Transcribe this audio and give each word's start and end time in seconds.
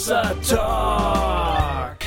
Hossa 0.00 0.34
Talk. 0.48 1.98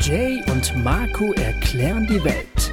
Jay 0.00 0.42
und 0.50 0.82
Marco 0.82 1.32
erklären 1.34 2.04
die 2.08 2.24
Welt. 2.24 2.72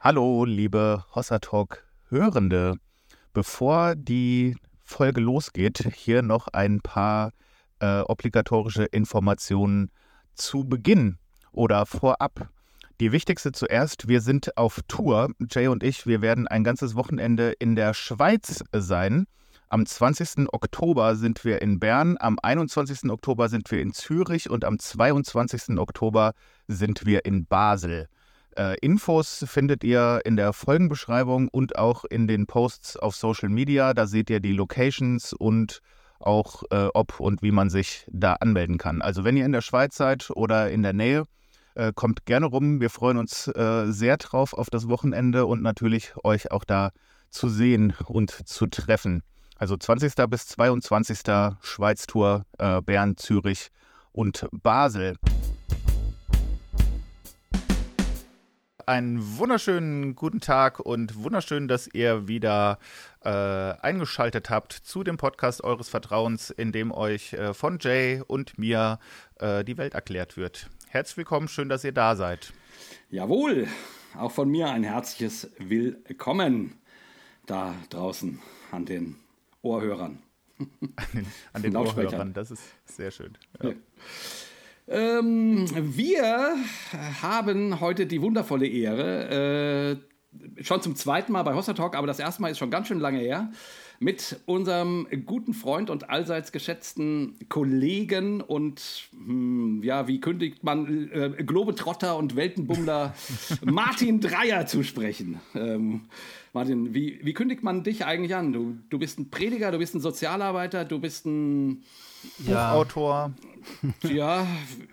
Hallo, 0.00 0.44
liebe 0.44 1.02
Hossa 1.14 1.38
Talk 1.38 1.86
Hörende. 2.10 2.74
Bevor 3.32 3.94
die 3.96 4.54
Folge 4.82 5.22
losgeht, 5.22 5.90
hier 5.94 6.20
noch 6.20 6.48
ein 6.48 6.82
paar 6.82 7.32
äh, 7.80 8.00
obligatorische 8.00 8.84
Informationen 8.84 9.90
zu 10.34 10.64
Beginn 10.64 11.16
oder 11.52 11.86
vorab. 11.86 12.50
Die 13.00 13.12
wichtigste 13.12 13.52
zuerst, 13.52 14.08
wir 14.08 14.20
sind 14.20 14.56
auf 14.56 14.80
Tour. 14.88 15.30
Jay 15.48 15.68
und 15.68 15.84
ich, 15.84 16.08
wir 16.08 16.20
werden 16.20 16.48
ein 16.48 16.64
ganzes 16.64 16.96
Wochenende 16.96 17.52
in 17.52 17.76
der 17.76 17.94
Schweiz 17.94 18.64
sein. 18.72 19.26
Am 19.68 19.86
20. 19.86 20.52
Oktober 20.52 21.14
sind 21.14 21.44
wir 21.44 21.62
in 21.62 21.78
Bern, 21.78 22.16
am 22.18 22.40
21. 22.42 23.08
Oktober 23.08 23.48
sind 23.48 23.70
wir 23.70 23.80
in 23.80 23.92
Zürich 23.92 24.50
und 24.50 24.64
am 24.64 24.80
22. 24.80 25.78
Oktober 25.78 26.32
sind 26.66 27.06
wir 27.06 27.24
in 27.24 27.46
Basel. 27.46 28.08
Äh, 28.56 28.76
Infos 28.80 29.44
findet 29.46 29.84
ihr 29.84 30.22
in 30.24 30.34
der 30.34 30.52
Folgenbeschreibung 30.52 31.46
und 31.46 31.78
auch 31.78 32.04
in 32.04 32.26
den 32.26 32.48
Posts 32.48 32.96
auf 32.96 33.14
Social 33.14 33.48
Media. 33.48 33.94
Da 33.94 34.08
seht 34.08 34.28
ihr 34.28 34.40
die 34.40 34.54
Locations 34.54 35.34
und 35.34 35.82
auch 36.18 36.64
äh, 36.70 36.88
ob 36.94 37.20
und 37.20 37.42
wie 37.42 37.52
man 37.52 37.70
sich 37.70 38.08
da 38.10 38.32
anmelden 38.34 38.76
kann. 38.76 39.02
Also 39.02 39.22
wenn 39.22 39.36
ihr 39.36 39.46
in 39.46 39.52
der 39.52 39.60
Schweiz 39.60 39.96
seid 39.96 40.30
oder 40.30 40.68
in 40.68 40.82
der 40.82 40.94
Nähe, 40.94 41.26
äh, 41.78 41.92
kommt 41.94 42.26
gerne 42.26 42.46
rum. 42.46 42.80
Wir 42.80 42.90
freuen 42.90 43.16
uns 43.16 43.46
äh, 43.48 43.86
sehr 43.86 44.16
drauf 44.16 44.52
auf 44.52 44.68
das 44.68 44.88
Wochenende 44.88 45.46
und 45.46 45.62
natürlich 45.62 46.12
euch 46.24 46.50
auch 46.50 46.64
da 46.64 46.90
zu 47.30 47.48
sehen 47.48 47.94
und 48.06 48.30
zu 48.30 48.66
treffen. 48.66 49.22
Also 49.56 49.76
20. 49.76 50.14
bis 50.28 50.46
22. 50.48 51.20
Schweiz-Tour, 51.60 52.44
äh, 52.58 52.82
Bern, 52.82 53.16
Zürich 53.16 53.70
und 54.12 54.46
Basel. 54.50 55.16
Einen 58.86 59.36
wunderschönen 59.36 60.14
guten 60.14 60.40
Tag 60.40 60.80
und 60.80 61.22
wunderschön, 61.22 61.68
dass 61.68 61.88
ihr 61.92 62.26
wieder 62.26 62.78
äh, 63.22 63.30
eingeschaltet 63.30 64.48
habt 64.48 64.72
zu 64.72 65.04
dem 65.04 65.18
Podcast 65.18 65.62
eures 65.62 65.90
Vertrauens, 65.90 66.50
in 66.50 66.72
dem 66.72 66.90
euch 66.90 67.34
äh, 67.34 67.52
von 67.52 67.78
Jay 67.80 68.22
und 68.26 68.58
mir 68.58 68.98
äh, 69.40 69.62
die 69.62 69.76
Welt 69.76 69.92
erklärt 69.92 70.38
wird. 70.38 70.70
Herzlich 70.90 71.18
willkommen, 71.18 71.48
schön, 71.48 71.68
dass 71.68 71.84
ihr 71.84 71.92
da 71.92 72.16
seid. 72.16 72.54
Jawohl, 73.10 73.68
auch 74.16 74.32
von 74.32 74.48
mir 74.48 74.70
ein 74.70 74.84
herzliches 74.84 75.50
Willkommen 75.58 76.78
da 77.44 77.74
draußen 77.90 78.40
an 78.70 78.86
den 78.86 79.16
Ohrhörern. 79.60 80.22
An 80.58 81.06
den, 81.12 81.26
an 81.52 81.62
den 81.62 81.76
Ohrhörern, 81.76 82.32
das 82.32 82.50
ist 82.50 82.62
sehr 82.86 83.10
schön. 83.10 83.36
Ja. 83.62 83.68
Ja. 83.68 83.74
Ähm, 85.18 85.68
wir 85.94 86.56
haben 87.20 87.80
heute 87.80 88.06
die 88.06 88.22
wundervolle 88.22 88.66
Ehre, 88.66 90.00
äh, 90.56 90.64
schon 90.64 90.80
zum 90.80 90.96
zweiten 90.96 91.32
Mal 91.32 91.42
bei 91.42 91.52
Hossa 91.52 91.74
Talk, 91.74 91.96
aber 91.96 92.06
das 92.06 92.18
erste 92.18 92.40
Mal 92.40 92.50
ist 92.50 92.58
schon 92.58 92.70
ganz 92.70 92.88
schön 92.88 92.98
lange 92.98 93.18
her, 93.18 93.52
mit 94.00 94.40
unserem 94.46 95.08
guten 95.26 95.54
Freund 95.54 95.90
und 95.90 96.08
allseits 96.08 96.52
geschätzten 96.52 97.36
Kollegen 97.48 98.40
und, 98.40 99.08
hm, 99.12 99.82
ja, 99.82 100.06
wie 100.06 100.20
kündigt 100.20 100.62
man, 100.62 101.10
äh, 101.10 101.30
Globetrotter 101.44 102.16
und 102.16 102.36
Weltenbummler 102.36 103.14
Martin 103.64 104.20
Dreier 104.20 104.66
zu 104.66 104.84
sprechen. 104.84 105.40
Ähm, 105.54 106.02
Martin, 106.52 106.94
wie, 106.94 107.20
wie 107.22 107.34
kündigt 107.34 107.62
man 107.62 107.82
dich 107.82 108.04
eigentlich 108.04 108.36
an? 108.36 108.52
Du, 108.52 108.78
du 108.88 108.98
bist 108.98 109.18
ein 109.18 109.30
Prediger, 109.30 109.72
du 109.72 109.78
bist 109.78 109.94
ein 109.94 110.00
Sozialarbeiter, 110.00 110.84
du 110.84 111.00
bist 111.00 111.26
ein 111.26 111.82
ja. 112.46 112.72
Buchautor. 112.72 113.32
Ja, 114.02 114.46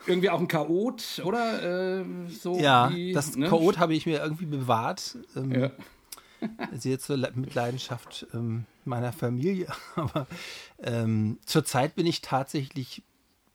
irgendwie 0.05 0.29
auch 0.29 0.39
ein 0.39 0.47
Chaot, 0.47 1.21
oder? 1.23 1.99
Äh, 2.01 2.05
so 2.29 2.59
ja, 2.59 2.91
wie, 2.91 3.13
das 3.13 3.35
ne? 3.35 3.47
Chaot 3.47 3.77
habe 3.77 3.93
ich 3.93 4.05
mir 4.05 4.21
irgendwie 4.21 4.45
bewahrt. 4.45 5.17
Ähm, 5.35 5.51
ja. 5.51 5.71
Sehr 6.73 6.99
zur 6.99 7.17
mit 7.35 7.55
Leidenschaft 7.55 8.27
ähm, 8.33 8.65
meiner 8.87 9.13
Familie. 9.13 9.67
Aber 9.95 10.27
ähm, 10.79 11.39
zurzeit 11.45 11.95
bin 11.95 12.05
ich 12.05 12.21
tatsächlich, 12.21 13.03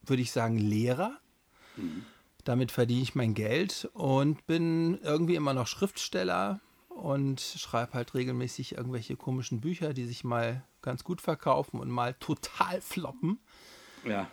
würde 0.03 0.21
ich 0.21 0.31
sagen, 0.31 0.57
Lehrer. 0.57 1.17
Mhm. 1.77 2.05
Damit 2.43 2.71
verdiene 2.71 3.01
ich 3.01 3.13
mein 3.13 3.33
Geld 3.33 3.89
und 3.93 4.47
bin 4.47 4.99
irgendwie 5.03 5.35
immer 5.35 5.53
noch 5.53 5.67
Schriftsteller 5.67 6.59
und 6.89 7.39
schreibe 7.39 7.93
halt 7.93 8.13
regelmäßig 8.13 8.77
irgendwelche 8.77 9.15
komischen 9.15 9.61
Bücher, 9.61 9.93
die 9.93 10.05
sich 10.05 10.23
mal 10.23 10.63
ganz 10.81 11.03
gut 11.03 11.21
verkaufen 11.21 11.79
und 11.79 11.89
mal 11.89 12.15
total 12.15 12.81
floppen. 12.81 13.39
Ja. 14.05 14.27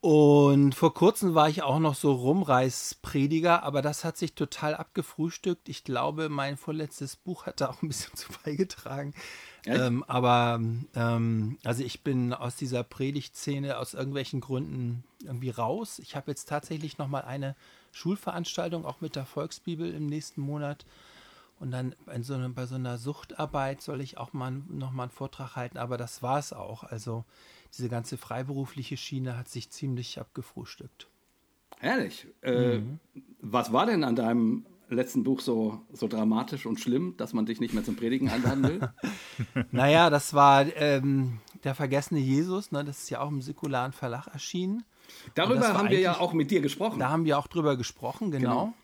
Und 0.00 0.74
vor 0.74 0.94
kurzem 0.94 1.34
war 1.34 1.48
ich 1.48 1.62
auch 1.62 1.78
noch 1.78 1.94
so 1.94 2.12
Rumreißprediger, 2.12 3.62
aber 3.64 3.82
das 3.82 4.04
hat 4.04 4.16
sich 4.16 4.34
total 4.34 4.74
abgefrühstückt. 4.74 5.68
Ich 5.68 5.82
glaube, 5.82 6.28
mein 6.28 6.56
vorletztes 6.56 7.16
Buch 7.16 7.46
hat 7.46 7.60
da 7.60 7.70
auch 7.70 7.82
ein 7.82 7.88
bisschen 7.88 8.14
zu 8.14 8.28
beigetragen. 8.44 9.14
Ähm, 9.66 10.04
aber 10.04 10.60
ähm, 10.94 11.58
also 11.64 11.82
ich 11.82 12.02
bin 12.02 12.32
aus 12.32 12.56
dieser 12.56 12.84
Predigtszene 12.84 13.78
aus 13.78 13.94
irgendwelchen 13.94 14.40
Gründen 14.40 15.04
irgendwie 15.24 15.50
raus. 15.50 15.98
Ich 15.98 16.14
habe 16.14 16.30
jetzt 16.30 16.48
tatsächlich 16.48 16.98
noch 16.98 17.08
mal 17.08 17.22
eine 17.22 17.56
Schulveranstaltung 17.92 18.84
auch 18.84 19.00
mit 19.00 19.16
der 19.16 19.26
Volksbibel 19.26 19.92
im 19.92 20.06
nächsten 20.06 20.40
Monat. 20.40 20.86
Und 21.58 21.70
dann 21.70 21.94
so 22.20 22.34
eine, 22.34 22.50
bei 22.50 22.66
so 22.66 22.74
einer 22.74 22.98
Suchtarbeit 22.98 23.80
soll 23.80 24.02
ich 24.02 24.18
auch 24.18 24.32
mal 24.32 24.52
noch 24.68 24.92
mal 24.92 25.04
einen 25.04 25.12
Vortrag 25.12 25.56
halten, 25.56 25.78
aber 25.78 25.96
das 25.96 26.22
war 26.22 26.38
es 26.38 26.52
auch. 26.52 26.84
Also 26.84 27.24
diese 27.76 27.88
ganze 27.88 28.18
freiberufliche 28.18 28.96
Schiene 28.96 29.36
hat 29.38 29.48
sich 29.48 29.70
ziemlich 29.70 30.20
abgefrühstückt. 30.20 31.08
Ehrlich? 31.80 32.26
Äh, 32.42 32.78
mhm. 32.78 33.00
Was 33.40 33.72
war 33.72 33.86
denn 33.86 34.04
an 34.04 34.16
deinem 34.16 34.66
letzten 34.88 35.24
Buch 35.24 35.40
so, 35.40 35.80
so 35.92 36.08
dramatisch 36.08 36.66
und 36.66 36.80
schlimm, 36.80 37.16
dass 37.16 37.32
man 37.32 37.46
dich 37.46 37.60
nicht 37.60 37.74
mehr 37.74 37.84
zum 37.84 37.96
Predigen 37.96 38.28
einladen 38.28 38.62
will? 38.62 38.88
naja, 39.72 40.10
das 40.10 40.34
war 40.34 40.66
ähm, 40.76 41.40
Der 41.64 41.74
vergessene 41.74 42.20
Jesus, 42.20 42.72
ne? 42.72 42.84
das 42.84 43.04
ist 43.04 43.10
ja 43.10 43.20
auch 43.20 43.30
im 43.30 43.42
säkularen 43.42 43.92
Verlag 43.92 44.28
erschienen. 44.28 44.84
Darüber 45.34 45.74
haben 45.74 45.90
wir 45.90 46.00
ja 46.00 46.18
auch 46.18 46.32
mit 46.32 46.50
dir 46.50 46.60
gesprochen. 46.60 46.98
Da 46.98 47.10
haben 47.10 47.24
wir 47.24 47.38
auch 47.38 47.46
drüber 47.46 47.76
gesprochen, 47.76 48.30
genau. 48.30 48.48
genau. 48.48 48.74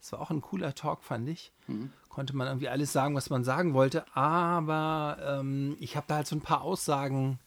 Das 0.00 0.12
war 0.12 0.20
auch 0.20 0.30
ein 0.30 0.40
cooler 0.40 0.74
Talk, 0.74 1.02
fand 1.02 1.28
ich. 1.28 1.52
Mhm. 1.66 1.90
Konnte 2.08 2.34
man 2.34 2.46
irgendwie 2.46 2.68
alles 2.68 2.92
sagen, 2.92 3.14
was 3.14 3.28
man 3.28 3.44
sagen 3.44 3.74
wollte, 3.74 4.04
aber 4.14 5.18
ähm, 5.40 5.76
ich 5.80 5.96
habe 5.96 6.06
da 6.08 6.16
halt 6.16 6.26
so 6.26 6.36
ein 6.36 6.40
paar 6.40 6.62
Aussagen 6.62 7.38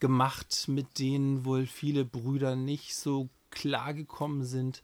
gemacht, 0.00 0.66
mit 0.68 0.98
denen 0.98 1.44
wohl 1.44 1.66
viele 1.66 2.04
Brüder 2.04 2.56
nicht 2.56 2.94
so 2.94 3.28
klar 3.50 3.94
gekommen 3.94 4.44
sind 4.44 4.82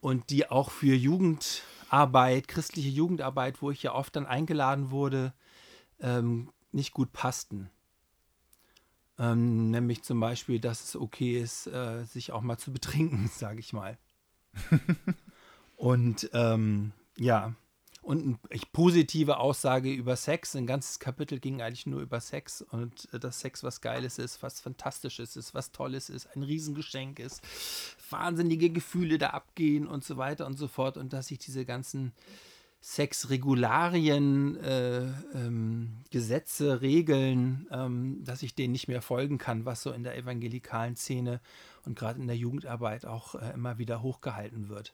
und 0.00 0.30
die 0.30 0.50
auch 0.50 0.70
für 0.70 0.94
Jugendarbeit, 0.94 2.48
christliche 2.48 2.88
Jugendarbeit, 2.88 3.62
wo 3.62 3.70
ich 3.70 3.82
ja 3.82 3.94
oft 3.94 4.14
dann 4.16 4.26
eingeladen 4.26 4.90
wurde, 4.90 5.32
ähm, 6.00 6.50
nicht 6.72 6.92
gut 6.92 7.12
passten. 7.12 7.70
Ähm, 9.18 9.70
nämlich 9.70 10.02
zum 10.02 10.20
Beispiel, 10.20 10.58
dass 10.58 10.82
es 10.84 10.96
okay 10.96 11.40
ist, 11.40 11.66
äh, 11.66 12.04
sich 12.04 12.32
auch 12.32 12.40
mal 12.40 12.58
zu 12.58 12.72
betrinken, 12.72 13.28
sage 13.32 13.60
ich 13.60 13.72
mal. 13.72 13.98
und 15.76 16.30
ähm, 16.32 16.92
ja, 17.16 17.54
und 18.02 18.38
eine 18.50 18.60
positive 18.72 19.38
Aussage 19.38 19.90
über 19.90 20.16
Sex. 20.16 20.56
Ein 20.56 20.66
ganzes 20.66 20.98
Kapitel 20.98 21.38
ging 21.38 21.62
eigentlich 21.62 21.86
nur 21.86 22.00
über 22.00 22.20
Sex 22.20 22.60
und 22.60 23.08
äh, 23.12 23.20
dass 23.20 23.40
Sex 23.40 23.62
was 23.62 23.80
Geiles 23.80 24.18
ist, 24.18 24.42
was 24.42 24.60
Fantastisches 24.60 25.36
ist, 25.36 25.54
was 25.54 25.72
Tolles 25.72 26.10
ist, 26.10 26.28
ein 26.36 26.42
Riesengeschenk 26.42 27.20
ist, 27.20 27.42
wahnsinnige 28.10 28.70
Gefühle 28.70 29.18
da 29.18 29.30
abgehen 29.30 29.86
und 29.86 30.04
so 30.04 30.16
weiter 30.16 30.46
und 30.46 30.58
so 30.58 30.68
fort 30.68 30.96
und 30.96 31.12
dass 31.12 31.30
ich 31.30 31.38
diese 31.38 31.64
ganzen 31.64 32.12
Sexregularien, 32.82 34.56
äh, 34.56 35.04
ähm, 35.34 35.98
Gesetze, 36.10 36.80
Regeln, 36.80 37.68
ähm, 37.70 38.24
dass 38.24 38.42
ich 38.42 38.56
denen 38.56 38.72
nicht 38.72 38.88
mehr 38.88 39.02
folgen 39.02 39.38
kann, 39.38 39.64
was 39.64 39.82
so 39.82 39.92
in 39.92 40.02
der 40.02 40.16
evangelikalen 40.16 40.96
Szene 40.96 41.40
und 41.86 41.96
gerade 41.96 42.20
in 42.20 42.26
der 42.26 42.36
Jugendarbeit 42.36 43.06
auch 43.06 43.36
äh, 43.36 43.52
immer 43.54 43.78
wieder 43.78 44.02
hochgehalten 44.02 44.68
wird. 44.68 44.92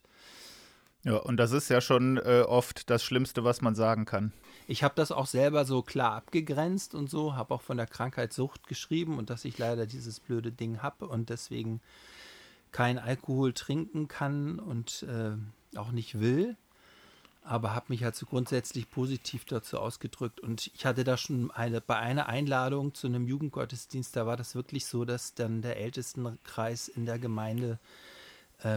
Ja, 1.03 1.15
und 1.15 1.37
das 1.37 1.51
ist 1.53 1.69
ja 1.69 1.79
schon 1.79 2.17
äh, 2.17 2.43
oft 2.45 2.89
das 2.89 3.03
Schlimmste, 3.03 3.43
was 3.43 3.61
man 3.61 3.73
sagen 3.73 4.05
kann. 4.05 4.33
Ich 4.67 4.83
habe 4.83 4.95
das 4.95 5.11
auch 5.11 5.27
selber 5.27 5.63
so 5.65 5.81
klar 5.81 6.13
abgegrenzt 6.13 6.93
und 6.93 7.09
so, 7.09 7.35
habe 7.35 7.53
auch 7.53 7.61
von 7.61 7.77
der 7.77 7.87
Krankheit 7.87 8.33
Sucht 8.33 8.67
geschrieben 8.67 9.17
und 9.17 9.29
dass 9.29 9.45
ich 9.45 9.57
leider 9.57 9.85
dieses 9.85 10.19
blöde 10.19 10.51
Ding 10.51 10.81
habe 10.81 11.07
und 11.07 11.29
deswegen 11.29 11.79
kein 12.71 12.99
Alkohol 12.99 13.53
trinken 13.53 14.07
kann 14.07 14.59
und 14.59 15.03
äh, 15.03 15.77
auch 15.77 15.91
nicht 15.91 16.19
will. 16.19 16.57
Aber 17.43 17.73
habe 17.73 17.87
mich 17.89 18.03
halt 18.03 18.15
so 18.15 18.25
grundsätzlich 18.25 18.91
positiv 18.91 19.45
dazu 19.45 19.79
ausgedrückt. 19.79 20.39
Und 20.39 20.69
ich 20.75 20.85
hatte 20.85 21.03
da 21.03 21.17
schon 21.17 21.49
eine, 21.49 21.81
bei 21.81 21.95
einer 21.95 22.27
Einladung 22.27 22.93
zu 22.93 23.07
einem 23.07 23.25
Jugendgottesdienst, 23.25 24.15
da 24.15 24.27
war 24.27 24.37
das 24.37 24.53
wirklich 24.53 24.85
so, 24.85 25.05
dass 25.05 25.33
dann 25.33 25.61
der 25.61 25.77
Ältestenkreis 25.77 26.89
in 26.89 27.05
der 27.05 27.17
Gemeinde 27.17 27.79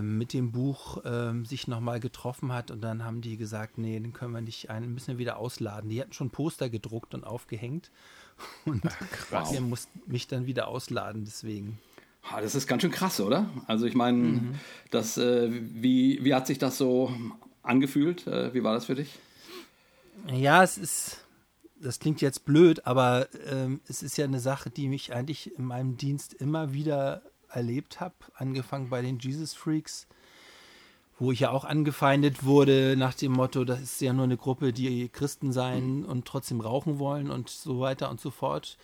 mit 0.00 0.32
dem 0.32 0.52
Buch 0.52 1.02
ähm, 1.04 1.44
sich 1.44 1.66
nochmal 1.66 1.98
getroffen 1.98 2.52
hat 2.52 2.70
und 2.70 2.80
dann 2.82 3.04
haben 3.04 3.20
die 3.20 3.36
gesagt, 3.36 3.78
nee, 3.78 3.98
den 3.98 4.12
können 4.12 4.32
wir 4.32 4.40
nicht 4.40 4.70
ein, 4.70 4.94
müssen 4.94 5.08
wir 5.08 5.18
wieder 5.18 5.38
ausladen. 5.38 5.90
Die 5.90 6.00
hatten 6.00 6.12
schon 6.12 6.30
Poster 6.30 6.70
gedruckt 6.70 7.14
und 7.14 7.24
aufgehängt 7.24 7.90
und 8.64 8.82
Ach, 9.32 9.52
ihr 9.52 9.60
musst 9.60 9.88
mich 10.06 10.28
dann 10.28 10.46
wieder 10.46 10.68
ausladen, 10.68 11.24
deswegen. 11.24 11.78
Das 12.30 12.54
ist 12.54 12.66
ganz 12.66 12.82
schön 12.82 12.92
krass, 12.92 13.20
oder? 13.20 13.50
Also 13.66 13.86
ich 13.86 13.94
meine, 13.94 14.18
mhm. 14.18 14.54
das, 14.90 15.18
äh, 15.18 15.48
wie, 15.50 16.24
wie 16.24 16.34
hat 16.34 16.46
sich 16.46 16.58
das 16.58 16.78
so 16.78 17.12
angefühlt? 17.62 18.26
Äh, 18.26 18.54
wie 18.54 18.62
war 18.62 18.74
das 18.74 18.86
für 18.86 18.94
dich? 18.94 19.18
Ja, 20.28 20.62
es 20.62 20.78
ist, 20.78 21.24
das 21.80 21.98
klingt 21.98 22.20
jetzt 22.20 22.44
blöd, 22.44 22.86
aber 22.86 23.26
ähm, 23.50 23.80
es 23.88 24.02
ist 24.02 24.16
ja 24.16 24.24
eine 24.24 24.40
Sache, 24.40 24.70
die 24.70 24.88
mich 24.88 25.12
eigentlich 25.12 25.58
in 25.58 25.64
meinem 25.64 25.96
Dienst 25.96 26.34
immer 26.34 26.72
wieder 26.72 27.22
erlebt 27.52 28.00
habe, 28.00 28.14
angefangen 28.34 28.90
bei 28.90 29.02
den 29.02 29.18
Jesus 29.18 29.54
Freaks, 29.54 30.06
wo 31.18 31.32
ich 31.32 31.40
ja 31.40 31.50
auch 31.50 31.64
angefeindet 31.64 32.44
wurde 32.44 32.96
nach 32.96 33.14
dem 33.14 33.32
Motto, 33.32 33.64
das 33.64 33.80
ist 33.80 34.00
ja 34.00 34.12
nur 34.12 34.24
eine 34.24 34.36
Gruppe, 34.36 34.72
die 34.72 35.08
Christen 35.08 35.52
sein 35.52 36.04
und 36.04 36.24
trotzdem 36.26 36.60
rauchen 36.60 36.98
wollen 36.98 37.30
und 37.30 37.48
so 37.48 37.80
weiter 37.80 38.10
und 38.10 38.20
so 38.20 38.30
fort. 38.30 38.76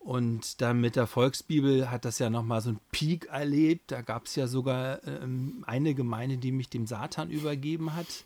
Und 0.00 0.62
dann 0.62 0.80
mit 0.80 0.96
der 0.96 1.06
Volksbibel 1.06 1.90
hat 1.90 2.06
das 2.06 2.18
ja 2.18 2.30
nochmal 2.30 2.62
so 2.62 2.70
einen 2.70 2.80
Peak 2.90 3.26
erlebt. 3.26 3.92
Da 3.92 4.00
gab 4.00 4.24
es 4.24 4.34
ja 4.34 4.46
sogar 4.46 5.06
ähm, 5.06 5.62
eine 5.66 5.94
Gemeinde, 5.94 6.38
die 6.38 6.52
mich 6.52 6.70
dem 6.70 6.86
Satan 6.86 7.30
übergeben 7.30 7.94
hat. 7.94 8.24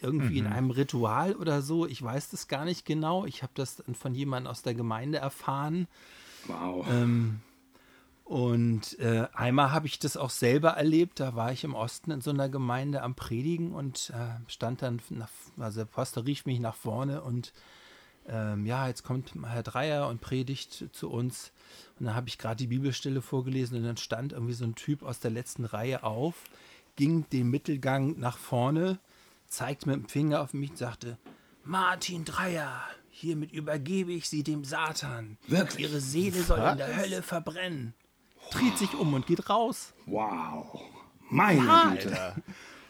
Irgendwie 0.00 0.40
mhm. 0.40 0.46
in 0.46 0.52
einem 0.52 0.70
Ritual 0.70 1.34
oder 1.34 1.60
so. 1.60 1.86
Ich 1.86 2.00
weiß 2.00 2.30
das 2.30 2.46
gar 2.46 2.64
nicht 2.64 2.86
genau. 2.86 3.26
Ich 3.26 3.42
habe 3.42 3.52
das 3.54 3.76
dann 3.76 3.96
von 3.96 4.14
jemandem 4.14 4.50
aus 4.50 4.62
der 4.62 4.74
Gemeinde 4.74 5.18
erfahren. 5.18 5.88
Wow. 6.46 6.86
Ähm, 6.88 7.40
und 8.24 8.98
äh, 8.98 9.26
einmal 9.34 9.72
habe 9.72 9.86
ich 9.86 9.98
das 9.98 10.16
auch 10.16 10.30
selber 10.30 10.70
erlebt. 10.70 11.20
Da 11.20 11.34
war 11.34 11.52
ich 11.52 11.64
im 11.64 11.74
Osten 11.74 12.10
in 12.10 12.20
so 12.20 12.30
einer 12.30 12.48
Gemeinde 12.48 13.02
am 13.02 13.14
Predigen 13.14 13.72
und 13.72 14.10
äh, 14.10 14.50
stand 14.50 14.82
dann, 14.82 15.00
nach, 15.10 15.30
also 15.58 15.80
der 15.80 15.86
Pastor 15.86 16.24
rief 16.24 16.46
mich 16.46 16.60
nach 16.60 16.76
vorne 16.76 17.22
und 17.22 17.52
ähm, 18.28 18.66
ja, 18.66 18.86
jetzt 18.86 19.02
kommt 19.02 19.32
Herr 19.44 19.64
Dreier 19.64 20.08
und 20.08 20.20
predigt 20.20 20.88
zu 20.92 21.10
uns. 21.10 21.52
Und 21.98 22.06
dann 22.06 22.14
habe 22.14 22.28
ich 22.28 22.38
gerade 22.38 22.56
die 22.56 22.68
Bibelstelle 22.68 23.20
vorgelesen 23.20 23.78
und 23.78 23.84
dann 23.84 23.96
stand 23.96 24.32
irgendwie 24.32 24.54
so 24.54 24.64
ein 24.64 24.76
Typ 24.76 25.02
aus 25.02 25.18
der 25.18 25.32
letzten 25.32 25.64
Reihe 25.64 26.04
auf, 26.04 26.44
ging 26.94 27.28
den 27.30 27.50
Mittelgang 27.50 28.18
nach 28.18 28.38
vorne, 28.38 29.00
zeigte 29.48 29.88
mit 29.88 29.96
dem 29.96 30.08
Finger 30.08 30.40
auf 30.40 30.54
mich 30.54 30.70
und 30.70 30.78
sagte, 30.78 31.18
Martin 31.64 32.24
Dreier, 32.24 32.80
hiermit 33.10 33.52
übergebe 33.52 34.12
ich 34.12 34.28
Sie 34.28 34.42
dem 34.42 34.64
Satan. 34.64 35.38
Wirklich? 35.48 35.88
Ihre 35.88 36.00
Seele 36.00 36.42
soll 36.42 36.60
in 36.60 36.78
der 36.78 36.96
Hölle 36.96 37.22
verbrennen. 37.22 37.94
Dreht 38.50 38.78
sich 38.78 38.94
um 38.94 39.14
und 39.14 39.26
geht 39.26 39.48
raus. 39.48 39.92
Wow. 40.06 40.80
Meine 41.30 41.96
Güte. 41.96 42.34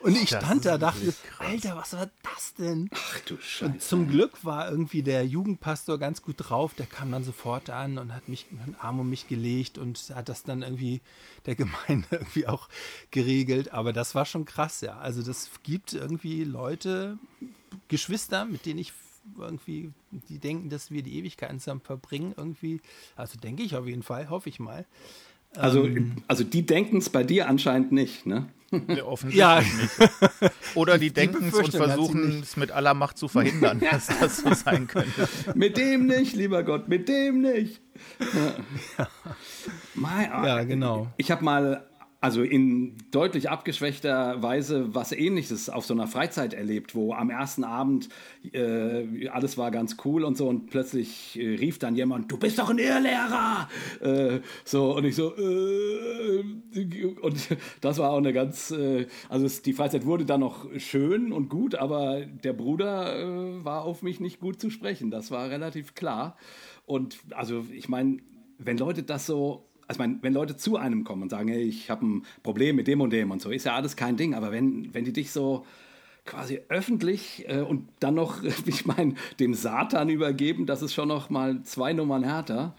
Und 0.02 0.16
ich 0.16 0.31
das 0.31 0.43
stand 0.43 0.64
da, 0.64 0.78
dachte, 0.78 1.14
Alter, 1.38 1.76
was 1.76 1.93
war 1.93 2.10
das 2.22 2.54
denn? 2.54 2.90
Ach 2.93 3.20
du 3.20 3.37
Scheiße. 3.37 3.72
Und 3.72 3.82
zum 3.82 4.08
Glück 4.08 4.44
war 4.44 4.69
irgendwie 4.69 5.02
der 5.02 5.25
Jugendpastor 5.25 5.99
ganz 5.99 6.22
gut 6.22 6.37
drauf. 6.38 6.75
Der 6.75 6.87
kam 6.87 7.12
dann 7.12 7.22
sofort 7.22 7.70
an 7.70 7.99
und 7.99 8.12
hat 8.12 8.28
mich 8.28 8.46
einen 8.50 8.75
Arm 8.81 8.99
um 8.99 9.08
mich 9.08 9.28
gelegt 9.28 9.78
und 9.78 9.99
hat 10.14 10.28
das 10.28 10.43
dann 10.43 10.62
irgendwie 10.62 11.00
der 11.46 11.54
Gemeinde 11.54 12.06
irgendwie 12.10 12.49
auch 12.49 12.69
geregelt. 13.12 13.72
Aber 13.72 13.93
das 13.93 14.14
war 14.16 14.25
schon 14.25 14.44
krass, 14.44 14.81
ja. 14.81 14.99
Also 14.99 15.22
das 15.22 15.50
gibt 15.62 15.93
irgendwie 15.93 16.43
Leute, 16.43 17.19
Geschwister, 17.87 18.44
mit 18.44 18.66
denen 18.66 18.81
ich 18.81 18.93
irgendwie, 19.38 19.93
die 20.28 20.38
denken, 20.38 20.69
dass 20.69 20.90
wir 20.90 21.04
die 21.04 21.16
Ewigkeit 21.16 21.52
zusammen 21.52 21.81
verbringen, 21.81 22.34
irgendwie. 22.37 22.81
Also 23.14 23.38
denke 23.38 23.62
ich 23.62 23.76
auf 23.76 23.87
jeden 23.87 24.02
Fall, 24.02 24.31
hoffe 24.31 24.49
ich 24.49 24.58
mal. 24.58 24.84
Also, 25.56 25.84
ähm, 25.84 26.16
also 26.28 26.44
die 26.44 26.64
denken 26.64 26.99
es 26.99 27.10
bei 27.10 27.25
dir 27.25 27.49
anscheinend 27.49 27.93
nicht, 27.93 28.26
ne? 28.26 28.46
Ja, 28.88 29.04
offensichtlich 29.04 29.38
ja. 29.38 29.60
nicht. 29.60 30.52
Oder 30.75 30.99
die, 30.99 31.08
die 31.08 31.14
denken 31.14 31.44
es 31.49 31.54
und 31.54 31.70
versuchen 31.70 32.40
es 32.43 32.56
mit 32.56 32.70
aller 32.70 32.94
Macht 32.94 33.19
zu 33.19 33.28
verhindern, 33.28 33.81
dass 33.90 34.06
das 34.06 34.38
so 34.38 34.54
sein 34.54 34.87
könnte. 34.87 35.28
mit 35.54 35.76
dem 35.76 36.06
nicht, 36.06 36.34
lieber 36.34 36.62
Gott, 36.62 36.88
mit 36.88 37.08
dem 37.08 37.43
nicht. 37.43 37.82
Ja, 39.94 40.46
ja 40.46 40.64
genau. 40.64 41.08
Ich 41.16 41.31
habe 41.31 41.44
mal 41.44 41.87
also 42.23 42.43
in 42.45 42.97
deutlich 43.11 43.51
abgeschwächter 43.51 44.41
Weise 44.41 44.95
was 44.95 45.11
ähnliches 45.11 45.69
auf 45.69 45.85
so 45.85 45.93
einer 45.93 46.07
Freizeit 46.07 46.55
erlebt, 46.55 46.95
wo 46.95 47.15
am 47.15 47.31
ersten 47.31 47.65
Abend 47.65 48.11
äh, 48.53 49.29
alles 49.29 49.59
war 49.59 49.73
ganz 49.73 49.97
cool 50.05 50.23
und 50.23 50.37
so 50.37 50.49
und 50.49 50.71
plötzlich 50.71 51.37
äh, 51.37 51.57
rief 51.57 51.81
dann 51.81 51.97
jemand, 51.97 52.31
du 52.31 52.39
bist 52.39 52.61
doch 52.61 52.71
ein 52.71 52.79
Irrlehrer! 52.79 53.69
Äh, 54.01 54.39
so 54.65 54.95
und 54.95 55.05
ich 55.05 55.17
so, 55.17 55.35
äh, 55.37 56.45
und 57.21 57.49
das 57.81 57.99
war 57.99 58.13
auch 58.13 58.19
eine 58.19 58.33
ganz, 58.33 58.71
äh, 58.71 59.09
also 59.29 59.45
es, 59.45 59.63
die 59.63 59.73
Freizeit 59.73 60.07
wurde 60.07 60.25
dann 60.25 60.41
noch 60.41 60.69
schön 60.79 61.33
und 61.33 61.49
gut, 61.49 61.75
aber 61.75 62.21
der 62.21 62.53
Bruder 62.53 63.19
äh, 63.19 63.65
war 63.65 63.83
auf 63.83 64.03
mich 64.03 64.21
nicht 64.21 64.39
gut 64.39 64.61
zu 64.61 64.71
sprechen, 64.71 65.11
das 65.11 65.33
war 65.33 65.51
relativ 65.51 65.97
klar. 65.97 66.37
Und 66.87 67.19
also 67.31 67.67
ich 67.73 67.89
meine, 67.89 68.19
wenn 68.59 68.79
Leute 68.79 69.03
das 69.03 69.27
so 69.27 69.72
also 69.93 70.03
meine, 70.03 70.19
wenn 70.23 70.33
Leute 70.33 70.56
zu 70.56 70.77
einem 70.77 71.05
kommen 71.05 71.23
und 71.23 71.31
sagen, 71.31 71.49
hey, 71.49 71.62
ich 71.62 71.91
habe 71.91 72.06
ein 72.06 72.25
Problem 72.43 72.77
mit 72.77 72.87
dem 72.87 73.00
und 73.00 73.11
dem 73.11 73.31
und 73.31 73.41
so, 73.41 73.50
ist 73.50 73.65
ja 73.65 73.75
alles 73.75 73.97
kein 73.97 74.17
Ding. 74.17 74.35
Aber 74.35 74.53
wenn, 74.53 74.93
wenn 74.94 75.05
die 75.05 75.12
dich 75.12 75.33
so 75.33 75.65
quasi 76.25 76.61
öffentlich 76.69 77.44
äh, 77.49 77.61
und 77.61 77.89
dann 78.00 78.15
noch, 78.15 78.43
ich 78.67 78.87
meine, 78.87 79.15
dem 79.41 79.55
Satan 79.55 80.09
übergeben, 80.09 80.67
das 80.67 80.83
ist 80.83 80.94
schon 80.94 81.09
noch 81.09 81.31
mal 81.31 81.62
zwei 81.65 81.93
Nummern 81.93 82.25
härter. 82.25 82.75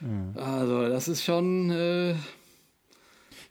Mhm. 0.00 0.32
Also 0.34 0.88
das 0.88 1.08
ist 1.08 1.24
schon, 1.24 1.70
äh, 1.70 2.14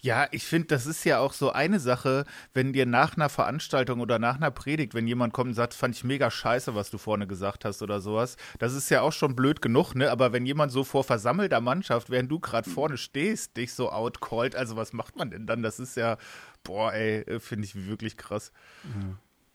ja, 0.05 0.27
ich 0.29 0.43
finde, 0.45 0.67
das 0.67 0.85
ist 0.85 1.03
ja 1.03 1.17
auch 1.17 1.33
so 1.33 1.51
eine 1.51 1.79
Sache, 1.79 2.25
wenn 2.53 2.73
dir 2.73 2.85
nach 2.85 3.17
einer 3.17 3.27
Veranstaltung 3.27 4.01
oder 4.01 4.19
nach 4.19 4.35
einer 4.35 4.51
Predigt, 4.51 4.93
wenn 4.93 5.07
jemand 5.07 5.33
kommt 5.33 5.49
und 5.49 5.53
sagt, 5.55 5.73
fand 5.73 5.95
ich 5.95 6.03
mega 6.03 6.29
scheiße, 6.29 6.75
was 6.75 6.91
du 6.91 6.99
vorne 6.99 7.25
gesagt 7.25 7.65
hast 7.65 7.81
oder 7.81 7.99
sowas, 7.99 8.37
das 8.59 8.75
ist 8.75 8.91
ja 8.91 9.01
auch 9.01 9.11
schon 9.11 9.35
blöd 9.35 9.63
genug, 9.63 9.95
ne? 9.95 10.11
Aber 10.11 10.31
wenn 10.31 10.45
jemand 10.45 10.71
so 10.71 10.83
vor 10.83 11.03
versammelter 11.03 11.59
Mannschaft, 11.59 12.11
während 12.11 12.29
du 12.29 12.39
gerade 12.39 12.69
vorne 12.69 12.97
stehst, 12.97 13.57
dich 13.57 13.73
so 13.73 13.91
outcallt, 13.91 14.55
also 14.55 14.75
was 14.75 14.93
macht 14.93 15.15
man 15.15 15.31
denn 15.31 15.47
dann? 15.47 15.63
Das 15.63 15.79
ist 15.79 15.97
ja, 15.97 16.17
boah, 16.63 16.93
ey, 16.93 17.39
finde 17.39 17.65
ich 17.65 17.87
wirklich 17.87 18.15
krass. 18.15 18.51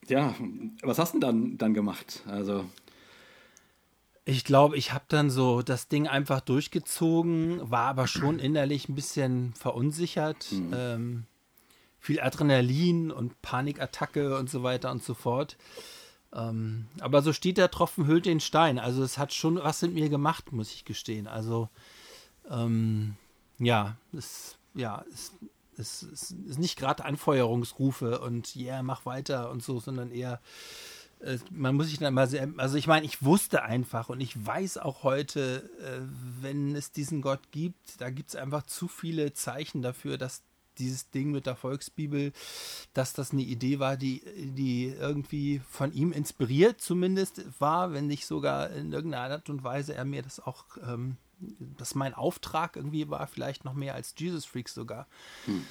Ja, 0.08 0.34
was 0.82 0.98
hast 0.98 1.14
du 1.14 1.20
denn 1.20 1.28
dann, 1.28 1.58
dann 1.58 1.74
gemacht? 1.74 2.24
Also. 2.26 2.64
Ich 4.30 4.44
glaube, 4.44 4.76
ich 4.76 4.92
habe 4.92 5.04
dann 5.08 5.28
so 5.28 5.60
das 5.60 5.88
Ding 5.88 6.06
einfach 6.06 6.40
durchgezogen, 6.40 7.68
war 7.68 7.86
aber 7.86 8.06
schon 8.06 8.38
innerlich 8.38 8.88
ein 8.88 8.94
bisschen 8.94 9.52
verunsichert. 9.54 10.52
Mhm. 10.52 10.72
Ähm, 10.72 11.24
viel 11.98 12.20
Adrenalin 12.20 13.10
und 13.10 13.42
Panikattacke 13.42 14.38
und 14.38 14.48
so 14.48 14.62
weiter 14.62 14.92
und 14.92 15.02
so 15.02 15.14
fort. 15.14 15.56
Ähm, 16.32 16.86
aber 17.00 17.22
so 17.22 17.32
steht 17.32 17.58
der 17.58 17.72
Tropfen 17.72 18.06
hüllt 18.06 18.24
den 18.24 18.38
Stein. 18.38 18.78
Also 18.78 19.02
es 19.02 19.18
hat 19.18 19.34
schon 19.34 19.56
was 19.56 19.82
mit 19.82 19.94
mir 19.94 20.08
gemacht, 20.08 20.52
muss 20.52 20.72
ich 20.72 20.84
gestehen. 20.84 21.26
Also 21.26 21.68
ähm, 22.48 23.16
ja, 23.58 23.96
es 24.16 24.56
ja, 24.74 25.04
es, 25.12 25.32
es, 25.76 26.02
es 26.02 26.30
ist 26.30 26.58
nicht 26.60 26.78
gerade 26.78 27.04
Anfeuerungsrufe 27.04 28.20
und 28.20 28.54
ja, 28.54 28.74
yeah, 28.74 28.82
mach 28.84 29.04
weiter 29.06 29.50
und 29.50 29.64
so, 29.64 29.80
sondern 29.80 30.12
eher 30.12 30.40
man 31.50 31.74
muss 31.74 31.88
sich 31.88 31.98
dann 31.98 32.14
mal 32.14 32.28
also 32.56 32.76
ich 32.76 32.86
meine, 32.86 33.04
ich 33.04 33.22
wusste 33.22 33.62
einfach 33.62 34.08
und 34.08 34.20
ich 34.20 34.46
weiß 34.46 34.78
auch 34.78 35.02
heute, 35.02 35.70
äh, 35.80 36.00
wenn 36.40 36.74
es 36.74 36.92
diesen 36.92 37.20
Gott 37.20 37.50
gibt, 37.50 38.00
da 38.00 38.10
gibt 38.10 38.30
es 38.30 38.36
einfach 38.36 38.64
zu 38.64 38.88
viele 38.88 39.32
Zeichen 39.34 39.82
dafür, 39.82 40.16
dass 40.16 40.42
dieses 40.78 41.10
Ding 41.10 41.30
mit 41.30 41.46
der 41.46 41.56
Volksbibel, 41.56 42.32
dass 42.94 43.12
das 43.12 43.32
eine 43.32 43.42
Idee 43.42 43.78
war, 43.78 43.96
die, 43.96 44.22
die 44.56 44.86
irgendwie 44.86 45.60
von 45.68 45.92
ihm 45.92 46.12
inspiriert 46.12 46.80
zumindest 46.80 47.44
war, 47.60 47.92
wenn 47.92 48.06
nicht 48.06 48.26
sogar 48.26 48.70
in 48.70 48.92
irgendeiner 48.92 49.34
Art 49.34 49.50
und 49.50 49.62
Weise 49.62 49.94
er 49.94 50.04
mir 50.04 50.22
das 50.22 50.40
auch, 50.40 50.64
ähm, 50.88 51.16
dass 51.76 51.94
mein 51.94 52.14
Auftrag 52.14 52.76
irgendwie 52.76 53.08
war, 53.10 53.26
vielleicht 53.26 53.64
noch 53.64 53.74
mehr 53.74 53.94
als 53.94 54.14
Jesus 54.16 54.46
Freaks 54.46 54.74
sogar. 54.74 55.06
Hm. 55.44 55.66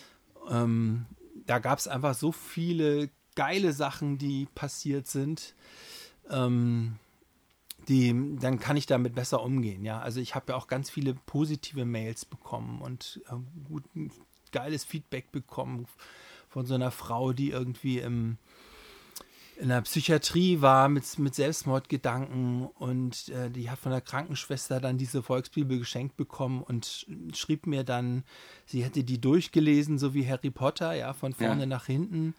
Ähm, 0.49 1.05
da 1.45 1.59
gab 1.59 1.79
es 1.79 1.87
einfach 1.87 2.13
so 2.13 2.31
viele 2.31 3.09
geile 3.35 3.73
Sachen, 3.73 4.17
die 4.17 4.47
passiert 4.55 5.07
sind, 5.07 5.55
ähm, 6.29 6.95
die, 7.87 8.37
dann 8.39 8.59
kann 8.59 8.77
ich 8.77 8.85
damit 8.85 9.15
besser 9.15 9.41
umgehen. 9.41 9.83
Ja, 9.83 9.99
also 9.99 10.19
ich 10.19 10.35
habe 10.35 10.51
ja 10.51 10.57
auch 10.57 10.67
ganz 10.67 10.89
viele 10.89 11.13
positive 11.13 11.85
Mails 11.85 12.25
bekommen 12.25 12.81
und 12.81 13.21
äh, 13.29 13.35
gut, 13.67 13.83
geiles 14.51 14.83
Feedback 14.83 15.31
bekommen 15.31 15.87
von 16.49 16.65
so 16.65 16.75
einer 16.75 16.91
Frau, 16.91 17.33
die 17.33 17.51
irgendwie 17.51 17.99
im 17.99 18.37
in 19.59 19.67
der 19.67 19.81
Psychiatrie 19.81 20.61
war 20.61 20.87
mit, 20.87 21.19
mit 21.19 21.35
Selbstmordgedanken 21.35 22.65
und 22.65 23.27
äh, 23.27 23.49
die 23.49 23.69
hat 23.69 23.77
von 23.77 23.91
der 23.91 23.99
Krankenschwester 23.99 24.79
dann 24.79 24.97
diese 24.97 25.21
Volksbibel 25.21 25.79
geschenkt 25.79 26.15
bekommen 26.15 26.63
und 26.63 27.05
schrieb 27.33 27.67
mir 27.67 27.83
dann, 27.83 28.23
sie 28.65 28.85
hätte 28.85 29.03
die 29.03 29.19
durchgelesen, 29.19 29.99
so 29.99 30.13
wie 30.13 30.25
Harry 30.25 30.49
Potter, 30.49 30.93
ja, 30.93 31.13
von 31.13 31.33
vorne 31.33 31.61
ja. 31.61 31.65
nach 31.65 31.87
hinten 31.87 32.35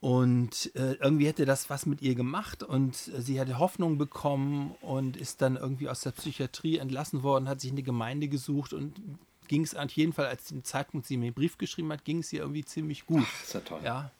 und 0.00 0.74
äh, 0.74 0.94
irgendwie 0.94 1.26
hätte 1.26 1.44
das 1.44 1.68
was 1.68 1.84
mit 1.84 2.00
ihr 2.00 2.14
gemacht 2.14 2.62
und 2.62 2.94
äh, 3.14 3.20
sie 3.20 3.38
hatte 3.38 3.58
Hoffnung 3.58 3.98
bekommen 3.98 4.74
und 4.80 5.16
ist 5.16 5.42
dann 5.42 5.56
irgendwie 5.56 5.88
aus 5.88 6.00
der 6.00 6.12
Psychiatrie 6.12 6.78
entlassen 6.78 7.22
worden, 7.22 7.48
hat 7.48 7.60
sich 7.60 7.70
eine 7.70 7.82
Gemeinde 7.82 8.28
gesucht 8.28 8.72
und 8.72 9.00
ging 9.48 9.62
es 9.62 9.74
auf 9.74 9.90
jeden 9.90 10.12
Fall, 10.12 10.26
als 10.26 10.44
zum 10.44 10.64
Zeitpunkt 10.64 11.06
sie 11.06 11.16
mir 11.16 11.26
einen 11.26 11.34
Brief 11.34 11.58
geschrieben 11.58 11.92
hat, 11.92 12.04
ging 12.04 12.20
es 12.20 12.32
ihr 12.32 12.40
irgendwie 12.40 12.64
ziemlich 12.64 13.04
gut. 13.04 13.24
Ach, 13.26 13.42
ist 13.42 13.54
ja 13.54 13.60
toll. 13.60 13.80
Ja. 13.84 14.10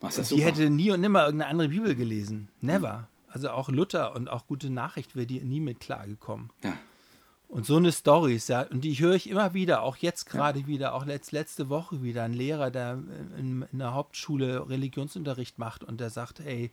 Ach, 0.00 0.16
ist 0.16 0.30
Die 0.30 0.44
hätte 0.44 0.70
nie 0.70 0.90
und 0.92 1.00
nimmer 1.00 1.24
irgendeine 1.24 1.50
andere 1.50 1.68
Bibel 1.68 1.94
gelesen. 1.94 2.48
Never. 2.60 3.08
Also 3.28 3.50
auch 3.50 3.68
Luther 3.68 4.14
und 4.14 4.28
auch 4.28 4.46
gute 4.46 4.70
Nachricht 4.70 5.16
wäre 5.16 5.26
die 5.26 5.40
nie 5.40 5.60
mit 5.60 5.80
klargekommen. 5.80 6.50
ja. 6.62 6.74
Und 7.48 7.64
so 7.64 7.76
eine 7.76 7.92
Stories, 7.92 8.48
ja, 8.48 8.62
und 8.62 8.82
die 8.82 8.94
höre 8.94 9.14
ich 9.14 9.30
immer 9.30 9.54
wieder, 9.54 9.82
auch 9.82 9.96
jetzt 9.96 10.26
gerade 10.26 10.66
wieder, 10.66 10.94
auch 10.94 11.06
letzt, 11.06 11.30
letzte 11.30 11.68
Woche 11.68 12.02
wieder, 12.02 12.24
ein 12.24 12.32
Lehrer, 12.32 12.70
der 12.70 13.02
in, 13.38 13.64
in 13.70 13.78
der 13.78 13.94
Hauptschule 13.94 14.68
Religionsunterricht 14.68 15.58
macht 15.58 15.84
und 15.84 16.00
der 16.00 16.10
sagt, 16.10 16.40
ey, 16.40 16.72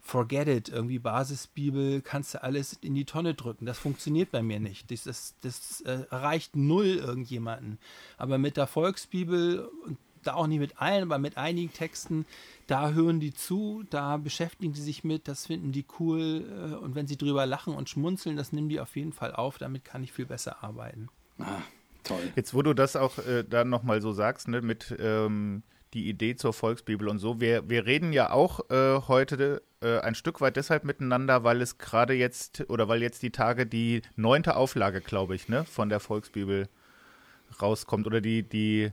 forget 0.00 0.46
it, 0.46 0.68
irgendwie 0.68 0.98
Basisbibel, 0.98 2.00
kannst 2.02 2.34
du 2.34 2.42
alles 2.42 2.74
in 2.74 2.94
die 2.94 3.06
Tonne 3.06 3.34
drücken. 3.34 3.66
Das 3.66 3.78
funktioniert 3.78 4.30
bei 4.30 4.42
mir 4.42 4.60
nicht. 4.60 4.90
Das, 4.90 5.04
das, 5.04 5.34
das 5.40 5.80
äh, 5.80 6.04
erreicht 6.10 6.54
null 6.54 6.86
irgendjemanden. 6.86 7.78
Aber 8.18 8.38
mit 8.38 8.56
der 8.56 8.66
Volksbibel 8.66 9.68
und 9.86 9.98
da 10.24 10.34
auch 10.34 10.46
nicht 10.46 10.58
mit 10.58 10.80
allen, 10.80 11.04
aber 11.04 11.18
mit 11.18 11.36
einigen 11.36 11.72
Texten, 11.72 12.26
da 12.66 12.90
hören 12.90 13.20
die 13.20 13.32
zu, 13.32 13.84
da 13.90 14.16
beschäftigen 14.16 14.72
die 14.72 14.80
sich 14.80 15.04
mit, 15.04 15.28
das 15.28 15.46
finden 15.46 15.72
die 15.72 15.84
cool 15.98 16.44
äh, 16.48 16.74
und 16.76 16.94
wenn 16.94 17.06
sie 17.06 17.16
drüber 17.16 17.46
lachen 17.46 17.74
und 17.74 17.88
schmunzeln, 17.88 18.36
das 18.36 18.52
nehmen 18.52 18.68
die 18.68 18.80
auf 18.80 18.96
jeden 18.96 19.12
Fall 19.12 19.34
auf, 19.34 19.58
damit 19.58 19.84
kann 19.84 20.02
ich 20.02 20.12
viel 20.12 20.26
besser 20.26 20.62
arbeiten. 20.62 21.08
Ah, 21.38 21.62
toll. 22.04 22.32
Jetzt, 22.36 22.54
wo 22.54 22.62
du 22.62 22.74
das 22.74 22.96
auch 22.96 23.18
äh, 23.18 23.44
dann 23.44 23.68
nochmal 23.68 24.00
so 24.00 24.12
sagst, 24.12 24.48
ne, 24.48 24.62
mit 24.62 24.94
ähm, 24.98 25.62
die 25.94 26.08
Idee 26.08 26.34
zur 26.36 26.52
Volksbibel 26.52 27.08
und 27.08 27.18
so, 27.18 27.40
wir, 27.40 27.68
wir 27.68 27.86
reden 27.86 28.12
ja 28.12 28.30
auch 28.30 28.68
äh, 28.70 29.00
heute 29.06 29.62
äh, 29.80 30.00
ein 30.00 30.14
Stück 30.14 30.40
weit 30.40 30.56
deshalb 30.56 30.84
miteinander, 30.84 31.44
weil 31.44 31.62
es 31.62 31.78
gerade 31.78 32.14
jetzt 32.14 32.68
oder 32.68 32.88
weil 32.88 33.02
jetzt 33.02 33.22
die 33.22 33.30
Tage 33.30 33.66
die 33.66 34.02
neunte 34.16 34.56
Auflage, 34.56 35.00
glaube 35.00 35.34
ich, 35.34 35.48
ne, 35.48 35.64
von 35.64 35.88
der 35.88 36.00
Volksbibel 36.00 36.68
rauskommt 37.62 38.06
oder 38.06 38.20
die, 38.20 38.42
die, 38.42 38.90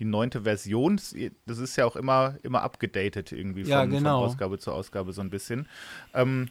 die 0.00 0.04
neunte 0.04 0.42
Version. 0.42 1.00
Das 1.46 1.58
ist 1.58 1.76
ja 1.76 1.84
auch 1.84 1.94
immer, 1.94 2.36
immer 2.42 2.62
abgedatet 2.62 3.30
irgendwie 3.30 3.62
von, 3.62 3.70
Ja, 3.70 3.84
genau. 3.84 4.20
von 4.20 4.30
Ausgabe 4.30 4.58
zu 4.58 4.72
Ausgabe 4.72 5.12
so 5.12 5.20
ein 5.20 5.30
bisschen. 5.30 5.68
Ähm, 6.14 6.48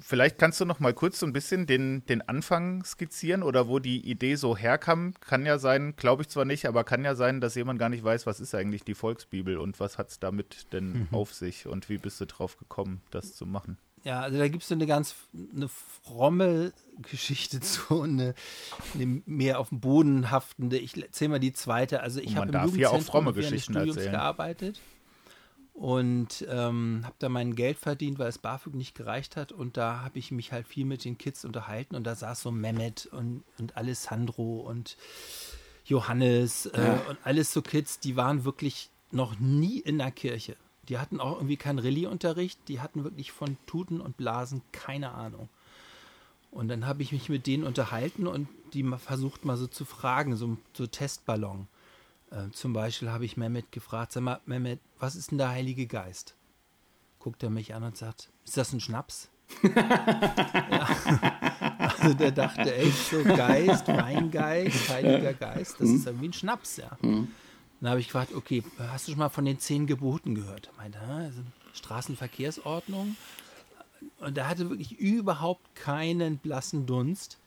Vielleicht 0.00 0.38
kannst 0.38 0.60
du 0.60 0.64
noch 0.64 0.78
mal 0.78 0.94
kurz 0.94 1.18
so 1.18 1.26
ein 1.26 1.32
bisschen 1.32 1.66
den, 1.66 2.06
den 2.06 2.22
Anfang 2.22 2.84
skizzieren 2.84 3.42
oder 3.42 3.66
wo 3.66 3.80
die 3.80 4.08
Idee 4.08 4.36
so 4.36 4.56
herkam. 4.56 5.14
Kann 5.20 5.44
ja 5.44 5.58
sein, 5.58 5.94
glaube 5.96 6.22
ich 6.22 6.28
zwar 6.28 6.44
nicht, 6.44 6.66
aber 6.66 6.84
kann 6.84 7.04
ja 7.04 7.16
sein, 7.16 7.40
dass 7.40 7.56
jemand 7.56 7.80
gar 7.80 7.88
nicht 7.88 8.04
weiß, 8.04 8.24
was 8.24 8.38
ist 8.38 8.54
eigentlich 8.54 8.84
die 8.84 8.94
Volksbibel 8.94 9.58
und 9.58 9.80
was 9.80 9.98
hat 9.98 10.10
es 10.10 10.20
damit 10.20 10.72
denn 10.72 11.08
auf 11.10 11.34
sich 11.34 11.66
und 11.66 11.88
wie 11.88 11.98
bist 11.98 12.20
du 12.20 12.26
drauf 12.26 12.56
gekommen, 12.58 13.02
das 13.10 13.34
zu 13.34 13.44
machen? 13.44 13.76
Ja, 14.04 14.20
also 14.20 14.38
da 14.38 14.48
gibt 14.48 14.62
es 14.62 14.68
so 14.68 14.74
eine 14.74 14.86
ganz 14.86 15.14
eine 15.54 15.68
fromme 15.68 16.72
Geschichte 17.10 17.60
zu, 17.60 18.02
eine, 18.02 18.34
eine 18.94 19.22
mehr 19.26 19.58
auf 19.60 19.68
dem 19.70 19.80
Boden 19.80 20.30
haftende. 20.30 20.78
Ich 20.78 20.96
erzähle 21.00 21.30
mal 21.30 21.40
die 21.40 21.52
zweite. 21.52 22.00
Also 22.00 22.20
ich 22.20 22.36
habe 22.36 22.48
im 22.52 22.64
Jugendzentrum 22.66 23.24
während 23.26 23.36
des 23.38 23.44
Geschichten 23.50 23.72
Studiums 23.74 23.96
erzählen. 23.96 24.12
gearbeitet 24.12 24.80
und 25.74 26.44
ähm, 26.50 27.02
habe 27.04 27.14
da 27.20 27.28
mein 27.28 27.54
Geld 27.54 27.78
verdient, 27.78 28.18
weil 28.18 28.28
es 28.28 28.38
BAföG 28.38 28.74
nicht 28.74 28.96
gereicht 28.96 29.36
hat. 29.36 29.52
Und 29.52 29.76
da 29.76 30.00
habe 30.00 30.18
ich 30.18 30.32
mich 30.32 30.50
halt 30.52 30.66
viel 30.66 30.84
mit 30.84 31.04
den 31.04 31.18
Kids 31.18 31.44
unterhalten 31.44 31.94
und 31.94 32.04
da 32.04 32.14
saß 32.16 32.42
so 32.42 32.50
Mehmet 32.50 33.06
und, 33.06 33.44
und 33.58 33.76
Alessandro 33.76 34.60
und 34.60 34.96
Johannes 35.84 36.66
äh, 36.66 36.80
Ja. 36.84 37.00
und 37.08 37.18
alles 37.22 37.52
so 37.52 37.62
Kids, 37.62 38.00
die 38.00 38.16
waren 38.16 38.44
wirklich 38.44 38.90
noch 39.12 39.38
nie 39.38 39.78
in 39.78 39.98
der 39.98 40.10
Kirche. 40.10 40.56
Die 40.88 40.98
hatten 40.98 41.20
auch 41.20 41.36
irgendwie 41.36 41.56
keinen 41.56 41.78
Rallye-Unterricht, 41.78 42.58
die 42.68 42.80
hatten 42.80 43.04
wirklich 43.04 43.30
von 43.32 43.56
Tuten 43.66 44.00
und 44.00 44.16
Blasen 44.16 44.62
keine 44.72 45.12
Ahnung. 45.12 45.48
Und 46.50 46.68
dann 46.68 46.86
habe 46.86 47.02
ich 47.02 47.12
mich 47.12 47.28
mit 47.28 47.46
denen 47.46 47.64
unterhalten 47.64 48.26
und 48.26 48.48
die 48.72 48.82
mal 48.82 48.98
versucht 48.98 49.44
mal 49.44 49.56
so 49.56 49.66
zu 49.66 49.84
fragen, 49.84 50.36
so, 50.36 50.56
so 50.72 50.86
Testballon. 50.86 51.68
Äh, 52.30 52.50
zum 52.52 52.72
Beispiel 52.72 53.10
habe 53.10 53.26
ich 53.26 53.36
Mehmet 53.36 53.70
gefragt, 53.70 54.12
sag 54.12 54.22
mal, 54.22 54.40
Mehmet, 54.46 54.80
was 54.98 55.14
ist 55.14 55.30
denn 55.30 55.38
der 55.38 55.50
Heilige 55.50 55.86
Geist? 55.86 56.34
Guckt 57.18 57.42
er 57.42 57.50
mich 57.50 57.74
an 57.74 57.82
und 57.82 57.96
sagt, 57.96 58.30
ist 58.44 58.56
das 58.56 58.72
ein 58.72 58.80
Schnaps? 58.80 59.28
ja. 59.62 60.88
Also 61.78 62.14
der 62.14 62.32
dachte 62.32 62.74
echt 62.74 63.10
so, 63.10 63.22
Geist, 63.24 63.88
Weingeist, 63.88 64.88
Heiliger 64.88 65.34
Geist, 65.34 65.80
das 65.80 65.88
ist 65.88 66.06
irgendwie 66.06 66.28
ein 66.28 66.32
Schnaps, 66.32 66.76
ja. 66.76 66.96
Dann 67.80 67.90
habe 67.90 68.00
ich 68.00 68.06
gefragt, 68.06 68.34
okay, 68.34 68.62
hast 68.78 69.06
du 69.06 69.12
schon 69.12 69.20
mal 69.20 69.28
von 69.28 69.44
den 69.44 69.60
zehn 69.60 69.86
Geboten 69.86 70.34
gehört? 70.34 70.66
Er 70.66 70.82
meinte, 70.82 71.00
"Hä, 71.00 71.26
also 71.26 71.40
Straßenverkehrsordnung. 71.74 73.16
Und 74.18 74.38
er 74.38 74.48
hatte 74.48 74.68
wirklich 74.68 74.98
überhaupt 74.98 75.74
keinen 75.74 76.38
blassen 76.38 76.86
Dunst. 76.86 77.38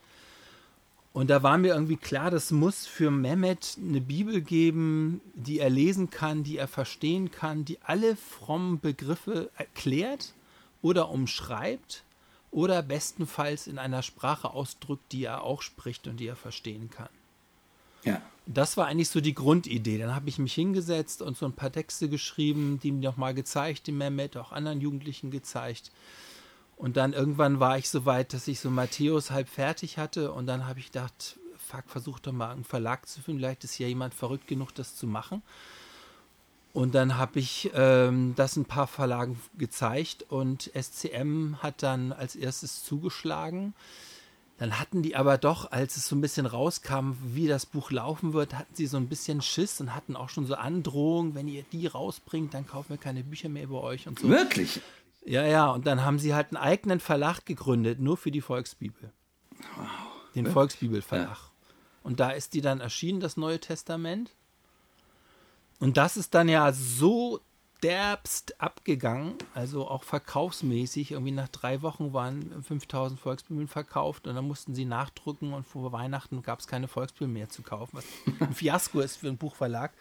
Und 1.14 1.30
da 1.30 1.44
war 1.44 1.58
mir 1.58 1.74
irgendwie 1.74 1.98
klar, 1.98 2.32
das 2.32 2.52
muss 2.52 2.86
für 2.86 3.12
Mehmet 3.12 3.78
eine 3.78 4.00
Bibel 4.00 4.40
geben, 4.42 5.20
die 5.34 5.60
er 5.60 5.70
lesen 5.70 6.10
kann, 6.10 6.44
die 6.44 6.58
er 6.58 6.70
verstehen 6.70 7.32
kann, 7.32 7.66
die 7.66 7.80
alle 7.82 8.16
frommen 8.16 8.80
Begriffe 8.80 9.52
erklärt 9.58 10.34
oder 10.82 11.10
umschreibt 11.10 12.04
oder 12.50 12.82
bestenfalls 12.82 13.68
in 13.68 13.78
einer 13.78 14.04
Sprache 14.04 14.52
ausdrückt, 14.52 15.12
die 15.12 15.26
er 15.26 15.44
auch 15.44 15.62
spricht 15.62 16.08
und 16.08 16.18
die 16.18 16.28
er 16.28 16.38
verstehen 16.38 16.90
kann. 16.90 17.10
Ja. 18.06 18.22
Das 18.54 18.78
war 18.78 18.88
eigentlich 18.88 19.10
so 19.10 19.22
die 19.22 19.36
Grundidee. 19.36 19.98
Dann 19.98 20.16
habe 20.16 20.30
ich 20.30 20.40
mich 20.40 20.54
hingesetzt 20.54 21.22
und 21.22 21.38
so 21.38 21.46
ein 21.46 21.54
paar 21.54 21.72
Texte 21.72 22.10
geschrieben, 22.10 22.80
die 22.82 22.92
mir 22.92 23.10
nochmal 23.10 23.34
gezeigt, 23.34 23.88
dem 23.88 23.98
Mehmet, 23.98 24.38
auch 24.38 24.52
anderen 24.52 24.82
Jugendlichen 24.82 25.32
gezeigt. 25.32 25.92
Und 26.76 26.98
dann 26.98 27.14
irgendwann 27.14 27.60
war 27.60 27.78
ich 27.78 27.90
so 27.90 28.06
weit, 28.06 28.34
dass 28.34 28.48
ich 28.48 28.60
so 28.60 28.72
Matthäus 28.72 29.30
halb 29.30 29.48
fertig 29.48 29.98
hatte 29.98 30.32
und 30.32 30.48
dann 30.48 30.68
habe 30.68 30.80
ich 30.80 30.88
gedacht, 30.88 31.38
fuck, 31.58 31.84
versuch 31.88 32.20
doch 32.20 32.32
mal 32.32 32.52
einen 32.52 32.64
Verlag 32.64 33.08
zu 33.08 33.22
finden, 33.22 33.40
vielleicht 33.40 33.64
ist 33.64 33.78
ja 33.78 33.88
jemand 33.88 34.14
verrückt 34.14 34.48
genug, 34.48 34.74
das 34.74 34.96
zu 34.96 35.06
machen. 35.06 35.44
Und 36.74 36.96
dann 36.96 37.18
habe 37.18 37.40
ich 37.40 37.70
ähm, 37.74 38.34
das 38.36 38.56
ein 38.56 38.66
paar 38.66 38.88
Verlagen 38.88 39.40
gezeigt 39.58 40.26
und 40.30 40.72
SCM 40.74 41.58
hat 41.62 41.84
dann 41.84 42.14
als 42.14 42.36
erstes 42.36 42.84
zugeschlagen. 42.84 43.74
Dann 44.62 44.80
hatten 44.80 45.02
die 45.02 45.16
aber 45.16 45.40
doch, 45.40 45.72
als 45.72 45.98
es 45.98 46.08
so 46.08 46.16
ein 46.16 46.22
bisschen 46.22 46.46
rauskam, 46.46 47.14
wie 47.24 47.48
das 47.48 47.66
Buch 47.66 47.90
laufen 47.90 48.34
wird, 48.34 48.54
hatten 48.54 48.76
sie 48.76 48.86
so 48.86 48.98
ein 48.98 49.08
bisschen 49.08 49.42
Schiss 49.42 49.82
und 49.82 49.96
hatten 49.96 50.16
auch 50.16 50.30
schon 50.30 50.46
so 50.46 50.54
Androhungen, 50.54 51.34
wenn 51.34 51.48
ihr 51.48 51.64
die 51.72 51.88
rausbringt, 51.88 52.54
dann 52.54 52.68
kaufen 52.68 52.90
wir 52.90 52.98
keine 52.98 53.24
Bücher 53.24 53.50
mehr 53.50 53.64
über 53.64 53.82
euch 53.82 54.08
und 54.08 54.20
so. 54.20 54.30
Wirklich? 54.30 54.80
Ja, 55.26 55.48
ja, 55.48 55.72
und 55.72 55.88
dann 55.88 56.06
haben 56.06 56.20
sie 56.20 56.36
halt 56.36 56.50
einen 56.50 56.58
eigenen 56.58 57.00
Verlag 57.00 57.44
gegründet, 57.48 58.00
nur 58.00 58.18
für 58.18 58.30
die 58.30 58.42
Volksbibel. 58.42 59.12
Den 60.36 60.46
Volksbibelverlag. 60.46 61.40
Und 62.04 62.20
da 62.20 62.30
ist 62.30 62.54
die 62.54 62.62
dann 62.62 62.82
erschienen, 62.82 63.20
das 63.20 63.38
Neue 63.38 63.60
Testament. 63.60 64.30
Und 65.80 65.98
das 65.98 66.18
ist 66.18 66.36
dann 66.36 66.48
ja 66.48 66.72
so 66.72 67.40
derbst 67.84 68.62
abgegangen, 68.62 69.36
also 69.54 69.88
auch 69.88 70.04
verkaufsmäßig. 70.04 71.12
Irgendwie 71.12 71.32
nach 71.32 71.48
drei 71.48 71.82
Wochen 71.82 72.14
waren 72.14 72.64
5000 72.64 73.20
Volksbibeln 73.20 73.68
verkauft 73.68 74.28
und 74.28 74.36
dann 74.36 74.48
mussten 74.48 74.76
sie 74.76 74.86
nachdrucken 74.86 75.54
und 75.54 75.66
vor 75.66 75.92
Weihnachten 75.92 76.42
gab 76.44 76.60
es 76.60 76.68
keine 76.68 76.88
Volksbibel 76.88 77.28
mehr 77.28 77.50
zu 77.50 77.64
kaufen, 77.64 77.98
was 77.98 78.06
ein 78.40 78.54
Fiasko 78.54 79.00
ist 79.00 79.18
für 79.18 79.28
einen 79.28 79.38
Buchverlag, 79.38 79.92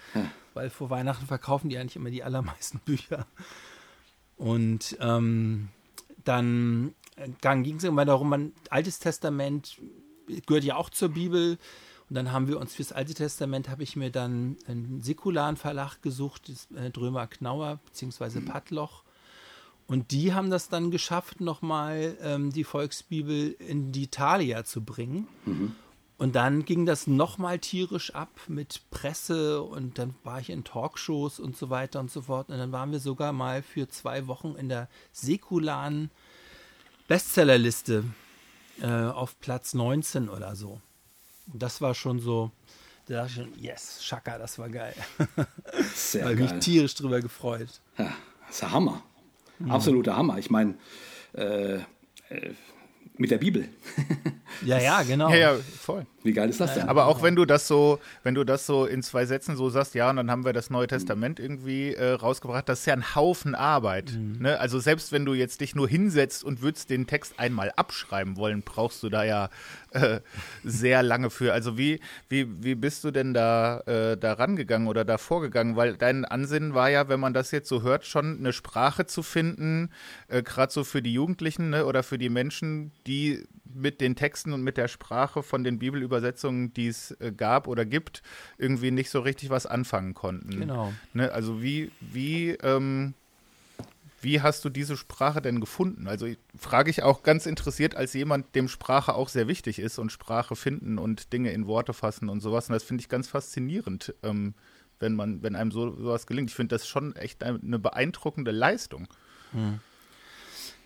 weil 0.55 0.71
vor 0.71 0.91
Weihnachten 0.91 1.27
verkaufen 1.27 1.71
die 1.71 1.79
eigentlich 1.79 1.97
immer 1.97 2.11
die 2.11 2.23
allermeisten 2.23 2.79
Bücher. 2.85 3.27
Und 4.37 4.97
ähm, 5.01 5.69
dann, 6.25 6.95
dann 7.41 7.63
ging 7.63 7.77
es 7.77 7.85
irgendwann 7.85 8.07
darum, 8.07 8.29
man, 8.29 8.53
Altes 8.69 8.99
Testament 8.99 9.79
gehört 10.47 10.65
ja 10.65 10.77
auch 10.77 10.91
zur 10.91 11.11
Bibel. 11.11 11.59
Und 12.11 12.17
dann 12.17 12.33
haben 12.33 12.49
wir 12.49 12.59
uns 12.59 12.75
fürs 12.75 12.91
Alte 12.91 13.15
Testament, 13.15 13.69
habe 13.69 13.85
ich 13.85 13.95
mir 13.95 14.11
dann 14.11 14.57
einen 14.67 15.01
säkularen 15.01 15.57
Verlag 15.57 16.03
gesucht, 16.03 16.51
äh, 16.75 16.91
Drömer 16.91 17.29
Knauer 17.29 17.79
beziehungsweise 17.87 18.41
Pattloch. 18.41 19.05
Und 19.87 20.11
die 20.11 20.35
haben 20.35 20.51
das 20.51 20.69
dann 20.69 20.91
geschafft, 20.91 21.41
nochmal 21.41 22.17
ähm, 22.21 22.53
die 22.53 22.65
Volksbibel 22.65 23.53
in 23.61 23.93
die 23.93 24.09
Thalia 24.09 24.65
zu 24.65 24.85
bringen. 24.85 25.29
Und 26.19 26.35
dann 26.35 26.65
ging 26.65 26.85
das 26.85 27.07
nochmal 27.07 27.61
tierisch 27.61 28.15
ab 28.15 28.29
mit 28.47 28.83
Presse 28.91 29.63
und 29.63 29.99
dann 29.99 30.15
war 30.23 30.39
ich 30.39 30.51
in 30.51 30.65
Talkshows 30.65 31.41
und 31.41 31.57
so 31.57 31.71
weiter 31.71 31.99
und 32.01 32.11
so 32.11 32.23
fort. 32.23 32.51
Und 32.51 32.59
dann 32.59 32.73
waren 32.73 32.93
wir 32.93 33.01
sogar 33.01 33.33
mal 33.33 33.63
für 33.63 33.89
zwei 33.89 34.27
Wochen 34.27 34.55
in 34.57 34.69
der 34.69 34.89
säkularen 35.13 36.11
Bestsellerliste 37.09 38.05
äh, 38.83 38.87
auf 38.87 39.41
Platz 39.41 39.75
19 39.75 40.29
oder 40.29 40.57
so. 40.57 40.81
Das 41.53 41.81
war 41.81 41.95
schon 41.95 42.21
so, 42.21 42.51
da 43.07 43.15
dachte 43.15 43.29
ich 43.29 43.35
schon, 43.35 43.63
yes, 43.63 44.05
Schaka, 44.05 44.39
das 44.39 44.59
war 44.59 44.69
geil. 44.69 44.95
Sehr 45.95 46.25
Habe 46.25 46.37
mich 46.37 46.51
geil. 46.51 46.61
tierisch 46.61 46.95
drüber 46.95 47.21
gefreut. 47.21 47.81
Ja, 47.99 48.13
das 48.47 48.51
ist 48.51 48.63
der 48.63 48.73
Hammer. 48.73 49.03
Absoluter 49.69 50.17
Hammer. 50.17 50.39
Ich 50.39 50.51
meine, 50.51 50.75
äh, 51.35 51.75
äh, 51.75 51.81
Mit 53.19 53.31
der 53.31 53.39
Bibel. 53.39 53.69
ja, 54.65 54.79
ja, 54.79 55.03
genau. 55.03 55.29
Ja, 55.29 55.37
ja, 55.37 55.57
voll. 55.79 56.07
Wie 56.23 56.33
geil 56.33 56.49
ist 56.49 56.59
das 56.61 56.73
denn? 56.75 56.89
Aber 56.89 57.05
auch 57.07 57.23
wenn 57.23 57.37
du 57.37 57.45
das 57.45 57.67
so, 57.69 57.99
wenn 58.23 58.35
du 58.35 58.45
das 58.45 58.65
so 58.65 58.87
in 58.87 59.03
zwei 59.03 59.27
Sätzen 59.27 59.57
so 59.57 59.69
sagst, 59.69 59.95
ja, 59.95 60.09
und 60.09 60.17
dann 60.17 60.31
haben 60.31 60.47
wir 60.47 60.55
das 60.55 60.71
Neue 60.71 60.87
Testament 60.87 61.39
irgendwie 61.39 61.93
äh, 61.93 62.13
rausgebracht, 62.13 62.67
das 62.69 62.81
ist 62.81 62.87
ja 62.87 62.95
ein 62.95 63.15
Haufen 63.15 63.55
Arbeit. 63.55 64.13
Mhm. 64.13 64.39
Ne? 64.41 64.59
Also 64.59 64.79
selbst 64.79 65.13
wenn 65.13 65.27
du 65.27 65.35
jetzt 65.35 65.61
dich 65.61 65.75
nur 65.75 65.87
hinsetzt 65.87 66.43
und 66.43 66.63
würdest 66.63 66.89
den 66.89 67.07
Text 67.07 67.39
einmal 67.39 67.73
abschreiben 67.77 68.39
wollen, 68.39 68.63
brauchst 68.63 69.03
du 69.03 69.11
da 69.11 69.25
ja 69.25 69.51
äh, 69.91 70.21
sehr 70.65 71.03
lange 71.03 71.31
für. 71.31 71.53
Also 71.53 71.79
wie, 71.79 72.01
wie, 72.29 72.47
wie 72.63 72.75
bist 72.75 73.05
du 73.05 73.11
denn 73.11 73.35
da, 73.35 73.81
äh, 73.81 74.17
da 74.17 74.35
rangegangen 74.35 74.89
oder 74.89 75.05
da 75.05 75.19
vorgegangen? 75.19 75.77
Weil 75.77 75.97
dein 75.97 76.25
Ansinnen 76.25 76.75
war 76.75 76.91
ja, 76.91 77.09
wenn 77.09 77.21
man 77.21 77.35
das 77.35 77.51
jetzt 77.51 77.69
so 77.69 77.83
hört, 77.83 78.07
schon 78.07 78.39
eine 78.39 78.53
Sprache 78.53 79.07
zu 79.07 79.23
finden, 79.23 79.91
äh, 80.29 80.43
gerade 80.43 80.73
so 80.73 80.85
für 80.85 81.03
die 81.03 81.13
Jugendlichen 81.13 81.71
ne, 81.71 81.87
oder 81.87 82.03
für 82.03 82.19
die 82.19 82.31
Menschen, 82.31 82.93
die 83.07 83.47
mit 83.73 84.01
den 84.01 84.17
Texten 84.17 84.53
und 84.53 84.63
mit 84.63 84.77
der 84.77 84.89
Sprache 84.89 85.43
von 85.43 85.65
den 85.65 85.79
Bibelübersetzungen, 85.79 86.75
die 86.75 86.89
es 86.89 87.13
äh, 87.21 87.33
gab 87.33 87.69
oder 87.69 87.85
gibt, 87.85 88.23
irgendwie 88.59 88.91
nicht 88.91 89.11
so 89.11 89.21
richtig 89.21 89.51
was 89.51 89.67
anfangen 89.67 90.15
konnten. 90.15 90.61
Genau. 90.61 90.93
Ne, 91.13 91.31
also 91.33 91.63
wie, 91.63 91.91
wie, 92.01 92.51
ähm, 92.63 93.15
wie 94.21 94.41
hast 94.41 94.65
du 94.65 94.69
diese 94.69 94.97
Sprache 94.97 95.41
denn 95.41 95.61
gefunden? 95.61 96.07
Also 96.07 96.27
frage 96.57 96.91
ich 96.91 97.03
auch 97.03 97.23
ganz 97.23 97.47
interessiert 97.47 97.95
als 97.95 98.13
jemand, 98.13 98.55
dem 98.55 98.69
Sprache 98.69 99.15
auch 99.15 99.29
sehr 99.29 99.49
wichtig 99.49 99.79
ist 99.79 99.99
und 99.99 100.13
Sprache 100.13 100.57
finden 100.57 100.99
und 100.99 101.33
Dinge 101.33 101.53
in 101.53 101.67
Worte 101.67 101.95
fassen 101.95 102.29
und 102.29 102.41
sowas. 102.41 102.69
Und 102.69 102.75
das 102.75 102.83
finde 102.83 103.03
ich 103.03 103.09
ganz 103.09 103.29
faszinierend, 103.29 104.15
ähm, 104.23 104.55
wenn 104.99 105.15
man, 105.15 105.43
wenn 105.43 105.57
einem 105.57 105.71
so, 105.71 105.97
sowas 105.97 106.27
gelingt. 106.27 106.51
Ich 106.51 106.57
finde 106.57 106.75
das 106.75 106.87
schon 106.87 107.17
echt 107.17 107.43
eine 107.43 107.79
beeindruckende 107.79 108.51
Leistung. 108.51 109.09
Hm. 109.53 109.81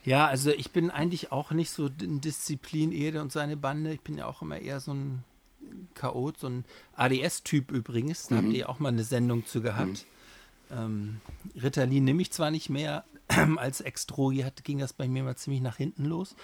Ja, 0.04 0.26
also 0.26 0.50
ich 0.50 0.70
bin 0.70 0.90
eigentlich 0.90 1.32
auch 1.32 1.50
nicht 1.50 1.70
so 1.70 1.88
in 2.00 2.20
Disziplin 2.20 2.92
Ede 2.92 3.22
und 3.22 3.32
seine 3.32 3.56
Bande. 3.56 3.94
Ich 3.94 4.02
bin 4.02 4.18
ja 4.18 4.26
auch 4.26 4.42
immer 4.42 4.58
eher 4.58 4.78
so 4.78 4.92
ein 4.92 5.24
Chaot, 5.94 6.38
so 6.38 6.48
ein 6.48 6.64
ADS-Typ 6.94 7.72
übrigens. 7.72 8.28
Da 8.28 8.36
mhm. 8.36 8.46
habt 8.46 8.54
ihr 8.54 8.68
auch 8.68 8.78
mal 8.78 8.90
eine 8.90 9.04
Sendung 9.04 9.46
zu 9.46 9.62
gehabt. 9.62 10.04
Mhm. 10.70 10.76
Ähm, 10.76 11.20
Ritalin 11.60 12.04
nehme 12.04 12.22
ich 12.22 12.30
zwar 12.32 12.50
nicht 12.50 12.68
mehr, 12.68 13.04
als 13.56 13.80
Extrogi 13.80 14.42
hat, 14.42 14.64
ging 14.64 14.78
das 14.78 14.92
bei 14.92 15.08
mir 15.08 15.22
mal 15.22 15.36
ziemlich 15.36 15.62
nach 15.62 15.76
hinten 15.76 16.04
los. 16.04 16.36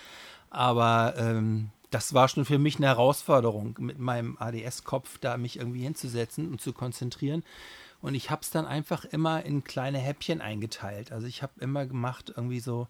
Aber 0.51 1.15
ähm, 1.17 1.71
das 1.91 2.15
war 2.15 2.29
schon 2.29 2.45
für 2.45 2.59
mich 2.59 2.77
eine 2.77 2.87
Herausforderung, 2.87 3.77
mit 3.79 3.99
meinem 3.99 4.37
ADS-Kopf 4.39 5.19
da 5.19 5.37
mich 5.37 5.59
irgendwie 5.59 5.83
hinzusetzen 5.83 6.49
und 6.49 6.61
zu 6.61 6.73
konzentrieren. 6.73 7.45
Und 8.01 8.15
ich 8.15 8.31
habe 8.31 8.43
es 8.43 8.51
dann 8.51 8.67
einfach 8.67 9.05
immer 9.05 9.45
in 9.45 9.65
kleine 9.65 9.99
Häppchen 9.99 10.41
eingeteilt. 10.41 11.13
Also 11.13 11.27
ich 11.27 11.43
habe 11.43 11.53
immer 11.61 11.87
gemacht, 11.87 12.33
irgendwie 12.35 12.61
so, 12.61 12.89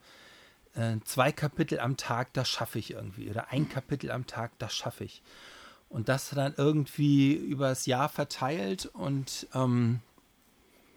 äh, 0.75 0.97
zwei 1.05 1.33
Kapitel 1.33 1.81
am 1.81 1.97
Tag, 1.97 2.33
das 2.33 2.49
schaffe 2.49 2.79
ich 2.79 2.93
irgendwie. 2.93 3.29
Oder 3.31 3.51
ein 3.51 3.69
Kapitel 3.69 4.11
am 4.11 4.27
Tag, 4.27 4.53
das 4.59 4.75
schaffe 4.75 5.05
ich. 5.05 5.23
Und 5.89 6.09
das 6.09 6.31
dann 6.31 6.55
irgendwie 6.57 7.33
übers 7.33 7.87
Jahr 7.87 8.09
verteilt 8.09 8.87
und 8.87 9.49
ähm, 9.55 10.01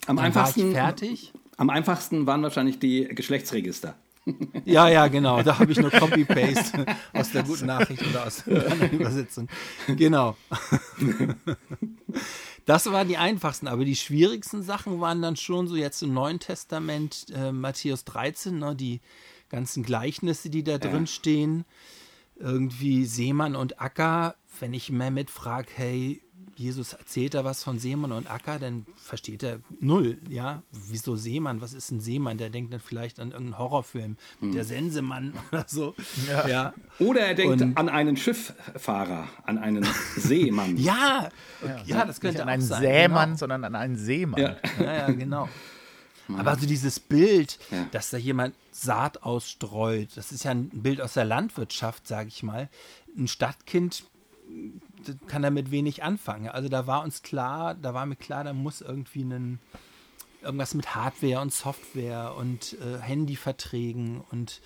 am 0.05 0.19
einfachsten, 0.19 0.73
fertig. 0.73 1.33
Am 1.57 1.69
einfachsten 1.69 2.25
waren 2.25 2.43
wahrscheinlich 2.43 2.79
die 2.79 3.05
Geschlechtsregister. 3.05 3.95
Ja, 4.65 4.87
ja, 4.87 5.07
genau. 5.07 5.43
Da 5.43 5.59
habe 5.59 5.71
ich 5.71 5.79
nur 5.79 5.91
Copy-Paste 5.91 6.85
aus 7.11 7.31
der 7.31 7.43
guten 7.43 7.65
Nachricht 7.65 8.01
oder 8.07 8.25
aus 8.25 8.43
der 8.45 8.91
Übersetzung. 8.91 9.49
Genau. 9.87 10.37
Das 12.65 12.89
waren 12.89 13.09
die 13.09 13.17
einfachsten, 13.17 13.67
aber 13.67 13.83
die 13.83 13.97
schwierigsten 13.97 14.63
Sachen 14.63 15.01
waren 15.01 15.21
dann 15.21 15.35
schon 15.35 15.67
so 15.67 15.75
jetzt 15.75 16.01
im 16.01 16.13
Neuen 16.13 16.39
Testament, 16.39 17.25
äh, 17.35 17.51
Matthäus 17.51 18.05
13, 18.05 18.57
ne, 18.57 18.75
die 18.75 19.01
ganzen 19.49 19.83
Gleichnisse, 19.83 20.49
die 20.49 20.63
da 20.63 20.77
drin 20.77 21.05
stehen. 21.05 21.65
Irgendwie 22.37 23.05
Seemann 23.05 23.55
und 23.55 23.81
Acker. 23.81 24.35
Wenn 24.59 24.73
ich 24.73 24.89
Mehmet 24.89 25.29
frage, 25.29 25.67
hey, 25.75 26.21
Jesus 26.55 26.93
erzählt 26.93 27.33
da 27.33 27.43
was 27.43 27.63
von 27.63 27.79
Seemann 27.79 28.11
und 28.11 28.29
Acker, 28.29 28.59
dann 28.59 28.85
versteht 28.95 29.43
er 29.43 29.59
null, 29.79 30.19
ja. 30.29 30.63
Wieso 30.71 31.15
Seemann? 31.15 31.61
Was 31.61 31.73
ist 31.73 31.91
ein 31.91 31.99
Seemann? 31.99 32.37
Der 32.37 32.49
denkt 32.49 32.73
dann 32.73 32.79
vielleicht 32.79 33.19
an 33.19 33.31
irgendeinen 33.31 33.57
Horrorfilm, 33.57 34.17
hm. 34.39 34.53
der 34.53 34.63
Sensemann 34.63 35.33
oder 35.51 35.65
so. 35.67 35.95
Ja. 36.27 36.47
ja. 36.47 36.73
Oder 36.99 37.21
er 37.21 37.35
denkt 37.35 37.61
und, 37.61 37.77
an 37.77 37.89
einen 37.89 38.17
Schifffahrer, 38.17 39.27
an 39.45 39.57
einen 39.57 39.87
Seemann. 40.15 40.77
ja, 40.77 41.29
ja, 41.65 41.83
ja, 41.85 42.05
das 42.05 42.19
könnte 42.21 42.37
Nicht 42.37 42.41
an 42.43 42.49
einen 42.49 42.61
sein, 42.61 42.81
Sämann, 42.81 43.29
genau. 43.29 43.37
sondern 43.37 43.63
an 43.65 43.75
einen 43.75 43.97
Seemann. 43.97 44.41
Ja, 44.41 44.55
ja, 44.79 44.93
ja 44.93 45.11
genau. 45.11 45.49
Aber 46.37 46.51
also 46.51 46.65
dieses 46.65 46.99
Bild, 46.99 47.59
ja. 47.69 47.85
dass 47.91 48.09
da 48.09 48.17
jemand 48.17 48.55
Saat 48.71 49.23
ausstreut, 49.23 50.09
das 50.15 50.31
ist 50.31 50.45
ja 50.45 50.51
ein 50.51 50.69
Bild 50.69 51.01
aus 51.01 51.13
der 51.13 51.25
Landwirtschaft, 51.25 52.07
sage 52.07 52.29
ich 52.29 52.43
mal. 52.43 52.69
Ein 53.17 53.27
Stadtkind 53.27 54.05
kann 55.27 55.41
damit 55.41 55.71
wenig 55.71 56.03
anfangen. 56.03 56.49
Also 56.49 56.69
da 56.69 56.87
war 56.87 57.03
uns 57.03 57.21
klar, 57.21 57.75
da 57.75 57.93
war 57.93 58.05
mir 58.05 58.15
klar, 58.15 58.43
da 58.43 58.53
muss 58.53 58.81
irgendwie 58.81 59.23
ein, 59.23 59.59
irgendwas 60.41 60.73
mit 60.73 60.95
Hardware 60.95 61.41
und 61.41 61.53
Software 61.53 62.35
und 62.37 62.77
äh, 62.79 62.99
Handyverträgen 62.99 64.21
und 64.31 64.61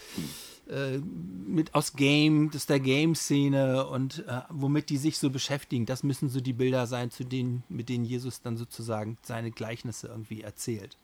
äh, 0.70 0.98
mit 0.98 1.76
aus 1.76 1.94
Game, 1.94 2.52
das 2.52 2.66
der 2.66 2.80
Game-Szene 2.80 3.88
und 3.88 4.26
äh, 4.28 4.42
womit 4.50 4.90
die 4.90 4.98
sich 4.98 5.18
so 5.18 5.30
beschäftigen. 5.30 5.86
Das 5.86 6.04
müssen 6.04 6.30
so 6.30 6.42
die 6.42 6.54
Bilder 6.54 6.88
sein, 6.88 7.12
zu 7.12 7.24
denen, 7.24 7.64
mit 7.70 7.90
denen 7.90 8.06
Jesus 8.06 8.42
dann 8.42 8.58
sozusagen 8.58 9.18
seine 9.24 9.52
Gleichnisse 9.52 10.08
irgendwie 10.08 10.42
erzählt. 10.42 10.98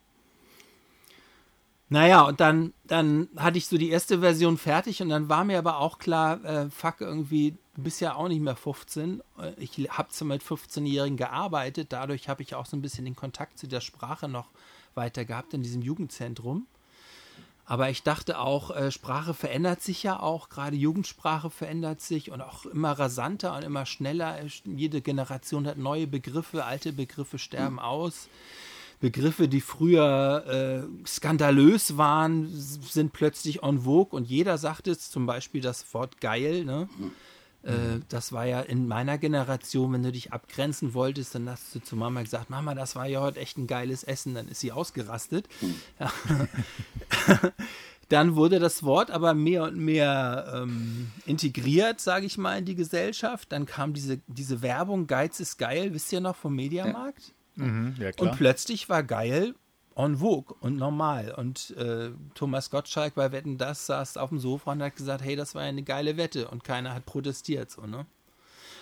Naja, 1.94 2.24
und 2.24 2.40
dann, 2.40 2.74
dann 2.86 3.30
hatte 3.36 3.60
ich 3.60 3.68
so 3.68 3.78
die 3.78 3.92
erste 3.92 4.22
Version 4.22 4.58
fertig 4.58 5.04
und 5.04 5.10
dann 5.10 5.30
war 5.30 5.44
mir 5.44 5.60
aber 5.60 5.78
auch 5.78 6.00
klar, 6.00 6.44
äh, 6.44 6.70
fuck, 6.72 7.02
irgendwie, 7.02 7.56
du 7.76 7.84
bist 7.84 8.02
ja 8.02 8.16
auch 8.16 8.30
nicht 8.30 8.42
mehr 8.42 8.56
15. 8.56 9.22
Äh, 9.40 9.52
ich 9.58 9.78
habe 9.92 10.10
zwar 10.10 10.28
mit 10.28 10.42
15-Jährigen 10.42 11.18
gearbeitet, 11.18 11.94
dadurch 11.94 12.30
habe 12.30 12.42
ich 12.42 12.56
auch 12.56 12.66
so 12.66 12.76
ein 12.76 12.82
bisschen 12.82 13.06
den 13.06 13.16
Kontakt 13.16 13.60
zu 13.60 13.68
der 13.68 13.80
Sprache 13.80 14.28
noch 14.28 14.50
weiter 14.96 15.24
gehabt 15.24 15.54
in 15.54 15.62
diesem 15.62 15.84
Jugendzentrum. 15.84 16.66
Aber 17.64 17.92
ich 17.92 18.02
dachte 18.02 18.40
auch, 18.40 18.76
äh, 18.76 18.90
Sprache 18.90 19.36
verändert 19.36 19.84
sich 19.84 20.02
ja 20.02 20.20
auch, 20.20 20.50
gerade 20.50 20.76
Jugendsprache 20.76 21.52
verändert 21.52 22.02
sich 22.02 22.32
und 22.32 22.42
auch 22.42 22.66
immer 22.66 22.94
rasanter 22.94 23.56
und 23.56 23.64
immer 23.64 23.86
schneller. 23.86 24.40
Jede 24.66 25.02
Generation 25.02 25.68
hat 25.68 25.78
neue 25.78 26.08
Begriffe, 26.08 26.66
alte 26.66 26.92
Begriffe 26.92 27.38
sterben 27.38 27.76
mhm. 27.76 27.80
Begriffe, 29.04 29.50
die 29.50 29.60
früher 29.60 30.46
äh, 30.48 31.06
skandalös 31.06 31.98
waren, 31.98 32.48
sind 32.50 33.12
plötzlich 33.12 33.62
en 33.62 33.82
vogue 33.82 34.16
und 34.18 34.30
jeder 34.30 34.58
sagt 34.58 34.88
es, 34.88 35.12
zum 35.12 35.26
Beispiel 35.26 35.60
das 35.60 35.94
Wort 35.94 36.22
geil. 36.22 36.64
Ne? 36.64 36.88
Mhm. 36.98 37.12
Äh, 37.70 38.00
das 38.08 38.32
war 38.32 38.46
ja 38.46 38.62
in 38.62 38.88
meiner 38.88 39.18
Generation, 39.18 39.92
wenn 39.92 40.04
du 40.04 40.14
dich 40.14 40.32
abgrenzen 40.32 40.94
wolltest, 40.94 41.36
dann 41.36 41.50
hast 41.50 41.76
du 41.76 41.82
zu 41.82 41.98
Mama 41.98 42.22
gesagt, 42.22 42.50
Mama, 42.50 42.76
das 42.76 42.96
war 42.96 43.06
ja 43.06 43.20
heute 43.20 43.42
echt 43.42 43.58
ein 43.58 43.68
geiles 43.68 44.06
Essen, 44.06 44.36
dann 44.36 44.48
ist 44.48 44.62
sie 44.62 44.72
ausgerastet. 44.72 45.50
Mhm. 45.60 45.76
dann 48.08 48.38
wurde 48.38 48.60
das 48.60 48.84
Wort 48.84 49.12
aber 49.12 49.34
mehr 49.34 49.64
und 49.64 49.76
mehr 49.76 50.54
ähm, 50.56 51.12
integriert, 51.26 52.00
sage 52.00 52.26
ich 52.26 52.38
mal, 52.38 52.58
in 52.58 52.64
die 52.64 52.76
Gesellschaft. 52.76 53.52
Dann 53.52 53.66
kam 53.66 53.94
diese, 53.94 54.22
diese 54.28 54.62
Werbung, 54.62 55.08
Geiz 55.08 55.42
ist 55.42 55.58
geil, 55.58 55.94
wisst 55.94 56.14
ihr 56.14 56.22
noch 56.22 56.38
vom 56.38 56.56
Mediamarkt? 56.56 57.28
Ja. 57.28 57.34
Mhm, 57.56 57.96
ja, 58.00 58.12
und 58.18 58.32
plötzlich 58.34 58.90
war 58.90 59.04
geil 59.04 59.56
en 59.96 60.18
vogue 60.18 60.56
und 60.60 60.78
normal. 60.78 61.34
Und 61.38 61.72
äh, 61.72 62.12
Thomas 62.34 62.70
Gottschalk 62.70 63.16
bei 63.16 63.32
Wetten 63.32 63.58
das 63.58 63.86
saß 63.86 64.18
auf 64.18 64.30
dem 64.30 64.40
Sofa 64.40 64.72
und 64.72 64.82
hat 64.82 64.96
gesagt, 64.96 65.24
hey, 65.24 65.36
das 65.36 65.56
war 65.56 65.62
eine 65.62 65.84
geile 65.84 66.18
Wette 66.18 66.48
und 66.48 66.64
keiner 66.64 66.94
hat 66.94 67.06
protestiert. 67.06 67.72
So, 67.72 67.86
ne? 67.86 68.06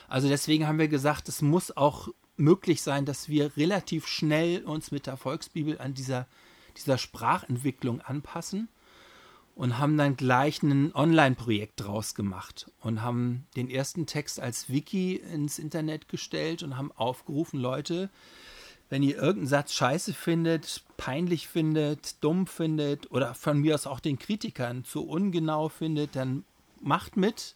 Also 0.07 0.27
deswegen 0.27 0.67
haben 0.67 0.79
wir 0.79 0.87
gesagt, 0.87 1.29
es 1.29 1.41
muss 1.41 1.75
auch 1.75 2.09
möglich 2.37 2.81
sein, 2.81 3.05
dass 3.05 3.29
wir 3.29 3.55
relativ 3.57 4.07
schnell 4.07 4.63
uns 4.63 4.91
mit 4.91 5.05
der 5.05 5.17
Volksbibel 5.17 5.79
an 5.79 5.93
dieser, 5.93 6.27
dieser 6.77 6.97
Sprachentwicklung 6.97 8.01
anpassen 8.01 8.67
und 9.55 9.77
haben 9.77 9.97
dann 9.97 10.15
gleich 10.15 10.63
ein 10.63 10.95
Online-Projekt 10.95 11.81
draus 11.81 12.15
gemacht 12.15 12.71
und 12.81 13.01
haben 13.01 13.47
den 13.55 13.69
ersten 13.69 14.05
Text 14.05 14.39
als 14.39 14.69
Wiki 14.69 15.15
ins 15.15 15.59
Internet 15.59 16.09
gestellt 16.09 16.63
und 16.63 16.77
haben 16.77 16.91
aufgerufen, 16.93 17.59
Leute, 17.59 18.09
wenn 18.91 19.03
ihr 19.03 19.15
irgendeinen 19.15 19.47
Satz 19.47 19.73
scheiße 19.73 20.13
findet, 20.13 20.83
peinlich 20.97 21.47
findet, 21.47 22.21
dumm 22.21 22.45
findet 22.45 23.09
oder 23.09 23.33
von 23.33 23.59
mir 23.59 23.73
aus 23.73 23.87
auch 23.87 24.01
den 24.01 24.19
Kritikern 24.19 24.83
zu 24.83 25.07
ungenau 25.07 25.69
findet, 25.69 26.17
dann 26.17 26.43
macht 26.81 27.15
mit, 27.15 27.55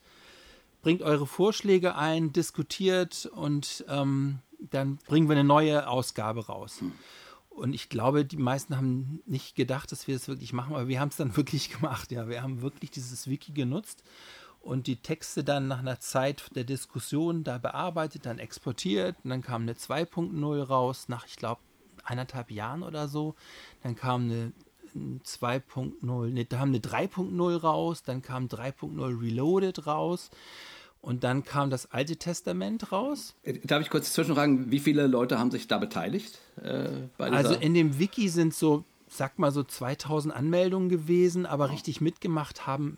bringt 0.81 1.01
eure 1.01 1.27
Vorschläge 1.27 1.95
ein, 1.95 2.31
diskutiert 2.31 3.25
und 3.25 3.83
ähm, 3.89 4.39
dann 4.59 4.97
bringen 5.07 5.27
wir 5.27 5.35
eine 5.35 5.43
neue 5.43 5.89
Ausgabe 5.89 6.45
raus. 6.45 6.79
Und 7.49 7.73
ich 7.73 7.89
glaube, 7.89 8.23
die 8.23 8.37
meisten 8.37 8.77
haben 8.77 9.21
nicht 9.25 9.55
gedacht, 9.55 9.91
dass 9.91 10.07
wir 10.07 10.15
das 10.15 10.29
wirklich 10.29 10.53
machen, 10.53 10.73
aber 10.73 10.87
wir 10.87 11.01
haben 11.01 11.09
es 11.09 11.17
dann 11.17 11.35
wirklich 11.35 11.69
gemacht. 11.69 12.13
Ja, 12.13 12.29
wir 12.29 12.41
haben 12.41 12.61
wirklich 12.61 12.91
dieses 12.91 13.29
Wiki 13.29 13.51
genutzt 13.51 14.03
und 14.65 14.87
die 14.87 14.95
Texte 14.95 15.43
dann 15.43 15.67
nach 15.67 15.79
einer 15.79 15.99
Zeit 15.99 16.43
der 16.55 16.63
Diskussion 16.63 17.43
da 17.43 17.59
bearbeitet, 17.59 18.25
dann 18.25 18.39
exportiert 18.39 19.15
und 19.23 19.29
dann 19.29 19.43
kam 19.43 19.61
eine 19.61 19.73
2.0 19.73 20.63
raus 20.63 21.05
nach, 21.07 21.27
ich 21.27 21.35
glaube, 21.35 21.61
eineinhalb 22.03 22.49
Jahren 22.49 22.81
oder 22.81 23.07
so. 23.07 23.35
Dann 23.83 23.95
kam 23.95 24.23
eine 24.23 24.53
2.0, 24.95 26.31
ne, 26.31 26.45
da 26.45 26.59
haben 26.59 26.69
eine 26.69 26.79
3.0 26.79 27.57
raus, 27.59 28.01
dann 28.03 28.23
kam 28.23 28.47
3.0 28.47 29.21
Reloaded 29.21 29.85
raus 29.85 30.31
und 30.99 31.23
dann 31.23 31.43
kam 31.43 31.69
das 31.69 31.91
Alte 31.91 32.15
Testament 32.17 32.91
raus. 32.91 33.35
Äh, 33.43 33.59
darf 33.59 33.81
ich 33.81 33.91
kurz 33.91 34.13
zwischenfragen, 34.13 34.71
wie 34.71 34.79
viele 34.79 35.05
Leute 35.05 35.37
haben 35.37 35.51
sich 35.51 35.67
da 35.67 35.77
beteiligt? 35.77 36.39
Äh, 36.63 36.89
also 37.19 37.53
in 37.53 37.75
dem 37.75 37.99
Wiki 37.99 38.29
sind 38.29 38.55
so, 38.55 38.83
sag 39.07 39.37
mal 39.37 39.51
so 39.51 39.63
2000 39.63 40.33
Anmeldungen 40.33 40.89
gewesen, 40.89 41.45
aber 41.45 41.65
oh. 41.65 41.71
richtig 41.71 42.01
mitgemacht 42.01 42.65
haben 42.65 42.97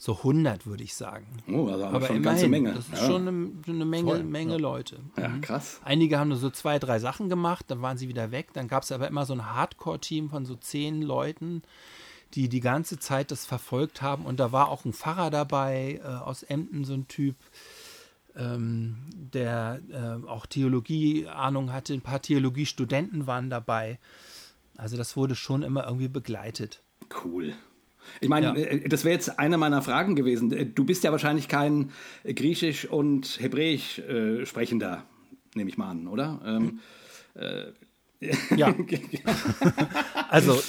so 0.00 0.12
100, 0.12 0.64
würde 0.64 0.84
ich 0.84 0.94
sagen. 0.94 1.26
Oh, 1.48 1.66
also 1.66 1.84
aber, 1.84 1.96
aber 1.96 2.06
schon 2.06 2.16
immerhin, 2.16 2.16
eine 2.16 2.22
ganze 2.22 2.48
Menge. 2.48 2.72
Das 2.72 2.84
ist 2.86 2.92
ja. 2.92 3.06
schon 3.06 3.28
eine, 3.28 3.50
eine 3.66 3.84
Menge, 3.84 4.10
Voll, 4.10 4.22
Menge 4.22 4.52
ja. 4.52 4.58
Leute. 4.58 5.00
Ja, 5.16 5.28
mhm. 5.28 5.40
krass. 5.40 5.80
Einige 5.84 6.20
haben 6.20 6.28
nur 6.28 6.38
so 6.38 6.50
zwei, 6.50 6.78
drei 6.78 7.00
Sachen 7.00 7.28
gemacht, 7.28 7.64
dann 7.68 7.82
waren 7.82 7.98
sie 7.98 8.08
wieder 8.08 8.30
weg. 8.30 8.52
Dann 8.52 8.68
gab 8.68 8.84
es 8.84 8.92
aber 8.92 9.08
immer 9.08 9.26
so 9.26 9.32
ein 9.34 9.52
Hardcore-Team 9.52 10.30
von 10.30 10.46
so 10.46 10.54
zehn 10.54 11.02
Leuten, 11.02 11.62
die 12.34 12.48
die 12.48 12.60
ganze 12.60 13.00
Zeit 13.00 13.32
das 13.32 13.44
verfolgt 13.44 14.00
haben. 14.00 14.24
Und 14.24 14.38
da 14.38 14.52
war 14.52 14.68
auch 14.68 14.84
ein 14.84 14.92
Pfarrer 14.92 15.30
dabei, 15.30 16.00
äh, 16.00 16.06
aus 16.06 16.44
Emden, 16.44 16.84
so 16.84 16.94
ein 16.94 17.08
Typ, 17.08 17.34
ähm, 18.36 18.98
der 19.12 19.80
äh, 19.90 20.28
auch 20.28 20.46
Theologie-Ahnung 20.46 21.72
hatte. 21.72 21.92
Ein 21.92 22.02
paar 22.02 22.22
Theologiestudenten 22.22 23.26
waren 23.26 23.50
dabei. 23.50 23.98
Also 24.76 24.96
das 24.96 25.16
wurde 25.16 25.34
schon 25.34 25.62
immer 25.62 25.86
irgendwie 25.86 26.06
begleitet. 26.06 26.84
Cool. 27.24 27.54
Ich 28.20 28.28
meine, 28.28 28.46
ja. 28.46 28.54
Äh, 28.54 28.88
das 28.88 29.04
wäre 29.04 29.14
jetzt 29.14 29.38
eine 29.38 29.58
meiner 29.58 29.82
Fragen 29.82 30.16
gewesen. 30.16 30.52
Äh, 30.52 30.66
du 30.66 30.84
bist 30.84 31.04
ja 31.04 31.12
wahrscheinlich 31.12 31.48
kein 31.48 31.90
Griechisch 32.24 32.86
und 32.86 33.38
Hebräisch 33.40 33.98
äh, 34.00 34.46
sprechender, 34.46 35.04
nehme 35.54 35.70
ich 35.70 35.78
mal 35.78 35.90
an, 35.90 36.08
oder? 36.08 36.40
Ähm, 36.44 36.80
äh, 37.34 37.72
ja. 38.56 38.74
also. 40.28 40.60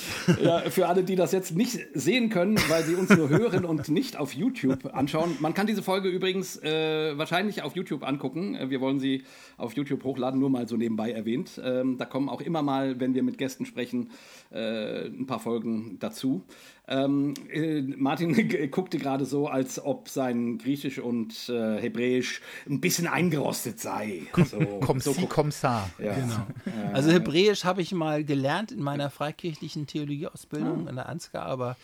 Ja, 0.41 0.59
für 0.69 0.87
alle, 0.87 1.03
die 1.03 1.15
das 1.15 1.31
jetzt 1.31 1.55
nicht 1.55 1.79
sehen 1.95 2.29
können, 2.29 2.57
weil 2.67 2.83
sie 2.83 2.93
uns 2.93 3.09
nur 3.09 3.29
hören 3.29 3.65
und 3.65 3.89
nicht 3.89 4.17
auf 4.17 4.33
YouTube 4.33 4.93
anschauen. 4.93 5.35
Man 5.39 5.55
kann 5.55 5.65
diese 5.65 5.81
Folge 5.81 6.09
übrigens 6.09 6.61
äh, 6.61 7.17
wahrscheinlich 7.17 7.63
auf 7.63 7.75
YouTube 7.75 8.03
angucken. 8.03 8.53
Äh, 8.53 8.69
wir 8.69 8.81
wollen 8.81 8.99
sie 8.99 9.23
auf 9.57 9.73
YouTube 9.73 10.03
hochladen, 10.03 10.39
nur 10.39 10.51
mal 10.51 10.67
so 10.67 10.77
nebenbei 10.77 11.11
erwähnt. 11.11 11.59
Ähm, 11.63 11.97
da 11.97 12.05
kommen 12.05 12.29
auch 12.29 12.41
immer 12.41 12.61
mal, 12.61 12.99
wenn 12.99 13.15
wir 13.15 13.23
mit 13.23 13.39
Gästen 13.39 13.65
sprechen, 13.65 14.11
äh, 14.51 15.07
ein 15.07 15.25
paar 15.25 15.39
Folgen 15.39 15.97
dazu. 15.99 16.43
Ähm, 16.91 17.35
äh, 17.51 17.81
Martin 17.81 18.33
guckte 18.71 18.97
gerade 18.97 19.25
so, 19.25 19.47
als 19.47 19.83
ob 19.83 20.09
sein 20.09 20.57
Griechisch 20.57 20.97
und 20.97 21.47
äh, 21.47 21.79
Hebräisch 21.79 22.41
ein 22.67 22.81
bisschen 22.81 23.07
eingerostet 23.07 23.79
sei. 23.79 24.23
So, 24.49 24.57
komm 24.81 24.99
so, 24.99 25.13
komm 25.29 25.51
sa. 25.51 25.87
Ja. 25.99 26.15
Genau. 26.15 26.47
Also 26.91 27.11
Hebräisch 27.11 27.63
habe 27.63 27.83
ich 27.83 27.91
mal 27.91 28.23
gelernt 28.23 28.71
in 28.71 28.81
meiner 28.81 29.11
freikirchlichen 29.11 29.85
Theologieausbildung 29.85 30.87
ah. 30.87 30.89
in 30.89 30.95
der 30.95 31.07
Ansgar, 31.07 31.45
aber 31.45 31.77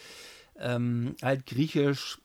ähm, 0.60 1.16
halt 1.22 1.46
Griechisch 1.46 2.18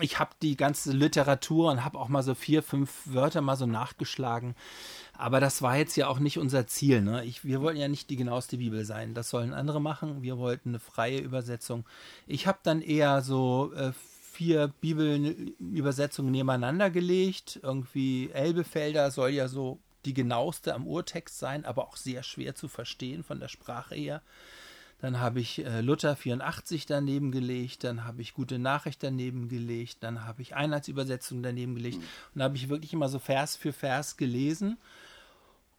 ich 0.00 0.18
habe 0.18 0.30
die 0.40 0.56
ganze 0.56 0.92
Literatur 0.92 1.70
und 1.70 1.84
habe 1.84 1.98
auch 1.98 2.08
mal 2.08 2.22
so 2.22 2.34
vier, 2.34 2.62
fünf 2.62 3.02
Wörter 3.04 3.40
mal 3.40 3.56
so 3.56 3.66
nachgeschlagen. 3.66 4.54
Aber 5.22 5.38
das 5.38 5.62
war 5.62 5.76
jetzt 5.76 5.94
ja 5.94 6.08
auch 6.08 6.18
nicht 6.18 6.36
unser 6.36 6.66
Ziel. 6.66 7.00
Ne? 7.00 7.24
Ich, 7.24 7.44
wir 7.44 7.60
wollten 7.60 7.78
ja 7.78 7.86
nicht 7.86 8.10
die 8.10 8.16
genaueste 8.16 8.56
Bibel 8.56 8.84
sein. 8.84 9.14
Das 9.14 9.30
sollen 9.30 9.54
andere 9.54 9.80
machen. 9.80 10.20
Wir 10.20 10.36
wollten 10.36 10.70
eine 10.70 10.80
freie 10.80 11.20
Übersetzung. 11.20 11.84
Ich 12.26 12.48
habe 12.48 12.58
dann 12.64 12.82
eher 12.82 13.22
so 13.22 13.72
äh, 13.76 13.92
vier 14.32 14.74
Bibelübersetzungen 14.80 16.32
nebeneinander 16.32 16.90
gelegt. 16.90 17.60
Irgendwie 17.62 18.30
Elbefelder 18.32 19.12
soll 19.12 19.30
ja 19.30 19.46
so 19.46 19.78
die 20.06 20.12
genaueste 20.12 20.74
am 20.74 20.88
Urtext 20.88 21.38
sein, 21.38 21.64
aber 21.64 21.86
auch 21.86 21.96
sehr 21.96 22.24
schwer 22.24 22.56
zu 22.56 22.66
verstehen 22.66 23.22
von 23.22 23.38
der 23.38 23.46
Sprache 23.46 23.94
her. 23.94 24.22
Dann 25.00 25.20
habe 25.20 25.38
ich 25.38 25.64
äh, 25.64 25.82
Luther 25.82 26.16
84 26.16 26.84
daneben 26.86 27.30
gelegt, 27.30 27.84
dann 27.84 28.04
habe 28.04 28.22
ich 28.22 28.34
Gute 28.34 28.58
Nachricht 28.58 29.04
daneben 29.04 29.48
gelegt, 29.48 29.98
dann 30.00 30.24
habe 30.24 30.42
ich 30.42 30.56
Einheitsübersetzung 30.56 31.44
daneben 31.44 31.76
gelegt 31.76 31.98
mhm. 31.98 32.04
und 32.34 32.38
da 32.40 32.44
habe 32.44 32.56
ich 32.56 32.68
wirklich 32.68 32.92
immer 32.92 33.08
so 33.08 33.20
Vers 33.20 33.54
für 33.54 33.72
Vers 33.72 34.16
gelesen 34.16 34.78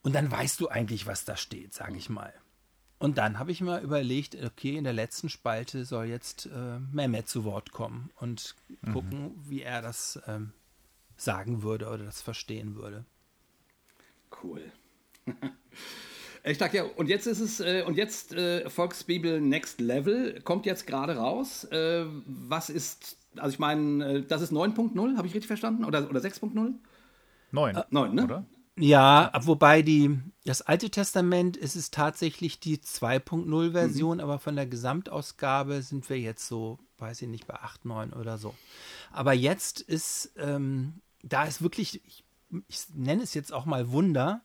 und 0.03 0.13
dann 0.13 0.29
weißt 0.29 0.59
du 0.59 0.67
eigentlich, 0.67 1.07
was 1.07 1.25
da 1.25 1.35
steht, 1.35 1.73
sage 1.73 1.97
ich 1.97 2.09
mal. 2.09 2.33
Und 2.99 3.17
dann 3.17 3.39
habe 3.39 3.51
ich 3.51 3.59
mir 3.59 3.81
überlegt, 3.81 4.37
okay, 4.41 4.77
in 4.77 4.83
der 4.83 4.93
letzten 4.93 5.27
Spalte 5.27 5.83
soll 5.83 6.05
jetzt 6.05 6.45
äh, 6.45 6.79
Mehmet 6.91 7.27
zu 7.27 7.43
Wort 7.43 7.71
kommen 7.71 8.11
und 8.17 8.55
mhm. 8.81 8.93
gucken, 8.93 9.31
wie 9.45 9.61
er 9.61 9.81
das 9.81 10.21
ähm, 10.27 10.53
sagen 11.17 11.63
würde 11.63 11.87
oder 11.87 12.05
das 12.05 12.21
verstehen 12.21 12.75
würde. 12.75 13.05
Cool. 14.41 14.61
ich 16.43 16.57
dachte 16.57 16.77
ja, 16.77 16.83
und 16.83 17.09
jetzt 17.09 17.27
ist 17.27 17.39
es, 17.39 17.59
äh, 17.59 17.83
und 17.85 17.97
jetzt 17.97 18.33
äh, 18.33 18.69
Volksbibel 18.69 19.41
Next 19.41 19.81
Level 19.81 20.39
kommt 20.41 20.65
jetzt 20.65 20.87
gerade 20.87 21.17
raus. 21.17 21.65
Äh, 21.65 22.05
was 22.25 22.69
ist, 22.69 23.17
also 23.35 23.53
ich 23.53 23.59
meine, 23.59 24.05
äh, 24.05 24.21
das 24.25 24.41
ist 24.41 24.53
9.0, 24.53 25.17
habe 25.17 25.27
ich 25.27 25.33
richtig 25.33 25.47
verstanden? 25.47 25.85
Oder, 25.85 26.09
oder 26.09 26.19
6.0? 26.19 26.73
9. 27.51 27.83
9, 27.89 28.15
ne? 28.15 28.23
Oder? 28.23 28.45
Ja, 28.75 29.31
wobei 29.41 29.83
die, 29.83 30.19
das 30.45 30.63
Alte 30.63 30.89
Testament 30.89 31.57
ist 31.57 31.75
es 31.75 31.91
tatsächlich 31.91 32.59
die 32.59 32.79
2.0-Version, 32.79 34.17
mhm. 34.17 34.23
aber 34.23 34.39
von 34.39 34.55
der 34.55 34.65
Gesamtausgabe 34.65 35.81
sind 35.83 36.09
wir 36.09 36.19
jetzt 36.19 36.47
so, 36.47 36.79
weiß 36.97 37.21
ich 37.21 37.27
nicht, 37.27 37.45
bei 37.45 37.55
8, 37.55 37.86
9 37.86 38.13
oder 38.13 38.38
so. 38.38 38.55
Aber 39.12 39.33
jetzt 39.33 39.79
ist, 39.79 40.33
ähm, 40.38 41.01
da 41.21 41.43
ist 41.45 41.62
wirklich, 41.62 42.01
ich, 42.05 42.23
ich 42.67 42.86
nenne 42.95 43.21
es 43.21 43.36
jetzt 43.36 43.53
auch 43.53 43.65
mal 43.65 43.91
Wunder, 43.91 44.41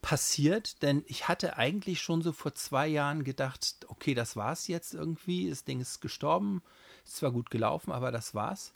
passiert, 0.00 0.82
denn 0.82 1.02
ich 1.06 1.28
hatte 1.28 1.56
eigentlich 1.56 2.02
schon 2.02 2.20
so 2.20 2.32
vor 2.32 2.54
zwei 2.54 2.86
Jahren 2.86 3.24
gedacht, 3.24 3.86
okay, 3.88 4.14
das 4.14 4.36
war's 4.36 4.68
jetzt 4.68 4.92
irgendwie, 4.92 5.48
das 5.48 5.64
Ding 5.64 5.80
ist 5.80 6.00
gestorben, 6.00 6.62
ist 7.06 7.16
zwar 7.16 7.32
gut 7.32 7.50
gelaufen, 7.50 7.90
aber 7.90 8.12
das 8.12 8.34
war's. 8.34 8.74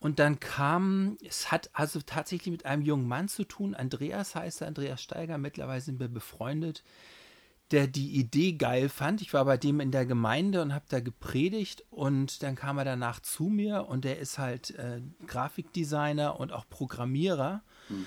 Und 0.00 0.18
dann 0.18 0.40
kam, 0.40 1.18
es 1.22 1.52
hat 1.52 1.68
also 1.74 2.00
tatsächlich 2.00 2.50
mit 2.50 2.64
einem 2.64 2.82
jungen 2.82 3.06
Mann 3.06 3.28
zu 3.28 3.44
tun, 3.44 3.74
Andreas 3.74 4.34
heißt 4.34 4.62
er, 4.62 4.68
Andreas 4.68 5.02
Steiger, 5.02 5.36
mittlerweile 5.36 5.82
sind 5.82 6.00
wir 6.00 6.08
befreundet, 6.08 6.82
der 7.70 7.86
die 7.86 8.16
Idee 8.16 8.52
geil 8.52 8.88
fand. 8.88 9.20
Ich 9.20 9.34
war 9.34 9.44
bei 9.44 9.58
dem 9.58 9.78
in 9.78 9.92
der 9.92 10.06
Gemeinde 10.06 10.62
und 10.62 10.74
habe 10.74 10.86
da 10.88 11.00
gepredigt 11.00 11.84
und 11.90 12.42
dann 12.42 12.56
kam 12.56 12.78
er 12.78 12.84
danach 12.86 13.20
zu 13.20 13.44
mir 13.44 13.86
und 13.88 14.04
der 14.04 14.18
ist 14.18 14.38
halt 14.38 14.70
äh, 14.70 15.02
Grafikdesigner 15.26 16.40
und 16.40 16.50
auch 16.50 16.68
Programmierer. 16.68 17.62
Hm. 17.88 18.06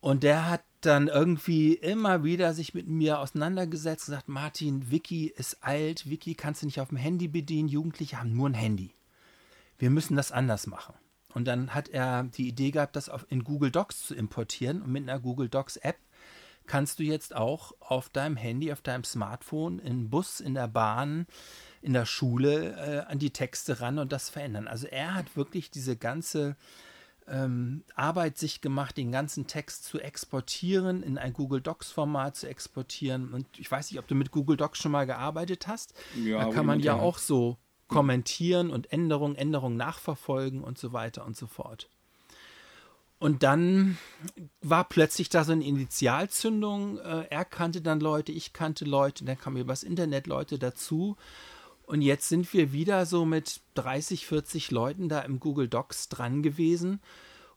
Und 0.00 0.22
der 0.22 0.48
hat 0.48 0.64
dann 0.80 1.08
irgendwie 1.08 1.74
immer 1.74 2.24
wieder 2.24 2.54
sich 2.54 2.72
mit 2.72 2.88
mir 2.88 3.18
auseinandergesetzt 3.18 4.08
und 4.08 4.12
gesagt, 4.12 4.28
Martin, 4.28 4.90
Wiki 4.90 5.26
ist 5.26 5.62
alt, 5.62 6.08
Wiki 6.08 6.34
kannst 6.34 6.62
du 6.62 6.66
nicht 6.66 6.80
auf 6.80 6.88
dem 6.88 6.96
Handy 6.96 7.28
bedienen, 7.28 7.68
Jugendliche 7.68 8.18
haben 8.18 8.34
nur 8.34 8.48
ein 8.48 8.54
Handy. 8.54 8.94
Wir 9.78 9.90
müssen 9.90 10.16
das 10.16 10.32
anders 10.32 10.66
machen. 10.66 10.94
Und 11.34 11.46
dann 11.46 11.74
hat 11.74 11.88
er 11.88 12.24
die 12.24 12.48
Idee 12.48 12.70
gehabt, 12.70 12.96
das 12.96 13.10
in 13.28 13.44
Google 13.44 13.70
Docs 13.70 14.06
zu 14.06 14.14
importieren. 14.14 14.82
Und 14.82 14.92
mit 14.92 15.08
einer 15.08 15.20
Google 15.20 15.48
Docs 15.48 15.76
App 15.78 15.98
kannst 16.66 16.98
du 16.98 17.02
jetzt 17.02 17.34
auch 17.34 17.72
auf 17.80 18.08
deinem 18.08 18.36
Handy, 18.36 18.72
auf 18.72 18.80
deinem 18.80 19.04
Smartphone, 19.04 19.78
im 19.80 20.08
Bus, 20.08 20.40
in 20.40 20.54
der 20.54 20.68
Bahn, 20.68 21.26
in 21.82 21.92
der 21.92 22.06
Schule 22.06 22.76
äh, 22.76 23.10
an 23.10 23.18
die 23.18 23.30
Texte 23.30 23.80
ran 23.80 23.98
und 23.98 24.12
das 24.12 24.30
verändern. 24.30 24.68
Also 24.68 24.86
er 24.86 25.14
hat 25.14 25.36
wirklich 25.36 25.70
diese 25.70 25.96
ganze 25.96 26.56
ähm, 27.26 27.84
Arbeit 27.94 28.38
sich 28.38 28.60
gemacht, 28.60 28.96
den 28.96 29.12
ganzen 29.12 29.46
Text 29.46 29.84
zu 29.84 30.00
exportieren, 30.00 31.02
in 31.02 31.18
ein 31.18 31.32
Google 31.32 31.60
Docs-Format 31.60 32.36
zu 32.36 32.48
exportieren. 32.48 33.32
Und 33.32 33.46
ich 33.58 33.70
weiß 33.70 33.90
nicht, 33.90 33.98
ob 33.98 34.06
du 34.08 34.14
mit 34.14 34.30
Google 34.30 34.56
Docs 34.56 34.78
schon 34.78 34.92
mal 34.92 35.06
gearbeitet 35.06 35.66
hast. 35.66 35.94
Ja, 36.22 36.44
da 36.44 36.50
kann 36.50 36.66
man 36.66 36.80
ja 36.80 36.94
auch 36.94 37.18
so 37.18 37.56
kommentieren 37.90 38.70
und 38.70 38.92
Änderungen, 38.92 39.36
Änderungen 39.36 39.76
nachverfolgen 39.76 40.62
und 40.62 40.78
so 40.78 40.92
weiter 40.92 41.26
und 41.26 41.36
so 41.36 41.46
fort. 41.46 41.88
Und 43.18 43.42
dann 43.42 43.98
war 44.62 44.84
plötzlich 44.84 45.28
da 45.28 45.44
so 45.44 45.52
eine 45.52 45.64
Initialzündung. 45.64 46.98
Äh, 46.98 47.26
er 47.28 47.44
kannte 47.44 47.82
dann 47.82 48.00
Leute, 48.00 48.32
ich 48.32 48.54
kannte 48.54 48.86
Leute, 48.86 49.26
dann 49.26 49.38
kamen 49.38 49.58
übers 49.58 49.82
Internet 49.82 50.26
Leute 50.26 50.58
dazu. 50.58 51.18
Und 51.84 52.00
jetzt 52.00 52.28
sind 52.28 52.50
wir 52.54 52.72
wieder 52.72 53.04
so 53.04 53.26
mit 53.26 53.60
30, 53.74 54.24
40 54.24 54.70
Leuten 54.70 55.08
da 55.10 55.20
im 55.20 55.38
Google 55.38 55.68
Docs 55.68 56.08
dran 56.08 56.42
gewesen. 56.42 57.00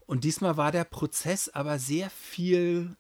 Und 0.06 0.26
diesmal 0.26 0.58
war 0.58 0.74
der 0.74 0.84
Prozess 0.84 1.48
aber 1.48 1.80
sehr 1.80 2.10
viel 2.10 2.98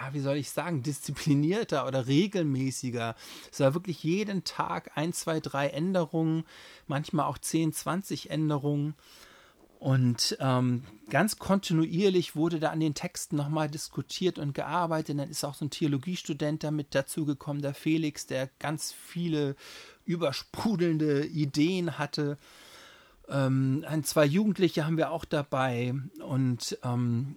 ja, 0.00 0.14
wie 0.14 0.20
soll 0.20 0.36
ich 0.36 0.50
sagen, 0.50 0.82
disziplinierter 0.82 1.86
oder 1.86 2.06
regelmäßiger. 2.06 3.14
Es 3.52 3.60
war 3.60 3.74
wirklich 3.74 4.02
jeden 4.02 4.44
Tag 4.44 4.92
ein, 4.94 5.12
zwei, 5.12 5.40
drei 5.40 5.68
Änderungen, 5.68 6.44
manchmal 6.86 7.26
auch 7.26 7.38
10, 7.38 7.72
20 7.72 8.30
Änderungen. 8.30 8.94
Und 9.78 10.36
ähm, 10.40 10.84
ganz 11.08 11.38
kontinuierlich 11.38 12.36
wurde 12.36 12.60
da 12.60 12.68
an 12.68 12.80
den 12.80 12.94
Texten 12.94 13.36
nochmal 13.36 13.68
diskutiert 13.68 14.38
und 14.38 14.54
gearbeitet. 14.54 15.14
Und 15.14 15.18
dann 15.18 15.30
ist 15.30 15.44
auch 15.44 15.54
so 15.54 15.64
ein 15.64 15.70
Theologiestudent 15.70 16.64
damit 16.64 16.94
dazugekommen, 16.94 17.62
der 17.62 17.74
Felix, 17.74 18.26
der 18.26 18.50
ganz 18.58 18.92
viele 18.92 19.56
übersprudelnde 20.04 21.26
Ideen 21.26 21.98
hatte. 21.98 22.36
Ähm, 23.30 23.84
ein, 23.86 24.02
zwei 24.02 24.24
Jugendliche 24.24 24.84
haben 24.84 24.96
wir 24.96 25.12
auch 25.12 25.24
dabei 25.24 25.94
und 26.26 26.76
ähm, 26.82 27.36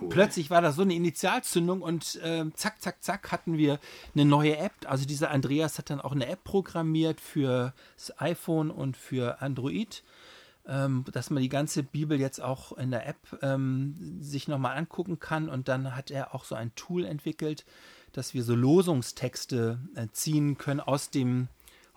cool. 0.00 0.10
plötzlich 0.10 0.50
war 0.50 0.60
da 0.60 0.70
so 0.70 0.82
eine 0.82 0.94
Initialzündung 0.94 1.80
und 1.80 2.16
äh, 2.16 2.44
zack, 2.54 2.82
zack, 2.82 3.02
zack 3.02 3.32
hatten 3.32 3.56
wir 3.56 3.78
eine 4.14 4.26
neue 4.26 4.58
App. 4.58 4.72
Also 4.84 5.06
dieser 5.06 5.30
Andreas 5.30 5.78
hat 5.78 5.88
dann 5.88 6.00
auch 6.00 6.12
eine 6.12 6.26
App 6.26 6.44
programmiert 6.44 7.22
für 7.22 7.72
das 7.96 8.20
iPhone 8.20 8.70
und 8.70 8.98
für 8.98 9.40
Android, 9.40 10.02
ähm, 10.66 11.04
dass 11.10 11.30
man 11.30 11.42
die 11.42 11.48
ganze 11.48 11.82
Bibel 11.84 12.20
jetzt 12.20 12.42
auch 12.42 12.76
in 12.76 12.90
der 12.90 13.06
App 13.06 13.38
ähm, 13.40 14.18
sich 14.20 14.46
nochmal 14.46 14.76
angucken 14.76 15.20
kann 15.20 15.48
und 15.48 15.68
dann 15.68 15.96
hat 15.96 16.10
er 16.10 16.34
auch 16.34 16.44
so 16.44 16.54
ein 16.54 16.74
Tool 16.74 17.06
entwickelt, 17.06 17.64
dass 18.12 18.34
wir 18.34 18.42
so 18.42 18.54
Losungstexte 18.54 19.78
äh, 19.94 20.08
ziehen 20.12 20.58
können 20.58 20.80
aus 20.80 21.08
dem 21.08 21.48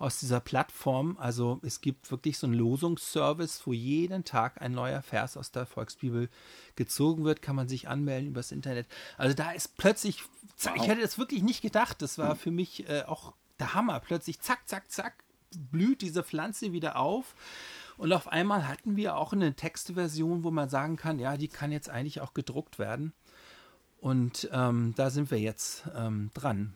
aus 0.03 0.19
dieser 0.19 0.39
Plattform. 0.39 1.17
Also 1.17 1.59
es 1.63 1.81
gibt 1.81 2.11
wirklich 2.11 2.37
so 2.37 2.45
einen 2.45 2.55
Losungsservice, 2.55 3.65
wo 3.65 3.73
jeden 3.73 4.25
Tag 4.25 4.61
ein 4.61 4.73
neuer 4.73 5.01
Vers 5.01 5.37
aus 5.37 5.51
der 5.51 5.65
Volksbibel 5.65 6.29
gezogen 6.75 7.23
wird, 7.23 7.41
kann 7.41 7.55
man 7.55 7.67
sich 7.67 7.87
anmelden 7.87 8.29
übers 8.29 8.51
Internet. 8.51 8.85
Also 9.17 9.33
da 9.33 9.51
ist 9.51 9.77
plötzlich, 9.77 10.23
wow. 10.61 10.73
ich 10.75 10.87
hätte 10.87 11.01
das 11.01 11.17
wirklich 11.17 11.41
nicht 11.41 11.61
gedacht, 11.61 12.01
das 12.01 12.17
war 12.17 12.35
für 12.35 12.51
mich 12.51 12.87
äh, 12.89 13.03
auch 13.03 13.33
der 13.59 13.73
Hammer. 13.73 13.99
Plötzlich 14.01 14.41
zack, 14.41 14.67
zack, 14.67 14.91
zack, 14.91 15.23
blüht 15.71 16.01
diese 16.01 16.23
Pflanze 16.23 16.73
wieder 16.73 16.97
auf. 16.97 17.35
Und 17.97 18.11
auf 18.11 18.27
einmal 18.27 18.67
hatten 18.67 18.95
wir 18.95 19.15
auch 19.15 19.33
eine 19.33 19.53
Textversion, 19.53 20.43
wo 20.43 20.51
man 20.51 20.67
sagen 20.67 20.97
kann, 20.97 21.19
ja, 21.19 21.37
die 21.37 21.47
kann 21.47 21.71
jetzt 21.71 21.89
eigentlich 21.89 22.21
auch 22.21 22.33
gedruckt 22.33 22.79
werden. 22.79 23.13
Und 24.01 24.49
ähm, 24.51 24.93
da 24.97 25.09
sind 25.09 25.31
wir 25.31 25.39
jetzt 25.39 25.85
ähm, 25.95 26.29
dran. 26.33 26.73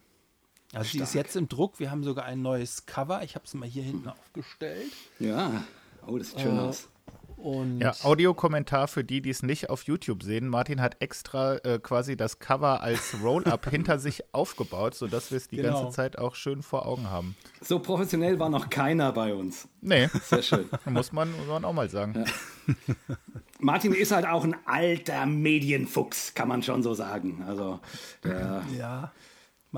Also 0.77 0.91
sie 0.91 0.99
ist 0.99 1.13
jetzt 1.13 1.35
im 1.35 1.47
Druck. 1.47 1.79
Wir 1.79 1.91
haben 1.91 2.03
sogar 2.03 2.25
ein 2.25 2.41
neues 2.41 2.85
Cover. 2.85 3.23
Ich 3.23 3.35
habe 3.35 3.45
es 3.45 3.53
mal 3.53 3.67
hier 3.67 3.83
hinten 3.83 4.09
aufgestellt. 4.09 4.91
Ja, 5.19 5.63
oh, 6.05 6.17
das 6.17 6.31
sieht 6.31 6.41
schön 6.41 6.57
äh, 6.57 6.61
aus. 6.61 6.89
Und 7.37 7.81
ja, 7.81 7.93
Audiokommentar 8.01 8.87
für 8.87 9.03
die, 9.03 9.21
die 9.21 9.29
es 9.29 9.43
nicht 9.43 9.69
auf 9.69 9.83
YouTube 9.83 10.23
sehen. 10.23 10.47
Martin 10.47 10.81
hat 10.81 10.97
extra 11.01 11.57
äh, 11.57 11.77
quasi 11.77 12.17
das 12.17 12.39
Cover 12.39 12.81
als 12.81 13.15
Roll-Up 13.23 13.65
hinter 13.69 13.99
sich 13.99 14.23
aufgebaut, 14.33 14.95
sodass 14.95 15.29
wir 15.29 15.37
es 15.37 15.47
die 15.47 15.57
genau. 15.57 15.83
ganze 15.83 15.95
Zeit 15.95 16.17
auch 16.17 16.33
schön 16.33 16.63
vor 16.63 16.87
Augen 16.87 17.11
haben. 17.11 17.35
So 17.61 17.77
professionell 17.77 18.39
war 18.39 18.49
noch 18.49 18.71
keiner 18.71 19.11
bei 19.11 19.35
uns. 19.35 19.67
Nee. 19.81 20.09
Sehr 20.23 20.41
schön. 20.41 20.65
muss, 20.85 21.11
man, 21.11 21.31
muss 21.31 21.47
man 21.47 21.63
auch 21.63 21.73
mal 21.73 21.89
sagen. 21.89 22.25
Ja. 22.25 23.15
Martin 23.59 23.93
ist 23.93 24.11
halt 24.11 24.25
auch 24.25 24.43
ein 24.43 24.55
alter 24.65 25.27
Medienfuchs, 25.27 26.33
kann 26.33 26.47
man 26.47 26.63
schon 26.63 26.81
so 26.81 26.95
sagen. 26.95 27.43
Also, 27.47 27.79
der, 28.23 28.63
ja. 28.75 29.11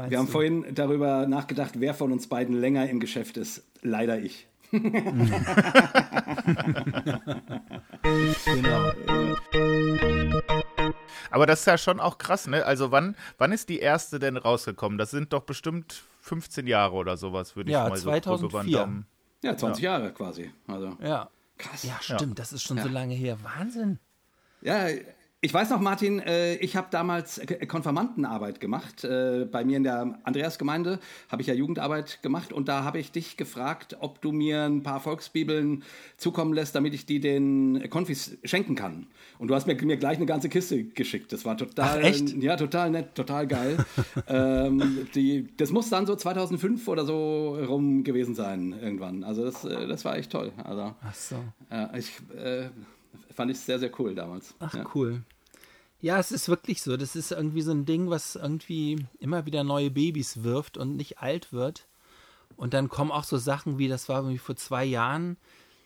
Wir 0.08 0.18
haben 0.18 0.28
du? 0.28 0.32
vorhin 0.32 0.66
darüber 0.74 1.28
nachgedacht, 1.28 1.80
wer 1.80 1.94
von 1.94 2.12
uns 2.12 2.28
beiden 2.28 2.56
länger 2.56 2.90
im 2.90 3.00
Geschäft 3.00 3.38
ist. 3.38 3.64
Leider 3.82 4.20
ich. 4.20 4.48
genau. 4.72 5.02
Aber 11.32 11.46
das 11.46 11.62
ist 11.62 11.66
ja 11.66 11.78
schon 11.78 12.00
auch 12.00 12.18
krass, 12.18 12.48
ne? 12.48 12.66
Also 12.66 12.92
wann, 12.92 13.16
wann 13.38 13.52
ist 13.52 13.70
die 13.70 13.80
erste 13.80 14.20
denn 14.20 14.38
rausgekommen? 14.38 14.98
Das 14.98 15.12
sind 15.12 15.34
doch 15.34 15.44
bestimmt 15.44 16.04
15 16.22 16.68
Jahre 16.68 16.96
oder 16.96 17.18
sowas, 17.18 17.56
würde 17.56 17.72
ich 17.72 17.74
ja, 17.74 17.90
mal 17.90 17.98
2004. 17.98 18.72
so 18.72 19.48
Ja, 19.48 19.58
20 19.58 19.84
ja. 19.84 19.92
Jahre 19.92 20.14
quasi. 20.14 20.52
Also. 20.68 20.98
Ja. 21.02 21.30
Krass. 21.58 21.84
Ja, 21.84 21.98
stimmt, 22.00 22.22
ja. 22.22 22.36
das 22.36 22.54
ist 22.54 22.64
schon 22.64 22.78
ja. 22.78 22.84
so 22.84 22.90
lange 22.90 23.16
her. 23.16 23.38
Wahnsinn. 23.44 24.00
Ja, 24.62 24.88
ich 25.42 25.54
weiß 25.54 25.70
noch, 25.70 25.80
Martin, 25.80 26.20
äh, 26.20 26.56
ich 26.56 26.76
habe 26.76 26.88
damals 26.92 27.40
Konfirmandenarbeit 27.70 28.60
gemacht. 28.60 29.06
Äh, 29.06 29.48
bei 29.50 29.64
mir 29.64 29.78
in 29.78 29.84
der 29.84 30.20
Andreasgemeinde 30.24 31.00
habe 31.30 31.42
ich 31.42 31.48
ja 31.48 31.54
Jugendarbeit 31.54 32.22
gemacht 32.22 32.52
und 32.52 32.68
da 32.68 32.84
habe 32.84 33.00
ich 33.00 33.14
dich 33.14 33.38
gefragt, 33.38 33.96
ob 34.02 34.20
du 34.22 34.34
mir 34.34 34.66
ein 34.66 34.84
paar 34.84 35.00
Volksbibeln 35.00 35.84
zukommen 36.18 36.54
lässt, 36.54 36.76
damit 36.76 36.94
ich 36.94 37.06
die 37.06 37.22
den 37.22 37.90
Konfis 37.90 38.38
schenken 38.44 38.76
kann. 38.76 39.08
Und 39.38 39.48
du 39.48 39.56
hast 39.56 39.66
mir, 39.66 39.76
mir 39.82 39.96
gleich 39.96 40.18
eine 40.18 40.26
ganze 40.26 40.50
Kiste 40.50 40.84
geschickt. 40.84 41.32
Das 41.32 41.46
war 41.46 41.56
total, 41.56 42.00
Ach, 42.02 42.06
echt? 42.06 42.36
ja, 42.44 42.58
total 42.58 42.92
nett, 42.92 43.16
total 43.16 43.48
geil. 43.48 43.78
ähm, 44.28 45.08
die, 45.16 45.48
das 45.56 45.72
muss 45.72 45.90
dann 45.90 46.06
so 46.06 46.18
2005 46.18 46.86
oder 46.90 47.06
so 47.06 47.56
rum 47.56 48.04
gewesen 48.04 48.36
sein 48.36 48.76
irgendwann. 48.82 49.24
Also 49.24 49.46
das, 49.46 49.64
äh, 49.64 49.88
das 49.88 50.04
war 50.04 50.18
echt 50.18 50.34
toll. 50.34 50.52
Also, 50.62 50.94
Ach 51.02 51.16
so. 51.16 51.36
Ja, 51.72 51.92
ich 51.96 52.12
fand 53.32 53.52
ich 53.52 53.60
sehr, 53.60 53.80
sehr 53.80 53.92
cool 54.00 54.16
damals. 54.16 54.54
Ach, 54.60 54.74
ja. 54.74 54.86
cool. 54.94 55.24
Ja, 56.02 56.18
es 56.18 56.32
ist 56.32 56.48
wirklich 56.48 56.82
so. 56.82 56.96
Das 56.96 57.16
ist 57.16 57.32
irgendwie 57.32 57.62
so 57.62 57.72
ein 57.72 57.86
Ding, 57.86 58.10
was 58.10 58.36
irgendwie 58.36 59.06
immer 59.20 59.46
wieder 59.46 59.64
neue 59.64 59.92
Babys 59.92 60.44
wirft 60.44 60.78
und 60.78 60.96
nicht 60.96 61.20
alt 61.20 61.52
wird. 61.52 61.88
Und 62.56 62.74
dann 62.74 62.90
kommen 62.90 63.12
auch 63.12 63.24
so 63.24 63.38
Sachen 63.38 63.78
wie, 63.78 63.88
das 63.88 64.10
war 64.10 64.20
irgendwie 64.20 64.38
vor 64.38 64.56
zwei 64.56 64.86
Jahren. 64.86 65.38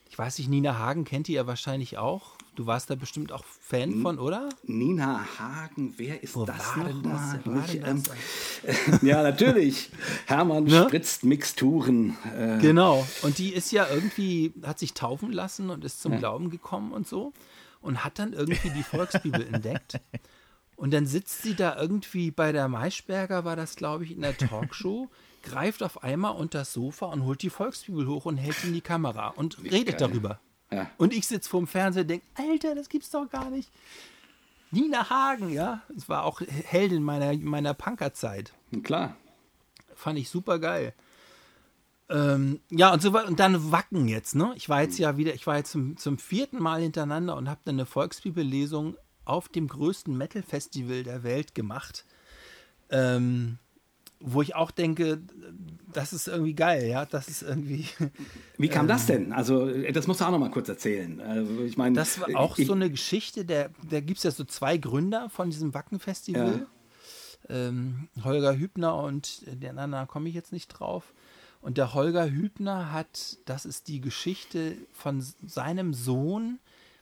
Ich 0.09 0.17
weiß 0.17 0.37
nicht, 0.37 0.49
Nina 0.49 0.77
Hagen 0.77 1.05
kennt 1.05 1.29
ihr 1.29 1.35
ja 1.35 1.47
wahrscheinlich 1.47 1.97
auch. 1.97 2.37
Du 2.55 2.67
warst 2.67 2.89
da 2.89 2.95
bestimmt 2.95 3.31
auch 3.31 3.43
Fan 3.43 4.01
von, 4.01 4.19
oder? 4.19 4.49
Nina 4.63 5.25
Hagen, 5.39 5.93
wer 5.97 6.21
ist 6.21 6.35
Wo 6.35 6.45
das 6.45 6.73
denn 6.75 7.83
ähm, 7.83 8.03
ja, 9.01 9.23
natürlich. 9.23 9.89
Hermann 10.27 10.65
ne? 10.65 10.83
spritzt 10.83 11.23
Mixturen. 11.23 12.15
Äh. 12.37 12.59
Genau. 12.59 13.05
Und 13.23 13.39
die 13.39 13.53
ist 13.53 13.71
ja 13.71 13.87
irgendwie, 13.91 14.53
hat 14.63 14.77
sich 14.77 14.93
taufen 14.93 15.31
lassen 15.31 15.71
und 15.71 15.83
ist 15.83 16.01
zum 16.01 16.13
ja. 16.13 16.19
Glauben 16.19 16.51
gekommen 16.51 16.91
und 16.91 17.07
so 17.07 17.33
und 17.81 18.03
hat 18.03 18.19
dann 18.19 18.33
irgendwie 18.33 18.69
die 18.69 18.83
Volksbibel 18.83 19.45
entdeckt. 19.51 19.99
Und 20.75 20.91
dann 20.91 21.05
sitzt 21.05 21.43
sie 21.43 21.53
da 21.53 21.79
irgendwie 21.79 22.31
bei 22.31 22.51
der 22.51 22.67
Maischberger, 22.67 23.45
war 23.45 23.55
das, 23.55 23.75
glaube 23.75 24.05
ich, 24.05 24.11
in 24.11 24.21
der 24.21 24.35
Talkshow, 24.35 25.07
greift 25.43 25.83
auf 25.83 26.03
einmal 26.03 26.35
unter 26.35 26.59
das 26.59 26.73
Sofa 26.73 27.05
und 27.05 27.23
holt 27.23 27.43
die 27.43 27.51
Volksbibel 27.51 28.07
hoch 28.07 28.25
und 28.25 28.37
hält 28.37 28.63
in 28.63 28.73
die 28.73 28.81
Kamera 28.81 29.29
und 29.29 29.63
Wie 29.63 29.69
redet 29.69 29.99
geil. 29.99 30.09
darüber. 30.09 30.39
Ja. 30.73 30.89
Und 30.97 31.13
ich 31.13 31.27
sitze 31.27 31.49
vorm 31.49 31.67
Fernseher 31.67 32.01
und 32.01 32.09
denke, 32.09 32.25
Alter, 32.35 32.75
das 32.75 32.89
gibt's 32.89 33.09
doch 33.09 33.29
gar 33.29 33.49
nicht. 33.49 33.69
Nina 34.71 35.09
Hagen, 35.09 35.49
ja, 35.49 35.81
es 35.95 36.09
war 36.09 36.23
auch 36.23 36.41
Heldin 36.41 37.03
meiner, 37.03 37.37
meiner 37.37 37.73
Punkerzeit. 37.73 38.53
Klar. 38.81 39.15
Fand 39.95 40.17
ich 40.17 40.29
super 40.29 40.57
geil. 40.57 40.93
Ähm, 42.09 42.59
ja, 42.69 42.91
und 42.91 43.01
so 43.01 43.17
und 43.17 43.39
dann 43.39 43.71
Wacken 43.71 44.07
jetzt, 44.07 44.35
ne? 44.35 44.51
Ich 44.55 44.69
war 44.69 44.81
jetzt 44.81 44.97
ja 44.97 45.15
wieder, 45.15 45.33
ich 45.33 45.47
war 45.47 45.57
jetzt 45.57 45.71
zum, 45.71 45.95
zum 45.97 46.17
vierten 46.17 46.59
Mal 46.61 46.81
hintereinander 46.81 47.35
und 47.35 47.49
habe 47.49 47.61
dann 47.65 47.75
eine 47.75 47.85
Volksbibellesung 47.85 48.97
auf 49.25 49.47
dem 49.47 49.67
größten 49.67 50.17
Metal-Festival 50.17 51.03
der 51.03 51.23
Welt 51.23 51.55
gemacht. 51.55 52.05
Ähm, 52.89 53.57
wo 54.23 54.41
ich 54.41 54.55
auch 54.55 54.71
denke, 54.71 55.21
das 55.91 56.13
ist 56.13 56.27
irgendwie 56.27 56.55
geil, 56.55 56.87
ja, 56.87 57.05
das 57.05 57.27
ist 57.27 57.43
irgendwie. 57.43 57.85
Wie 58.57 58.69
kam 58.69 58.85
ähm, 58.85 58.87
das 58.87 59.05
denn? 59.05 59.33
Also, 59.33 59.69
das 59.91 60.07
musst 60.07 60.21
du 60.21 60.25
auch 60.25 60.31
noch 60.31 60.39
mal 60.39 60.49
kurz 60.49 60.69
erzählen. 60.69 61.21
Also, 61.21 61.63
ich 61.63 61.77
meine, 61.77 61.95
das 61.95 62.19
war 62.19 62.29
auch 62.35 62.57
ich, 62.57 62.67
so 62.67 62.73
eine 62.73 62.89
Geschichte, 62.89 63.45
der, 63.45 63.69
da 63.89 63.99
gibt 63.99 64.17
es 64.17 64.23
ja 64.23 64.31
so 64.31 64.43
zwei 64.45 64.77
Gründer 64.77 65.29
von 65.29 65.49
diesem 65.49 65.73
Wacken-Festival. 65.73 66.67
Ja. 67.49 67.67
Ähm, 67.67 68.07
Holger 68.23 68.57
Hübner 68.57 68.95
und 68.95 69.41
den 69.45 69.77
anderen 69.77 70.07
komme 70.07 70.29
ich 70.29 70.35
jetzt 70.35 70.53
nicht 70.53 70.69
drauf. 70.69 71.13
Und 71.61 71.77
der 71.77 71.93
Holger 71.93 72.29
Hübner 72.29 72.91
hat, 72.91 73.37
das 73.45 73.65
ist 73.65 73.87
die 73.87 74.01
Geschichte 74.01 74.75
von 74.91 75.25
seinem 75.45 75.93
Sohn, 75.93 76.59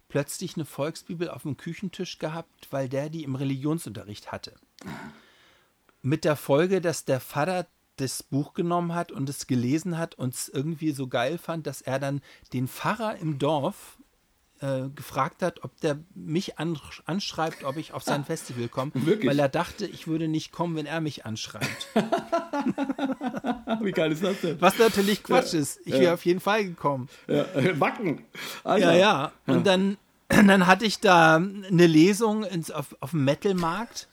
plötzlich 0.08 0.56
eine 0.56 0.66
Volksbibel 0.66 1.30
auf 1.30 1.44
dem 1.44 1.58
Küchentisch 1.58 2.20
gehabt, 2.20 2.68
weil 2.72 2.90
der 2.90 3.10
die 3.10 3.24
im 3.24 3.36
Religionsunterricht 3.36 4.32
hatte. 4.32 4.54
Mit 6.02 6.26
der 6.26 6.36
Folge, 6.36 6.82
dass 6.82 7.06
der 7.06 7.20
Vater 7.20 7.68
das 7.98 8.24
Buch 8.24 8.54
genommen 8.54 8.96
hat 8.96 9.12
und 9.12 9.30
es 9.30 9.48
gelesen 9.48 9.98
hat 9.98 10.16
und 10.16 10.34
es 10.34 10.50
irgendwie 10.50 10.92
so 10.92 11.08
geil 11.08 11.38
fand, 11.38 11.68
dass 11.68 11.82
er 11.82 12.00
dann 12.00 12.22
den 12.54 12.68
Pfarrer 12.68 13.18
im 13.18 13.38
Dorf 13.38 13.98
äh, 14.62 14.90
gefragt 14.96 15.42
hat, 15.42 15.64
ob 15.64 15.80
der 15.82 15.98
mich 16.14 16.60
anschreibt, 16.60 17.64
ob 17.64 17.78
ich 17.78 17.94
auf 17.94 18.04
sein 18.04 18.24
Festival 18.32 18.68
komme, 18.68 18.92
weil 18.94 19.40
er 19.40 19.50
dachte, 19.50 19.86
ich 19.88 20.08
würde 20.08 20.28
nicht 20.28 20.52
kommen, 20.52 20.76
wenn 20.76 20.86
er 20.86 21.02
mich 21.02 21.26
anschreibt. 21.26 21.88
Wie 23.82 23.92
geil 23.92 24.12
ist 24.12 24.24
das 24.24 24.40
denn? 24.42 24.62
Was 24.62 24.78
natürlich 24.78 25.24
Quatsch 25.24 25.54
ja, 25.54 25.60
ist. 25.60 25.80
Ich 25.86 25.94
ja. 25.94 26.00
wäre 26.00 26.14
auf 26.14 26.26
jeden 26.26 26.40
Fall 26.40 26.64
gekommen. 26.66 27.10
Ja. 27.28 27.46
Wacken. 27.80 28.24
Alter. 28.64 28.94
Ja, 28.94 29.00
ja. 29.00 29.32
Und 29.48 29.66
dann, 29.66 29.98
dann 30.28 30.68
hatte 30.68 30.86
ich 30.86 31.00
da 31.00 31.38
eine 31.38 31.88
Lesung 31.88 32.44
ins, 32.44 32.70
auf, 32.72 32.96
auf 33.00 33.12
dem 33.12 33.26
Metal-Markt. 33.26 34.08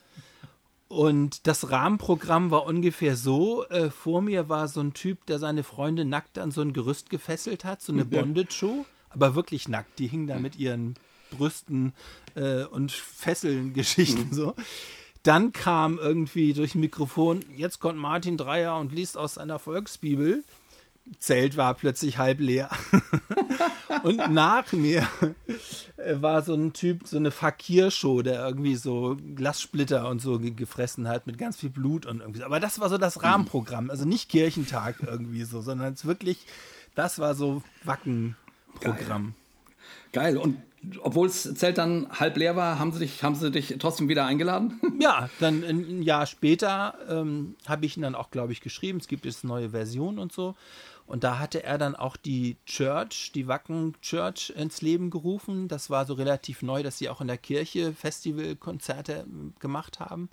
Und 0.88 1.46
das 1.46 1.70
Rahmenprogramm 1.70 2.50
war 2.50 2.64
ungefähr 2.64 3.14
so: 3.14 3.64
äh, 3.66 3.90
Vor 3.90 4.22
mir 4.22 4.48
war 4.48 4.68
so 4.68 4.80
ein 4.80 4.94
Typ, 4.94 5.26
der 5.26 5.38
seine 5.38 5.62
Freunde 5.62 6.04
nackt 6.04 6.38
an 6.38 6.50
so 6.50 6.62
ein 6.62 6.72
Gerüst 6.72 7.10
gefesselt 7.10 7.64
hat, 7.64 7.82
so 7.82 7.92
eine 7.92 8.04
Bondage-Show 8.04 8.84
aber 9.10 9.34
wirklich 9.34 9.68
nackt. 9.68 9.98
Die 9.98 10.06
hingen 10.06 10.26
da 10.26 10.38
mit 10.38 10.56
ihren 10.56 10.94
Brüsten 11.30 11.92
äh, 12.34 12.64
und 12.64 12.92
Fesseln 12.92 13.72
Geschichten 13.74 14.28
mhm. 14.30 14.34
so. 14.34 14.54
Dann 15.22 15.52
kam 15.52 15.98
irgendwie 15.98 16.52
durch 16.52 16.74
ein 16.74 16.80
Mikrofon, 16.80 17.44
jetzt 17.56 17.80
kommt 17.80 17.98
Martin 17.98 18.36
Dreier 18.36 18.78
und 18.78 18.92
liest 18.92 19.16
aus 19.16 19.34
seiner 19.34 19.58
Volksbibel. 19.58 20.44
Zelt 21.18 21.56
war 21.56 21.74
plötzlich 21.74 22.18
halb 22.18 22.40
leer. 22.40 22.70
und 24.02 24.30
nach 24.30 24.72
mir 24.72 25.06
äh, 25.96 26.20
war 26.20 26.42
so 26.42 26.54
ein 26.54 26.72
Typ, 26.72 27.06
so 27.06 27.16
eine 27.16 27.30
Fakir-Show, 27.30 28.22
der 28.22 28.44
irgendwie 28.44 28.76
so 28.76 29.16
Glassplitter 29.34 30.08
und 30.08 30.20
so 30.20 30.38
gefressen 30.38 31.08
hat 31.08 31.26
mit 31.26 31.38
ganz 31.38 31.56
viel 31.56 31.70
Blut 31.70 32.06
und 32.06 32.20
irgendwie. 32.20 32.42
Aber 32.42 32.60
das 32.60 32.80
war 32.80 32.88
so 32.88 32.98
das 32.98 33.22
Rahmenprogramm. 33.22 33.90
Also 33.90 34.04
nicht 34.04 34.28
Kirchentag 34.28 34.96
irgendwie 35.06 35.44
so, 35.44 35.60
sondern 35.60 35.92
es 35.92 36.04
wirklich, 36.04 36.46
das 36.94 37.18
war 37.18 37.34
so 37.34 37.62
Wacken 37.84 38.36
Programm. 38.80 39.34
Geil. 40.12 40.36
Und 40.36 40.56
obwohl 41.00 41.26
das 41.26 41.54
Zelt 41.54 41.78
dann 41.78 42.08
halb 42.10 42.36
leer 42.36 42.56
war, 42.56 42.78
haben 42.78 42.92
sie 42.92 43.00
dich, 43.00 43.22
haben 43.22 43.34
sie 43.34 43.50
dich 43.50 43.74
trotzdem 43.78 44.08
wieder 44.08 44.24
eingeladen? 44.26 44.80
Ja, 45.00 45.30
dann 45.38 45.62
ein 45.62 46.02
Jahr 46.02 46.26
später 46.26 46.94
ähm, 47.08 47.54
habe 47.66 47.86
ich 47.86 47.96
ihn 47.96 48.02
dann 48.02 48.16
auch, 48.16 48.32
glaube 48.32 48.52
ich, 48.52 48.60
geschrieben. 48.60 48.98
Es 48.98 49.06
gibt 49.06 49.24
jetzt 49.26 49.44
neue 49.44 49.70
Versionen 49.70 50.18
und 50.18 50.32
so. 50.32 50.56
Und 51.08 51.24
da 51.24 51.38
hatte 51.38 51.62
er 51.62 51.78
dann 51.78 51.96
auch 51.96 52.18
die 52.18 52.58
Church, 52.66 53.32
die 53.34 53.48
Wacken 53.48 53.96
Church 54.02 54.52
ins 54.54 54.82
Leben 54.82 55.08
gerufen. 55.08 55.66
Das 55.66 55.88
war 55.88 56.04
so 56.04 56.12
relativ 56.12 56.60
neu, 56.60 56.82
dass 56.82 56.98
sie 56.98 57.08
auch 57.08 57.22
in 57.22 57.28
der 57.28 57.38
Kirche 57.38 57.94
Festivalkonzerte 57.94 59.24
ähm, 59.26 59.54
gemacht 59.58 60.00
haben. 60.00 60.28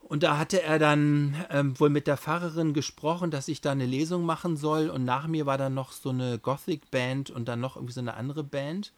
Und 0.00 0.22
da 0.22 0.38
hatte 0.38 0.62
er 0.62 0.78
dann 0.78 1.36
ähm, 1.50 1.78
wohl 1.78 1.90
mit 1.90 2.06
der 2.06 2.16
Pfarrerin 2.16 2.72
gesprochen, 2.72 3.30
dass 3.30 3.46
ich 3.46 3.60
da 3.60 3.72
eine 3.72 3.84
Lesung 3.84 4.24
machen 4.24 4.56
soll. 4.56 4.88
Und 4.88 5.04
nach 5.04 5.26
mir 5.26 5.44
war 5.44 5.58
dann 5.58 5.74
noch 5.74 5.92
so 5.92 6.08
eine 6.08 6.38
Gothic-Band 6.38 7.28
und 7.28 7.46
dann 7.46 7.60
noch 7.60 7.76
irgendwie 7.76 7.92
so 7.92 8.00
eine 8.00 8.14
andere 8.14 8.44
Band. 8.44 8.94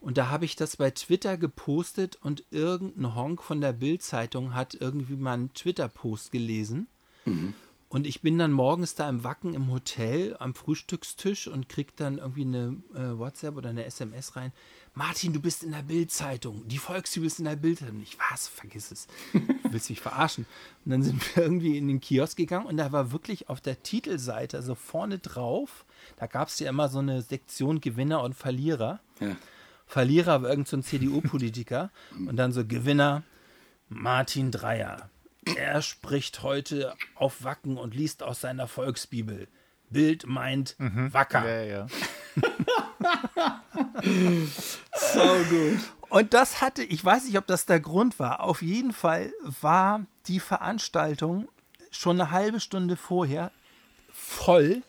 Und 0.00 0.16
da 0.16 0.30
habe 0.30 0.44
ich 0.44 0.54
das 0.54 0.76
bei 0.76 0.92
Twitter 0.92 1.36
gepostet 1.36 2.18
und 2.22 2.44
irgendein 2.52 3.16
Honk 3.16 3.42
von 3.42 3.60
der 3.60 3.72
Bild-Zeitung 3.72 4.54
hat 4.54 4.74
irgendwie 4.74 5.16
mal 5.16 5.34
einen 5.34 5.54
Twitter-Post 5.54 6.30
gelesen. 6.30 6.86
Mhm. 7.24 7.54
Und 7.88 8.06
ich 8.06 8.20
bin 8.20 8.36
dann 8.36 8.50
morgens 8.50 8.96
da 8.96 9.08
im 9.08 9.22
Wacken 9.22 9.54
im 9.54 9.70
Hotel 9.70 10.36
am 10.40 10.54
Frühstückstisch 10.54 11.46
und 11.46 11.68
krieg 11.68 11.96
dann 11.96 12.18
irgendwie 12.18 12.42
eine 12.42 12.76
äh, 12.94 13.16
WhatsApp 13.18 13.56
oder 13.56 13.70
eine 13.70 13.84
SMS 13.84 14.34
rein. 14.34 14.52
Martin, 14.94 15.32
du 15.32 15.40
bist 15.40 15.62
in 15.62 15.70
der 15.70 15.82
Bild-Zeitung. 15.82 16.66
Die 16.66 16.78
Volksbibel 16.78 17.26
ist 17.26 17.38
in 17.38 17.44
der 17.44 17.56
Bild-Zeitung. 17.56 18.00
Ich, 18.02 18.18
was? 18.18 18.48
Vergiss 18.48 18.90
es. 18.90 19.06
Du 19.32 19.40
willst 19.70 19.88
mich 19.88 20.00
verarschen. 20.00 20.46
Und 20.84 20.90
dann 20.90 21.02
sind 21.02 21.36
wir 21.36 21.44
irgendwie 21.44 21.78
in 21.78 21.86
den 21.86 22.00
Kiosk 22.00 22.36
gegangen 22.36 22.66
und 22.66 22.76
da 22.76 22.90
war 22.90 23.12
wirklich 23.12 23.48
auf 23.48 23.60
der 23.60 23.82
Titelseite, 23.82 24.56
also 24.56 24.74
vorne 24.74 25.18
drauf, 25.18 25.84
da 26.16 26.26
gab 26.26 26.48
es 26.48 26.58
ja 26.58 26.70
immer 26.70 26.88
so 26.88 26.98
eine 26.98 27.22
Sektion 27.22 27.80
Gewinner 27.80 28.22
und 28.22 28.34
Verlierer. 28.34 29.00
Ja. 29.20 29.36
Verlierer 29.86 30.42
war 30.42 30.50
irgendein 30.50 30.82
so 30.82 30.88
CDU-Politiker 30.88 31.90
und 32.26 32.36
dann 32.36 32.52
so 32.52 32.64
Gewinner 32.64 33.22
Martin 33.88 34.50
Dreier. 34.50 35.08
Er 35.54 35.80
spricht 35.82 36.42
heute 36.42 36.94
auf 37.14 37.44
Wacken 37.44 37.76
und 37.76 37.94
liest 37.94 38.22
aus 38.22 38.40
seiner 38.40 38.66
Volksbibel. 38.66 39.48
Bild 39.90 40.26
meint 40.26 40.74
mhm. 40.78 41.12
Wacker. 41.12 41.48
Ja, 41.48 41.62
ja. 41.62 41.86
so 44.02 45.44
gut. 45.48 45.78
Und 46.08 46.34
das 46.34 46.60
hatte, 46.60 46.82
ich 46.82 47.04
weiß 47.04 47.24
nicht, 47.26 47.38
ob 47.38 47.46
das 47.46 47.66
der 47.66 47.80
Grund 47.80 48.18
war. 48.18 48.40
Auf 48.40 48.62
jeden 48.62 48.92
Fall 48.92 49.32
war 49.60 50.06
die 50.26 50.40
Veranstaltung 50.40 51.48
schon 51.90 52.20
eine 52.20 52.30
halbe 52.30 52.60
Stunde 52.60 52.96
vorher 52.96 53.52
voll. 54.12 54.82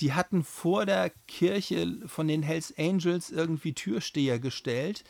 Die 0.00 0.12
hatten 0.12 0.44
vor 0.44 0.86
der 0.86 1.10
Kirche 1.26 1.98
von 2.06 2.28
den 2.28 2.42
Hells 2.42 2.72
Angels 2.78 3.30
irgendwie 3.30 3.72
Türsteher 3.72 4.38
gestellt, 4.38 5.02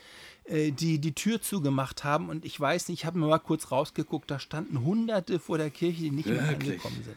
die 0.48 0.98
die 0.98 1.14
Tür 1.14 1.40
zugemacht 1.40 2.04
haben. 2.04 2.28
Und 2.28 2.44
ich 2.44 2.58
weiß 2.58 2.88
nicht, 2.88 3.00
ich 3.00 3.06
habe 3.06 3.18
mir 3.18 3.26
mal 3.26 3.38
kurz 3.38 3.70
rausgeguckt, 3.70 4.30
da 4.30 4.38
standen 4.38 4.82
Hunderte 4.84 5.38
vor 5.38 5.58
der 5.58 5.70
Kirche, 5.70 6.02
die 6.02 6.10
nicht 6.10 6.28
Wirklich? 6.28 6.40
mehr 6.40 6.48
angekommen 6.48 7.02
sind. 7.04 7.16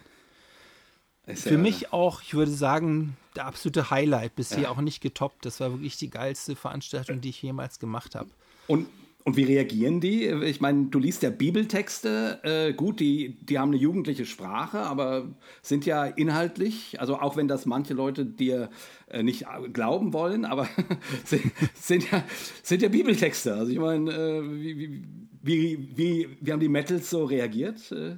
Ist 1.28 1.44
Für 1.44 1.52
ja, 1.52 1.58
mich 1.58 1.94
auch, 1.94 2.22
ich 2.22 2.34
würde 2.34 2.52
sagen, 2.52 3.16
der 3.36 3.46
absolute 3.46 3.90
Highlight, 3.92 4.36
bisher 4.36 4.64
ja. 4.64 4.70
auch 4.70 4.82
nicht 4.82 5.02
getoppt. 5.02 5.46
Das 5.46 5.60
war 5.60 5.72
wirklich 5.72 5.98
die 5.98 6.10
geilste 6.10 6.56
Veranstaltung, 6.56 7.22
die 7.22 7.30
ich 7.30 7.42
jemals 7.42 7.80
gemacht 7.80 8.16
habe. 8.16 8.30
Und, 8.68 8.88
und 9.24 9.38
wie 9.38 9.44
reagieren 9.44 10.02
die? 10.02 10.26
Ich 10.26 10.62
meine, 10.62 10.86
du 10.86 10.98
liest 10.98 11.22
ja 11.22 11.30
Bibeltexte, 11.30 12.40
äh, 12.44 12.74
gut, 12.74 13.00
die, 13.00 13.38
die 13.42 13.60
haben 13.60 13.70
eine 13.70 13.78
jugendliche 13.78 14.26
Sprache, 14.26 14.80
aber 14.80 15.30
sind 15.62 15.86
ja 15.86 16.06
inhaltlich, 16.06 17.00
also 17.00 17.20
auch 17.20 17.36
wenn 17.36 17.48
das 17.48 17.66
manche 17.66 17.94
Leute 17.94 18.26
dir 18.26 18.70
äh, 19.08 19.22
nicht 19.22 19.46
glauben 19.74 20.14
wollen, 20.14 20.46
aber 20.46 20.68
sind, 21.26 21.52
sind, 21.76 22.12
ja, 22.12 22.24
sind 22.64 22.82
ja 22.82 22.90
Bibeltexte. 22.90 23.54
Also 23.54 23.72
ich 23.72 23.80
meine, 23.80 24.12
äh, 24.12 24.42
wie, 24.44 25.04
wie, 25.42 25.98
wie, 25.98 26.38
wie, 26.40 26.52
haben 26.52 26.60
die 26.60 26.70
Metals 26.70 27.10
so 27.10 27.26
reagiert? 27.26 27.92
Äh? 27.92 28.16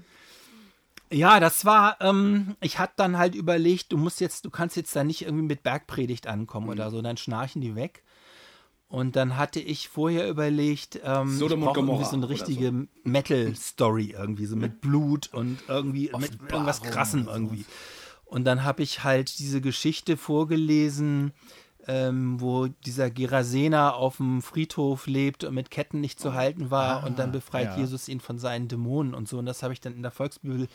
Ja, 1.12 1.40
das 1.40 1.66
war, 1.66 1.98
ähm, 2.02 2.56
ich 2.62 2.80
hatte 2.80 2.94
dann 2.98 3.18
halt 3.18 3.36
überlegt, 3.36 3.92
du 3.92 3.98
musst 3.98 4.22
jetzt, 4.22 4.46
du 4.46 4.50
kannst 4.50 4.78
jetzt 4.78 4.96
da 4.96 5.04
nicht 5.04 5.24
irgendwie 5.24 5.46
mit 5.46 5.64
Bergpredigt 5.64 6.28
ankommen 6.28 6.68
mhm. 6.68 6.72
oder 6.74 6.92
so, 6.92 7.02
dann 7.02 7.18
schnarchen 7.18 7.62
die 7.62 7.76
weg. 7.76 8.04
Und 8.94 9.16
dann 9.16 9.38
hatte 9.38 9.60
ich 9.60 9.90
vorher 9.90 10.30
überlegt, 10.30 11.00
ähm, 11.04 11.36
Sodom 11.36 11.64
ich 11.64 11.76
irgendwie 11.76 12.06
so 12.06 12.16
eine 12.16 12.30
richtige 12.30 12.68
so. 12.68 12.88
Metal-Story 13.10 14.14
irgendwie, 14.16 14.46
so 14.46 14.56
mit 14.56 14.82
Blut 14.82 15.34
und 15.34 15.64
irgendwie 15.68 16.12
mit 16.16 16.40
irgendwas 16.52 16.84
Krassem 16.84 17.28
irgendwie. 17.28 17.66
Und 18.24 18.46
dann 18.46 18.64
habe 18.64 18.84
ich 18.84 19.04
halt 19.04 19.40
diese 19.40 19.62
Geschichte 19.62 20.16
vorgelesen, 20.16 21.34
ähm, 21.88 22.40
wo 22.40 22.68
dieser 22.68 23.10
Gerasener 23.10 23.96
auf 23.96 24.18
dem 24.18 24.44
Friedhof 24.44 25.08
lebt 25.08 25.44
und 25.44 25.56
mit 25.56 25.72
Ketten 25.72 26.00
nicht 26.00 26.20
zu 26.20 26.36
halten 26.36 26.70
war 26.70 27.02
ah, 27.02 27.08
und 27.08 27.18
dann 27.18 27.32
befreit 27.32 27.70
ja. 27.70 27.78
Jesus 27.78 28.08
ihn 28.08 28.20
von 28.20 28.38
seinen 28.38 28.68
Dämonen 28.68 29.16
und 29.16 29.28
so. 29.28 29.40
Und 29.40 29.48
das 29.48 29.64
habe 29.64 29.74
ich 29.74 29.82
dann 29.82 29.96
in 29.96 30.04
der 30.04 30.12
Volksbibel 30.12 30.68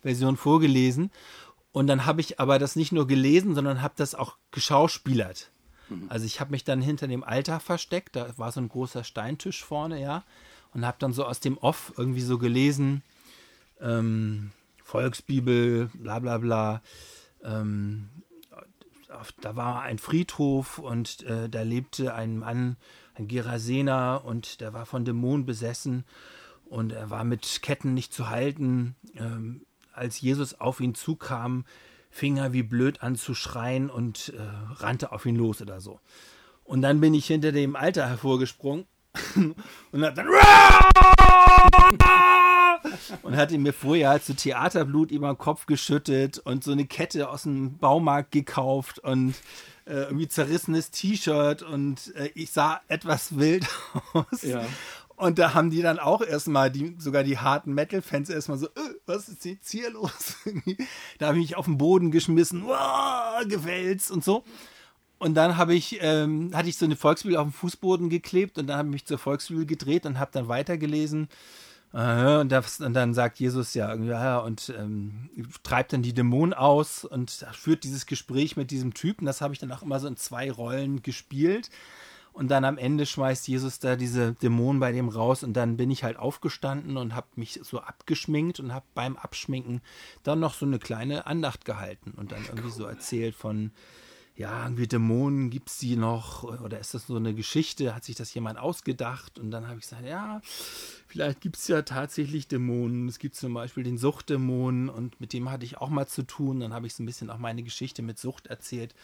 Version 0.00 0.38
vorgelesen. 0.38 1.10
Und 1.72 1.88
dann 1.88 2.06
habe 2.06 2.22
ich 2.22 2.40
aber 2.40 2.58
das 2.58 2.74
nicht 2.74 2.92
nur 2.92 3.06
gelesen, 3.06 3.54
sondern 3.54 3.82
habe 3.82 3.92
das 3.98 4.14
auch 4.14 4.38
geschauspielert. 4.50 5.50
Mhm. 5.88 6.06
Also 6.08 6.26
ich 6.26 6.40
habe 6.40 6.50
mich 6.50 6.64
dann 6.64 6.80
hinter 6.80 7.08
dem 7.08 7.24
Altar 7.24 7.60
versteckt, 7.60 8.16
da 8.16 8.28
war 8.36 8.52
so 8.52 8.60
ein 8.60 8.68
großer 8.68 9.04
Steintisch 9.04 9.64
vorne, 9.64 10.00
ja, 10.00 10.24
und 10.74 10.84
habe 10.84 10.96
dann 11.00 11.12
so 11.12 11.24
aus 11.24 11.40
dem 11.40 11.58
Off 11.58 11.92
irgendwie 11.96 12.20
so 12.20 12.38
gelesen, 12.38 13.02
ähm, 13.80 14.50
Volksbibel, 14.82 15.90
bla 15.94 16.18
bla 16.18 16.38
bla. 16.38 16.82
Ähm, 17.42 18.08
da 19.40 19.56
war 19.56 19.82
ein 19.82 19.98
Friedhof 19.98 20.78
und 20.78 21.22
äh, 21.22 21.48
da 21.48 21.62
lebte 21.62 22.14
ein 22.14 22.38
Mann, 22.38 22.76
ein 23.14 23.28
Gerasener, 23.28 24.22
und 24.24 24.60
der 24.60 24.72
war 24.72 24.86
von 24.86 25.04
Dämonen 25.04 25.46
besessen 25.46 26.04
und 26.66 26.92
er 26.92 27.10
war 27.10 27.24
mit 27.24 27.62
Ketten 27.62 27.94
nicht 27.94 28.12
zu 28.12 28.28
halten. 28.28 28.94
Ähm, 29.14 29.62
als 29.92 30.20
Jesus 30.20 30.60
auf 30.60 30.80
ihn 30.80 30.94
zukam, 30.94 31.64
fing 32.16 32.38
er 32.38 32.54
wie 32.54 32.62
blöd 32.62 33.02
an 33.02 33.16
zu 33.16 33.34
schreien 33.34 33.90
und 33.90 34.32
äh, 34.34 34.40
rannte 34.80 35.12
auf 35.12 35.26
ihn 35.26 35.36
los 35.36 35.60
oder 35.60 35.82
so. 35.82 36.00
Und 36.64 36.80
dann 36.80 36.98
bin 37.00 37.12
ich 37.12 37.26
hinter 37.26 37.52
dem 37.52 37.76
Alter 37.76 38.08
hervorgesprungen 38.08 38.86
und 39.92 40.02
hat 40.02 40.16
dann 40.16 40.28
und 43.22 43.36
hatte 43.36 43.58
mir 43.58 43.74
vorher 43.74 44.08
halt 44.08 44.24
so 44.24 44.32
Theaterblut 44.32 45.10
über 45.10 45.32
den 45.32 45.38
Kopf 45.38 45.66
geschüttet 45.66 46.38
und 46.38 46.64
so 46.64 46.72
eine 46.72 46.86
Kette 46.86 47.28
aus 47.28 47.42
dem 47.42 47.76
Baumarkt 47.76 48.32
gekauft 48.32 48.98
und 49.00 49.34
äh, 49.84 50.04
irgendwie 50.04 50.28
zerrissenes 50.28 50.90
T-Shirt 50.90 51.62
und 51.62 52.14
äh, 52.16 52.30
ich 52.34 52.50
sah 52.50 52.80
etwas 52.88 53.36
wild 53.36 53.66
aus. 54.14 54.42
Ja. 54.42 54.64
Und 55.16 55.38
da 55.38 55.54
haben 55.54 55.70
die 55.70 55.80
dann 55.80 55.98
auch 55.98 56.20
erstmal, 56.20 56.70
die, 56.70 56.94
sogar 56.98 57.24
die 57.24 57.38
harten 57.38 57.72
Metal-Fans 57.72 58.28
erstmal 58.28 58.58
so, 58.58 58.66
äh, 58.66 58.94
was 59.06 59.28
ist 59.28 59.44
jetzt 59.46 59.70
hier 59.70 59.90
los? 59.90 60.36
da 61.18 61.28
habe 61.28 61.38
ich 61.38 61.48
mich 61.48 61.56
auf 61.56 61.64
den 61.64 61.78
Boden 61.78 62.10
geschmissen, 62.10 62.64
gewälzt 63.48 64.10
und 64.10 64.22
so. 64.22 64.44
Und 65.18 65.34
dann 65.34 65.56
habe 65.56 65.74
ich, 65.74 65.98
ähm, 66.02 66.50
hatte 66.52 66.68
ich 66.68 66.76
so 66.76 66.84
eine 66.84 66.96
Volksbibel 66.96 67.38
auf 67.38 67.46
dem 67.46 67.52
Fußboden 67.52 68.10
geklebt 68.10 68.58
und 68.58 68.66
dann 68.66 68.76
habe 68.76 68.88
ich 68.88 68.92
mich 68.92 69.06
zur 69.06 69.16
Volksbibel 69.16 69.64
gedreht 69.64 70.04
und 70.04 70.18
habe 70.18 70.30
dann 70.32 70.48
weitergelesen. 70.48 71.28
Äh, 71.94 72.36
und, 72.36 72.52
das, 72.52 72.80
und, 72.80 72.92
dann 72.92 73.14
sagt 73.14 73.40
Jesus 73.40 73.72
ja, 73.72 73.94
ja 73.94 74.38
und 74.38 74.70
ähm, 74.78 75.30
treibt 75.62 75.94
dann 75.94 76.02
die 76.02 76.12
Dämonen 76.12 76.52
aus 76.52 77.06
und 77.06 77.30
führt 77.30 77.84
dieses 77.84 78.04
Gespräch 78.04 78.58
mit 78.58 78.70
diesem 78.70 78.92
Typen. 78.92 79.24
Das 79.24 79.40
habe 79.40 79.54
ich 79.54 79.60
dann 79.60 79.72
auch 79.72 79.82
immer 79.82 79.98
so 79.98 80.06
in 80.08 80.18
zwei 80.18 80.50
Rollen 80.50 81.00
gespielt. 81.00 81.70
Und 82.36 82.48
dann 82.48 82.66
am 82.66 82.76
Ende 82.76 83.06
schmeißt 83.06 83.48
Jesus 83.48 83.78
da 83.78 83.96
diese 83.96 84.34
Dämonen 84.34 84.78
bei 84.78 84.92
dem 84.92 85.08
raus 85.08 85.42
und 85.42 85.54
dann 85.54 85.78
bin 85.78 85.90
ich 85.90 86.04
halt 86.04 86.18
aufgestanden 86.18 86.98
und 86.98 87.14
habe 87.14 87.28
mich 87.36 87.60
so 87.62 87.80
abgeschminkt 87.80 88.60
und 88.60 88.74
habe 88.74 88.84
beim 88.92 89.16
Abschminken 89.16 89.80
dann 90.22 90.38
noch 90.40 90.52
so 90.52 90.66
eine 90.66 90.78
kleine 90.78 91.26
Andacht 91.26 91.64
gehalten 91.64 92.12
und 92.14 92.32
dann 92.32 92.44
irgendwie 92.44 92.68
so 92.68 92.84
erzählt 92.84 93.34
von, 93.34 93.70
ja, 94.36 94.64
irgendwie 94.64 94.86
Dämonen 94.86 95.48
gibt 95.48 95.70
es 95.70 95.78
die 95.78 95.96
noch 95.96 96.42
oder 96.42 96.78
ist 96.78 96.92
das 96.92 97.06
so 97.06 97.16
eine 97.16 97.32
Geschichte, 97.32 97.94
hat 97.94 98.04
sich 98.04 98.16
das 98.16 98.34
jemand 98.34 98.58
ausgedacht 98.58 99.38
und 99.38 99.50
dann 99.50 99.66
habe 99.66 99.78
ich 99.78 99.88
gesagt, 99.88 100.04
ja, 100.04 100.42
vielleicht 101.06 101.40
gibt 101.40 101.56
es 101.56 101.66
ja 101.68 101.80
tatsächlich 101.80 102.48
Dämonen. 102.48 103.08
Es 103.08 103.18
gibt 103.18 103.34
zum 103.34 103.54
Beispiel 103.54 103.82
den 103.82 103.96
Suchtdämonen 103.96 104.90
und 104.90 105.18
mit 105.22 105.32
dem 105.32 105.50
hatte 105.50 105.64
ich 105.64 105.78
auch 105.78 105.88
mal 105.88 106.06
zu 106.06 106.22
tun. 106.22 106.60
Dann 106.60 106.74
habe 106.74 106.86
ich 106.86 106.92
so 106.92 107.02
ein 107.02 107.06
bisschen 107.06 107.30
auch 107.30 107.38
meine 107.38 107.62
Geschichte 107.62 108.02
mit 108.02 108.18
Sucht 108.18 108.48
erzählt. 108.48 108.94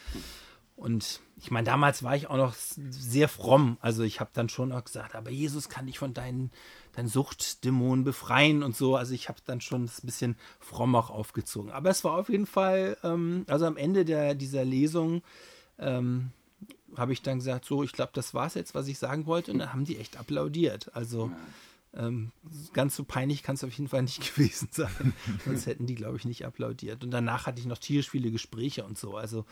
Und 0.82 1.20
ich 1.36 1.52
meine, 1.52 1.64
damals 1.64 2.02
war 2.02 2.16
ich 2.16 2.26
auch 2.26 2.36
noch 2.36 2.54
sehr 2.56 3.28
fromm. 3.28 3.76
Also 3.80 4.02
ich 4.02 4.18
habe 4.18 4.30
dann 4.34 4.48
schon 4.48 4.72
auch 4.72 4.82
gesagt, 4.82 5.14
aber 5.14 5.30
Jesus 5.30 5.68
kann 5.68 5.86
dich 5.86 6.00
von 6.00 6.12
deinen, 6.12 6.50
deinen 6.96 7.06
Suchtdämonen 7.06 8.04
befreien 8.04 8.64
und 8.64 8.76
so. 8.76 8.96
Also 8.96 9.14
ich 9.14 9.28
habe 9.28 9.38
dann 9.46 9.60
schon 9.60 9.84
ein 9.84 9.90
bisschen 10.02 10.34
fromm 10.58 10.96
auch 10.96 11.10
aufgezogen. 11.10 11.70
Aber 11.70 11.88
es 11.88 12.02
war 12.02 12.14
auf 12.14 12.28
jeden 12.28 12.46
Fall, 12.46 12.96
ähm, 13.04 13.44
also 13.46 13.64
am 13.66 13.76
Ende 13.76 14.04
der, 14.04 14.34
dieser 14.34 14.64
Lesung 14.64 15.22
ähm, 15.78 16.32
habe 16.96 17.12
ich 17.12 17.22
dann 17.22 17.38
gesagt, 17.38 17.64
so, 17.64 17.84
ich 17.84 17.92
glaube, 17.92 18.10
das 18.12 18.34
war 18.34 18.48
es 18.48 18.54
jetzt, 18.54 18.74
was 18.74 18.88
ich 18.88 18.98
sagen 18.98 19.26
wollte. 19.26 19.52
Und 19.52 19.60
dann 19.60 19.72
haben 19.72 19.84
die 19.84 19.98
echt 19.98 20.16
applaudiert. 20.16 20.90
Also 20.96 21.30
ähm, 21.94 22.32
ganz 22.72 22.96
so 22.96 23.04
peinlich 23.04 23.44
kann 23.44 23.54
es 23.54 23.62
auf 23.62 23.72
jeden 23.72 23.88
Fall 23.88 24.02
nicht 24.02 24.34
gewesen 24.34 24.68
sein. 24.72 25.12
Sonst 25.44 25.66
hätten 25.66 25.86
die, 25.86 25.94
glaube 25.94 26.16
ich, 26.16 26.24
nicht 26.24 26.44
applaudiert. 26.44 27.04
Und 27.04 27.12
danach 27.12 27.46
hatte 27.46 27.60
ich 27.60 27.66
noch 27.66 27.78
tierisch 27.78 28.10
viele 28.10 28.32
Gespräche 28.32 28.84
und 28.84 28.98
so. 28.98 29.16
Also 29.16 29.44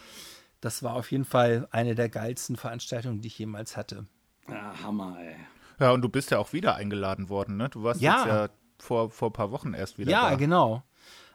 das 0.61 0.83
war 0.83 0.95
auf 0.95 1.11
jeden 1.11 1.25
Fall 1.25 1.69
eine 1.71 1.95
der 1.95 2.09
geilsten 2.09 2.57
Veranstaltungen, 2.57 3.21
die 3.21 3.29
ich 3.29 3.39
jemals 3.39 3.77
hatte. 3.77 4.07
Ja, 4.49 4.73
Hammer, 4.83 5.17
ey. 5.21 5.37
Ja, 5.79 5.93
und 5.93 6.03
du 6.03 6.09
bist 6.09 6.31
ja 6.31 6.39
auch 6.39 6.53
wieder 6.53 6.75
eingeladen 6.75 7.29
worden, 7.29 7.57
ne? 7.57 7.69
Du 7.69 7.83
warst 7.83 8.01
Ja. 8.01 8.17
jetzt 8.19 8.27
ja 8.27 8.49
vor, 8.79 9.11
vor 9.11 9.31
ein 9.31 9.33
paar 9.33 9.51
Wochen 9.51 9.73
erst 9.75 9.99
wieder 9.99 10.11
Ja, 10.11 10.31
da. 10.31 10.37
genau. 10.37 10.83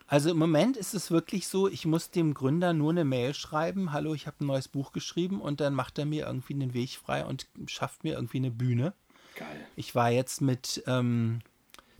Also 0.08 0.30
im 0.30 0.38
Moment 0.38 0.78
ist 0.78 0.94
es 0.94 1.10
wirklich 1.10 1.48
so, 1.48 1.68
ich 1.68 1.86
muss 1.88 2.12
dem 2.12 2.36
Gründer 2.36 2.74
nur 2.74 2.92
eine 2.92 3.06
Mail 3.06 3.34
schreiben, 3.34 3.92
hallo, 3.92 4.14
ich 4.14 4.28
habe 4.28 4.38
ein 4.42 4.46
neues 4.48 4.68
Buch 4.68 4.92
geschrieben 4.92 5.42
und 5.42 5.62
dann 5.62 5.74
macht 5.74 5.98
er 5.98 6.06
mir 6.06 6.28
irgendwie 6.28 6.54
einen 6.54 6.76
Weg 6.76 6.92
frei 6.98 7.26
und 7.26 7.48
schafft 7.66 8.04
mir 8.04 8.14
irgendwie 8.14 8.38
eine 8.38 8.52
Bühne. 8.52 8.94
Geil. 9.36 9.66
Ich 9.76 9.96
war 9.96 10.12
jetzt 10.12 10.42
mit 10.42 10.84
ähm, 10.86 11.40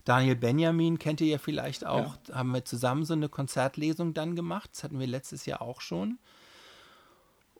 Daniel 0.04 0.36
Benjamin, 0.36 1.00
kennt 1.00 1.20
ihr 1.20 1.26
ja 1.26 1.38
vielleicht 1.38 1.84
auch, 1.84 2.14
haben 2.32 2.52
wir 2.52 2.64
zusammen 2.64 3.04
so 3.04 3.14
eine 3.14 3.28
Konzertlesung 3.28 4.14
dann 4.14 4.36
gemacht. 4.36 4.70
Das 4.72 4.84
hatten 4.84 5.00
wir 5.00 5.08
letztes 5.08 5.44
Jahr 5.44 5.60
auch 5.60 5.80
schon. 5.80 6.18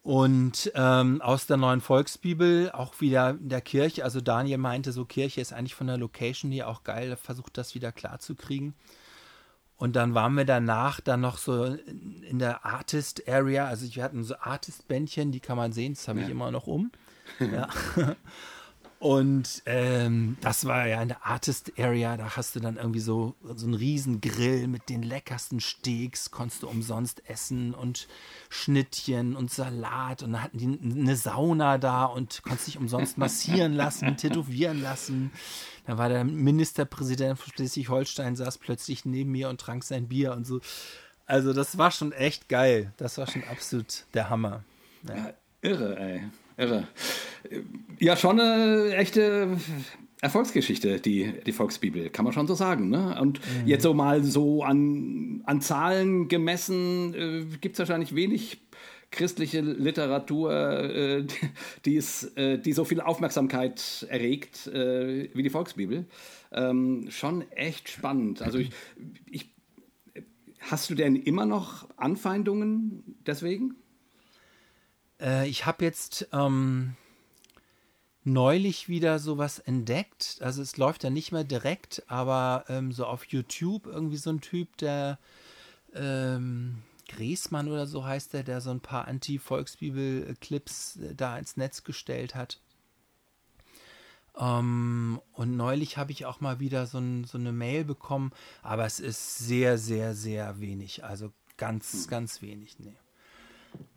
Und 0.06 0.70
ähm, 0.76 1.20
aus 1.20 1.46
der 1.48 1.56
neuen 1.56 1.80
Volksbibel 1.80 2.70
auch 2.70 3.00
wieder 3.00 3.30
in 3.30 3.48
der 3.48 3.60
Kirche. 3.60 4.04
Also 4.04 4.20
Daniel 4.20 4.58
meinte, 4.58 4.92
so 4.92 5.04
Kirche 5.04 5.40
ist 5.40 5.52
eigentlich 5.52 5.74
von 5.74 5.88
der 5.88 5.98
Location 5.98 6.52
hier 6.52 6.68
auch 6.68 6.84
geil. 6.84 7.10
Er 7.10 7.16
versucht 7.16 7.58
das 7.58 7.74
wieder 7.74 7.90
klar 7.90 8.20
zu 8.20 8.36
kriegen. 8.36 8.74
Und 9.76 9.96
dann 9.96 10.14
waren 10.14 10.34
wir 10.34 10.44
danach 10.44 11.00
dann 11.00 11.22
noch 11.22 11.38
so 11.38 11.64
in 11.64 12.38
der 12.38 12.64
Artist 12.64 13.28
Area. 13.28 13.66
Also 13.66 13.92
wir 13.96 14.04
hatten 14.04 14.22
so 14.22 14.36
Artist-Bändchen, 14.38 15.32
die 15.32 15.40
kann 15.40 15.56
man 15.56 15.72
sehen, 15.72 15.94
das 15.94 16.06
habe 16.06 16.20
ich 16.20 16.26
Ja. 16.26 16.30
immer 16.30 16.52
noch 16.52 16.68
um. 16.68 16.92
Ja. 17.40 17.68
Und 18.98 19.62
ähm, 19.66 20.38
das 20.40 20.64
war 20.64 20.86
ja 20.86 21.02
in 21.02 21.08
der 21.08 21.26
Artist 21.26 21.72
Area, 21.78 22.16
da 22.16 22.34
hast 22.34 22.56
du 22.56 22.60
dann 22.60 22.78
irgendwie 22.78 23.00
so, 23.00 23.34
so 23.42 23.66
einen 23.66 23.74
riesen 23.74 24.22
Grill 24.22 24.68
mit 24.68 24.88
den 24.88 25.02
leckersten 25.02 25.60
Steaks, 25.60 26.30
konntest 26.30 26.62
du 26.62 26.68
umsonst 26.68 27.22
essen 27.28 27.74
und 27.74 28.08
Schnittchen 28.48 29.36
und 29.36 29.50
Salat 29.50 30.22
und 30.22 30.32
dann 30.32 30.42
hatten 30.42 30.58
die 30.58 30.98
eine 30.98 31.14
Sauna 31.14 31.76
da 31.76 32.06
und 32.06 32.42
konntest 32.42 32.68
dich 32.68 32.78
umsonst 32.78 33.18
massieren 33.18 33.74
lassen, 33.74 34.16
tätowieren 34.16 34.80
lassen. 34.80 35.30
Dann 35.86 35.98
war 35.98 36.08
der 36.08 36.24
Ministerpräsident 36.24 37.38
von 37.38 37.52
Schleswig-Holstein, 37.52 38.34
saß 38.34 38.56
plötzlich 38.56 39.04
neben 39.04 39.30
mir 39.30 39.50
und 39.50 39.60
trank 39.60 39.84
sein 39.84 40.08
Bier 40.08 40.32
und 40.32 40.46
so. 40.46 40.60
Also 41.26 41.52
das 41.52 41.76
war 41.76 41.90
schon 41.90 42.12
echt 42.12 42.48
geil. 42.48 42.94
Das 42.96 43.18
war 43.18 43.26
schon 43.26 43.44
absolut 43.44 44.06
der 44.14 44.30
Hammer. 44.30 44.64
Ja, 45.06 45.34
irre, 45.60 45.98
ey. 45.98 46.22
Irre. 46.56 46.88
Ja, 47.98 48.16
schon 48.16 48.40
eine 48.40 48.94
echte 48.94 49.56
Erfolgsgeschichte, 50.20 50.98
die, 51.00 51.34
die 51.44 51.52
Volksbibel, 51.52 52.08
kann 52.08 52.24
man 52.24 52.32
schon 52.32 52.46
so 52.46 52.54
sagen. 52.54 52.88
Ne? 52.88 53.18
Und 53.20 53.40
jetzt 53.66 53.82
so 53.82 53.92
mal 53.92 54.24
so 54.24 54.62
an, 54.62 55.42
an 55.44 55.60
Zahlen 55.60 56.28
gemessen, 56.28 57.14
äh, 57.14 57.44
gibt 57.60 57.74
es 57.74 57.78
wahrscheinlich 57.80 58.14
wenig 58.14 58.58
christliche 59.10 59.60
Literatur, 59.60 60.52
äh, 60.52 61.26
die, 61.84 61.96
es, 61.96 62.24
äh, 62.36 62.58
die 62.58 62.72
so 62.72 62.84
viel 62.84 63.00
Aufmerksamkeit 63.00 64.06
erregt 64.08 64.66
äh, 64.68 65.28
wie 65.34 65.42
die 65.42 65.50
Volksbibel. 65.50 66.06
Ähm, 66.52 67.06
schon 67.10 67.50
echt 67.52 67.88
spannend. 67.88 68.42
Also 68.42 68.58
ich, 68.58 68.70
ich, 69.30 69.50
hast 70.60 70.88
du 70.88 70.94
denn 70.94 71.16
immer 71.16 71.44
noch 71.44 71.88
Anfeindungen 71.96 73.16
deswegen? 73.26 73.76
Äh, 75.20 75.48
ich 75.48 75.66
habe 75.66 75.84
jetzt 75.84 76.28
ähm, 76.32 76.96
neulich 78.24 78.88
wieder 78.88 79.18
sowas 79.18 79.58
entdeckt. 79.58 80.38
Also 80.40 80.62
es 80.62 80.76
läuft 80.76 81.04
ja 81.04 81.10
nicht 81.10 81.32
mehr 81.32 81.44
direkt, 81.44 82.02
aber 82.08 82.64
ähm, 82.68 82.92
so 82.92 83.06
auf 83.06 83.24
YouTube 83.26 83.86
irgendwie 83.86 84.16
so 84.16 84.30
ein 84.30 84.40
Typ, 84.40 84.76
der 84.78 85.18
ähm, 85.94 86.82
Griesmann 87.08 87.68
oder 87.68 87.86
so 87.86 88.04
heißt 88.04 88.32
der, 88.32 88.42
der 88.42 88.60
so 88.60 88.70
ein 88.70 88.80
paar 88.80 89.06
Anti-Volksbibel-Clips 89.06 90.96
äh, 90.96 91.14
da 91.14 91.38
ins 91.38 91.56
Netz 91.56 91.84
gestellt 91.84 92.34
hat. 92.34 92.60
Ähm, 94.38 95.20
und 95.32 95.56
neulich 95.56 95.96
habe 95.96 96.12
ich 96.12 96.26
auch 96.26 96.40
mal 96.40 96.60
wieder 96.60 96.86
so, 96.86 96.98
ein, 96.98 97.24
so 97.24 97.38
eine 97.38 97.52
Mail 97.52 97.84
bekommen, 97.84 98.32
aber 98.62 98.84
es 98.84 99.00
ist 99.00 99.38
sehr, 99.38 99.78
sehr, 99.78 100.14
sehr 100.14 100.60
wenig. 100.60 101.04
Also 101.04 101.32
ganz, 101.56 102.08
ganz 102.08 102.42
wenig, 102.42 102.78
nee. 102.80 102.96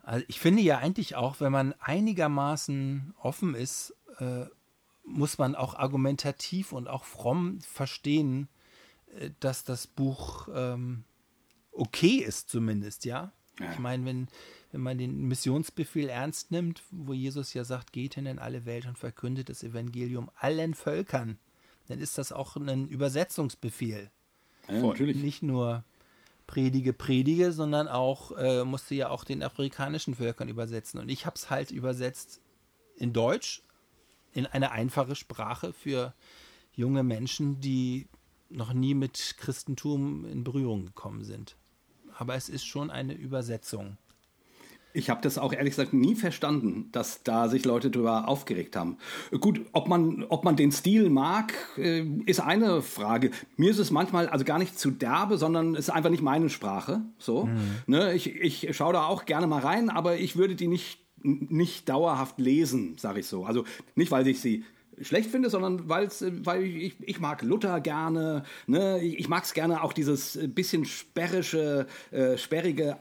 Also 0.02 0.24
ich 0.28 0.40
finde 0.40 0.62
ja 0.62 0.78
eigentlich 0.78 1.16
auch, 1.16 1.40
wenn 1.40 1.52
man 1.52 1.74
einigermaßen 1.80 3.14
offen 3.20 3.54
ist, 3.54 3.94
äh, 4.18 4.46
muss 5.04 5.38
man 5.38 5.54
auch 5.54 5.74
argumentativ 5.74 6.72
und 6.72 6.88
auch 6.88 7.04
fromm 7.04 7.60
verstehen, 7.60 8.48
äh, 9.18 9.30
dass 9.40 9.64
das 9.64 9.86
Buch 9.86 10.48
ähm, 10.54 11.04
okay 11.72 12.16
ist 12.16 12.48
zumindest, 12.48 13.04
ja. 13.04 13.32
Ja. 13.58 13.72
Ich 13.72 13.78
meine, 13.78 14.04
wenn, 14.06 14.28
wenn 14.72 14.80
man 14.80 14.96
den 14.96 15.28
Missionsbefehl 15.28 16.08
ernst 16.08 16.50
nimmt, 16.50 16.82
wo 16.90 17.12
Jesus 17.12 17.52
ja 17.52 17.64
sagt, 17.64 17.92
geht 17.92 18.14
hin 18.14 18.26
in 18.26 18.38
alle 18.38 18.64
Welt 18.64 18.86
und 18.86 18.98
verkündet 18.98 19.50
das 19.50 19.62
Evangelium 19.62 20.30
allen 20.36 20.74
Völkern, 20.74 21.38
dann 21.88 21.98
ist 21.98 22.16
das 22.16 22.32
auch 22.32 22.56
ein 22.56 22.88
Übersetzungsbefehl 22.88 24.10
Ja, 24.68 24.80
natürlich. 24.80 25.16
nicht 25.16 25.42
nur 25.42 25.84
predige, 26.50 26.92
predige, 26.92 27.52
sondern 27.52 27.86
auch 27.86 28.32
äh, 28.36 28.64
musste 28.64 28.96
ja 28.96 29.08
auch 29.08 29.22
den 29.22 29.40
afrikanischen 29.40 30.16
Völkern 30.16 30.48
übersetzen. 30.48 30.98
Und 30.98 31.08
ich 31.08 31.24
habe 31.24 31.36
es 31.36 31.48
halt 31.48 31.70
übersetzt 31.70 32.40
in 32.96 33.12
Deutsch, 33.12 33.62
in 34.32 34.46
eine 34.46 34.72
einfache 34.72 35.14
Sprache 35.14 35.72
für 35.72 36.12
junge 36.74 37.04
Menschen, 37.04 37.60
die 37.60 38.08
noch 38.48 38.72
nie 38.72 38.94
mit 38.94 39.36
Christentum 39.38 40.24
in 40.24 40.42
Berührung 40.42 40.86
gekommen 40.86 41.22
sind. 41.22 41.56
Aber 42.18 42.34
es 42.34 42.48
ist 42.48 42.64
schon 42.64 42.90
eine 42.90 43.14
Übersetzung. 43.14 43.96
Ich 44.92 45.10
habe 45.10 45.20
das 45.22 45.38
auch 45.38 45.52
ehrlich 45.52 45.72
gesagt 45.72 45.92
nie 45.92 46.14
verstanden, 46.14 46.88
dass 46.92 47.22
da 47.22 47.48
sich 47.48 47.64
Leute 47.64 47.90
drüber 47.90 48.28
aufgeregt 48.28 48.76
haben. 48.76 48.96
Gut, 49.40 49.60
ob 49.72 49.88
man, 49.88 50.24
ob 50.28 50.44
man 50.44 50.56
den 50.56 50.72
Stil 50.72 51.10
mag, 51.10 51.54
äh, 51.76 52.04
ist 52.26 52.40
eine 52.40 52.82
Frage. 52.82 53.30
Mir 53.56 53.70
ist 53.70 53.78
es 53.78 53.90
manchmal 53.90 54.28
also 54.28 54.44
gar 54.44 54.58
nicht 54.58 54.78
zu 54.78 54.90
derbe, 54.90 55.38
sondern 55.38 55.74
es 55.74 55.88
ist 55.88 55.90
einfach 55.90 56.10
nicht 56.10 56.22
meine 56.22 56.48
Sprache. 56.48 57.02
So, 57.18 57.48
ne, 57.86 58.14
ich, 58.14 58.34
ich 58.34 58.76
schaue 58.76 58.92
da 58.92 59.06
auch 59.06 59.24
gerne 59.24 59.46
mal 59.46 59.60
rein, 59.60 59.90
aber 59.90 60.16
ich 60.16 60.36
würde 60.36 60.56
die 60.56 60.68
nicht, 60.68 60.98
nicht 61.22 61.88
dauerhaft 61.88 62.38
lesen, 62.38 62.96
sage 62.98 63.20
ich 63.20 63.26
so. 63.26 63.44
Also 63.44 63.64
nicht, 63.94 64.10
weil 64.10 64.26
ich 64.26 64.40
sie 64.40 64.64
schlecht 65.00 65.30
finde, 65.30 65.50
sondern 65.50 65.88
weil's, 65.88 66.22
äh, 66.22 66.32
weil 66.44 66.64
ich, 66.64 66.96
ich 67.00 67.20
mag 67.20 67.42
Luther 67.42 67.80
gerne, 67.80 68.44
ne? 68.66 69.00
ich 69.00 69.28
mag 69.28 69.44
es 69.44 69.54
gerne 69.54 69.82
auch 69.82 69.92
dieses 69.92 70.38
bisschen 70.54 70.84
sperrische, 70.84 71.86
äh, 72.10 72.36
sperrige 72.36 72.96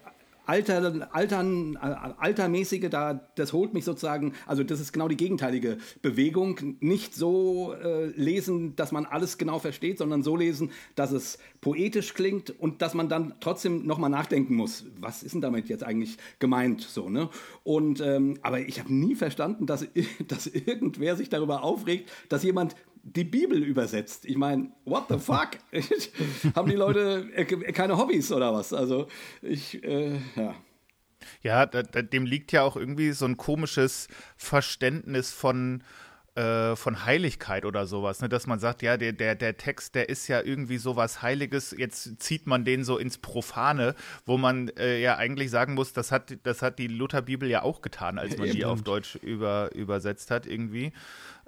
Alter, 0.49 1.09
Altern, 1.13 1.75
äh, 1.75 1.77
Altermäßige, 2.17 2.89
da, 2.89 3.13
das 3.35 3.53
holt 3.53 3.75
mich 3.75 3.85
sozusagen, 3.85 4.33
also 4.47 4.63
das 4.63 4.79
ist 4.79 4.91
genau 4.91 5.07
die 5.07 5.15
gegenteilige 5.15 5.77
Bewegung. 6.01 6.77
Nicht 6.79 7.13
so 7.13 7.73
äh, 7.73 8.07
lesen, 8.07 8.75
dass 8.75 8.91
man 8.91 9.05
alles 9.05 9.37
genau 9.37 9.59
versteht, 9.59 9.99
sondern 9.99 10.23
so 10.23 10.35
lesen, 10.35 10.71
dass 10.95 11.11
es 11.11 11.37
poetisch 11.61 12.15
klingt 12.15 12.49
und 12.59 12.81
dass 12.81 12.95
man 12.95 13.09
dann 13.09 13.35
trotzdem 13.41 13.85
nochmal 13.85 14.09
nachdenken 14.09 14.55
muss, 14.55 14.85
was 14.99 15.21
ist 15.21 15.33
denn 15.33 15.41
damit 15.41 15.69
jetzt 15.69 15.83
eigentlich 15.83 16.17
gemeint, 16.39 16.81
so, 16.81 17.09
ne? 17.09 17.29
Und, 17.63 18.01
ähm, 18.01 18.39
aber 18.41 18.59
ich 18.61 18.79
habe 18.79 18.91
nie 18.91 19.13
verstanden, 19.13 19.67
dass, 19.67 19.85
dass 20.27 20.47
irgendwer 20.47 21.15
sich 21.15 21.29
darüber 21.29 21.61
aufregt, 21.63 22.09
dass 22.27 22.41
jemand 22.41 22.75
die 23.03 23.23
Bibel 23.23 23.63
übersetzt. 23.63 24.25
Ich 24.25 24.37
meine, 24.37 24.71
what 24.85 25.05
the 25.09 25.19
fuck? 25.19 25.51
Haben 26.55 26.69
die 26.69 26.75
Leute 26.75 27.29
äh, 27.33 27.45
keine 27.45 27.97
Hobbys 27.97 28.31
oder 28.31 28.53
was? 28.53 28.73
Also 28.73 29.07
ich, 29.41 29.83
äh, 29.83 30.19
ja. 30.35 30.55
Ja, 31.41 31.65
da, 31.65 31.83
da, 31.83 32.01
dem 32.01 32.25
liegt 32.25 32.51
ja 32.51 32.63
auch 32.63 32.75
irgendwie 32.75 33.11
so 33.11 33.25
ein 33.25 33.37
komisches 33.37 34.07
Verständnis 34.37 35.31
von, 35.31 35.83
äh, 36.35 36.75
von 36.75 37.05
Heiligkeit 37.05 37.65
oder 37.65 37.85
sowas, 37.85 38.21
ne? 38.21 38.29
dass 38.29 38.47
man 38.47 38.59
sagt, 38.59 38.81
ja, 38.81 38.97
der, 38.97 39.13
der, 39.13 39.35
der 39.35 39.57
Text, 39.57 39.95
der 39.95 40.09
ist 40.09 40.27
ja 40.27 40.41
irgendwie 40.41 40.77
sowas 40.77 41.21
Heiliges, 41.21 41.75
jetzt 41.77 42.21
zieht 42.21 42.47
man 42.47 42.63
den 42.63 42.83
so 42.83 42.97
ins 42.97 43.17
Profane, 43.17 43.95
wo 44.25 44.37
man 44.37 44.69
äh, 44.77 45.01
ja 45.01 45.17
eigentlich 45.17 45.49
sagen 45.49 45.73
muss, 45.73 45.91
das 45.91 46.11
hat, 46.11 46.37
das 46.43 46.61
hat 46.61 46.79
die 46.79 46.87
Lutherbibel 46.87 47.49
ja 47.49 47.63
auch 47.63 47.81
getan, 47.81 48.17
als 48.17 48.37
man 48.37 48.49
die 48.49 48.59
Eben. 48.59 48.69
auf 48.69 48.81
Deutsch 48.83 49.15
über, 49.15 49.73
übersetzt 49.75 50.31
hat 50.31 50.45
irgendwie. 50.45 50.93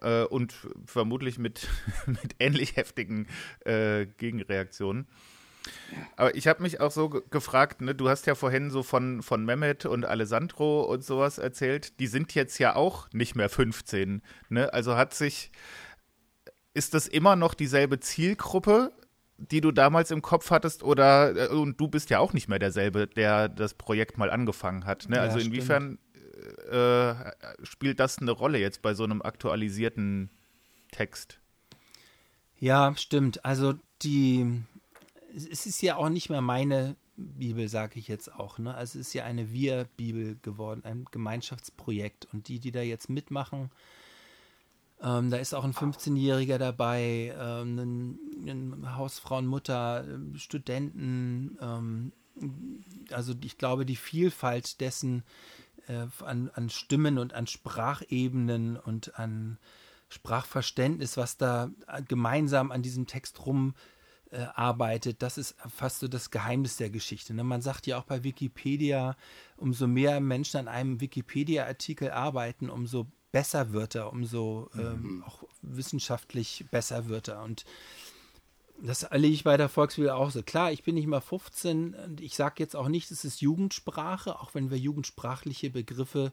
Äh, 0.02 0.24
und 0.24 0.54
vermutlich 0.86 1.38
mit, 1.38 1.68
mit 2.06 2.36
ähnlich 2.40 2.76
heftigen 2.76 3.28
äh, 3.66 4.06
Gegenreaktionen. 4.18 5.08
Aber 6.16 6.36
ich 6.36 6.48
habe 6.48 6.64
mich 6.64 6.80
auch 6.80 6.92
so 6.92 7.10
ge 7.10 7.22
gefragt, 7.30 7.82
ne, 7.82 7.94
du 7.94 8.10
hast 8.10 8.26
ja 8.26 8.36
vorhin 8.36 8.72
so 8.72 8.82
von, 8.84 9.22
von 9.22 9.46
Mehmet 9.46 9.86
und 9.86 10.06
Alessandro 10.06 10.82
und 10.82 11.04
sowas 11.04 11.38
erzählt, 11.38 12.00
die 12.00 12.08
sind 12.08 12.34
jetzt 12.34 12.58
ja 12.58 12.76
auch 12.76 13.08
nicht 13.14 13.36
mehr 13.36 13.50
15. 13.50 14.22
Ne? 14.50 14.74
Also 14.74 14.96
hat 14.96 15.14
sich, 15.14 15.52
ist 16.74 16.94
das 16.94 17.08
immer 17.08 17.36
noch 17.36 17.54
dieselbe 17.54 18.00
Zielgruppe, 18.00 18.92
die 19.38 19.62
du 19.62 19.72
damals 19.72 20.12
im 20.12 20.22
Kopf 20.22 20.52
hattest, 20.52 20.84
oder, 20.84 21.52
äh, 21.52 21.54
und 21.54 21.80
du 21.80 21.88
bist 21.88 22.10
ja 22.10 22.20
auch 22.20 22.34
nicht 22.34 22.48
mehr 22.48 22.60
derselbe, 22.60 23.08
der 23.08 23.50
das 23.50 23.74
Projekt 23.76 24.18
mal 24.18 24.30
angefangen 24.30 24.86
hat. 24.86 25.10
Ne? 25.10 25.18
Ja, 25.18 25.24
also 25.24 25.40
stimmt. 25.40 26.00
Äh, 26.70 27.16
spielt 27.64 28.00
das 28.00 28.20
eine 28.20 28.32
Rolle 28.32 28.60
jetzt 28.60 28.82
bei 28.82 28.94
so 28.94 29.04
einem 29.04 29.22
aktualisierten 29.22 30.30
Text? 30.92 31.40
Ja, 32.60 32.96
stimmt. 32.96 33.44
Also 33.46 33.74
die, 34.02 34.64
es 35.36 35.66
ist 35.66 35.82
ja 35.82 35.96
auch 35.96 36.10
nicht 36.10 36.30
mehr 36.30 36.42
meine, 36.42 36.96
Bibel, 37.22 37.68
sage 37.68 38.00
ich 38.00 38.08
jetzt 38.08 38.34
auch. 38.34 38.58
Ne? 38.58 38.74
Also 38.74 39.00
es 39.00 39.08
ist 39.08 39.14
ja 39.14 39.26
eine 39.26 39.52
Wir-Bibel 39.52 40.38
geworden, 40.42 40.82
ein 40.84 41.06
Gemeinschaftsprojekt. 41.12 42.28
Und 42.34 42.48
die, 42.48 42.60
die 42.60 42.72
da 42.72 42.82
jetzt 42.82 43.10
mitmachen, 43.10 43.70
ähm, 45.02 45.30
da 45.30 45.38
ist 45.38 45.54
auch 45.54 45.64
ein 45.64 45.74
15-Jähriger 45.74 46.58
dabei, 46.58 47.36
ähm, 47.38 48.20
eine 48.42 48.96
Hausfrauenmutter, 48.96 50.06
Studenten. 50.36 51.58
Ähm, 51.62 52.12
also 53.12 53.34
ich 53.44 53.58
glaube, 53.58 53.86
die 53.86 53.96
Vielfalt 53.96 54.80
dessen 54.82 55.24
äh, 55.92 56.24
an, 56.24 56.50
an 56.54 56.70
Stimmen 56.70 57.18
und 57.18 57.34
an 57.34 57.48
Sprachebenen 57.48 58.78
und 58.78 59.20
an 59.20 59.58
Sprachverständnis, 60.10 61.18
was 61.18 61.38
da 61.38 61.70
gemeinsam 62.08 62.72
an 62.72 62.82
diesem 62.82 63.08
Text 63.08 63.46
rum 63.46 63.76
äh, 64.32 64.46
arbeitet, 64.54 65.22
das 65.22 65.38
ist 65.38 65.56
fast 65.70 66.00
so 66.00 66.08
das 66.08 66.32
Geheimnis 66.32 66.78
der 66.78 66.90
Geschichte. 66.90 67.34
Ne? 67.34 67.44
Man 67.44 67.62
sagt 67.62 67.88
ja 67.88 67.98
auch 67.98 68.04
bei 68.04 68.24
Wikipedia, 68.24 69.16
umso 69.58 69.88
mehr 69.88 70.20
Menschen 70.20 70.58
an 70.58 70.68
einem 70.68 71.02
Wikipedia-Artikel 71.02 72.12
arbeiten, 72.12 72.70
umso 72.70 73.08
besser 73.32 73.74
wird 73.74 73.96
er, 73.96 74.12
umso 74.12 74.70
ähm, 74.76 75.02
mhm. 75.02 75.24
auch 75.24 75.44
wissenschaftlich 75.62 76.66
besser 76.72 77.08
wird 77.08 77.30
er. 77.30 77.44
Und 77.44 77.66
das 78.84 79.04
erlebe 79.04 79.34
ich 79.34 79.44
bei 79.44 79.58
der 79.58 79.70
Volksbibel 79.70 80.12
auch 80.12 80.32
so. 80.32 80.44
Klar, 80.44 80.72
ich 80.72 80.84
bin 80.84 80.96
nicht 80.96 81.08
mal 81.08 81.22
15 81.22 81.94
und 81.94 82.22
ich 82.22 82.36
sage 82.36 82.56
jetzt 82.58 82.76
auch 82.76 82.88
nicht, 82.88 83.12
es 83.12 83.26
ist 83.26 83.42
Jugendsprache, 83.42 84.40
auch 84.40 84.54
wenn 84.54 84.72
wir 84.72 84.78
jugendsprachliche 84.78 85.70
Begriffe 85.70 86.32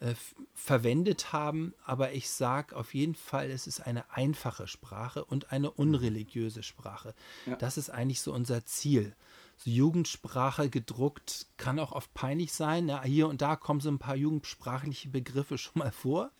äh, 0.00 0.14
verwendet 0.54 1.32
haben, 1.32 1.74
aber 1.84 2.12
ich 2.12 2.30
sage 2.30 2.76
auf 2.76 2.94
jeden 2.94 3.14
Fall, 3.14 3.50
es 3.50 3.66
ist 3.66 3.80
eine 3.80 4.10
einfache 4.12 4.68
Sprache 4.68 5.24
und 5.24 5.50
eine 5.50 5.70
unreligiöse 5.70 6.62
Sprache. 6.62 7.14
Ja. 7.46 7.56
Das 7.56 7.76
ist 7.78 7.90
eigentlich 7.90 8.20
so 8.20 8.32
unser 8.32 8.64
Ziel. 8.64 9.16
So 9.56 9.70
Jugendsprache 9.70 10.70
gedruckt 10.70 11.46
kann 11.56 11.80
auch 11.80 11.90
oft 11.90 12.14
peinlich 12.14 12.52
sein. 12.52 12.88
Ja, 12.88 13.02
hier 13.02 13.26
und 13.26 13.42
da 13.42 13.56
kommen 13.56 13.80
so 13.80 13.88
ein 13.88 13.98
paar 13.98 14.14
jugendsprachliche 14.14 15.08
Begriffe 15.08 15.58
schon 15.58 15.80
mal 15.80 15.90
vor. 15.90 16.30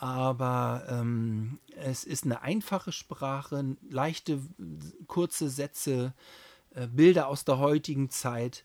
Aber 0.00 0.84
ähm, 0.88 1.58
es 1.74 2.04
ist 2.04 2.24
eine 2.24 2.42
einfache 2.42 2.92
Sprache, 2.92 3.76
leichte, 3.90 4.40
kurze 5.08 5.48
Sätze, 5.48 6.14
äh, 6.74 6.86
Bilder 6.86 7.26
aus 7.26 7.44
der 7.44 7.58
heutigen 7.58 8.08
Zeit. 8.08 8.64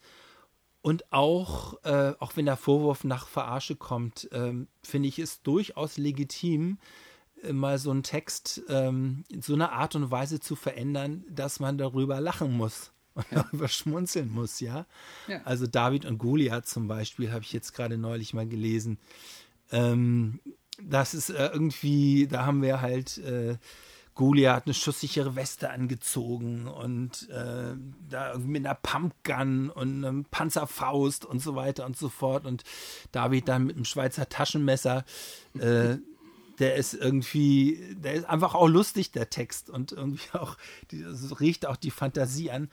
Und 0.84 1.12
auch, 1.12 1.84
äh, 1.86 2.14
auch 2.20 2.36
wenn 2.36 2.46
der 2.46 2.58
Vorwurf 2.58 3.04
nach 3.04 3.28
Verarsche 3.28 3.76
kommt, 3.76 4.30
ähm, 4.32 4.68
finde 4.84 5.10
ich 5.10 5.18
es 5.18 5.42
durchaus 5.42 5.98
legitim, 5.98 6.78
äh, 7.42 7.52
mal 7.52 7.80
so 7.80 7.90
einen 7.90 8.04
Text 8.04 8.62
ähm, 8.70 9.24
in 9.30 9.42
so 9.42 9.54
einer 9.56 9.72
Art 9.72 9.96
und 9.96 10.12
Weise 10.12 10.40
zu 10.40 10.56
verändern, 10.56 11.24
dass 11.30 11.60
man 11.60 11.80
darüber 11.80 12.22
lachen 12.22 12.56
muss 12.56 12.92
und 13.16 13.26
ja. 13.32 13.42
darüber 13.42 13.70
schmunzeln 13.70 14.30
muss, 14.30 14.60
ja? 14.60 14.86
ja? 15.28 15.42
Also 15.46 15.66
David 15.66 16.06
und 16.06 16.20
Goliath 16.20 16.68
zum 16.68 16.88
Beispiel 16.88 17.32
habe 17.32 17.44
ich 17.44 17.54
jetzt 17.54 17.74
gerade 17.74 17.98
neulich 17.98 18.36
mal 18.36 18.48
gelesen. 18.48 19.00
Ähm, 19.72 20.40
das 20.82 21.14
ist 21.14 21.30
äh, 21.30 21.48
irgendwie, 21.48 22.28
da 22.28 22.46
haben 22.46 22.62
wir 22.62 22.82
halt 22.82 23.18
äh, 23.20 23.58
Goliath 24.16 24.66
eine 24.66 24.74
schusssichere 24.74 25.36
Weste 25.36 25.72
angezogen 25.72 26.68
und 26.68 27.30
äh, 27.30 27.76
da 28.10 28.38
mit 28.38 28.66
einer 28.66 28.76
Pumpgun 28.76 29.70
und 29.70 30.06
einem 30.06 30.26
Panzerfaust 30.26 31.26
und 31.26 31.40
so 31.40 31.56
weiter 31.56 31.86
und 31.86 31.98
so 31.98 32.10
fort. 32.10 32.46
Und 32.46 32.64
David 33.12 33.48
dann 33.48 33.66
mit 33.66 33.76
einem 33.76 33.86
Schweizer 33.86 34.30
Taschenmesser. 34.30 35.04
Äh, 35.58 35.98
der 36.60 36.76
ist 36.76 36.94
irgendwie, 36.94 37.96
der 37.98 38.14
ist 38.14 38.30
einfach 38.30 38.54
auch 38.54 38.68
lustig, 38.68 39.12
der 39.12 39.32
Text. 39.32 39.72
Und 39.72 39.92
irgendwie 39.92 40.30
auch, 40.34 40.58
so 41.12 41.34
riecht 41.36 41.66
auch 41.66 41.78
die 41.78 41.92
Fantasie 41.92 42.52
an. 42.52 42.70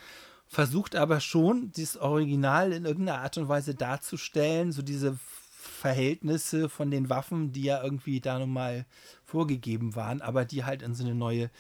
Versucht 0.47 0.97
aber 0.97 1.21
schon, 1.21 1.71
dieses 1.73 1.97
Original 1.97 2.73
in 2.73 2.85
irgendeiner 2.85 3.21
Art 3.21 3.39
und 3.39 3.49
Weise 3.49 3.75
darzustellen, 3.75 4.73
so 4.73 4.83
diese 4.83 5.17
Verhältnisse 5.61 6.71
von 6.71 6.91
den 6.91 7.11
Waffen, 7.11 7.53
die 7.53 7.65
ja 7.65 7.83
irgendwie 7.83 8.21
da 8.21 8.39
nun 8.39 8.53
mal 8.53 8.87
vorgegeben 9.25 9.95
waren, 9.95 10.23
aber 10.23 10.47
die 10.47 10.65
halt 10.65 10.83
in 10.83 10.95
so 10.95 11.05
eine 11.05 11.15
neue 11.15 11.51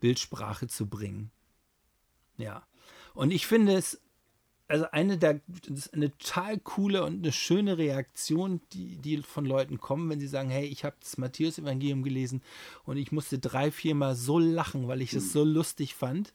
Bildsprache 0.00 0.66
zu 0.66 0.86
bringen. 0.86 1.30
Ja. 2.38 2.62
Und 3.14 3.32
ich 3.32 3.46
finde 3.46 3.74
es, 3.74 4.00
also 4.66 4.86
eine 4.92 5.18
der, 5.18 5.40
eine 5.92 6.16
total 6.16 6.58
coole 6.58 7.04
und 7.04 7.22
eine 7.22 7.32
schöne 7.32 7.76
Reaktion, 7.76 8.62
die, 8.72 8.96
die 8.96 9.20
von 9.20 9.44
Leuten 9.44 9.78
kommen, 9.78 10.08
wenn 10.08 10.20
sie 10.20 10.28
sagen, 10.28 10.48
hey, 10.48 10.64
ich 10.64 10.84
habe 10.84 10.96
das 11.00 11.18
Matthäus-Evangelium 11.18 12.02
gelesen 12.02 12.42
und 12.84 12.96
ich 12.96 13.12
musste 13.12 13.38
drei, 13.38 13.70
viermal 13.70 14.14
so 14.14 14.38
lachen, 14.38 14.88
weil 14.88 15.02
ich 15.02 15.12
es 15.12 15.26
mhm. 15.26 15.30
so 15.30 15.44
lustig 15.44 15.94
fand 15.94 16.32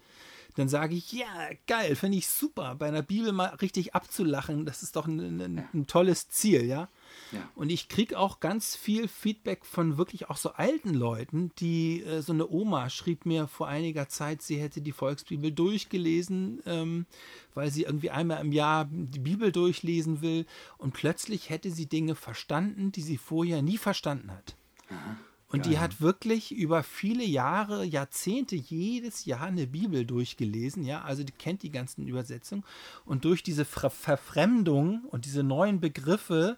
dann 0.55 0.69
sage 0.69 0.95
ich, 0.95 1.11
ja, 1.11 1.49
geil, 1.67 1.95
finde 1.95 2.17
ich 2.17 2.27
super, 2.27 2.75
bei 2.75 2.87
einer 2.87 3.01
Bibel 3.01 3.31
mal 3.33 3.47
richtig 3.55 3.93
abzulachen, 3.93 4.65
das 4.65 4.83
ist 4.83 4.95
doch 4.95 5.05
ein, 5.05 5.41
ein, 5.41 5.67
ein 5.73 5.87
tolles 5.87 6.29
Ziel, 6.29 6.65
ja. 6.65 6.89
Ja. 7.31 7.49
Und 7.55 7.69
ich 7.69 7.87
kriege 7.87 8.17
auch 8.17 8.39
ganz 8.39 8.75
viel 8.75 9.07
Feedback 9.07 9.65
von 9.65 9.97
wirklich 9.97 10.29
auch 10.29 10.37
so 10.37 10.51
alten 10.51 10.93
Leuten, 10.93 11.51
die 11.59 12.01
äh, 12.03 12.21
so 12.21 12.33
eine 12.33 12.47
Oma 12.49 12.89
schrieb 12.89 13.25
mir 13.25 13.47
vor 13.47 13.67
einiger 13.67 14.09
Zeit, 14.09 14.41
sie 14.41 14.57
hätte 14.57 14.81
die 14.81 14.91
Volksbibel 14.91 15.51
durchgelesen, 15.51 16.61
ähm, 16.65 17.05
weil 17.53 17.71
sie 17.71 17.83
irgendwie 17.83 18.11
einmal 18.11 18.41
im 18.41 18.51
Jahr 18.51 18.87
die 18.89 19.19
Bibel 19.19 19.51
durchlesen 19.51 20.21
will 20.21 20.45
und 20.77 20.93
plötzlich 20.93 21.49
hätte 21.49 21.71
sie 21.71 21.87
Dinge 21.87 22.15
verstanden, 22.15 22.91
die 22.91 23.01
sie 23.01 23.17
vorher 23.17 23.61
nie 23.61 23.77
verstanden 23.77 24.31
hat. 24.31 24.55
Aha. 24.89 25.17
Und 25.55 25.61
Geil. 25.61 25.71
die 25.71 25.79
hat 25.79 26.01
wirklich 26.01 26.51
über 26.51 26.83
viele 26.83 27.23
Jahre, 27.23 27.85
Jahrzehnte 27.85 28.55
jedes 28.55 29.25
Jahr 29.25 29.43
eine 29.43 29.67
Bibel 29.67 30.05
durchgelesen, 30.05 30.83
ja, 30.83 31.03
also 31.03 31.23
die 31.23 31.31
kennt 31.31 31.61
die 31.61 31.71
ganzen 31.71 32.07
Übersetzungen 32.07 32.63
und 33.05 33.25
durch 33.25 33.43
diese 33.43 33.63
Ver 33.63 33.89
Verfremdung 33.89 35.05
und 35.11 35.25
diese 35.25 35.43
neuen 35.43 35.79
Begriffe 35.79 36.57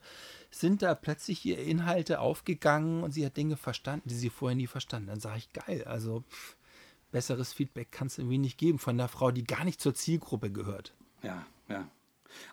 sind 0.50 0.82
da 0.82 0.96
plötzlich 0.96 1.46
ihr 1.46 1.60
Inhalte 1.60 2.20
aufgegangen 2.20 3.04
und 3.04 3.12
sie 3.12 3.26
hat 3.26 3.38
Dinge 3.38 3.58
verstanden, 3.58 4.10
die 4.10 4.16
sie 4.16 4.30
vorher 4.30 4.56
nie 4.56 4.68
verstanden. 4.68 5.08
Dann 5.08 5.20
sage 5.20 5.40
ich, 5.40 5.54
geil, 5.54 5.84
also 5.86 6.24
besseres 7.12 7.54
Feedback 7.54 7.92
kann 7.92 8.08
es 8.08 8.18
irgendwie 8.18 8.38
nicht 8.38 8.58
geben 8.58 8.80
von 8.80 8.96
einer 8.96 9.08
Frau, 9.08 9.32
die 9.32 9.44
gar 9.44 9.64
nicht 9.64 9.82
zur 9.82 9.94
Zielgruppe 9.94 10.52
gehört. 10.52 10.94
Ja, 11.24 11.46
ja. 11.70 11.88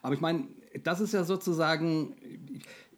Aber 0.02 0.14
ich 0.14 0.20
meine, 0.20 0.48
das 0.82 1.00
ist 1.00 1.12
ja 1.12 1.24
sozusagen, 1.24 2.16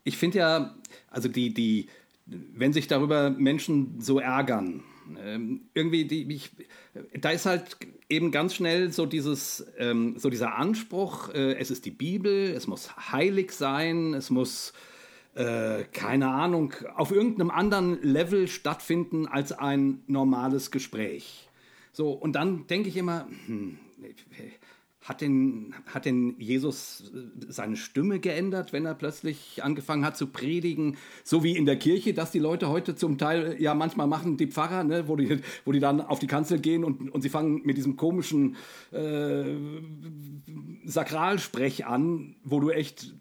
ich 0.04 0.16
finde 0.16 0.38
ja, 0.38 0.74
also 1.10 1.28
die, 1.28 1.52
die, 1.52 1.88
wenn 2.26 2.72
sich 2.72 2.86
darüber 2.86 3.30
Menschen 3.30 4.00
so 4.00 4.20
ärgern, 4.20 4.82
ähm, 5.22 5.68
irgendwie, 5.74 6.04
die, 6.04 6.32
ich, 6.34 6.50
da 7.20 7.30
ist 7.30 7.46
halt 7.46 7.76
eben 8.08 8.30
ganz 8.30 8.54
schnell 8.54 8.92
so 8.92 9.06
dieses, 9.06 9.66
ähm, 9.78 10.18
so 10.18 10.30
dieser 10.30 10.56
Anspruch, 10.56 11.28
äh, 11.34 11.54
es 11.54 11.70
ist 11.70 11.84
die 11.84 11.90
Bibel, 11.90 12.50
es 12.50 12.66
muss 12.66 12.96
heilig 13.12 13.52
sein, 13.52 14.14
es 14.14 14.30
muss, 14.30 14.72
äh, 15.34 15.84
keine 15.92 16.28
Ahnung, 16.28 16.74
auf 16.94 17.10
irgendeinem 17.10 17.50
anderen 17.50 18.02
Level 18.02 18.48
stattfinden 18.48 19.26
als 19.26 19.52
ein 19.52 20.02
normales 20.06 20.70
Gespräch. 20.70 21.48
So, 21.92 22.10
und 22.10 22.32
dann 22.32 22.66
denke 22.66 22.88
ich 22.88 22.96
immer, 22.96 23.26
hm, 23.46 23.78
hat 25.06 25.20
denn, 25.20 25.72
hat 25.86 26.04
denn 26.04 26.34
Jesus 26.38 27.12
äh, 27.14 27.46
seine 27.48 27.76
Stimme 27.76 28.18
geändert, 28.18 28.72
wenn 28.72 28.84
er 28.84 28.94
plötzlich 28.94 29.62
angefangen 29.62 30.04
hat 30.04 30.16
zu 30.16 30.26
predigen? 30.26 30.96
So 31.22 31.44
wie 31.44 31.56
in 31.56 31.64
der 31.64 31.76
Kirche, 31.76 32.12
dass 32.12 32.32
die 32.32 32.40
Leute 32.40 32.68
heute 32.68 32.96
zum 32.96 33.16
Teil 33.16 33.56
ja 33.60 33.74
manchmal 33.74 34.08
machen, 34.08 34.36
die 34.36 34.48
Pfarrer, 34.48 34.82
ne, 34.82 35.06
wo, 35.06 35.14
die, 35.14 35.38
wo 35.64 35.70
die 35.70 35.80
dann 35.80 36.00
auf 36.00 36.18
die 36.18 36.26
Kanzel 36.26 36.58
gehen 36.58 36.82
und, 36.82 37.08
und 37.10 37.22
sie 37.22 37.28
fangen 37.28 37.62
mit 37.64 37.76
diesem 37.76 37.96
komischen 37.96 38.56
äh, 38.90 39.44
Sakralsprech 40.84 41.86
an, 41.86 42.34
wo 42.42 42.58
du 42.58 42.70
echt 42.70 43.14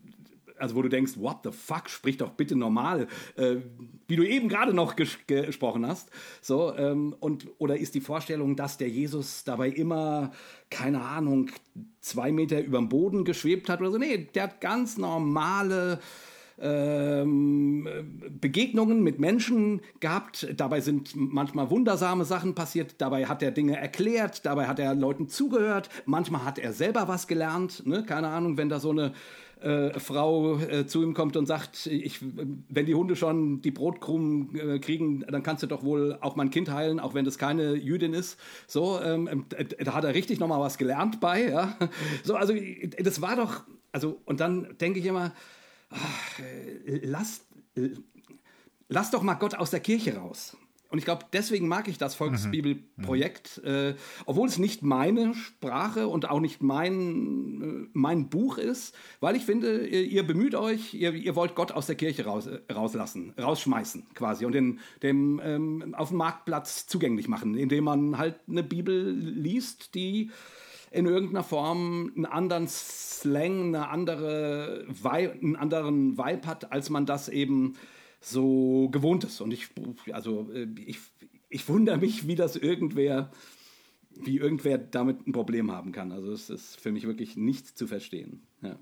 also 0.58 0.76
wo 0.76 0.82
du 0.82 0.90
denkst, 0.90 1.14
what 1.18 1.38
the 1.44 1.52
fuck, 1.52 1.90
sprich 1.90 2.18
doch 2.18 2.32
bitte 2.32 2.56
normal, 2.56 3.08
äh, 3.36 3.58
wie 4.08 4.16
du 4.16 4.24
eben 4.24 4.50
gerade 4.50 4.74
noch 4.74 4.96
ges 4.96 5.18
gesprochen 5.28 5.86
hast. 5.86 6.10
So, 6.42 6.76
ähm, 6.76 7.16
und, 7.20 7.48
oder 7.58 7.78
ist 7.78 7.96
die 7.96 8.02
Vorstellung, 8.02 8.56
dass 8.56 8.78
der 8.78 8.90
Jesus 8.90 9.44
dabei 9.44 9.70
immer, 9.70 10.32
keine 10.70 11.02
Ahnung, 11.02 11.52
zwei 12.02 12.32
Meter 12.32 12.62
über 12.64 12.78
dem 12.78 12.90
Boden 12.90 13.26
geschwebt 13.26 13.70
hat 13.70 13.82
oder 13.82 13.92
so? 13.92 13.98
Nee, 13.98 14.30
der 14.34 14.44
hat 14.44 14.62
ganz 14.62 14.98
normale 14.98 16.00
ähm, 16.58 17.88
Begegnungen 18.40 19.04
mit 19.04 19.20
Menschen 19.20 19.82
gehabt. 20.00 20.48
Dabei 20.56 20.82
sind 20.82 21.12
manchmal 21.16 21.70
wundersame 21.70 22.26
Sachen 22.26 22.56
passiert. 22.56 22.96
Dabei 23.00 23.26
hat 23.26 23.44
er 23.44 23.52
Dinge 23.52 23.78
erklärt. 23.78 24.46
Dabei 24.46 24.68
hat 24.68 24.80
er 24.80 24.96
Leuten 24.96 25.28
zugehört. 25.28 25.90
Manchmal 26.06 26.46
hat 26.46 26.60
er 26.60 26.74
selber 26.74 27.08
was 27.08 27.28
gelernt. 27.28 27.86
Ne? 27.86 28.04
Keine 28.06 28.30
Ahnung, 28.30 28.58
wenn 28.58 28.70
da 28.70 28.80
so 28.80 28.92
eine 28.92 29.14
äh, 29.66 30.00
Frau 30.00 30.60
äh, 30.60 30.86
zu 30.86 31.02
ihm 31.02 31.16
kommt 31.16 31.36
und 31.38 31.48
sagt, 31.48 31.88
ich, 31.88 32.20
wenn 32.22 32.86
die 32.86 32.94
Hunde 32.94 33.16
schon 33.16 33.64
die 33.64 33.72
Brotkrumen 33.72 34.56
äh, 34.56 34.80
kriegen, 34.80 35.26
dann 35.28 35.42
kannst 35.42 35.64
du 35.64 35.68
doch 35.68 35.84
wohl 35.84 36.20
auch 36.22 36.36
mein 36.36 36.52
Kind 36.52 36.70
heilen, 36.70 37.00
auch 37.00 37.16
wenn 37.16 37.26
das 37.26 37.40
keine 37.40 37.74
Jüdin 37.74 38.14
ist. 38.14 38.40
So, 38.68 39.02
ähm, 39.02 39.46
da 39.80 39.94
hat 39.96 40.04
er 40.04 40.14
richtig 40.14 40.40
nochmal 40.40 40.60
was 40.60 40.78
gelernt 40.78 41.20
bei. 41.20 41.50
Ja? 41.50 41.76
So, 42.24 42.36
also 42.36 42.54
das 43.00 43.22
war 43.22 43.36
doch, 43.36 43.64
also 43.92 44.22
und 44.26 44.40
dann 44.40 44.78
denke 44.80 45.00
ich 45.00 45.06
immer, 45.08 45.34
ach, 45.90 46.40
lass, 47.02 47.46
lass 48.88 49.10
doch 49.10 49.24
mal 49.24 49.34
Gott 49.34 49.56
aus 49.56 49.72
der 49.72 49.80
Kirche 49.80 50.16
raus. 50.16 50.56
Und 50.90 51.00
ich 51.00 51.06
glaube, 51.06 51.26
deswegen 51.34 51.68
mag 51.68 51.88
ich 51.88 51.98
das 51.98 52.16
Volksbibelprojekt, 52.16 53.62
mhm. 53.64 53.70
äh, 53.70 53.96
obwohl 54.26 54.48
es 54.48 54.58
nicht 54.58 54.84
meine 54.84 55.34
Sprache 55.34 56.08
und 56.08 56.30
auch 56.30 56.40
nicht 56.40 56.62
mein, 56.62 57.62
äh, 57.62 57.90
mein 57.94 58.30
Buch 58.30 58.58
ist, 58.58 58.96
weil 59.20 59.36
ich 59.36 59.44
finde, 59.44 59.88
ihr, 59.88 60.04
ihr 60.04 60.24
bemüht 60.26 60.56
euch, 60.56 60.94
ihr, 60.94 61.14
ihr, 61.14 61.36
wollt 61.36 61.56
Gott 61.56 61.72
aus 61.72 61.88
der 61.88 61.96
Kirche 61.96 62.26
raus, 62.26 62.48
äh, 62.48 62.62
rauslassen, 62.72 63.34
rausschmeißen 63.42 64.06
quasi 64.14 64.46
und 64.46 64.52
den, 64.52 64.80
dem 65.02 65.42
ähm, 65.44 65.96
auf 65.96 66.10
dem 66.10 66.18
Marktplatz 66.18 66.86
zugänglich 66.86 67.28
machen, 67.28 67.56
indem 67.56 67.86
man 67.86 68.18
halt 68.18 68.36
eine 68.48 68.64
Bibel 68.64 69.12
liest, 69.12 69.96
die 69.96 70.32
in 70.92 71.08
irgendeiner 71.08 71.44
Form 71.44 72.12
einen 72.16 72.26
anderen 72.26 72.68
Slang, 72.68 73.76
eine 73.76 73.90
andere 73.90 74.86
Vibe, 74.88 75.34
einen 75.42 75.56
anderen 75.56 76.18
Vibe 76.18 76.48
hat, 76.48 76.72
als 76.72 76.90
man 76.90 77.06
das 77.06 77.28
eben 77.28 77.74
so 78.26 78.90
gewohnt 78.90 79.24
ist. 79.24 79.40
Und 79.42 79.54
ich, 79.54 79.70
also 80.12 80.52
äh, 80.52 80.68
ich, 80.86 81.00
ich 81.50 81.68
wundere 81.70 81.98
mich, 81.98 82.28
wie 82.28 82.36
das 82.36 82.56
irgendwer, 82.56 83.32
wie 84.10 84.38
irgendwer 84.38 84.78
damit 84.78 85.28
ein 85.28 85.32
Problem 85.32 85.72
haben 85.72 85.92
kann. 85.92 86.12
Also 86.12 86.32
es 86.32 86.50
ist 86.50 86.80
für 86.80 86.92
mich 86.92 87.06
wirklich 87.06 87.38
nicht 87.38 87.78
zu 87.78 87.88
verstehen. 87.88 88.42
Ja. 88.62 88.78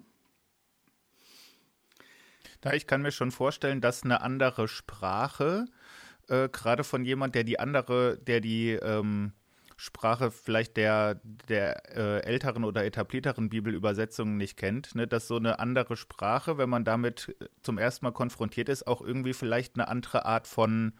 Da 2.62 2.74
ich 2.74 2.88
kann 2.88 3.02
mir 3.02 3.12
schon 3.12 3.32
vorstellen, 3.32 3.82
dass 3.82 4.04
eine 4.04 4.22
andere 4.22 4.70
Sprache, 4.70 5.66
äh, 6.30 6.48
gerade 6.48 6.86
von 6.86 7.04
jemand, 7.04 7.36
der 7.36 7.44
die 7.44 7.60
andere, 7.60 8.18
der 8.18 8.39
die 8.39 8.70
ähm, 8.70 9.34
Sprache 9.84 10.31
vielleicht 10.31 10.77
der, 10.77 11.19
der 11.49 11.93
äh, 11.93 12.19
älteren 12.23 12.63
oder 12.63 12.86
etablierteren 12.86 13.49
Bibelübersetzungen 13.49 14.38
nicht 14.38 14.55
kennt, 14.55 14.95
ne, 14.95 15.07
dass 15.07 15.27
so 15.27 15.36
eine 15.36 15.59
andere 15.59 15.97
Sprache, 15.97 16.57
wenn 16.57 16.69
man 16.69 16.86
damit 16.86 17.36
zum 17.63 17.77
ersten 17.77 18.05
Mal 18.05 18.13
konfrontiert 18.13 18.69
ist, 18.69 18.88
auch 18.88 19.01
irgendwie 19.01 19.34
vielleicht 19.34 19.75
eine 19.75 19.89
andere 19.89 20.23
Art 20.23 20.47
von 20.47 20.93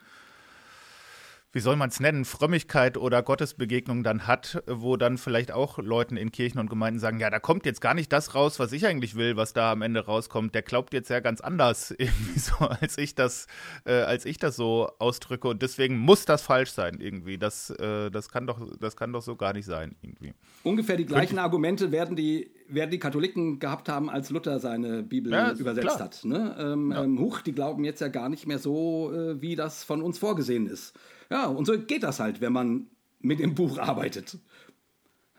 wie 1.54 1.60
soll 1.60 1.76
man 1.76 1.90
es 1.90 2.00
nennen, 2.00 2.26
Frömmigkeit 2.26 2.98
oder 2.98 3.22
Gottesbegegnung 3.22 4.04
dann 4.04 4.26
hat, 4.26 4.64
wo 4.66 4.98
dann 4.98 5.20
vielleicht 5.20 5.52
auch 5.52 5.78
Leuten 5.78 6.18
in 6.18 6.32
Kirchen 6.32 6.58
und 6.58 6.68
Gemeinden 6.68 7.00
sagen, 7.00 7.20
ja, 7.20 7.30
da 7.30 7.40
kommt 7.40 7.68
jetzt 7.68 7.80
gar 7.80 7.94
nicht 7.94 8.12
das 8.12 8.34
raus, 8.34 8.58
was 8.58 8.72
ich 8.72 8.88
eigentlich 8.88 9.14
will, 9.14 9.38
was 9.38 9.54
da 9.54 9.72
am 9.72 9.84
Ende 9.84 10.04
rauskommt. 10.04 10.56
Der 10.56 10.64
glaubt 10.64 10.96
jetzt 10.96 11.12
ja 11.12 11.20
ganz 11.20 11.42
anders, 11.42 11.92
irgendwie 11.98 12.40
so, 12.40 12.56
als 12.56 12.98
ich 12.98 13.14
das, 13.14 13.46
äh, 13.86 13.94
als 13.94 14.26
ich 14.26 14.40
das 14.40 14.56
so 14.56 14.90
ausdrücke. 14.98 15.48
Und 15.48 15.62
deswegen 15.62 15.96
muss 16.00 16.26
das 16.26 16.42
falsch 16.42 16.72
sein, 16.72 16.98
irgendwie. 17.00 17.38
Das, 17.38 17.70
äh, 17.70 18.10
das 18.10 18.30
kann 18.30 18.48
doch, 18.48 18.60
das 18.80 18.96
kann 18.96 19.14
doch 19.14 19.22
so 19.22 19.36
gar 19.36 19.54
nicht 19.54 19.66
sein, 19.66 19.96
irgendwie. 20.02 20.34
Ungefähr 20.64 20.98
die 20.98 21.06
gleichen 21.06 21.38
Argumente 21.38 21.92
werden 21.92 22.16
die, 22.16 22.50
werden 22.68 22.90
die 22.90 23.00
Katholiken 23.00 23.60
gehabt 23.60 23.90
haben, 23.90 24.10
als 24.10 24.32
Luther 24.32 24.60
seine 24.60 25.04
Bibel 25.04 25.32
ja, 25.32 25.52
übersetzt 25.52 25.88
klar. 25.88 26.00
hat. 26.00 26.26
Ne? 26.26 26.56
Ähm, 26.58 26.92
ja. 26.92 27.04
ähm, 27.04 27.20
Huch, 27.20 27.42
die 27.42 27.52
glauben 27.52 27.84
jetzt 27.84 28.02
ja 28.02 28.08
gar 28.08 28.30
nicht 28.30 28.48
mehr 28.48 28.58
so, 28.58 29.14
äh, 29.14 29.40
wie 29.40 29.56
das 29.56 29.84
von 29.84 30.02
uns 30.02 30.18
vorgesehen 30.18 30.66
ist. 30.66 30.98
Ja, 31.30 31.48
und 31.48 31.66
so 31.66 31.78
geht 31.78 32.04
das 32.04 32.20
halt, 32.20 32.42
wenn 32.42 32.54
man 32.54 32.88
mit 33.20 33.40
dem 33.40 33.56
Buch 33.56 33.78
arbeitet. 33.78 34.38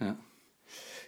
Ja. 0.00 0.18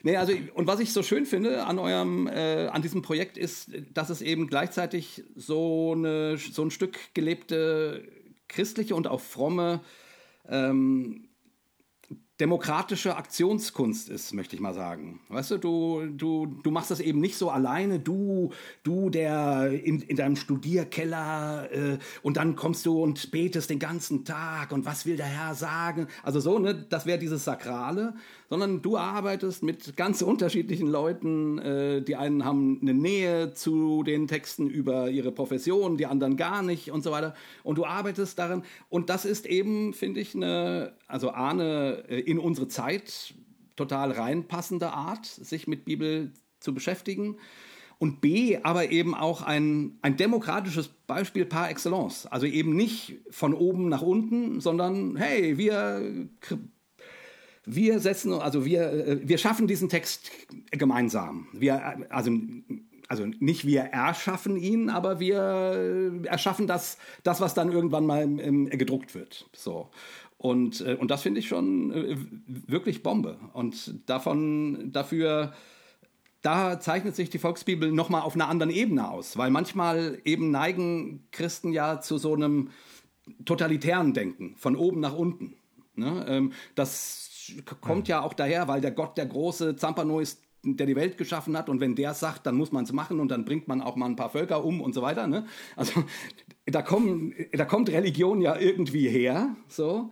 Nee, 0.03 0.17
also, 0.17 0.33
und 0.55 0.67
was 0.67 0.79
ich 0.79 0.93
so 0.93 1.03
schön 1.03 1.27
finde 1.27 1.65
an 1.65 1.79
eurem, 1.79 2.29
äh, 2.29 2.69
an 2.69 2.83
diesem 2.83 3.03
Projekt 3.03 3.37
ist, 3.37 3.71
dass 3.93 4.11
es 4.11 4.23
eben 4.23 4.47
gleichzeitig 4.47 5.25
so, 5.35 5.95
eine, 5.97 6.37
so 6.37 6.63
ein 6.63 6.71
Stück 6.71 6.99
gelebte 7.15 8.07
christliche 8.49 8.95
und 8.95 9.09
auch 9.09 9.21
fromme 9.21 9.81
ähm, 10.49 11.29
demokratische 12.41 13.17
Aktionskunst 13.17 14.11
ist, 14.11 14.35
möchte 14.35 14.57
ich 14.57 14.61
mal 14.61 14.75
sagen. 14.75 15.21
Weißt 15.29 15.53
du, 15.53 15.59
du, 15.59 16.07
du, 16.07 16.47
du 16.47 16.71
machst 16.71 16.91
das 16.91 17.01
eben 17.01 17.21
nicht 17.21 17.37
so 17.37 17.49
alleine, 17.49 17.99
du, 17.99 18.51
du, 18.83 19.09
der 19.09 19.71
in, 19.71 20.03
in 20.03 20.17
deinem 20.17 20.37
Studierkeller 20.37 21.69
äh, 21.73 21.99
und 22.23 22.37
dann 22.37 22.55
kommst 22.55 22.85
du 22.85 23.03
und 23.03 23.31
betest 23.31 23.71
den 23.71 23.79
ganzen 23.79 24.27
Tag 24.27 24.73
und 24.73 24.85
was 24.85 25.07
will 25.07 25.17
der 25.17 25.27
Herr 25.27 25.55
sagen? 25.55 26.09
Also 26.23 26.41
so, 26.41 26.59
ne, 26.59 26.75
das 26.75 27.07
wäre 27.07 27.19
dieses 27.19 27.45
Sakrale, 27.45 28.15
sondern 28.51 28.83
du 28.83 28.97
arbeitest 28.99 29.63
mit 29.63 29.97
ganz 29.97 30.21
unterschiedlichen 30.21 30.89
Leuten. 30.89 31.59
Äh, 31.59 32.03
die 32.03 32.17
einen 32.17 32.45
haben 32.45 32.79
eine 32.83 32.95
Nähe 32.95 33.55
zu 33.55 34.03
den 34.03 34.29
Texten 34.29 34.69
über 34.69 35.09
ihre 35.09 35.33
Profession, 35.33 35.97
die 35.97 36.07
anderen 36.07 36.37
gar 36.37 36.63
nicht 36.63 36.91
und 36.91 37.03
so 37.03 37.11
weiter. 37.11 37.35
Und 37.63 37.79
du 37.79 37.87
arbeitest 37.87 38.39
darin. 38.39 38.63
Und 38.89 39.09
das 39.09 39.25
ist 39.25 39.47
eben, 39.47 39.95
finde 39.95 40.21
ich, 40.21 40.35
eine, 40.35 40.93
also 41.07 41.31
eine 41.31 42.05
äh, 42.09 42.21
in 42.21 42.39
unsere 42.39 42.69
Zeit 42.69 43.35
total 43.77 44.13
reinpassende 44.13 44.93
Art, 44.93 45.27
sich 45.27 45.67
mit 45.67 45.85
Bibel 45.85 46.33
zu 46.61 46.75
beschäftigen. 46.75 47.37
Und 47.99 48.21
B, 48.21 48.59
aber 48.63 48.91
eben 48.91 49.15
auch 49.15 49.41
ein, 49.41 49.99
ein 50.03 50.19
demokratisches 50.19 50.89
Beispiel 51.07 51.47
par 51.47 51.71
excellence. 51.71 52.27
Also 52.27 52.45
eben 52.45 52.77
nicht 52.77 53.17
von 53.31 53.55
oben 53.55 53.89
nach 53.89 54.03
unten, 54.03 54.61
sondern 54.61 55.17
hey, 55.17 55.57
wir 55.57 56.29
wir 57.67 57.99
setzen, 57.99 58.33
also 58.33 58.65
wir, 58.65 58.93
äh, 58.93 59.29
wir 59.29 59.39
schaffen 59.39 59.67
diesen 59.67 59.89
Text 59.89 60.31
gemeinsam. 60.71 61.49
Wir, 61.53 62.07
also, 62.11 62.31
also 63.09 63.27
nicht 63.41 63.67
wir 63.67 63.81
erschaffen 63.83 64.57
ihn, 64.57 64.89
aber 64.89 65.19
wir 65.21 66.23
erschaffen 66.25 66.67
das, 66.67 66.97
das 67.25 67.41
was 67.41 67.55
dann 67.55 67.73
irgendwann 67.73 68.07
mal 68.07 68.23
im, 68.23 68.71
gedruckt 68.71 69.15
wird. 69.15 69.51
So. 69.53 69.91
Und, 70.47 70.81
äh, 70.81 70.95
und 70.95 71.11
das 71.11 71.23
finde 71.23 71.41
ich 71.41 71.49
schon 71.49 71.91
äh, 71.91 72.17
wirklich 72.47 73.03
Bombe. 73.03 73.37
Und 73.53 74.09
davon, 74.09 74.93
dafür, 74.93 75.53
da 76.41 76.79
zeichnet 76.79 77.17
sich 77.17 77.31
die 77.31 77.39
Volksbibel 77.39 77.91
nochmal 77.91 78.23
auf 78.23 78.37
einer 78.37 78.49
anderen 78.49 78.71
Ebene 78.71 79.11
aus, 79.11 79.37
weil 79.37 79.51
manchmal 79.51 80.21
eben 80.25 80.53
neigen 80.53 81.27
Christen 81.33 81.73
ja 81.73 82.01
zu 82.01 82.19
so 82.19 82.35
einem 82.35 82.71
totalitären 83.45 84.15
Denken, 84.15 84.55
von 84.57 84.77
oben 84.77 85.01
nach 85.01 85.15
unten. 85.15 85.57
Ne? 85.97 86.25
Ähm, 86.29 86.53
das 86.77 87.53
kommt 87.81 88.07
ja 88.07 88.23
auch 88.23 88.33
daher, 88.33 88.69
weil 88.69 88.81
der 88.81 88.93
Gott 88.93 89.19
der 89.19 89.27
große 89.27 89.75
Zampano 89.75 90.21
ist, 90.21 90.46
der 90.75 90.87
die 90.87 90.97
Welt 90.97 91.19
geschaffen 91.19 91.57
hat 91.57 91.69
und 91.69 91.81
wenn 91.81 91.95
der 91.95 92.15
sagt, 92.15 92.47
dann 92.47 92.57
muss 92.57 92.73
man 92.73 92.85
es 92.85 92.93
machen 92.93 93.21
und 93.21 93.31
dann 93.31 93.45
bringt 93.45 93.69
man 93.69 93.81
auch 93.83 93.95
mal 93.95 94.07
ein 94.07 94.17
paar 94.17 94.31
Völker 94.31 94.65
um 94.65 94.81
und 94.81 94.95
so 94.95 95.03
weiter. 95.03 95.27
Ne? 95.27 95.47
Also 95.77 96.05
da, 96.67 96.83
kommen, 96.83 97.35
da 97.53 97.65
kommt 97.65 97.91
Religion 97.91 98.41
ja 98.41 98.59
irgendwie 98.59 99.09
her, 99.09 99.55
so. 99.69 100.11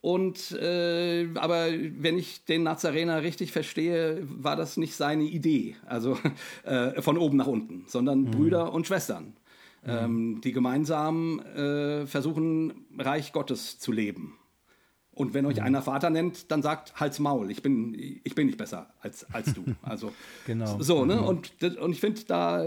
Und 0.00 0.52
äh, 0.52 1.28
aber 1.36 1.68
wenn 1.70 2.18
ich 2.18 2.44
den 2.44 2.62
Nazarener 2.62 3.22
richtig 3.22 3.52
verstehe, 3.52 4.20
war 4.28 4.54
das 4.54 4.76
nicht 4.76 4.94
seine 4.96 5.24
Idee, 5.24 5.76
also 5.86 6.18
äh, 6.64 7.00
von 7.00 7.16
oben 7.16 7.38
nach 7.38 7.46
unten, 7.46 7.84
sondern 7.86 8.22
mhm. 8.22 8.30
Brüder 8.30 8.74
und 8.74 8.86
Schwestern, 8.86 9.34
mhm. 9.82 9.90
ähm, 9.90 10.40
die 10.44 10.52
gemeinsam 10.52 11.40
äh, 11.40 12.06
versuchen, 12.06 12.84
Reich 12.98 13.32
Gottes 13.32 13.78
zu 13.78 13.92
leben. 13.92 14.36
Und 15.14 15.32
wenn 15.32 15.46
euch 15.46 15.56
mhm. 15.56 15.62
einer 15.62 15.82
Vater 15.82 16.10
nennt, 16.10 16.50
dann 16.50 16.62
sagt, 16.62 16.98
halt's 16.98 17.18
Maul, 17.18 17.50
ich 17.50 17.62
bin, 17.62 17.94
ich 18.24 18.34
bin 18.34 18.46
nicht 18.46 18.58
besser 18.58 18.88
als, 19.00 19.26
als 19.32 19.52
du. 19.54 19.64
Also 19.82 20.12
genau. 20.46 20.80
so, 20.80 21.04
ne? 21.04 21.16
Mhm. 21.16 21.24
Und, 21.24 21.62
und 21.78 21.92
ich 21.92 22.00
finde, 22.00 22.22
da, 22.26 22.64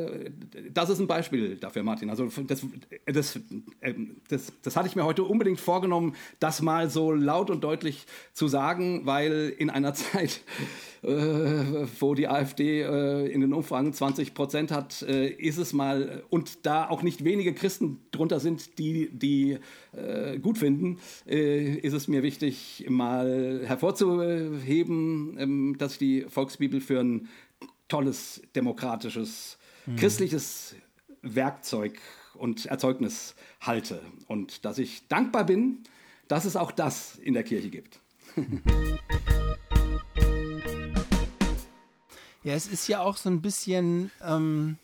das 0.71 0.89
ist 0.89 0.99
ein 0.99 1.07
Beispiel 1.07 1.55
dafür, 1.55 1.83
Martin. 1.83 2.09
Also 2.09 2.29
das, 2.47 2.65
das, 3.05 3.39
ähm, 3.81 4.17
das, 4.29 4.53
das 4.61 4.75
hatte 4.75 4.87
ich 4.87 4.95
mir 4.95 5.03
heute 5.03 5.23
unbedingt 5.23 5.59
vorgenommen, 5.59 6.15
das 6.39 6.61
mal 6.61 6.89
so 6.89 7.11
laut 7.11 7.49
und 7.49 7.63
deutlich 7.63 8.05
zu 8.33 8.47
sagen, 8.47 9.05
weil 9.05 9.53
in 9.57 9.69
einer 9.69 9.93
Zeit, 9.95 10.41
äh, 11.01 11.09
wo 11.99 12.13
die 12.13 12.27
AfD 12.27 12.81
äh, 12.81 13.27
in 13.27 13.41
den 13.41 13.53
Umfragen 13.53 13.93
20 13.93 14.33
Prozent 14.33 14.71
hat, 14.71 15.01
äh, 15.01 15.27
ist 15.27 15.57
es 15.57 15.73
mal, 15.73 16.23
und 16.29 16.65
da 16.65 16.89
auch 16.89 17.01
nicht 17.03 17.23
wenige 17.23 17.53
Christen 17.53 17.99
drunter 18.11 18.39
sind, 18.39 18.77
die, 18.77 19.09
die 19.11 19.57
äh, 19.97 20.39
gut 20.39 20.57
finden, 20.57 20.99
äh, 21.27 21.75
ist 21.75 21.93
es 21.93 22.07
mir 22.07 22.23
wichtig, 22.23 22.85
mal 22.89 23.61
hervorzuheben, 23.65 25.37
ähm, 25.39 25.75
dass 25.77 25.93
ich 25.93 25.97
die 25.99 26.25
Volksbibel 26.29 26.81
für 26.81 26.99
ein 26.99 27.27
tolles, 27.87 28.41
demokratisches, 28.55 29.57
mhm. 29.85 29.95
christliches 29.95 30.75
Werkzeug 31.21 31.99
und 32.35 32.65
Erzeugnis 32.67 33.35
halte 33.59 34.01
und 34.27 34.65
dass 34.65 34.77
ich 34.77 35.07
dankbar 35.07 35.45
bin, 35.45 35.79
dass 36.27 36.45
es 36.45 36.55
auch 36.55 36.71
das 36.71 37.17
in 37.17 37.33
der 37.33 37.43
Kirche 37.43 37.69
gibt. 37.69 37.99
Ja, 42.47 42.53
es 42.53 42.67
ist 42.67 42.87
ja 42.87 43.01
auch 43.01 43.17
so 43.17 43.29
ein 43.29 43.41
bisschen 43.41 44.09
ähm, 44.23 44.77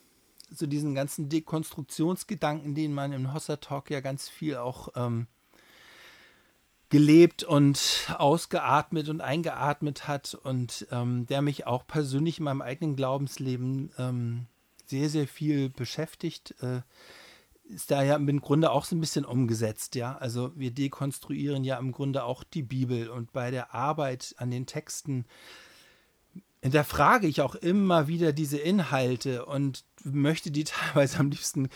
so 0.54 0.68
diesen 0.68 0.95
ganzen 0.95 1.30
Dekonstruktionsgedanken, 1.30 2.76
den 2.76 2.93
man 2.93 3.12
im 3.12 3.34
Hossa 3.34 3.58
Talk 3.58 3.89
ja 3.89 3.99
ganz 3.99 4.30
viel 4.30 4.58
auch 4.58 4.89
ähm, 4.95 5.28
gelebt 6.89 7.43
und 7.43 8.08
ausgeatmet 8.18 9.10
und 9.10 9.22
eingeatmet 9.22 10.08
hat 10.08 10.36
und 10.36 10.88
ähm, 10.91 11.26
der 11.26 11.41
mich 11.41 11.66
auch 11.66 11.88
persönlich 11.88 12.38
in 12.38 12.43
meinem 12.43 12.62
eigenen 12.62 12.95
Glaubensleben 12.95 13.91
ähm, 13.97 14.45
sehr, 14.86 15.10
sehr 15.10 15.28
viel 15.28 15.70
beschäftigt. 15.70 16.54
Äh, 16.62 16.82
ist 17.66 17.89
da 17.89 18.04
ja 18.04 18.16
im 18.16 18.41
Grunde 18.41 18.72
auch 18.72 18.86
so 18.86 18.95
ein 18.95 18.99
bisschen 18.99 19.26
umgesetzt, 19.26 19.95
ja. 19.95 20.18
Also 20.18 20.51
wir 20.56 20.70
dekonstruieren 20.70 21.64
ja 21.64 21.80
im 21.80 21.91
Grunde 21.91 22.26
auch 22.26 22.43
die 22.43 22.62
Bibel 22.62 23.10
und 23.10 23.32
bei 23.32 23.51
der 23.51 23.74
Arbeit 23.74 24.36
an 24.38 24.51
den 24.51 24.66
Texten 24.66 25.26
hinterfrage 26.62 27.28
ich 27.28 27.41
auch 27.41 27.56
immer 27.56 28.08
wieder 28.08 28.32
diese 28.32 28.58
Inhalte 28.58 29.45
und 29.45 29.84
möchte 30.04 30.51
die 30.51 30.64
teilweise 30.64 31.20
am 31.20 31.30
liebsten 31.30 31.70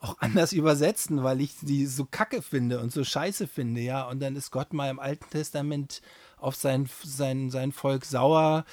auch 0.00 0.16
anders 0.20 0.52
übersetzen, 0.52 1.24
weil 1.24 1.40
ich 1.40 1.56
die 1.60 1.86
so 1.86 2.04
kacke 2.04 2.40
finde 2.40 2.80
und 2.80 2.92
so 2.92 3.02
scheiße 3.02 3.48
finde, 3.48 3.80
ja. 3.80 4.08
Und 4.08 4.20
dann 4.20 4.36
ist 4.36 4.50
Gott 4.50 4.72
mal 4.72 4.90
im 4.90 5.00
Alten 5.00 5.28
Testament 5.30 6.02
auf 6.36 6.54
sein, 6.54 6.88
sein, 7.02 7.50
sein 7.50 7.72
Volk 7.72 8.04
sauer, 8.04 8.64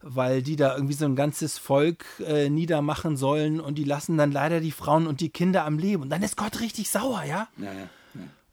weil 0.00 0.42
die 0.42 0.56
da 0.56 0.74
irgendwie 0.74 0.94
so 0.94 1.04
ein 1.04 1.16
ganzes 1.16 1.58
Volk 1.58 2.06
äh, 2.20 2.48
niedermachen 2.48 3.18
sollen 3.18 3.60
und 3.60 3.76
die 3.76 3.84
lassen 3.84 4.16
dann 4.16 4.32
leider 4.32 4.60
die 4.60 4.72
Frauen 4.72 5.06
und 5.06 5.20
die 5.20 5.28
Kinder 5.28 5.66
am 5.66 5.78
Leben. 5.78 6.02
Und 6.02 6.10
dann 6.10 6.22
ist 6.22 6.38
Gott 6.38 6.60
richtig 6.60 6.88
sauer, 6.88 7.24
ja? 7.24 7.48
Ja, 7.58 7.72
ja. 7.72 7.88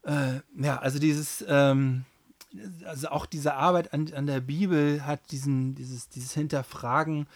Ja, 0.06 0.32
äh, 0.36 0.40
ja 0.60 0.78
also 0.78 0.98
dieses, 0.98 1.42
ähm, 1.48 2.04
also 2.84 3.08
auch 3.08 3.24
diese 3.24 3.54
Arbeit 3.54 3.94
an, 3.94 4.12
an 4.14 4.26
der 4.26 4.40
Bibel 4.40 5.06
hat 5.06 5.30
diesen, 5.30 5.74
dieses, 5.74 6.08
dieses 6.10 6.32
Hinterfragen 6.32 7.26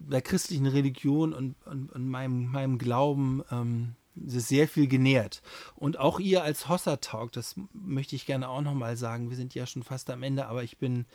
der 0.00 0.22
christlichen 0.22 0.66
Religion 0.66 1.32
und, 1.32 1.54
und, 1.66 1.92
und 1.92 2.08
meinem, 2.08 2.50
meinem 2.50 2.78
Glauben 2.78 3.42
ähm, 3.50 3.94
sehr 4.16 4.66
viel 4.66 4.86
genährt. 4.88 5.40
Und 5.76 5.98
auch 5.98 6.18
ihr 6.18 6.42
als 6.42 6.68
Hossa 6.68 6.96
Talk, 6.96 7.32
das 7.32 7.54
möchte 7.72 8.16
ich 8.16 8.26
gerne 8.26 8.48
auch 8.48 8.60
nochmal 8.62 8.96
sagen. 8.96 9.30
Wir 9.30 9.36
sind 9.36 9.54
ja 9.54 9.66
schon 9.66 9.82
fast 9.82 10.10
am 10.10 10.22
Ende, 10.22 10.46
aber 10.46 10.62
ich 10.64 10.78
bin 10.78 11.06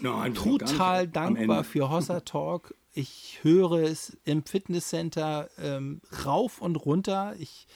Nein, 0.00 0.34
total 0.34 1.08
dankbar 1.08 1.64
für 1.64 1.90
Hossa 1.90 2.20
Talk. 2.20 2.74
Ich 2.92 3.40
höre 3.42 3.82
es 3.82 4.16
im 4.24 4.44
Fitnesscenter 4.44 5.48
ähm, 5.58 6.00
rauf 6.24 6.60
und 6.60 6.76
runter. 6.76 7.34
Ich, 7.40 7.66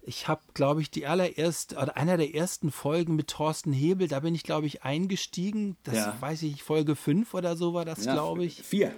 ich 0.00 0.26
habe, 0.26 0.40
glaube 0.54 0.80
ich, 0.80 0.90
die 0.90 1.06
allererste 1.06 1.76
oder 1.76 1.96
einer 1.98 2.16
der 2.16 2.34
ersten 2.34 2.70
Folgen 2.72 3.14
mit 3.14 3.28
Thorsten 3.28 3.72
Hebel, 3.74 4.08
da 4.08 4.20
bin 4.20 4.34
ich, 4.34 4.42
glaube 4.42 4.66
ich, 4.66 4.84
eingestiegen. 4.84 5.76
Das 5.82 5.96
Ja. 5.96 6.16
weiß 6.18 6.42
ich, 6.42 6.62
Folge 6.62 6.96
5 6.96 7.34
oder 7.34 7.56
so 7.56 7.74
war 7.74 7.84
das, 7.84 8.04
Ja, 8.06 8.14
glaube 8.14 8.44
ich. 8.44 8.62
Vier. 8.62 8.94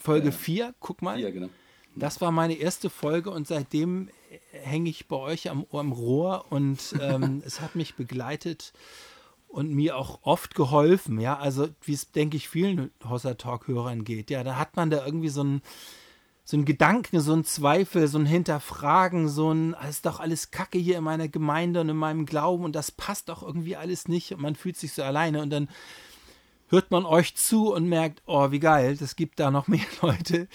Folge 0.00 0.32
4, 0.32 0.74
guck 0.80 1.02
mal. 1.02 1.16
Vier, 1.16 1.32
genau. 1.32 1.48
Das 1.96 2.20
war 2.20 2.30
meine 2.30 2.54
erste 2.54 2.90
Folge 2.90 3.30
und 3.30 3.46
seitdem 3.46 4.08
hänge 4.52 4.90
ich 4.90 5.08
bei 5.08 5.16
euch 5.16 5.50
am, 5.50 5.66
am 5.72 5.92
Rohr 5.92 6.46
und 6.50 6.94
ähm, 7.00 7.42
es 7.46 7.60
hat 7.60 7.74
mich 7.74 7.96
begleitet 7.96 8.72
und 9.48 9.70
mir 9.70 9.96
auch 9.96 10.20
oft 10.22 10.54
geholfen. 10.54 11.18
Ja, 11.18 11.38
also 11.38 11.68
wie 11.82 11.94
es, 11.94 12.12
denke 12.12 12.36
ich, 12.36 12.48
vielen 12.48 12.90
Hossa 13.08 13.34
Talk-Hörern 13.34 14.04
geht. 14.04 14.30
Ja, 14.30 14.44
da 14.44 14.56
hat 14.56 14.76
man 14.76 14.90
da 14.90 15.04
irgendwie 15.04 15.30
so 15.30 15.42
ein 15.42 15.62
so 16.44 16.56
ein 16.56 16.64
Gedanken, 16.64 17.20
so 17.20 17.34
ein 17.34 17.44
Zweifel, 17.44 18.08
so 18.08 18.18
ein 18.18 18.24
Hinterfragen, 18.24 19.28
so 19.28 19.52
ein, 19.52 19.76
es 19.82 19.96
ist 19.96 20.06
doch 20.06 20.18
alles 20.18 20.50
Kacke 20.50 20.78
hier 20.78 20.96
in 20.96 21.04
meiner 21.04 21.28
Gemeinde 21.28 21.82
und 21.82 21.90
in 21.90 21.96
meinem 21.98 22.24
Glauben 22.24 22.64
und 22.64 22.74
das 22.74 22.90
passt 22.90 23.28
doch 23.28 23.42
irgendwie 23.42 23.76
alles 23.76 24.08
nicht 24.08 24.32
und 24.32 24.40
man 24.40 24.54
fühlt 24.54 24.78
sich 24.78 24.94
so 24.94 25.02
alleine 25.02 25.42
und 25.42 25.50
dann 25.50 25.68
hört 26.68 26.90
man 26.90 27.04
euch 27.04 27.34
zu 27.34 27.72
und 27.72 27.88
merkt, 27.88 28.22
oh, 28.26 28.50
wie 28.50 28.60
geil, 28.60 28.96
es 29.00 29.16
gibt 29.16 29.40
da 29.40 29.50
noch 29.50 29.68
mehr 29.68 29.80
Leute, 30.02 30.48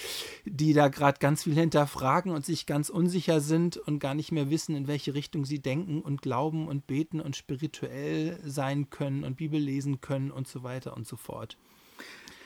die 0.46 0.74
da 0.74 0.88
gerade 0.88 1.20
ganz 1.20 1.44
viel 1.44 1.56
hinterfragen 1.56 2.32
und 2.32 2.46
sich 2.46 2.66
ganz 2.66 2.90
unsicher 2.90 3.40
sind 3.42 3.78
und 3.78 4.00
gar 4.00 4.14
nicht 4.14 4.32
mehr 4.32 4.50
wissen, 4.50 4.76
in 4.76 4.88
welche 4.88 5.14
Richtung 5.14 5.46
sie 5.46 5.60
denken 5.60 6.02
und 6.02 6.22
glauben 6.22 6.68
und 6.68 6.88
beten 6.88 7.20
und 7.20 7.36
spirituell 7.36 8.40
sein 8.46 8.90
können 8.90 9.24
und 9.24 9.38
Bibel 9.38 9.60
lesen 9.60 10.02
können 10.02 10.32
und 10.32 10.48
so 10.48 10.64
weiter 10.64 10.96
und 10.96 11.08
so 11.08 11.16
fort. 11.18 11.58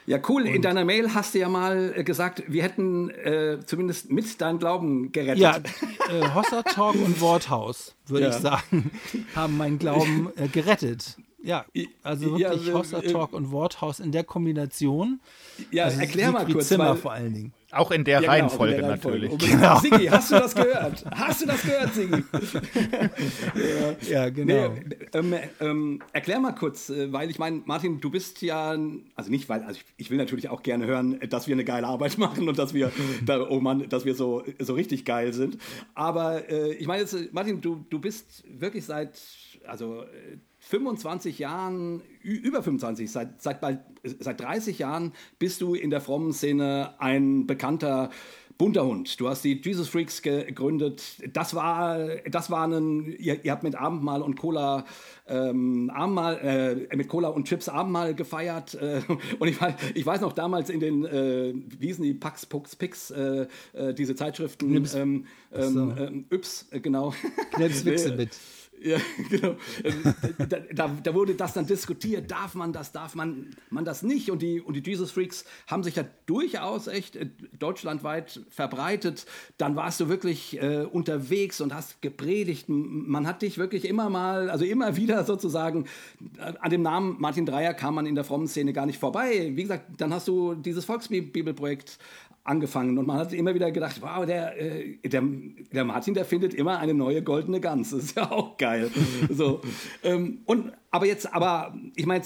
Ja, 0.06 0.20
cool. 0.30 0.48
In 0.48 0.62
deiner 0.62 0.86
Mail 0.86 1.14
hast 1.14 1.34
du 1.34 1.40
ja 1.40 1.50
mal 1.50 1.94
äh, 1.94 2.04
gesagt, 2.06 2.42
wir 2.48 2.64
hätten 2.64 3.10
äh, 3.10 3.60
zumindest 3.66 4.10
mit 4.10 4.40
deinem 4.40 4.58
Glauben 4.58 5.12
gerettet. 5.12 5.40
Ja, 5.40 5.58
äh, 6.10 6.34
Hossa 6.34 6.64
Talk 6.64 6.96
und 6.96 7.20
Worthaus, 7.20 7.94
würde 8.06 8.28
Ja. 8.28 8.30
ich 8.30 8.36
sagen, 8.38 8.90
haben 9.36 9.58
meinen 9.58 9.80
Glauben 9.80 10.32
äh, 10.38 10.48
gerettet. 10.52 11.18
Ja, 11.44 11.66
also 12.04 12.36
Ja, 12.38 12.50
wirklich 12.50 12.70
äh, 12.70 12.74
Hossa 12.74 13.00
äh, 13.00 13.12
Talk 13.12 13.34
und 13.34 13.52
Worthaus 13.52 14.00
in 14.00 14.12
der 14.12 14.24
Kombination. 14.24 15.20
Ja, 15.72 15.86
Also 15.86 16.00
erklär 16.02 16.32
mal 16.32 16.46
kurz. 16.46 16.68
Zimmer 16.70 16.90
weil- 16.90 16.96
vor 16.98 17.12
allen 17.14 17.34
Dingen. 17.34 17.54
Auch 17.72 17.92
in 17.92 18.06
der 18.06 18.14
Ja, 18.14 18.20
genau, 18.22 18.32
Reihenfolge 18.32 18.76
in 18.76 18.80
der 18.82 18.90
Reihenfolge. 18.92 19.18
natürlich. 19.18 19.32
Unbedingt. 19.34 19.62
Genau. 19.62 19.80
Sigi, 19.80 20.06
hast 20.08 20.32
du 20.32 20.36
das 20.36 20.56
gehört? 20.56 21.06
Hast 21.12 21.42
du 21.42 21.46
das 21.48 21.62
gehört, 21.64 21.94
Sigi? 21.94 22.24
Ja, 24.10 24.30
genau. 24.30 24.70
Nee, 24.70 24.82
ähm, 25.14 25.34
ähm, 25.60 26.02
erklär 26.14 26.40
mal 26.40 26.54
kurz, 26.54 26.90
äh, 26.90 27.12
weil 27.12 27.30
ich 27.30 27.40
meine, 27.40 27.62
Martin, 27.66 28.00
du 28.00 28.10
bist 28.10 28.42
ja, 28.42 28.76
also 29.16 29.30
nicht, 29.32 29.50
weil, 29.50 29.64
also 29.64 29.80
ich, 29.80 29.86
ich 29.98 30.10
will 30.10 30.18
natürlich 30.18 30.50
auch 30.50 30.64
gerne 30.64 30.86
hören, 30.86 31.20
dass 31.30 31.48
wir 31.48 31.56
eine 31.56 31.66
geile 31.66 31.88
Arbeit 31.88 32.18
machen 32.18 32.48
und 32.48 32.58
dass 32.58 32.74
wir, 32.74 32.92
da, 33.26 33.46
oh 33.50 33.60
Mann, 33.60 33.88
dass 33.90 34.06
wir 34.06 34.16
so, 34.16 34.44
so 34.60 34.74
richtig 34.74 35.06
geil 35.06 35.34
sind. 35.34 35.58
Aber 35.94 36.50
äh, 36.50 36.74
ich 36.74 36.88
meine, 36.88 37.02
jetzt, 37.02 37.14
äh, 37.14 37.28
Martin, 37.32 37.62
du, 37.62 37.86
du 37.90 38.00
bist 38.00 38.44
wirklich 38.48 38.86
seit, 38.86 39.20
also 39.68 40.04
äh, 40.04 40.38
25 40.68 41.40
Jahren, 41.40 42.02
über 42.22 42.62
25, 42.62 43.10
seit, 43.12 43.42
seit 43.42 43.62
bald, 43.62 43.80
seit 44.04 44.40
30 44.42 44.80
Jahren 44.80 45.14
bist 45.40 45.62
du 45.62 45.74
in 45.76 45.90
der 45.90 46.02
frommen 46.02 46.34
Szene 46.34 46.94
ein 47.00 47.48
bekannter 47.48 48.10
bunter 48.58 48.86
Hund. 48.88 49.20
Du 49.20 49.30
hast 49.30 49.44
die 49.44 49.62
Jesus 49.64 49.88
Freaks 49.88 50.24
gegründet. 50.24 51.04
Das 51.32 51.54
war, 51.54 52.00
das 52.30 52.50
war 52.50 52.68
ein, 52.68 53.06
ihr, 53.20 53.46
ihr 53.46 53.52
habt 53.52 53.62
mit 53.62 53.76
Abendmahl 53.76 54.24
und 54.24 54.36
Cola, 54.36 54.84
ähm, 55.28 55.92
Abendmahl, 55.94 56.88
äh, 56.90 56.96
mit 56.96 57.08
Cola 57.08 57.28
und 57.30 57.48
Chips 57.48 57.70
Abendmahl 57.70 58.16
gefeiert. 58.16 58.74
Äh, 58.74 59.02
und 59.40 59.48
ich, 59.48 59.58
weiß- 59.58 59.76
ich 59.94 60.04
weiß 60.06 60.22
noch 60.22 60.34
damals 60.34 60.72
in 60.72 60.80
den, 60.80 61.06
äh, 61.06 61.54
wie 61.78 61.86
hießen 61.88 62.04
die, 62.04 62.16
Pax, 62.16 62.48
Pux, 62.48 62.76
Pix, 62.76 63.12
äh, 63.12 63.46
äh, 63.74 63.94
diese 63.94 64.16
Zeitschriften, 64.16 64.70
Knips. 64.70 64.96
ähm, 64.96 65.26
ähm, 65.54 65.74
so. 65.74 65.92
ähm, 66.04 66.26
Yps, 66.32 66.66
äh, 66.72 66.80
genau. 66.80 67.14
Knips, 67.52 67.86
Wixelbit. 67.86 68.32
Ja, 68.82 68.98
genau. 69.30 69.56
Ähm, 69.84 70.14
da, 70.50 70.60
da, 70.60 70.88
da 71.04 71.14
wurde 71.14 71.36
das 71.36 71.54
dann 71.54 71.66
diskutiert, 71.66 72.30
darf 72.30 72.54
man 72.54 72.74
das, 72.74 72.92
darf 72.92 73.16
man, 73.16 73.56
man 73.70 73.86
das 73.86 74.04
nicht? 74.04 74.30
Und 74.30 74.42
die, 74.42 74.62
und 74.62 74.76
die 74.76 74.84
Jesus 74.88 75.12
Freaks 75.12 75.46
haben 75.66 75.84
sich 75.84 75.96
ja 75.96 76.06
durchaus 76.26 76.88
echt 76.88 77.16
äh, 77.16 77.28
deutschlandweit 77.58 78.42
verbreitet. 78.50 79.26
Dann 79.58 79.76
warst 79.76 80.00
du 80.00 80.10
wirklich 80.10 80.62
äh, 80.62 80.84
unterwegs 80.84 81.60
und 81.60 81.74
hast 81.74 82.02
gepredigt. 82.02 82.66
Man 82.70 83.26
hat 83.26 83.42
dich 83.42 83.58
wirklich 83.58 83.86
immer 83.86 84.10
mal, 84.10 84.50
also 84.50 84.66
immer 84.66 84.96
wieder 84.96 85.24
sozusagen, 85.24 85.86
äh, 86.38 86.54
an 86.60 86.70
dem 86.70 86.84
Namen 86.84 87.16
Martin 87.20 87.46
Dreier 87.46 87.74
kam 87.74 87.96
man 87.96 88.06
in 88.06 88.16
der 88.16 88.24
frommen 88.24 88.48
Szene 88.48 88.74
gar 88.74 88.86
nicht 88.86 89.00
vorbei. 89.00 89.52
Wie 89.56 89.64
gesagt, 89.64 89.86
dann 89.98 90.14
hast 90.14 90.28
du 90.28 90.54
dieses 90.54 90.86
Volksbibelprojekt 90.86 91.98
angefangen 92.48 92.98
und 92.98 93.06
man 93.06 93.18
hat 93.18 93.34
immer 93.34 93.54
wieder 93.54 93.72
gedacht, 93.72 94.02
wow, 94.02 94.26
der, 94.26 94.60
äh, 94.60 94.98
der, 95.08 95.24
der 95.72 95.84
Martin, 95.84 96.14
der 96.14 96.26
findet 96.26 96.54
immer 96.54 96.80
eine 96.80 96.94
neue 96.94 97.22
goldene 97.22 97.60
Gans. 97.60 97.92
Das 97.98 98.04
ist 98.04 98.16
ja 98.16 98.32
auch 98.32 98.58
geil. 98.58 98.92
so, 99.30 99.62
ähm, 100.04 100.40
und, 100.46 100.72
aber 100.92 101.06
jetzt, 101.06 101.34
aber 101.34 101.76
ich 101.96 102.06
meine, 102.06 102.24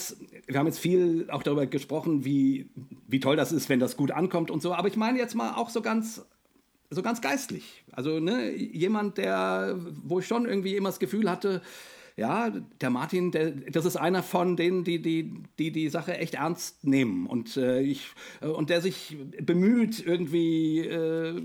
wir 0.47 0.59
haben 0.59 0.67
jetzt 0.67 0.79
viel 0.79 1.27
auch 1.31 1.43
darüber 1.43 1.65
gesprochen, 1.65 2.25
wie, 2.25 2.69
wie 3.07 3.19
toll 3.19 3.35
das 3.35 3.51
ist, 3.51 3.69
wenn 3.69 3.79
das 3.79 3.95
gut 3.95 4.11
ankommt 4.11 4.51
und 4.51 4.61
so, 4.61 4.73
aber 4.73 4.87
ich 4.87 4.97
meine 4.97 5.17
jetzt 5.17 5.35
mal 5.35 5.53
auch 5.53 5.69
so 5.69 5.81
ganz 5.81 6.25
so 6.93 7.01
ganz 7.01 7.21
geistlich. 7.21 7.85
Also 7.93 8.19
ne, 8.19 8.51
jemand, 8.51 9.17
der, 9.17 9.79
wo 10.03 10.19
ich 10.19 10.27
schon 10.27 10.45
irgendwie 10.45 10.75
immer 10.75 10.89
das 10.89 10.99
Gefühl 10.99 11.31
hatte, 11.31 11.61
ja, 12.17 12.49
der 12.49 12.89
Martin, 12.89 13.31
der, 13.31 13.51
das 13.51 13.85
ist 13.85 13.95
einer 13.95 14.23
von 14.23 14.55
denen, 14.55 14.83
die 14.83 15.01
die, 15.01 15.33
die, 15.57 15.71
die 15.71 15.89
Sache 15.89 16.17
echt 16.17 16.35
ernst 16.35 16.85
nehmen 16.85 17.27
und, 17.27 17.57
äh, 17.57 17.81
ich, 17.81 18.07
äh, 18.41 18.47
und 18.47 18.69
der 18.69 18.81
sich 18.81 19.17
bemüht, 19.41 20.05
irgendwie 20.05 20.79
äh, 20.79 21.41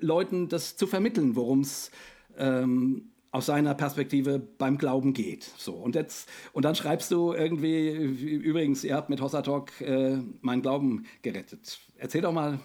Leuten 0.00 0.48
das 0.48 0.76
zu 0.76 0.86
vermitteln, 0.86 1.36
worum 1.36 1.60
es 1.60 1.90
ähm, 2.36 3.10
aus 3.30 3.46
seiner 3.46 3.74
Perspektive 3.74 4.38
beim 4.38 4.78
Glauben 4.78 5.12
geht. 5.12 5.44
So, 5.58 5.74
und, 5.74 5.94
jetzt, 5.94 6.28
und 6.52 6.64
dann 6.64 6.74
schreibst 6.74 7.10
du 7.10 7.32
irgendwie, 7.34 7.90
übrigens, 7.90 8.84
ihr 8.84 8.96
habt 8.96 9.10
mit 9.10 9.20
Hossa 9.20 9.42
Talk 9.42 9.80
äh, 9.80 10.18
meinen 10.40 10.62
Glauben 10.62 11.04
gerettet. 11.22 11.78
Erzähl 11.98 12.22
doch 12.22 12.32
mal 12.32 12.58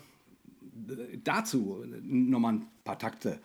dazu 1.24 1.84
nochmal 2.02 2.54
ein 2.54 2.68
paar 2.84 2.98
Takte. 2.98 3.40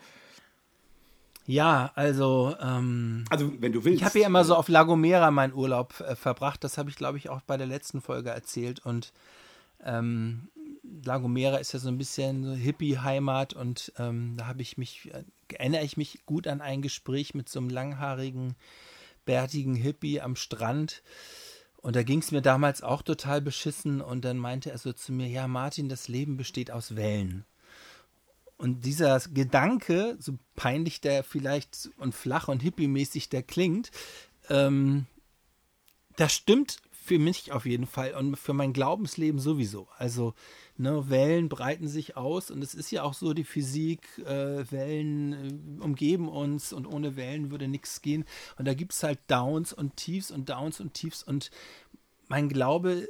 Ja, 1.48 1.92
also 1.94 2.54
ähm, 2.60 3.24
Also, 3.30 3.50
wenn 3.58 3.72
du 3.72 3.82
willst. 3.82 4.02
ich 4.02 4.04
habe 4.04 4.18
ja 4.18 4.26
immer 4.26 4.44
so 4.44 4.54
auf 4.54 4.68
La 4.68 4.82
Gomera 4.82 5.30
meinen 5.30 5.54
Urlaub 5.54 5.98
äh, 6.00 6.14
verbracht. 6.14 6.62
Das 6.62 6.76
habe 6.76 6.90
ich, 6.90 6.96
glaube 6.96 7.16
ich, 7.16 7.30
auch 7.30 7.40
bei 7.40 7.56
der 7.56 7.66
letzten 7.66 8.02
Folge 8.02 8.28
erzählt. 8.28 8.84
Und 8.84 9.14
ähm, 9.82 10.48
La 11.04 11.16
Gomera 11.16 11.56
ist 11.56 11.72
ja 11.72 11.78
so 11.78 11.88
ein 11.88 11.96
bisschen 11.96 12.44
so 12.44 12.52
Hippie-Heimat 12.52 13.54
und 13.54 13.94
ähm, 13.98 14.34
da 14.36 14.46
habe 14.46 14.60
ich 14.60 14.76
mich, 14.76 15.10
äh, 15.14 15.24
erinnere 15.54 15.84
ich 15.84 15.96
mich 15.96 16.26
gut 16.26 16.46
an 16.46 16.60
ein 16.60 16.82
Gespräch 16.82 17.32
mit 17.32 17.48
so 17.48 17.60
einem 17.60 17.70
langhaarigen, 17.70 18.54
bärtigen 19.24 19.74
Hippie 19.74 20.20
am 20.20 20.36
Strand. 20.36 21.02
Und 21.78 21.96
da 21.96 22.02
ging 22.02 22.18
es 22.18 22.30
mir 22.30 22.42
damals 22.42 22.82
auch 22.82 23.00
total 23.00 23.40
beschissen 23.40 24.02
und 24.02 24.22
dann 24.22 24.36
meinte 24.36 24.70
er 24.70 24.76
so 24.76 24.92
zu 24.92 25.14
mir, 25.14 25.28
ja 25.28 25.48
Martin, 25.48 25.88
das 25.88 26.08
Leben 26.08 26.36
besteht 26.36 26.70
aus 26.70 26.94
Wellen. 26.94 27.46
Und 28.58 28.84
dieser 28.84 29.20
Gedanke, 29.20 30.16
so 30.18 30.36
peinlich 30.56 31.00
der 31.00 31.22
vielleicht 31.22 31.90
und 31.96 32.14
flach 32.14 32.48
und 32.48 32.60
hippie-mäßig 32.60 33.28
der 33.28 33.44
klingt, 33.44 33.92
ähm, 34.50 35.06
das 36.16 36.34
stimmt 36.34 36.78
für 36.90 37.18
mich 37.18 37.52
auf 37.52 37.64
jeden 37.64 37.86
Fall 37.86 38.14
und 38.14 38.36
für 38.36 38.52
mein 38.52 38.72
Glaubensleben 38.72 39.40
sowieso. 39.40 39.88
Also 39.96 40.34
ne, 40.76 41.08
Wellen 41.08 41.48
breiten 41.48 41.88
sich 41.88 42.16
aus 42.16 42.50
und 42.50 42.62
es 42.62 42.74
ist 42.74 42.90
ja 42.90 43.02
auch 43.02 43.14
so, 43.14 43.32
die 43.32 43.44
Physik, 43.44 44.02
äh, 44.18 44.70
Wellen 44.70 45.32
äh, 45.32 45.82
umgeben 45.82 46.28
uns 46.28 46.72
und 46.72 46.86
ohne 46.86 47.16
Wellen 47.16 47.50
würde 47.50 47.68
nichts 47.68 48.02
gehen. 48.02 48.24
Und 48.58 48.66
da 48.66 48.74
gibt 48.74 48.92
es 48.92 49.02
halt 49.02 49.20
Downs 49.28 49.72
und 49.72 49.96
Tiefs 49.96 50.30
und 50.30 50.50
Downs 50.50 50.80
und 50.80 50.94
Tiefs 50.94 51.22
und 51.22 51.50
mein 52.28 52.48
Glaube 52.48 53.08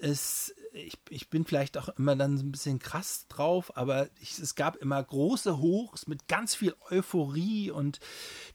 ist 0.00 0.54
ich, 0.86 0.98
ich 1.08 1.28
bin 1.28 1.44
vielleicht 1.44 1.76
auch 1.76 1.88
immer 1.90 2.16
dann 2.16 2.38
so 2.38 2.44
ein 2.44 2.52
bisschen 2.52 2.78
krass 2.78 3.26
drauf, 3.28 3.76
aber 3.76 4.08
ich, 4.20 4.38
es 4.38 4.54
gab 4.54 4.76
immer 4.76 5.02
große 5.02 5.58
Hochs 5.58 6.06
mit 6.06 6.28
ganz 6.28 6.54
viel 6.54 6.74
Euphorie 6.90 7.70
und 7.70 8.00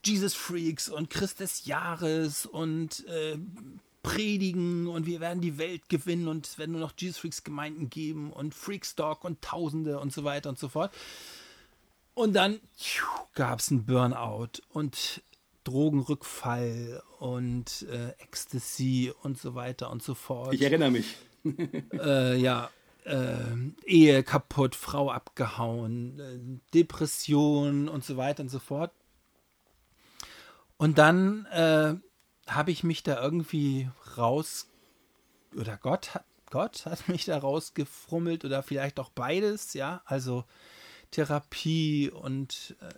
Jesus 0.03 0.33
Freaks 0.33 0.89
und 0.89 1.09
Christ 1.09 1.39
des 1.39 1.65
Jahres 1.65 2.45
und 2.45 3.05
äh, 3.07 3.37
predigen 4.03 4.87
und 4.87 5.05
wir 5.05 5.19
werden 5.19 5.41
die 5.41 5.57
Welt 5.57 5.89
gewinnen 5.89 6.27
und 6.27 6.45
es 6.45 6.57
werden 6.57 6.71
nur 6.71 6.81
noch 6.81 6.93
Jesus 6.97 7.17
Freaks 7.17 7.43
Gemeinden 7.43 7.89
geben 7.89 8.31
und 8.31 8.53
Freakstock 8.53 9.23
und 9.23 9.41
Tausende 9.41 9.99
und 9.99 10.13
so 10.13 10.23
weiter 10.23 10.49
und 10.49 10.59
so 10.59 10.69
fort. 10.69 10.93
Und 12.13 12.33
dann 12.33 12.59
gab 13.33 13.59
es 13.59 13.71
einen 13.71 13.85
Burnout 13.85 14.61
und 14.69 15.23
Drogenrückfall 15.63 17.01
und 17.19 17.87
äh, 17.89 18.09
Ecstasy 18.19 19.13
und 19.23 19.39
so 19.39 19.55
weiter 19.55 19.89
und 19.89 20.03
so 20.03 20.13
fort. 20.13 20.53
Ich 20.53 20.61
erinnere 20.61 20.91
mich. 20.91 21.15
äh, 21.93 22.37
ja, 22.37 22.69
äh, 23.05 23.55
Ehe 23.85 24.23
kaputt, 24.23 24.75
Frau 24.75 25.11
abgehauen, 25.11 26.19
äh, 26.19 26.73
Depression 26.73 27.89
und 27.89 28.03
so 28.03 28.17
weiter 28.17 28.43
und 28.43 28.49
so 28.49 28.59
fort. 28.59 28.91
Und 30.77 30.97
dann 30.97 31.45
äh, 31.45 31.95
habe 32.47 32.71
ich 32.71 32.83
mich 32.83 33.03
da 33.03 33.21
irgendwie 33.21 33.89
raus, 34.17 34.69
oder 35.55 35.77
Gott 35.77 36.13
hat, 36.15 36.25
Gott 36.49 36.85
hat 36.85 37.07
mich 37.07 37.25
da 37.25 37.37
rausgefrummelt 37.37 38.45
oder 38.45 38.63
vielleicht 38.63 38.99
auch 38.99 39.09
beides, 39.09 39.73
ja, 39.73 40.01
also 40.05 40.45
Therapie 41.11 42.09
und 42.09 42.75
äh, 42.81 42.93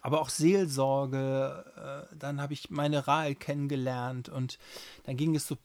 aber 0.00 0.20
auch 0.20 0.30
Seelsorge. 0.30 2.06
Äh, 2.10 2.16
dann 2.16 2.40
habe 2.40 2.54
ich 2.54 2.70
meine 2.70 3.06
Rahel 3.06 3.34
kennengelernt 3.34 4.28
und 4.28 4.58
dann 5.04 5.16
ging 5.16 5.34
es 5.34 5.46
so 5.46 5.56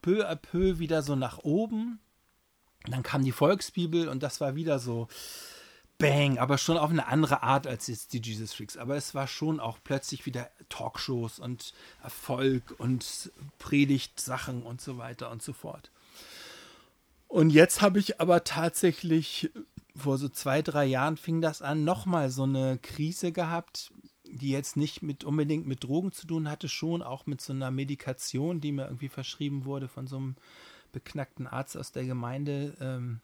peu 0.00 0.28
à 0.28 0.36
peu 0.36 0.78
wieder 0.78 1.02
so 1.02 1.16
nach 1.16 1.38
oben. 1.38 2.00
Dann 2.86 3.02
kam 3.02 3.24
die 3.24 3.32
Volksbibel 3.32 4.08
und 4.08 4.22
das 4.22 4.40
war 4.40 4.54
wieder 4.54 4.78
so 4.78 5.08
Bang, 5.98 6.38
aber 6.38 6.56
schon 6.56 6.78
auf 6.78 6.90
eine 6.90 7.06
andere 7.06 7.42
Art 7.42 7.66
als 7.66 7.86
jetzt 7.86 8.14
die 8.14 8.22
Jesus 8.22 8.54
Freaks. 8.54 8.78
Aber 8.78 8.96
es 8.96 9.14
war 9.14 9.26
schon 9.26 9.60
auch 9.60 9.78
plötzlich 9.84 10.24
wieder 10.24 10.50
Talkshows 10.70 11.38
und 11.38 11.74
Erfolg 12.02 12.74
und 12.78 13.30
Predigtsachen 13.58 14.62
und 14.62 14.80
so 14.80 14.96
weiter 14.96 15.30
und 15.30 15.42
so 15.42 15.52
fort. 15.52 15.90
Und 17.28 17.50
jetzt 17.50 17.82
habe 17.82 17.98
ich 17.98 18.18
aber 18.20 18.44
tatsächlich 18.44 19.50
vor 19.94 20.18
so 20.18 20.28
zwei, 20.28 20.62
drei 20.62 20.86
Jahren 20.86 21.16
fing 21.16 21.40
das 21.40 21.62
an, 21.62 21.84
nochmal 21.84 22.30
so 22.30 22.44
eine 22.44 22.78
Krise 22.78 23.30
gehabt, 23.30 23.92
die 24.32 24.50
jetzt 24.50 24.76
nicht 24.76 25.02
mit 25.02 25.24
unbedingt 25.24 25.66
mit 25.66 25.84
Drogen 25.84 26.12
zu 26.12 26.26
tun 26.26 26.48
hatte, 26.48 26.68
schon 26.68 27.02
auch 27.02 27.26
mit 27.26 27.40
so 27.40 27.52
einer 27.52 27.70
Medikation, 27.70 28.60
die 28.60 28.72
mir 28.72 28.84
irgendwie 28.84 29.08
verschrieben 29.08 29.64
wurde 29.64 29.88
von 29.88 30.06
so 30.06 30.16
einem 30.16 30.36
beknackten 30.92 31.46
Arzt 31.46 31.76
aus 31.76 31.92
der 31.92 32.04
Gemeinde, 32.04 32.76
ähm, 32.80 33.20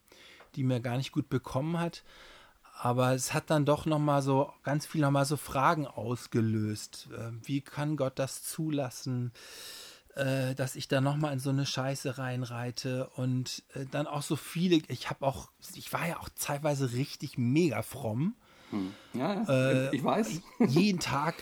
die 0.55 0.65
mir 0.65 0.81
gar 0.81 0.97
nicht 0.97 1.13
gut 1.13 1.29
bekommen 1.29 1.79
hat. 1.79 2.05
Aber 2.79 3.15
es 3.15 3.33
hat 3.33 3.51
dann 3.51 3.65
doch 3.65 3.87
nochmal 3.87 4.21
so 4.21 4.53
ganz 4.63 4.85
viel 4.85 5.01
nochmal 5.01 5.25
so 5.25 5.37
Fragen 5.37 5.87
ausgelöst. 5.87 7.09
Äh, 7.17 7.33
wie 7.43 7.63
kann 7.63 7.97
Gott 7.97 8.19
das 8.19 8.43
zulassen? 8.43 9.33
äh, 10.17 10.55
dass 10.55 10.77
ich 10.77 10.89
da 10.89 11.01
nochmal 11.01 11.35
in 11.35 11.39
so 11.39 11.51
eine 11.51 11.67
Scheiße 11.67 12.19
reinreite 12.19 13.11
und 13.17 13.63
äh, 13.75 13.85
dann 13.85 14.07
auch 14.07 14.23
so 14.23 14.35
viele, 14.35 14.77
ich 14.89 15.11
habe 15.11 15.25
auch, 15.25 15.51
ich 15.75 15.93
war 15.93 16.09
ja 16.09 16.19
auch 16.19 16.31
zeitweise 16.35 16.93
richtig 16.93 17.39
mega 17.39 17.83
fromm. 17.83 18.35
Hm. 18.77 18.95
Ja, 19.21 19.45
äh, 19.49 19.97
ich 19.97 20.05
weiß. 20.05 20.41
jeden 20.69 21.01
Tag 21.01 21.35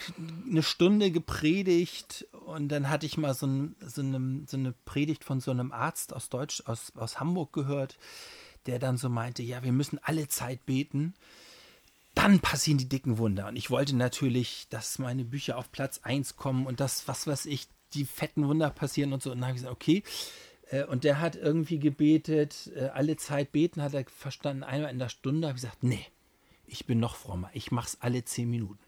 eine 0.49 0.62
Stunde 0.62 1.11
gepredigt 1.11 2.26
und 2.47 2.68
dann 2.68 2.89
hatte 2.89 3.07
ich 3.07 3.16
mal 3.16 3.35
so, 3.35 3.47
ein, 3.47 3.76
so, 3.80 4.01
eine, 4.01 4.45
so 4.47 4.57
eine 4.57 4.72
Predigt 4.85 5.24
von 5.24 5.41
so 5.41 5.51
einem 5.51 5.72
Arzt 5.72 6.12
aus 6.12 6.28
Deutsch, 6.28 6.62
aus, 6.66 6.93
aus 6.97 7.20
Hamburg 7.20 7.53
gehört, 7.53 7.99
der 8.66 8.78
dann 8.78 8.97
so 8.97 9.09
meinte, 9.09 9.43
ja, 9.43 9.62
wir 9.62 9.72
müssen 9.72 9.99
alle 10.03 10.28
Zeit 10.28 10.64
beten 10.66 11.14
dann 12.14 12.39
passieren 12.41 12.78
die 12.78 12.89
dicken 12.89 13.18
Wunder. 13.18 13.49
Und 13.49 13.57
ich 13.57 13.70
wollte 13.70 13.97
natürlich, 13.97 14.68
dass 14.70 14.99
meine 14.99 15.24
Bücher 15.24 15.59
auf 15.59 15.72
Platz 15.72 16.01
1 16.03 16.37
kommen 16.37 16.66
und 16.66 16.80
das, 16.80 17.09
was 17.09 17.26
weiß 17.26 17.47
ich, 17.47 17.66
die 17.93 18.05
fetten 18.05 18.47
Wunder 18.47 18.70
passieren 18.70 19.12
und 19.12 19.22
so. 19.22 19.32
Und 19.32 19.39
dann 19.39 19.49
habe 19.49 19.57
ich 19.57 19.62
gesagt, 19.62 19.74
okay. 19.74 20.03
Äh, 20.70 20.85
und 20.85 21.05
der 21.05 21.20
hat 21.20 21.37
irgendwie 21.37 21.78
gebetet, 21.78 22.70
äh, 22.74 22.89
alle 22.89 23.16
Zeit 23.16 23.53
beten, 23.53 23.82
hat 23.82 23.95
er 23.95 24.05
verstanden, 24.07 24.62
einmal 24.62 24.91
in 24.91 24.99
der 24.99 25.09
Stunde. 25.09 25.49
habe 25.49 25.59
ich 25.59 25.62
gesagt, 25.62 25.82
nee, 25.82 26.07
ich 26.66 26.86
bin 26.86 27.00
noch 27.00 27.16
frommer. 27.16 27.50
Ich 27.52 27.70
mache 27.70 27.88
es 27.88 28.00
alle 28.00 28.24
zehn 28.24 28.50
Minuten. 28.50 28.78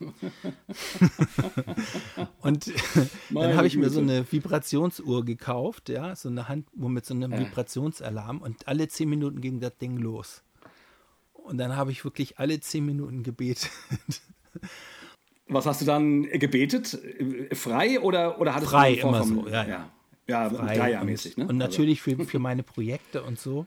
und 2.40 2.72
dann 3.30 3.56
habe 3.56 3.66
ich 3.66 3.76
mir 3.76 3.90
so 3.90 4.00
eine 4.00 4.30
Vibrationsuhr 4.30 5.24
gekauft, 5.24 5.88
ja, 5.88 6.14
so 6.16 6.28
eine 6.28 6.48
Handuhr 6.48 6.88
mit 6.90 7.06
so 7.06 7.14
einem 7.14 7.32
ja. 7.32 7.38
Vibrationsalarm 7.40 8.38
und 8.38 8.68
alle 8.68 8.88
zehn 8.88 9.08
Minuten 9.08 9.40
ging 9.40 9.60
das 9.60 9.76
Ding 9.78 9.96
los. 9.96 10.42
Und 11.32 11.58
dann 11.58 11.76
habe 11.76 11.92
ich 11.92 12.04
wirklich 12.04 12.38
alle 12.38 12.60
zehn 12.60 12.86
Minuten 12.86 13.22
gebetet. 13.22 13.70
Was 15.48 15.66
hast 15.66 15.80
du 15.80 15.84
dann 15.84 16.22
gebetet? 16.22 16.98
Frei 17.52 18.00
oder, 18.00 18.40
oder 18.40 18.54
hattest 18.54 18.70
Frei, 18.70 18.94
du 18.94 19.08
immer 19.08 19.24
so, 19.24 19.48
ja. 19.48 19.66
Ja, 19.66 19.90
ja 20.26 20.48
dreiermäßig. 20.48 21.36
Ne? 21.36 21.48
Und 21.48 21.58
natürlich 21.58 22.00
für, 22.00 22.24
für 22.24 22.38
meine 22.38 22.62
Projekte 22.62 23.22
und 23.22 23.38
so. 23.38 23.66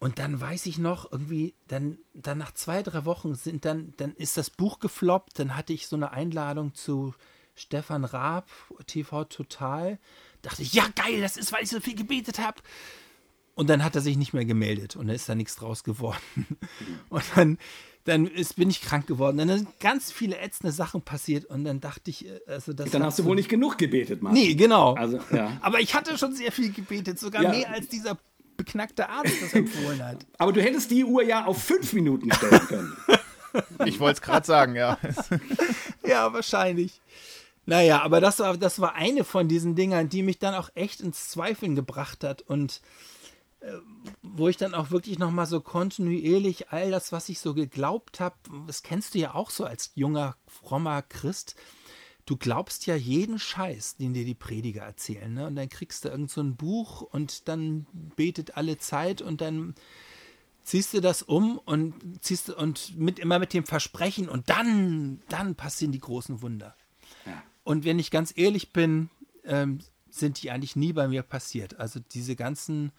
Und 0.00 0.18
dann 0.18 0.40
weiß 0.40 0.66
ich 0.66 0.78
noch, 0.78 1.10
irgendwie, 1.10 1.54
dann, 1.66 1.98
dann 2.14 2.38
nach 2.38 2.52
zwei, 2.52 2.82
drei 2.82 3.04
Wochen 3.04 3.34
sind 3.34 3.64
dann, 3.64 3.94
dann 3.96 4.14
ist 4.14 4.36
das 4.36 4.48
Buch 4.48 4.78
gefloppt, 4.78 5.38
dann 5.38 5.56
hatte 5.56 5.72
ich 5.72 5.88
so 5.88 5.96
eine 5.96 6.12
Einladung 6.12 6.74
zu 6.74 7.14
Stefan 7.56 8.04
Raab, 8.04 8.48
TV 8.86 9.24
Total. 9.24 9.98
Dachte 10.42 10.62
ich, 10.62 10.72
ja 10.72 10.84
geil, 10.94 11.20
das 11.20 11.36
ist, 11.36 11.52
weil 11.52 11.64
ich 11.64 11.70
so 11.70 11.80
viel 11.80 11.96
gebetet 11.96 12.38
habe. 12.38 12.62
Und 13.56 13.68
dann 13.68 13.82
hat 13.82 13.96
er 13.96 14.00
sich 14.00 14.16
nicht 14.16 14.32
mehr 14.32 14.44
gemeldet 14.44 14.94
und 14.94 15.08
da 15.08 15.14
ist 15.14 15.28
da 15.28 15.34
nichts 15.34 15.56
draus 15.56 15.82
geworden. 15.82 16.20
Und 17.10 17.24
dann 17.34 17.58
dann 18.08 18.26
ist, 18.26 18.56
bin 18.56 18.70
ich 18.70 18.80
krank 18.80 19.06
geworden. 19.06 19.36
Dann 19.36 19.48
sind 19.48 19.80
ganz 19.80 20.10
viele 20.10 20.38
ätzende 20.38 20.72
Sachen 20.72 21.02
passiert 21.02 21.44
und 21.44 21.64
dann 21.64 21.80
dachte 21.80 22.10
ich, 22.10 22.26
äh, 22.26 22.40
also 22.46 22.72
das. 22.72 22.90
Dann 22.90 23.02
hast 23.02 23.18
du 23.18 23.24
wohl 23.24 23.36
nicht 23.36 23.48
genug 23.48 23.76
gebetet, 23.78 24.22
Mann. 24.22 24.32
Nee, 24.32 24.54
genau. 24.54 24.94
Also, 24.94 25.20
ja. 25.30 25.58
Aber 25.60 25.80
ich 25.80 25.94
hatte 25.94 26.16
schon 26.16 26.34
sehr 26.34 26.50
viel 26.50 26.72
gebetet, 26.72 27.18
sogar 27.18 27.42
ja. 27.42 27.50
mehr 27.50 27.70
als 27.70 27.88
dieser 27.88 28.18
beknackte 28.58 29.08
Arzt 29.08 29.32
das 29.40 29.54
empfohlen 29.54 30.04
hat. 30.04 30.26
Aber 30.38 30.52
du 30.52 30.60
hättest 30.60 30.90
die 30.90 31.04
Uhr 31.04 31.22
ja 31.22 31.46
auf 31.46 31.62
fünf 31.62 31.94
Minuten 31.94 32.30
stellen 32.30 32.66
können. 32.66 32.96
ich 33.86 33.98
wollte 33.98 34.16
es 34.16 34.22
gerade 34.22 34.46
sagen, 34.46 34.76
ja. 34.76 34.98
ja, 36.06 36.30
wahrscheinlich. 36.34 37.00
Naja, 37.64 38.02
aber 38.02 38.20
das 38.20 38.38
war, 38.38 38.56
das 38.56 38.80
war 38.80 38.94
eine 38.94 39.24
von 39.24 39.48
diesen 39.48 39.74
Dingern, 39.74 40.08
die 40.08 40.22
mich 40.22 40.38
dann 40.38 40.54
auch 40.54 40.70
echt 40.74 41.00
ins 41.00 41.28
Zweifeln 41.28 41.74
gebracht 41.74 42.24
hat 42.24 42.42
und 42.42 42.80
wo 44.22 44.48
ich 44.48 44.56
dann 44.56 44.74
auch 44.74 44.90
wirklich 44.90 45.18
nochmal 45.18 45.46
so 45.46 45.60
kontinuierlich 45.60 46.70
all 46.70 46.90
das, 46.90 47.12
was 47.12 47.28
ich 47.28 47.40
so 47.40 47.54
geglaubt 47.54 48.20
habe, 48.20 48.36
das 48.66 48.82
kennst 48.82 49.14
du 49.14 49.18
ja 49.18 49.34
auch 49.34 49.50
so 49.50 49.64
als 49.64 49.92
junger, 49.94 50.36
frommer 50.46 51.02
Christ, 51.02 51.56
du 52.28 52.36
glaubst 52.36 52.86
ja 52.86 52.94
jeden 52.94 53.38
Scheiß, 53.38 53.96
den 53.96 54.12
dir 54.12 54.26
die 54.26 54.34
Prediger 54.34 54.82
erzählen. 54.82 55.32
Ne? 55.32 55.46
Und 55.46 55.56
dann 55.56 55.70
kriegst 55.70 56.04
du 56.04 56.10
irgend 56.10 56.30
so 56.30 56.42
ein 56.42 56.56
Buch 56.56 57.00
und 57.00 57.48
dann 57.48 57.86
betet 58.16 58.56
alle 58.56 58.76
Zeit 58.76 59.22
und 59.22 59.40
dann 59.40 59.74
ziehst 60.62 60.92
du 60.92 61.00
das 61.00 61.22
um 61.22 61.56
und 61.56 61.94
ziehst 62.22 62.50
und 62.50 62.98
mit 62.98 63.18
immer 63.18 63.38
mit 63.38 63.54
dem 63.54 63.64
Versprechen 63.64 64.28
und 64.28 64.50
dann, 64.50 65.22
dann 65.30 65.54
passieren 65.54 65.92
die 65.92 66.00
großen 66.00 66.42
Wunder. 66.42 66.76
Ja. 67.24 67.42
Und 67.64 67.86
wenn 67.86 67.98
ich 67.98 68.10
ganz 68.10 68.34
ehrlich 68.36 68.74
bin, 68.74 69.08
ähm, 69.44 69.78
sind 70.10 70.42
die 70.42 70.50
eigentlich 70.50 70.76
nie 70.76 70.92
bei 70.92 71.08
mir 71.08 71.22
passiert. 71.22 71.80
Also 71.80 71.98
diese 72.12 72.36
ganzen 72.36 72.92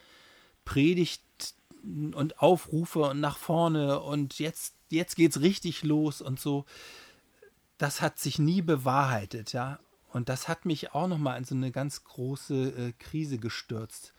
Predigt 0.65 1.21
und 1.84 2.39
Aufrufe 2.39 3.01
und 3.01 3.19
nach 3.19 3.38
vorne 3.38 3.99
und 3.99 4.39
jetzt, 4.39 4.73
jetzt 4.89 5.15
geht's 5.15 5.39
richtig 5.41 5.84
los 5.84 6.19
und 6.19 6.39
so. 6.39 6.65
Das 7.80 8.01
hat 8.01 8.19
sich 8.19 8.38
nie 8.38 8.61
bewahrheitet, 8.61 9.53
ja. 9.53 9.80
Und 10.11 10.30
das 10.30 10.47
hat 10.47 10.65
mich 10.65 10.93
auch 10.93 11.07
nochmal 11.07 11.38
in 11.38 11.45
so 11.45 11.55
eine 11.55 11.71
ganz 11.71 12.03
große 12.03 12.69
äh, 12.69 12.93
Krise 12.99 13.38
gestürzt, 13.38 14.13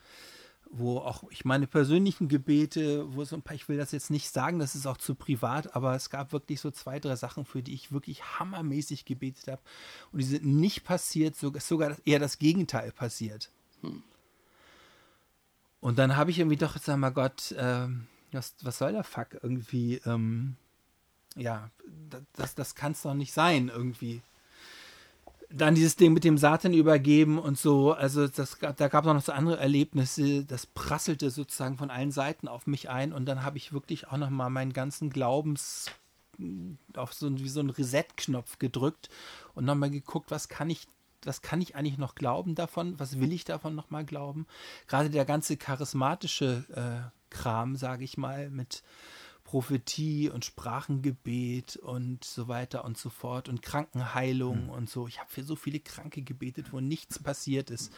wo 0.71 0.99
auch 0.99 1.25
ich 1.31 1.45
meine 1.45 1.67
persönlichen 1.67 2.29
Gebete, 2.29 3.15
wo 3.15 3.25
so 3.25 3.37
ein 3.37 3.43
paar, 3.43 3.55
ich 3.57 3.69
will 3.69 3.77
das 3.77 3.93
jetzt 3.93 4.11
nicht 4.11 4.31
sagen, 4.31 4.61
das 4.61 4.75
ist 4.75 4.87
auch 4.87 4.97
zu 4.97 5.15
privat, 5.15 5.77
aber 5.77 5.95
es 5.95 6.09
gab 6.09 6.33
wirklich 6.33 6.61
so 6.61 6.71
zwei, 6.71 7.01
drei 7.01 7.17
Sachen, 7.17 7.45
für 7.45 7.63
die 7.63 7.75
ich 7.75 7.93
wirklich 7.93 8.23
hammermäßig 8.39 9.05
gebetet 9.05 9.49
habe. 9.49 9.63
Und 10.11 10.21
die 10.21 10.27
sind 10.27 10.47
nicht 10.47 10.85
passiert, 10.85 11.37
sogar 11.37 11.97
eher 12.07 12.19
das 12.19 12.39
Gegenteil 12.39 12.93
passiert. 12.93 13.51
Hm. 13.83 14.03
Und 15.81 15.99
dann 15.99 16.17
habe 16.17 16.31
ich 16.31 16.39
irgendwie 16.39 16.57
doch, 16.57 16.79
sag 16.79 16.97
mal 16.97 17.11
Gott, 17.11 17.53
äh, 17.53 17.89
was, 18.33 18.55
was 18.63 18.79
soll 18.79 18.93
der 18.93 19.05
Fuck 19.05 19.39
irgendwie? 19.43 20.01
Ähm, 20.07 20.57
ja, 21.37 21.71
das, 22.35 22.55
das 22.55 22.75
kann 22.75 22.93
es 22.93 23.03
doch 23.03 23.15
nicht 23.15 23.33
sein 23.33 23.69
irgendwie. 23.69 24.23
Dann 25.53 25.75
dieses 25.75 25.97
Ding 25.97 26.13
mit 26.13 26.23
dem 26.23 26.39
Satan 26.39 26.73
übergeben 26.73 27.39
und 27.39 27.59
so, 27.59 27.93
also 27.93 28.29
das, 28.29 28.59
da 28.61 28.89
gab 28.89 29.05
es 29.05 29.13
noch 29.13 29.23
so 29.23 29.33
andere 29.33 29.59
Erlebnisse, 29.59 30.45
das 30.45 30.67
prasselte 30.67 31.31
sozusagen 31.31 31.77
von 31.77 31.91
allen 31.91 32.13
Seiten 32.13 32.47
auf 32.47 32.69
mich 32.69 32.89
ein 32.89 33.13
und 33.13 33.27
dann 33.27 33.43
habe 33.43 33.59
ich 33.59 33.73
wirklich 33.73 34.09
auch 34.09 34.17
noch 34.17 34.31
mal 34.31 34.49
meinen 34.49 34.73
ganzen 34.73 35.11
Glaubens 35.11 35.87
auf 36.95 37.13
so, 37.13 37.37
wie 37.37 37.49
so 37.49 37.61
einen 37.61 37.71
Reset-Knopf 37.71 38.59
gedrückt 38.61 39.11
und 39.55 39.65
nochmal 39.65 39.91
geguckt, 39.91 40.31
was 40.31 40.49
kann 40.49 40.71
ich 40.71 40.87
was 41.25 41.43
kann 41.43 41.61
ich 41.61 41.77
eigentlich 41.77 41.99
noch 41.99 42.15
glauben 42.15 42.55
davon? 42.55 42.99
Was 42.99 43.21
will 43.21 43.33
ich 43.33 43.45
davon 43.45 43.75
nochmal 43.75 44.07
glauben? 44.07 44.47
Gerade 44.87 45.11
der 45.11 45.27
ganze 45.27 45.59
charismatische 45.59 46.65
äh, 46.75 47.11
Kram, 47.29 47.77
sage 47.77 48.05
ich 48.05 48.17
mal, 48.17 48.49
mit 48.49 48.83
Prophetie 49.51 50.31
und 50.31 50.45
Sprachengebet 50.45 51.75
und 51.75 52.23
so 52.23 52.47
weiter 52.47 52.85
und 52.85 52.97
so 52.97 53.11
fort 53.11 53.49
und 53.49 53.63
Krankenheilung 53.63 54.67
mhm. 54.67 54.71
und 54.71 54.89
so. 54.89 55.09
Ich 55.09 55.19
habe 55.19 55.29
für 55.29 55.43
so 55.43 55.57
viele 55.57 55.81
Kranke 55.81 56.23
gebetet, 56.23 56.67
wo 56.71 56.79
nichts 56.79 57.21
passiert 57.21 57.69
ist. 57.69 57.93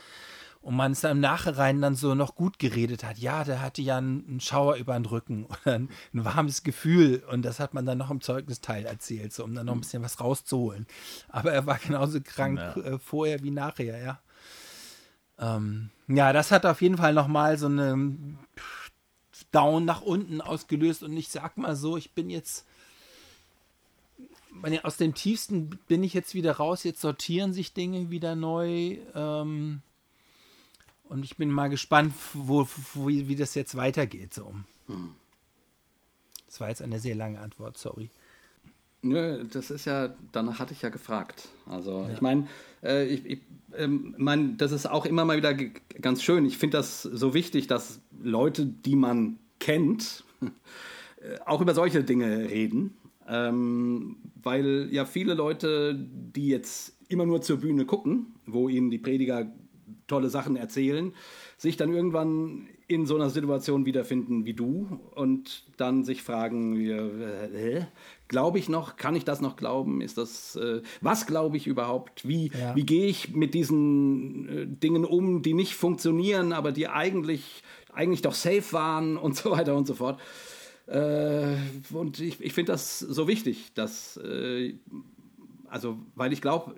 Und 0.62 0.76
man 0.76 0.92
es 0.92 1.02
dann 1.02 1.18
im 1.18 1.20
Nachhinein 1.20 1.82
dann 1.82 1.94
so 1.94 2.14
noch 2.14 2.36
gut 2.36 2.58
geredet 2.58 3.04
hat. 3.04 3.18
Ja, 3.18 3.44
der 3.44 3.60
hatte 3.60 3.82
ja 3.82 3.98
einen 3.98 4.40
Schauer 4.40 4.76
über 4.76 4.94
den 4.94 5.04
Rücken 5.04 5.44
oder 5.64 5.74
ein, 5.74 5.90
ein 6.14 6.24
warmes 6.24 6.62
Gefühl. 6.62 7.22
Und 7.30 7.42
das 7.42 7.60
hat 7.60 7.74
man 7.74 7.84
dann 7.84 7.98
noch 7.98 8.10
im 8.10 8.22
Zeugnisteil 8.22 8.86
erzählt, 8.86 9.34
so, 9.34 9.44
um 9.44 9.54
dann 9.54 9.66
noch 9.66 9.74
ein 9.74 9.76
mhm. 9.76 9.82
bisschen 9.82 10.02
was 10.02 10.20
rauszuholen. 10.20 10.86
Aber 11.28 11.52
er 11.52 11.66
war 11.66 11.76
genauso 11.76 12.18
krank 12.22 12.60
ja. 12.60 12.76
äh, 12.76 12.98
vorher 12.98 13.42
wie 13.42 13.50
nachher, 13.50 14.02
ja. 14.02 14.20
Ähm, 15.38 15.90
ja, 16.08 16.32
das 16.32 16.50
hat 16.50 16.64
auf 16.64 16.80
jeden 16.80 16.96
Fall 16.96 17.12
nochmal 17.12 17.58
so 17.58 17.66
eine 17.66 18.38
Down 19.52 19.84
nach 19.84 20.02
unten 20.02 20.40
ausgelöst. 20.40 21.02
Und 21.02 21.16
ich 21.16 21.28
sag 21.28 21.56
mal 21.56 21.76
so, 21.76 21.96
ich 21.96 22.12
bin 22.12 22.30
jetzt 22.30 22.66
aus 24.82 24.96
dem 24.96 25.14
Tiefsten 25.14 25.78
bin 25.88 26.04
ich 26.04 26.14
jetzt 26.14 26.34
wieder 26.34 26.52
raus. 26.52 26.84
Jetzt 26.84 27.00
sortieren 27.00 27.52
sich 27.52 27.72
Dinge 27.72 28.10
wieder 28.10 28.34
neu. 28.34 28.98
Ähm, 29.14 29.80
und 31.04 31.24
ich 31.24 31.36
bin 31.36 31.50
mal 31.50 31.68
gespannt, 31.68 32.14
wo, 32.32 32.66
wo, 32.94 33.08
wie 33.08 33.36
das 33.36 33.54
jetzt 33.54 33.76
weitergeht. 33.76 34.34
So. 34.34 34.54
Hm. 34.86 35.14
Das 36.46 36.60
war 36.60 36.68
jetzt 36.68 36.82
eine 36.82 36.98
sehr 36.98 37.14
lange 37.14 37.40
Antwort, 37.40 37.78
sorry. 37.78 38.10
Nö, 39.02 39.44
das 39.44 39.70
ist 39.70 39.84
ja, 39.84 40.14
danach 40.30 40.60
hatte 40.60 40.72
ich 40.72 40.82
ja 40.82 40.88
gefragt. 40.88 41.48
Also 41.66 42.02
ja. 42.02 42.12
ich 42.12 42.20
meine, 42.20 42.46
äh, 42.84 43.06
ich, 43.06 43.26
ich 43.26 43.40
ähm, 43.76 44.14
mein, 44.16 44.56
das 44.58 44.70
ist 44.70 44.86
auch 44.86 45.06
immer 45.06 45.24
mal 45.24 45.36
wieder 45.36 45.54
ganz 45.54 46.22
schön. 46.22 46.44
Ich 46.46 46.56
finde 46.56 46.76
das 46.76 47.02
so 47.02 47.34
wichtig, 47.34 47.66
dass 47.66 48.00
Leute, 48.22 48.66
die 48.66 48.94
man 48.94 49.38
kennt, 49.62 50.24
äh, 50.42 51.38
auch 51.46 51.60
über 51.60 51.72
solche 51.72 52.02
Dinge 52.04 52.50
reden. 52.50 52.96
Ähm, 53.28 54.16
weil 54.34 54.88
ja 54.90 55.04
viele 55.04 55.34
Leute, 55.34 55.94
die 55.96 56.48
jetzt 56.48 56.96
immer 57.08 57.24
nur 57.24 57.40
zur 57.40 57.58
Bühne 57.58 57.86
gucken, 57.86 58.34
wo 58.46 58.68
ihnen 58.68 58.90
die 58.90 58.98
Prediger 58.98 59.52
tolle 60.08 60.28
Sachen 60.28 60.56
erzählen, 60.56 61.14
sich 61.56 61.76
dann 61.76 61.92
irgendwann 61.92 62.66
in 62.88 63.06
so 63.06 63.14
einer 63.14 63.30
Situation 63.30 63.86
wiederfinden 63.86 64.44
wie 64.44 64.52
du 64.52 65.00
und 65.14 65.64
dann 65.76 66.04
sich 66.04 66.22
fragen, 66.22 66.76
äh, 66.76 67.86
glaube 68.28 68.58
ich 68.58 68.68
noch, 68.68 68.96
kann 68.96 69.14
ich 69.14 69.24
das 69.24 69.40
noch 69.40 69.56
glauben? 69.56 70.00
Ist 70.00 70.18
das, 70.18 70.56
äh, 70.56 70.82
was 71.00 71.26
glaube 71.26 71.56
ich 71.56 71.66
überhaupt? 71.66 72.26
Wie, 72.26 72.50
ja. 72.50 72.74
wie 72.74 72.84
gehe 72.84 73.06
ich 73.06 73.34
mit 73.34 73.54
diesen 73.54 74.48
äh, 74.48 74.66
Dingen 74.66 75.04
um, 75.04 75.42
die 75.42 75.54
nicht 75.54 75.74
funktionieren, 75.74 76.52
aber 76.52 76.72
die 76.72 76.88
eigentlich, 76.88 77.62
eigentlich 77.92 78.22
doch 78.22 78.34
safe 78.34 78.72
waren 78.72 79.16
und 79.18 79.36
so 79.36 79.50
weiter 79.50 79.76
und 79.76 79.86
so 79.86 79.94
fort. 79.94 80.20
Äh, 80.86 81.56
und 81.92 82.18
ich, 82.20 82.40
ich 82.40 82.52
finde 82.52 82.72
das 82.72 82.98
so 82.98 83.28
wichtig, 83.28 83.72
dass, 83.74 84.16
äh, 84.16 84.74
also, 85.68 85.98
weil 86.14 86.32
ich 86.32 86.40
glaube, 86.40 86.74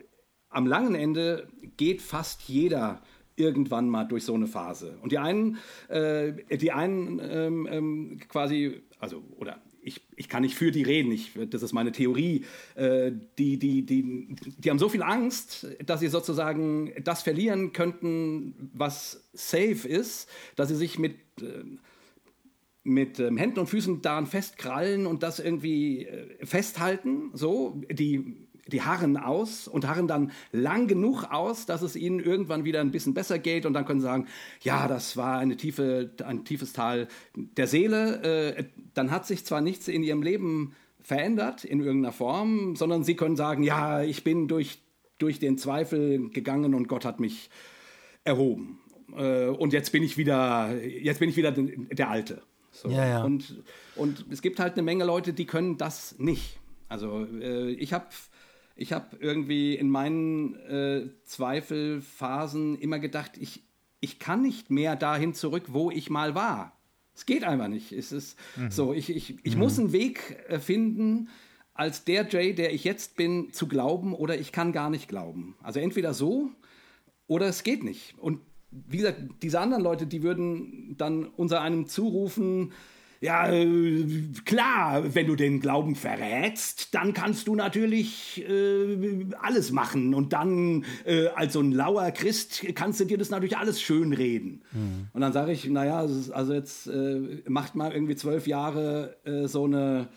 am 0.50 0.66
langen 0.66 0.94
Ende 0.94 1.48
geht 1.76 2.02
fast 2.02 2.42
jeder 2.42 3.02
irgendwann 3.36 3.88
mal 3.88 4.04
durch 4.04 4.24
so 4.24 4.34
eine 4.34 4.46
Phase. 4.46 4.98
Und 5.02 5.10
die 5.10 5.18
einen, 5.18 5.58
äh, 5.88 6.32
die 6.56 6.70
einen 6.70 7.20
ähm, 7.22 7.68
ähm, 7.70 8.20
quasi, 8.28 8.82
also, 8.98 9.24
oder 9.36 9.60
ich, 9.84 10.00
ich 10.16 10.28
kann 10.28 10.42
nicht 10.42 10.54
für 10.54 10.70
die 10.72 10.82
reden, 10.82 11.12
ich, 11.12 11.32
das 11.50 11.62
ist 11.62 11.72
meine 11.72 11.92
Theorie, 11.92 12.44
äh, 12.74 13.12
die, 13.38 13.58
die, 13.58 13.84
die, 13.84 14.34
die 14.58 14.70
haben 14.70 14.78
so 14.78 14.88
viel 14.88 15.02
Angst, 15.02 15.66
dass 15.84 16.00
sie 16.00 16.08
sozusagen 16.08 16.92
das 17.04 17.22
verlieren 17.22 17.72
könnten, 17.72 18.70
was 18.72 19.28
safe 19.34 19.86
ist, 19.86 20.28
dass 20.56 20.68
sie 20.68 20.76
sich 20.76 20.98
mit, 20.98 21.16
äh, 21.40 21.64
mit 22.82 23.20
ähm, 23.20 23.36
Händen 23.36 23.60
und 23.60 23.66
Füßen 23.66 24.00
daran 24.00 24.26
festkrallen 24.26 25.06
und 25.06 25.22
das 25.22 25.38
irgendwie 25.38 26.06
äh, 26.06 26.46
festhalten, 26.46 27.30
so, 27.34 27.82
die 27.90 28.43
die 28.68 28.82
harren 28.82 29.16
aus 29.16 29.68
und 29.68 29.86
harren 29.86 30.08
dann 30.08 30.32
lang 30.52 30.86
genug 30.86 31.24
aus, 31.24 31.66
dass 31.66 31.82
es 31.82 31.96
ihnen 31.96 32.20
irgendwann 32.20 32.64
wieder 32.64 32.80
ein 32.80 32.90
bisschen 32.90 33.14
besser 33.14 33.38
geht 33.38 33.66
und 33.66 33.74
dann 33.74 33.84
können 33.84 34.00
sie 34.00 34.06
sagen, 34.06 34.26
ja, 34.62 34.88
das 34.88 35.16
war 35.16 35.38
eine 35.38 35.56
tiefe, 35.56 36.10
ein 36.24 36.44
tiefes 36.44 36.72
Tal 36.72 37.08
der 37.34 37.66
Seele. 37.66 38.56
Äh, 38.56 38.64
dann 38.94 39.10
hat 39.10 39.26
sich 39.26 39.44
zwar 39.44 39.60
nichts 39.60 39.88
in 39.88 40.02
ihrem 40.02 40.22
Leben 40.22 40.74
verändert 41.02 41.64
in 41.64 41.80
irgendeiner 41.80 42.12
Form, 42.12 42.76
sondern 42.76 43.04
sie 43.04 43.14
können 43.14 43.36
sagen, 43.36 43.62
ja, 43.62 44.02
ich 44.02 44.24
bin 44.24 44.48
durch, 44.48 44.78
durch 45.18 45.38
den 45.38 45.58
Zweifel 45.58 46.30
gegangen 46.30 46.74
und 46.74 46.88
Gott 46.88 47.04
hat 47.04 47.20
mich 47.20 47.50
erhoben. 48.24 48.78
Äh, 49.16 49.48
und 49.48 49.72
jetzt 49.72 49.92
bin 49.92 50.02
ich 50.02 50.16
wieder, 50.16 50.74
jetzt 50.82 51.20
bin 51.20 51.28
ich 51.28 51.36
wieder 51.36 51.52
der 51.52 52.08
Alte. 52.08 52.42
So. 52.72 52.88
Ja, 52.88 53.06
ja. 53.06 53.24
Und, 53.24 53.62
und 53.94 54.24
es 54.30 54.42
gibt 54.42 54.58
halt 54.58 54.72
eine 54.72 54.82
Menge 54.82 55.04
Leute, 55.04 55.32
die 55.32 55.44
können 55.44 55.76
das 55.76 56.18
nicht. 56.18 56.58
Also 56.88 57.26
äh, 57.40 57.70
ich 57.72 57.92
habe 57.92 58.06
ich 58.76 58.92
habe 58.92 59.16
irgendwie 59.20 59.74
in 59.74 59.88
meinen 59.88 60.56
äh, 60.56 61.08
Zweifelphasen 61.24 62.78
immer 62.78 62.98
gedacht, 62.98 63.32
ich, 63.38 63.62
ich 64.00 64.18
kann 64.18 64.42
nicht 64.42 64.70
mehr 64.70 64.96
dahin 64.96 65.34
zurück, 65.34 65.64
wo 65.68 65.90
ich 65.90 66.10
mal 66.10 66.34
war. 66.34 66.76
Es 67.14 67.26
geht 67.26 67.44
einfach 67.44 67.68
nicht. 67.68 67.92
Es 67.92 68.10
ist 68.10 68.36
mhm. 68.56 68.70
so, 68.70 68.92
ich, 68.92 69.10
ich, 69.10 69.36
ich 69.44 69.54
mhm. 69.54 69.60
muss 69.60 69.78
einen 69.78 69.92
Weg 69.92 70.44
äh, 70.48 70.58
finden, 70.58 71.28
als 71.72 72.04
der 72.04 72.28
Jay, 72.28 72.54
der 72.54 72.72
ich 72.72 72.84
jetzt 72.84 73.16
bin, 73.16 73.52
zu 73.52 73.66
glauben 73.66 74.14
oder 74.14 74.38
ich 74.38 74.52
kann 74.52 74.72
gar 74.72 74.90
nicht 74.90 75.08
glauben. 75.08 75.56
Also 75.62 75.80
entweder 75.80 76.14
so 76.14 76.50
oder 77.26 77.46
es 77.46 77.62
geht 77.62 77.82
nicht. 77.82 78.16
Und 78.18 78.40
wie 78.70 78.98
gesagt, 78.98 79.22
diese 79.42 79.60
anderen 79.60 79.82
Leute, 79.82 80.06
die 80.06 80.22
würden 80.22 80.96
dann 80.98 81.26
unser 81.26 81.60
einem 81.60 81.86
zurufen, 81.86 82.72
ja, 83.24 83.50
äh, 83.50 84.04
klar, 84.44 85.14
wenn 85.14 85.26
du 85.26 85.34
den 85.34 85.58
Glauben 85.60 85.96
verrätst, 85.96 86.94
dann 86.94 87.14
kannst 87.14 87.48
du 87.48 87.54
natürlich 87.54 88.44
äh, 88.46 89.26
alles 89.40 89.72
machen. 89.72 90.12
Und 90.12 90.34
dann, 90.34 90.84
äh, 91.06 91.28
als 91.28 91.54
so 91.54 91.60
ein 91.60 91.72
lauer 91.72 92.10
Christ, 92.10 92.66
kannst 92.74 93.00
du 93.00 93.06
dir 93.06 93.16
das 93.16 93.30
natürlich 93.30 93.56
alles 93.56 93.80
schönreden. 93.80 94.62
Mhm. 94.72 95.08
Und 95.14 95.20
dann 95.22 95.32
sage 95.32 95.52
ich, 95.52 95.66
naja, 95.66 96.00
also 96.00 96.52
jetzt 96.52 96.86
äh, 96.86 97.42
macht 97.48 97.74
mal 97.74 97.92
irgendwie 97.92 98.14
zwölf 98.14 98.46
Jahre 98.46 99.16
äh, 99.24 99.48
so 99.48 99.64
eine 99.64 100.08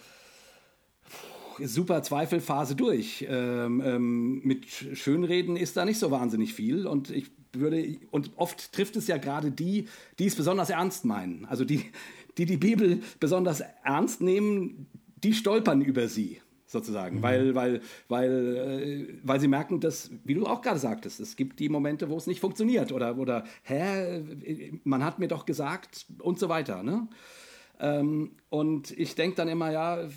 super 1.63 2.03
Zweifelphase 2.03 2.75
durch. 2.75 3.25
Ähm, 3.29 3.81
ähm, 3.85 4.41
mit 4.43 4.65
Schönreden 4.67 5.55
ist 5.55 5.77
da 5.77 5.85
nicht 5.85 5.97
so 5.97 6.11
wahnsinnig 6.11 6.53
viel. 6.53 6.85
Und 6.85 7.09
ich 7.09 7.31
würde, 7.53 7.99
und 8.11 8.31
oft 8.35 8.73
trifft 8.73 8.97
es 8.97 9.07
ja 9.07 9.17
gerade 9.17 9.49
die, 9.49 9.87
die 10.19 10.25
es 10.25 10.35
besonders 10.35 10.69
ernst 10.69 11.05
meinen. 11.05 11.45
Also 11.45 11.63
die, 11.63 11.85
die 12.37 12.45
die 12.45 12.57
Bibel 12.57 13.01
besonders 13.19 13.63
ernst 13.83 14.21
nehmen, 14.21 14.87
die 15.23 15.33
stolpern 15.33 15.81
über 15.81 16.07
sie 16.07 16.39
sozusagen, 16.67 17.17
mhm. 17.17 17.23
weil, 17.23 17.55
weil, 17.55 17.81
weil, 18.09 18.55
äh, 18.57 19.13
weil 19.23 19.39
sie 19.39 19.47
merken, 19.47 19.79
dass, 19.79 20.11
wie 20.25 20.33
du 20.33 20.45
auch 20.45 20.61
gerade 20.61 20.79
sagtest, 20.79 21.19
es 21.19 21.35
gibt 21.35 21.59
die 21.59 21.69
Momente, 21.69 22.09
wo 22.09 22.17
es 22.17 22.27
nicht 22.27 22.41
funktioniert 22.41 22.91
oder, 22.91 23.17
oder 23.17 23.45
hä, 23.63 24.21
man 24.83 25.03
hat 25.03 25.17
mir 25.17 25.29
doch 25.29 25.45
gesagt 25.45 26.05
und 26.19 26.37
so 26.39 26.49
weiter. 26.49 26.83
Ne? 26.83 27.07
Ähm, 27.79 28.31
und 28.49 28.91
ich 28.91 29.15
denke 29.15 29.37
dann 29.37 29.47
immer, 29.47 29.71
ja, 29.71 30.07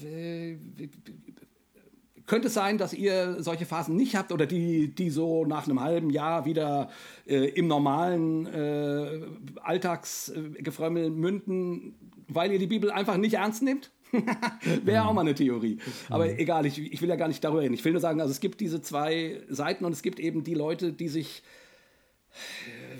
könnte 2.26 2.48
es 2.48 2.54
sein, 2.54 2.78
dass 2.78 2.92
ihr 2.92 3.42
solche 3.42 3.66
Phasen 3.66 3.96
nicht 3.96 4.16
habt 4.16 4.32
oder 4.32 4.46
die, 4.46 4.94
die 4.94 5.10
so 5.10 5.44
nach 5.44 5.66
einem 5.66 5.80
halben 5.80 6.10
Jahr 6.10 6.44
wieder 6.44 6.90
äh, 7.26 7.48
im 7.50 7.66
normalen 7.66 8.46
äh, 8.46 9.20
Alltagsgefrömmel 9.62 11.10
münden, 11.10 11.94
weil 12.28 12.52
ihr 12.52 12.58
die 12.58 12.66
Bibel 12.66 12.90
einfach 12.90 13.16
nicht 13.16 13.34
ernst 13.34 13.62
nehmt? 13.62 13.90
Wäre 14.84 15.06
auch 15.06 15.12
mal 15.12 15.20
eine 15.22 15.34
Theorie. 15.34 15.78
Aber 16.08 16.26
mhm. 16.26 16.38
egal, 16.38 16.66
ich, 16.66 16.78
ich 16.78 17.00
will 17.00 17.08
ja 17.08 17.16
gar 17.16 17.28
nicht 17.28 17.42
darüber 17.44 17.62
reden. 17.62 17.74
Ich 17.74 17.84
will 17.84 17.92
nur 17.92 18.00
sagen, 18.00 18.20
also 18.20 18.30
es 18.30 18.40
gibt 18.40 18.60
diese 18.60 18.82
zwei 18.82 19.42
Seiten 19.48 19.84
und 19.84 19.92
es 19.92 20.02
gibt 20.02 20.18
eben 20.18 20.42
die 20.44 20.54
Leute, 20.54 20.92
die 20.92 21.08
sich 21.08 21.42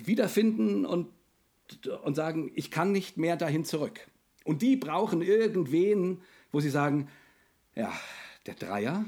wiederfinden 0.04 0.86
und, 0.86 1.08
und 2.04 2.14
sagen, 2.14 2.50
ich 2.54 2.70
kann 2.70 2.92
nicht 2.92 3.16
mehr 3.16 3.36
dahin 3.36 3.64
zurück. 3.64 4.00
Und 4.44 4.62
die 4.62 4.76
brauchen 4.76 5.22
irgendwen, 5.22 6.22
wo 6.52 6.60
sie 6.60 6.70
sagen, 6.70 7.08
ja, 7.74 7.92
der 8.46 8.54
Dreier, 8.54 9.04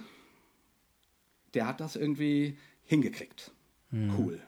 der 1.55 1.67
hat 1.67 1.81
das 1.81 1.97
irgendwie 1.97 2.57
hingekriegt. 2.85 3.51
Hm. 3.91 4.13
Cool. 4.19 4.41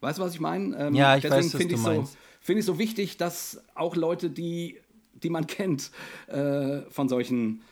Weißt 0.00 0.18
du, 0.18 0.22
was 0.22 0.34
ich 0.34 0.40
meine? 0.40 0.76
Ähm, 0.76 0.94
ja, 0.94 1.16
ich 1.16 1.22
deswegen 1.22 1.50
finde 1.50 1.74
ich, 1.74 1.80
so, 1.80 2.08
find 2.40 2.58
ich 2.58 2.64
so 2.64 2.78
wichtig, 2.78 3.16
dass 3.16 3.62
auch 3.74 3.96
Leute, 3.96 4.30
die, 4.30 4.78
die 5.12 5.30
man 5.30 5.46
kennt, 5.46 5.90
äh, 6.28 6.82
von 6.90 7.08
solchen 7.08 7.62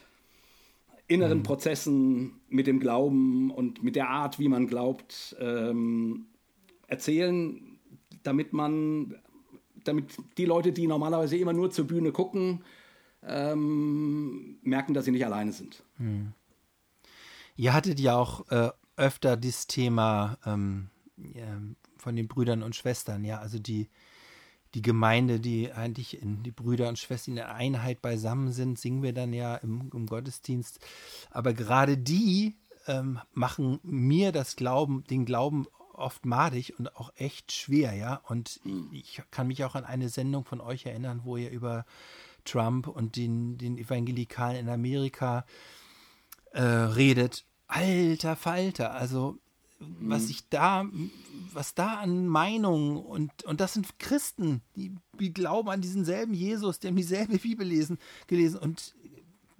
inneren 1.07 1.39
hm. 1.39 1.43
Prozessen 1.43 2.41
mit 2.51 2.66
dem 2.66 2.80
Glauben 2.80 3.51
und 3.51 3.82
mit 3.82 3.97
der 3.97 4.11
Art, 4.11 4.39
wie 4.39 4.49
man 4.49 4.66
glaubt, 4.66 5.34
ähm, 5.41 6.26
erzählen, 6.86 7.78
damit 8.22 8.53
man, 8.53 9.14
damit 9.84 10.05
die 10.36 10.45
Leute, 10.45 10.72
die 10.72 10.86
normalerweise 10.86 11.39
immer 11.39 11.55
nur 11.55 11.70
zur 11.70 11.86
Bühne 11.86 12.12
gucken, 12.12 12.62
ähm, 13.26 14.59
merken, 14.62 14.93
dass 14.93 15.07
sie 15.07 15.12
nicht 15.12 15.24
alleine 15.24 15.53
sind. 15.53 15.82
Hm. 15.99 16.32
Ihr 17.57 17.74
hattet 17.74 18.01
ja 18.01 18.16
auch 18.16 18.49
äh, 18.51 18.70
öfter 18.96 19.36
das 19.36 19.66
Thema 19.66 20.38
ähm, 20.46 20.90
von 21.96 22.16
den 22.16 22.28
Brüdern 22.28 22.62
und 22.62 22.76
Schwestern, 22.76 23.24
ja, 23.24 23.38
also 23.38 23.59
die, 23.59 23.88
die 24.74 24.82
Gemeinde, 24.82 25.40
die 25.40 25.72
eigentlich 25.72 26.22
in 26.22 26.42
die 26.42 26.51
Brüder 26.51 26.88
und 26.88 26.99
Schwestern 26.99 27.32
in 27.32 27.36
der 27.36 27.55
Einheit 27.55 28.03
beisammen 28.03 28.53
sind, 28.53 28.78
singen 28.78 29.03
wir 29.03 29.12
dann 29.12 29.32
ja 29.32 29.57
im, 29.57 29.90
im 29.92 30.07
Gottesdienst. 30.07 30.78
Aber 31.30 31.53
gerade 31.53 31.96
die 31.96 32.57
ähm, 32.86 33.18
machen 33.32 33.80
mir 33.82 34.32
das 34.32 34.57
Glauben, 34.57 35.05
den 35.05 35.24
Glauben 35.24 35.66
oft 35.92 36.26
madig 36.26 36.78
und 36.78 36.94
auch 36.96 37.11
echt 37.16 37.53
schwer, 37.53 37.92
ja. 37.94 38.20
Und 38.28 38.61
ich 38.92 39.22
kann 39.30 39.49
mich 39.49 39.64
auch 39.64 39.74
an 39.74 39.84
eine 39.84 40.09
Sendung 40.09 40.44
von 40.44 40.61
euch 40.61 40.86
erinnern, 40.86 41.22
wo 41.24 41.36
ihr 41.36 41.51
über 41.51 41.84
Trump 42.44 42.86
und 42.86 43.16
den, 43.16 43.59
den 43.59 43.76
Evangelikalen 43.78 44.57
in 44.57 44.68
Amerika 44.68 45.44
äh, 46.53 46.62
redet. 46.62 47.44
Alter 47.66 48.36
Falter, 48.36 48.94
also 48.94 49.38
was 49.80 50.24
mhm. 50.24 50.30
ich 50.30 50.49
da, 50.49 50.86
was 51.53 51.74
da 51.74 51.99
an 51.99 52.26
Meinungen 52.26 52.96
und, 52.96 53.44
und 53.44 53.61
das 53.61 53.74
sind 53.74 53.99
Christen, 53.99 54.62
die, 54.74 54.92
die 55.20 55.32
glauben 55.32 55.68
an 55.68 55.80
diesen 55.80 56.05
selben 56.05 56.34
Jesus, 56.34 56.80
die 56.80 56.88
haben 56.88 56.96
dieselbe 56.96 57.38
Bibel 57.38 57.66
lesen, 57.66 57.99
gelesen 58.26 58.59
und 58.59 58.94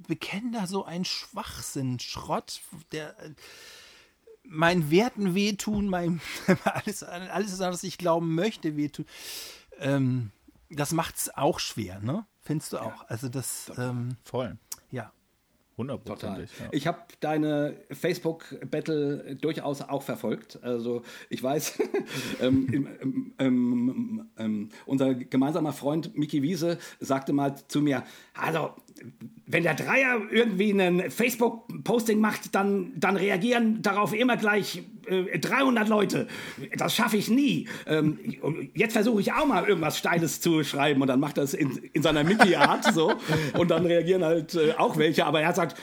bekennen 0.07 0.53
da 0.53 0.67
so 0.67 0.85
einen 0.85 1.05
Schwachsinn, 1.05 1.99
Schrott, 2.01 2.63
der 2.93 3.15
meinen 4.43 4.91
Werten 4.91 5.35
wehtun, 5.35 5.89
mein, 5.89 6.21
alles, 6.65 7.03
alles, 7.03 7.59
was 7.59 7.83
ich 7.85 7.99
glauben 7.99 8.35
möchte, 8.35 8.77
wehtun. 8.77 9.05
Ähm, 9.79 10.31
das 10.71 10.93
es 10.93 11.35
auch 11.35 11.61
schwer, 11.61 12.01
ne? 12.01 12.27
Findest 12.41 12.73
du 12.73 12.79
auch? 12.79 13.03
Ja, 13.03 13.05
also 13.09 13.29
das 13.29 13.71
ähm, 13.77 14.17
voll. 14.25 14.57
Hundertprozentig. 15.79 16.51
Ja. 16.59 16.67
Ich 16.73 16.87
habe 16.89 16.99
deine 17.21 17.77
Facebook-Battle 17.93 19.37
durchaus 19.41 19.81
auch 19.81 20.03
verfolgt. 20.03 20.59
Also 20.63 21.03
ich 21.31 21.41
weiß, 21.41 21.81
ähm, 22.43 22.89
ähm, 23.39 24.29
ähm, 24.37 24.69
unser 24.87 25.15
gemeinsamer 25.15 25.73
Freund 25.73 26.19
Miki 26.19 26.43
Wiese 26.43 26.79
sagte 26.99 27.33
mal 27.33 27.55
zu 27.69 27.81
mir, 27.81 28.03
also 28.35 28.73
wenn 29.47 29.63
der 29.63 29.75
Dreier 29.75 30.21
irgendwie 30.31 30.71
ein 30.71 31.11
Facebook-Posting 31.11 32.21
macht, 32.21 32.55
dann, 32.55 32.93
dann 32.97 33.17
reagieren 33.17 33.81
darauf 33.81 34.13
immer 34.13 34.37
gleich 34.37 34.83
äh, 35.09 35.39
300 35.39 35.89
Leute. 35.89 36.29
Das 36.77 36.95
schaffe 36.95 37.17
ich 37.17 37.29
nie. 37.31 37.67
Ähm, 37.87 38.19
jetzt 38.75 38.93
versuche 38.93 39.21
ich 39.21 39.33
auch 39.33 39.47
mal 39.47 39.67
irgendwas 39.67 39.99
Steiles 39.99 40.41
zu 40.41 40.63
schreiben 40.65 41.01
und 41.01 41.09
dann 41.09 41.19
macht 41.19 41.39
er 41.39 41.45
es 41.45 41.55
in, 41.55 41.79
in 41.93 42.03
seiner 42.03 42.25
Mickey-Art 42.25 42.93
so 42.93 43.15
und 43.57 43.71
dann 43.71 43.87
reagieren 43.87 44.23
halt 44.23 44.55
äh, 44.55 44.75
auch 44.77 44.99
welche. 44.99 45.25
Aber 45.25 45.41
er 45.41 45.55
sagt, 45.55 45.81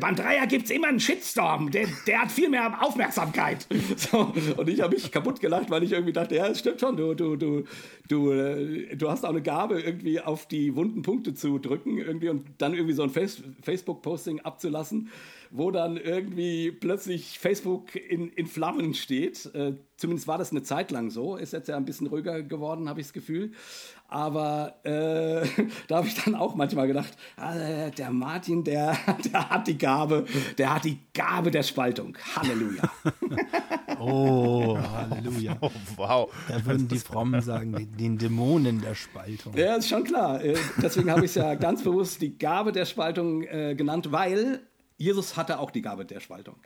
beim 0.00 0.16
Dreier 0.16 0.46
gibt 0.46 0.64
es 0.64 0.70
immer 0.70 0.88
einen 0.88 1.00
Shitstorm. 1.00 1.70
Der, 1.70 1.86
der 2.06 2.22
hat 2.22 2.32
viel 2.32 2.48
mehr 2.48 2.82
Aufmerksamkeit. 2.82 3.66
So, 3.96 4.32
und 4.56 4.68
ich 4.68 4.80
habe 4.80 4.94
mich 4.94 5.12
kaputt 5.12 5.40
gelacht, 5.40 5.70
weil 5.70 5.82
ich 5.82 5.92
irgendwie 5.92 6.12
dachte, 6.12 6.34
ja, 6.34 6.46
es 6.46 6.60
stimmt 6.60 6.80
schon, 6.80 6.96
du, 6.96 7.14
du, 7.14 7.36
du, 7.36 7.64
du, 8.08 8.30
äh, 8.32 8.96
du 8.96 9.10
hast 9.10 9.24
auch 9.24 9.30
eine 9.30 9.42
Gabe, 9.42 9.80
irgendwie 9.80 10.20
auf 10.20 10.46
die 10.46 10.74
wunden 10.76 11.02
Punkte 11.02 11.34
zu 11.34 11.58
drücken 11.58 11.98
irgendwie 11.98 12.28
und 12.28 12.46
dann 12.58 12.74
irgendwie 12.74 12.94
so 12.94 13.02
ein 13.02 13.10
Facebook-Posting 13.10 14.40
abzulassen, 14.40 15.08
wo 15.50 15.70
dann 15.70 15.96
irgendwie 15.96 16.70
plötzlich 16.72 17.38
Facebook 17.38 17.94
in, 17.96 18.30
in 18.30 18.46
Flammen 18.46 18.94
steht. 18.94 19.50
Äh, 19.54 19.74
zumindest 19.96 20.28
war 20.28 20.38
das 20.38 20.50
eine 20.50 20.62
Zeit 20.62 20.90
lang 20.90 21.10
so. 21.10 21.36
Ist 21.36 21.52
jetzt 21.52 21.68
ja 21.68 21.76
ein 21.76 21.84
bisschen 21.84 22.06
ruhiger 22.06 22.42
geworden, 22.42 22.88
habe 22.88 23.00
ich 23.00 23.06
das 23.06 23.12
Gefühl. 23.12 23.52
Aber 24.12 24.74
äh, 24.84 25.46
da 25.88 25.96
habe 25.96 26.06
ich 26.06 26.22
dann 26.22 26.34
auch 26.34 26.54
manchmal 26.54 26.86
gedacht, 26.86 27.16
äh, 27.38 27.90
der 27.92 28.10
Martin, 28.10 28.62
der, 28.62 28.94
der 29.32 29.48
hat 29.48 29.66
die 29.66 29.78
Gabe, 29.78 30.26
der 30.58 30.74
hat 30.74 30.84
die 30.84 30.98
Gabe 31.14 31.50
der 31.50 31.62
Spaltung. 31.62 32.18
Halleluja. 32.36 32.82
oh, 33.98 34.76
Halleluja. 34.78 35.56
Oh, 35.62 35.70
wow. 35.96 36.34
Da 36.46 36.62
würden 36.66 36.88
die 36.88 36.98
Frommen 36.98 37.40
sagen, 37.40 37.72
den, 37.72 37.96
den 37.96 38.18
Dämonen 38.18 38.82
der 38.82 38.94
Spaltung. 38.94 39.56
Ja, 39.56 39.76
ist 39.76 39.88
schon 39.88 40.04
klar. 40.04 40.44
Äh, 40.44 40.58
deswegen 40.82 41.10
habe 41.10 41.20
ich 41.20 41.30
es 41.30 41.36
ja 41.36 41.54
ganz 41.54 41.82
bewusst 41.82 42.20
die 42.20 42.36
Gabe 42.36 42.72
der 42.72 42.84
Spaltung 42.84 43.42
äh, 43.44 43.74
genannt, 43.74 44.12
weil 44.12 44.60
Jesus 44.98 45.38
hatte 45.38 45.58
auch 45.58 45.70
die 45.70 45.80
Gabe 45.80 46.04
der 46.04 46.20
Spaltung. 46.20 46.56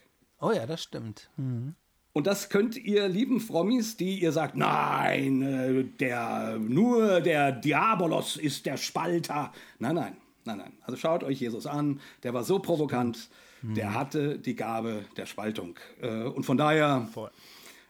Oh 0.41 0.51
ja, 0.51 0.67
das 0.67 0.83
stimmt. 0.83 1.31
Mhm. 1.37 1.77
Und 2.17 2.27
das 2.27 2.49
könnt 2.49 2.79
ihr, 2.79 3.09
lieben 3.09 3.41
Frommis, 3.41 3.99
die 3.99 4.21
ihr 4.21 4.33
sagt, 4.33 4.57
nein, 4.57 5.43
äh, 5.43 5.85
der, 6.01 6.57
nur 6.59 7.21
der 7.21 7.53
Diabolos 7.53 8.39
ist 8.39 8.64
der 8.64 8.79
Spalter. 8.79 9.53
Nein, 9.81 9.97
nein, 9.97 10.17
nein, 10.47 10.57
nein. 10.57 10.73
Also 10.81 10.97
schaut 10.97 11.23
euch 11.25 11.39
Jesus 11.39 11.67
an, 11.67 12.01
der 12.23 12.33
war 12.33 12.43
so 12.43 12.59
provokant, 12.59 13.29
der 13.61 13.93
hatte 13.93 14.39
die 14.39 14.57
Gabe 14.57 15.05
der 15.19 15.27
Spaltung. 15.27 15.77
Äh, 16.01 16.23
und 16.23 16.47
von 16.47 16.57
daher, 16.57 17.07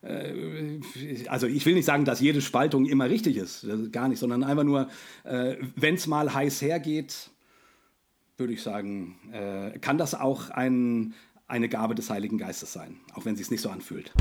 äh, 0.03 0.81
also 1.29 1.47
ich 1.47 1.65
will 1.65 1.75
nicht 1.75 1.85
sagen, 1.85 2.05
dass 2.05 2.19
jede 2.19 2.41
Spaltung 2.41 2.87
immer 2.87 3.09
richtig 3.09 3.37
ist, 3.37 3.65
gar 3.93 4.09
nicht, 4.09 4.19
sondern 4.19 4.43
einfach 4.43 4.65
nur, 4.65 4.89
wenn 5.23 5.95
es 5.95 6.09
mal 6.09 6.35
heiß 6.35 6.63
hergeht, 6.63 7.31
würde 8.39 8.55
ich 8.55 8.63
sagen, 8.65 9.19
kann 9.81 9.99
das 9.99 10.17
auch 10.17 10.51
ein, 10.51 11.15
eine 11.47 11.69
Gabe 11.69 11.95
des 11.95 12.11
Heiligen 12.11 12.39
Geistes 12.39 12.73
sein, 12.73 13.01
auch 13.15 13.25
wenn 13.25 13.37
sie 13.37 13.43
es 13.43 13.51
nicht 13.51 13.61
so 13.61 13.71
anfühlt. 13.71 14.13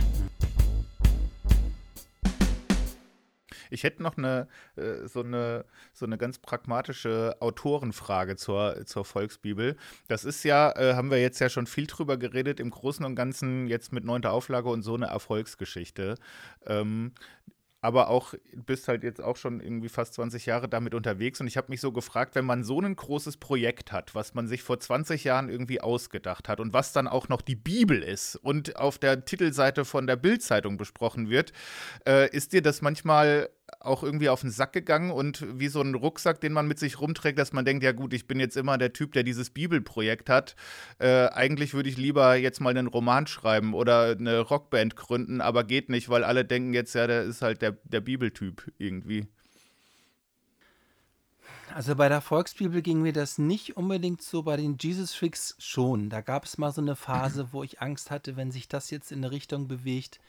Ich 3.72 3.84
hätte 3.84 4.04
noch 4.04 4.16
eine, 4.16 4.48
äh, 4.76 5.08
so, 5.08 5.22
eine, 5.22 5.66
so 5.92 6.06
eine 6.06 6.18
ganz 6.18 6.38
pragmatische 6.38 7.36
Autorenfrage 7.40 8.36
zur, 8.36 8.86
zur 8.86 9.06
Volksbibel. 9.06 9.76
Das 10.08 10.24
ist 10.24 10.44
ja, 10.44 10.72
äh, 10.78 10.94
haben 10.94 11.10
wir 11.10 11.20
jetzt 11.20 11.40
ja 11.40 11.50
schon 11.50 11.68
viel 11.68 11.88
drüber 11.88 12.18
geredet, 12.18 12.60
im 12.60 12.70
Großen 12.70 13.04
und 13.04 13.16
Ganzen 13.16 13.68
jetzt 13.68 13.92
mit 13.92 14.06
neunter 14.06 14.32
Auflage 14.32 14.70
und 14.70 14.84
so 14.84 14.94
eine 14.94 15.08
Erfolgsgeschichte. 15.08 16.16
Aber 17.86 18.10
auch 18.10 18.34
bist 18.56 18.88
halt 18.88 19.04
jetzt 19.04 19.22
auch 19.22 19.38
schon 19.38 19.60
irgendwie 19.60 19.90
fast 19.90 20.16
20 20.16 20.48
Jahre 20.48 20.68
damit 20.68 20.96
unterwegs. 20.96 21.40
Und 21.40 21.46
ich 21.46 21.56
habe 21.56 21.68
mich 21.70 21.82
so 21.82 21.92
gefragt, 21.92 22.34
wenn 22.34 22.44
man 22.44 22.64
so 22.64 22.82
ein 22.82 22.96
großes 22.96 23.38
Projekt 23.38 23.92
hat, 23.92 24.16
was 24.16 24.34
man 24.34 24.48
sich 24.48 24.64
vor 24.64 24.80
20 24.80 25.24
Jahren 25.24 25.50
irgendwie 25.50 25.82
ausgedacht 25.82 26.50
hat 26.50 26.60
und 26.60 26.74
was 26.74 26.94
dann 26.94 27.08
auch 27.08 27.30
noch 27.30 27.44
die 27.44 27.56
Bibel 27.56 28.02
ist 28.02 28.38
und 28.38 28.76
auf 28.78 28.98
der 28.98 29.24
Titelseite 29.24 29.86
von 29.86 30.08
der 30.08 30.16
Bildzeitung 30.16 30.78
besprochen 30.78 31.30
wird, 31.30 31.54
äh, 32.08 32.28
ist 32.36 32.54
dir 32.54 32.64
das 32.64 32.82
manchmal 32.82 33.50
auch 33.80 34.04
irgendwie 34.04 34.30
auf 34.30 34.42
den 34.42 34.52
Sack 34.52 34.74
gegangen 34.74 35.12
und 35.12 35.46
wie 35.60 35.68
so 35.68 35.82
ein 35.82 35.96
Rucksack, 35.96 36.42
den 36.42 36.54
man 36.54 36.68
mit 36.68 36.80
sich 36.80 37.00
rumträgt, 37.00 37.40
dass 37.40 37.54
man 37.54 37.66
denkt, 37.66 37.84
ja 37.84 37.92
gut, 37.92 38.14
ich 38.14 38.28
bin 38.28 38.40
jetzt 38.40 38.58
immer 38.58 38.78
der 38.78 38.94
Typ, 38.94 39.14
der 39.14 39.24
dieses 39.24 39.50
Bibelprojekt 39.50 40.30
hat. 40.30 40.56
Äh, 41.00 41.28
eigentlich 41.28 41.74
würde 41.74 41.90
ich 41.90 41.98
lieber 41.98 42.36
jetzt 42.36 42.62
mal 42.62 42.72
einen 42.72 42.88
Roman 42.88 43.28
schreiben 43.28 43.74
oder 43.74 44.12
eine 44.12 44.40
Rockband 44.40 44.96
gründen, 44.96 45.42
aber 45.42 45.64
geht 45.64 45.90
nicht, 45.90 46.10
weil 46.10 46.24
alle 46.24 46.46
denken 46.46 46.74
jetzt, 46.74 46.96
ja, 46.96 47.08
der 47.08 47.24
ist 47.24 47.42
halt 47.42 47.62
der, 47.62 47.78
der 47.84 48.02
Bibeltyp 48.02 48.72
irgendwie. 48.78 49.28
Also 51.74 51.96
bei 51.96 52.08
der 52.08 52.22
Volksbibel 52.22 52.82
ging 52.82 53.02
mir 53.02 53.12
das 53.12 53.38
nicht 53.38 53.76
unbedingt 53.76 54.22
so, 54.22 54.44
bei 54.44 54.56
den 54.56 54.78
Jesus 54.80 55.14
Freaks 55.14 55.56
schon. 55.60 56.10
Da 56.10 56.22
gab 56.22 56.46
es 56.46 56.58
mal 56.58 56.72
so 56.72 56.82
eine 56.82 56.96
Phase, 56.96 57.50
wo 57.52 57.64
ich 57.64 57.82
Angst 57.82 58.12
hatte, 58.12 58.38
wenn 58.38 58.52
sich 58.52 58.70
das 58.70 58.92
jetzt 58.92 59.12
in 59.12 59.20
eine 59.20 59.32
Richtung 59.32 59.68
bewegt, 59.68 60.20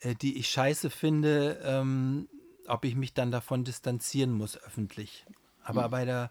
äh, 0.00 0.14
die 0.14 0.36
ich 0.36 0.48
scheiße 0.48 0.90
finde, 0.90 1.60
ähm, 1.64 2.28
ob 2.68 2.84
ich 2.84 2.94
mich 2.94 3.14
dann 3.14 3.30
davon 3.30 3.64
distanzieren 3.64 4.32
muss 4.32 4.56
öffentlich. 4.56 5.26
Aber 5.62 5.84
hm. 5.84 5.90
bei 5.90 6.04
der 6.04 6.30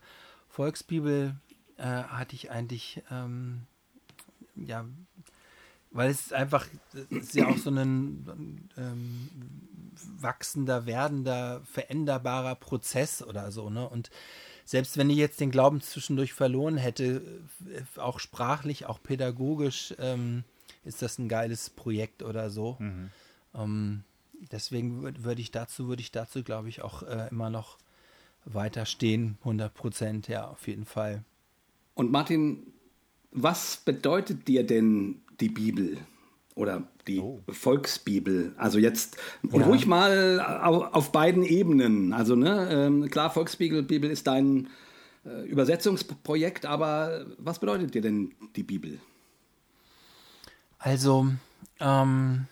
Volksbibel 0.49 1.35
äh, 1.77 1.83
hatte 1.83 2.35
ich 2.35 2.51
eigentlich, 2.51 3.03
ähm, 3.11 3.63
ja, 4.55 4.85
weil 5.91 6.09
es 6.09 6.33
einfach, 6.33 6.67
es 6.93 7.27
ist 7.27 7.35
ja 7.35 7.47
auch 7.47 7.57
so 7.57 7.69
ein 7.69 8.69
ähm, 8.77 9.29
wachsender, 10.19 10.85
werdender, 10.85 11.61
veränderbarer 11.65 12.55
Prozess 12.55 13.21
oder 13.21 13.51
so, 13.51 13.69
ne? 13.69 13.87
Und 13.87 14.09
selbst 14.65 14.97
wenn 14.97 15.09
ich 15.09 15.17
jetzt 15.17 15.39
den 15.39 15.51
Glauben 15.51 15.79
zwischendurch 15.79 16.33
verloren 16.33 16.77
hätte, 16.77 17.21
äh, 17.69 17.99
auch 17.99 18.19
sprachlich, 18.19 18.87
auch 18.87 19.01
pädagogisch, 19.01 19.93
ähm, 19.99 20.43
ist 20.83 21.01
das 21.01 21.19
ein 21.19 21.29
geiles 21.29 21.69
Projekt 21.69 22.23
oder 22.23 22.49
so. 22.49 22.77
Mhm. 22.79 23.11
Deswegen 24.51 25.01
würde 25.23 25.41
ich 25.41 25.51
dazu, 25.51 25.87
würde 25.87 26.01
ich 26.01 26.11
dazu, 26.11 26.43
glaube 26.43 26.69
ich, 26.69 26.81
auch 26.81 27.03
äh, 27.03 27.27
immer 27.31 27.49
noch 27.49 27.77
weiter 28.45 28.85
stehen, 28.85 29.37
100 29.41 29.73
Prozent, 29.73 30.27
ja, 30.27 30.47
auf 30.47 30.67
jeden 30.67 30.85
Fall. 30.85 31.23
Und 31.95 32.11
Martin, 32.11 32.73
was 33.31 33.77
bedeutet 33.77 34.47
dir 34.47 34.65
denn 34.65 35.21
die 35.39 35.49
Bibel 35.49 35.97
oder 36.53 36.83
die 37.07 37.19
oh. 37.19 37.41
Volksbibel? 37.49 38.53
Also 38.57 38.77
jetzt 38.77 39.17
ja. 39.51 39.65
ruhig 39.65 39.87
mal 39.87 40.39
auf, 40.39 40.93
auf, 40.93 41.11
beiden 41.11 41.43
Ebenen. 41.43 42.13
Also 42.13 42.35
ne, 42.35 42.69
ähm, 42.71 43.09
klar, 43.09 43.31
Volksbibel 43.31 43.83
Bibel 43.83 44.09
ist 44.09 44.27
dein 44.27 44.69
äh, 45.25 45.47
Übersetzungsprojekt, 45.47 46.65
aber 46.65 47.25
was 47.37 47.59
bedeutet 47.59 47.93
dir 47.93 48.01
denn 48.01 48.33
die 48.55 48.63
Bibel? 48.63 48.99
Also, 50.77 51.27
ähm, 51.79 52.45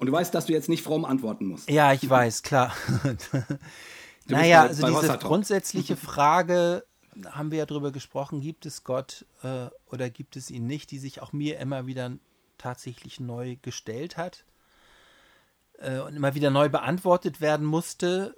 und 0.00 0.06
du 0.06 0.12
weißt, 0.12 0.34
dass 0.34 0.46
du 0.46 0.52
jetzt 0.52 0.68
nicht 0.68 0.82
fromm 0.82 1.04
antworten 1.04 1.46
musst. 1.46 1.70
Ja, 1.70 1.92
ich 1.92 2.08
weiß, 2.08 2.42
klar. 2.42 2.74
naja, 4.26 4.62
also 4.62 4.86
diese 4.86 5.18
grundsätzliche 5.18 5.96
Frage, 5.96 6.84
haben 7.30 7.50
wir 7.50 7.58
ja 7.58 7.66
drüber 7.66 7.92
gesprochen, 7.92 8.40
gibt 8.40 8.66
es 8.66 8.82
Gott 8.82 9.26
äh, 9.42 9.66
oder 9.86 10.10
gibt 10.10 10.36
es 10.36 10.50
ihn 10.50 10.66
nicht, 10.66 10.90
die 10.90 10.98
sich 10.98 11.22
auch 11.22 11.32
mir 11.32 11.58
immer 11.58 11.86
wieder 11.86 12.12
tatsächlich 12.58 13.20
neu 13.20 13.56
gestellt 13.62 14.16
hat. 14.16 14.44
äh, 15.80 15.98
und 16.00 16.14
immer 16.14 16.34
wieder 16.34 16.50
neu 16.50 16.68
beantwortet 16.68 17.40
werden 17.40 17.66
musste 17.66 18.34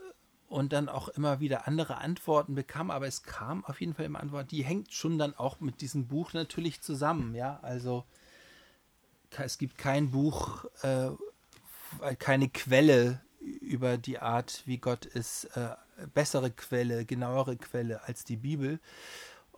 und 0.49 0.73
dann 0.73 0.89
auch 0.89 1.09
immer 1.09 1.41
wieder 1.41 1.67
andere 1.67 1.99
Antworten 1.99 2.55
bekam, 2.55 2.91
aber 2.91 3.07
es 3.07 3.23
kam 3.23 3.65
auf 3.65 3.81
jeden 3.81 3.95
Fall 3.95 4.07
immer 4.07 4.21
Antwort, 4.21 4.51
die 4.51 4.65
hängt 4.65 4.93
schon 4.93 5.19
dann 5.19 5.35
auch 5.35 5.61
mit 5.61 5.81
diesem 5.81 6.07
Buch 6.07 6.33
natürlich 6.33 6.81
zusammen, 6.83 7.35
ja, 7.35 7.59
also 7.63 8.05
es 9.31 9.57
gibt 9.59 9.79
kein 9.79 10.11
Buch, 10.11 10.67
äh, 10.83 11.11
keine 12.19 12.49
Quelle 12.49 13.21
über 13.61 13.99
die 13.99 14.19
Art, 14.19 14.63
wie 14.67 14.79
Gott 14.79 15.05
ist, 15.07 15.45
äh, 15.57 15.77
bessere 16.15 16.51
Quelle, 16.51 17.05
genauere 17.05 17.57
Quelle 17.57 18.05
als 18.05 18.25
die 18.25 18.37
Bibel, 18.37 18.81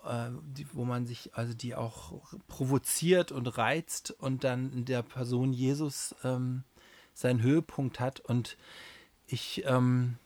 äh, 0.05 0.31
die, 0.43 0.67
wo 0.73 0.85
man 0.85 1.07
sich, 1.07 1.35
also 1.35 1.55
die 1.55 1.75
auch 1.75 2.13
provoziert 2.49 3.33
und 3.33 3.47
reizt 3.59 4.11
und 4.11 4.45
dann 4.45 4.73
in 4.73 4.85
der 4.85 5.03
Person 5.03 5.53
Jesus 5.53 6.15
ähm, 6.25 6.65
seinen 7.15 7.43
Höhepunkt 7.43 8.01
hat. 8.01 8.21
Und 8.21 8.57
ich 9.27 9.65
ähm, 9.67 10.17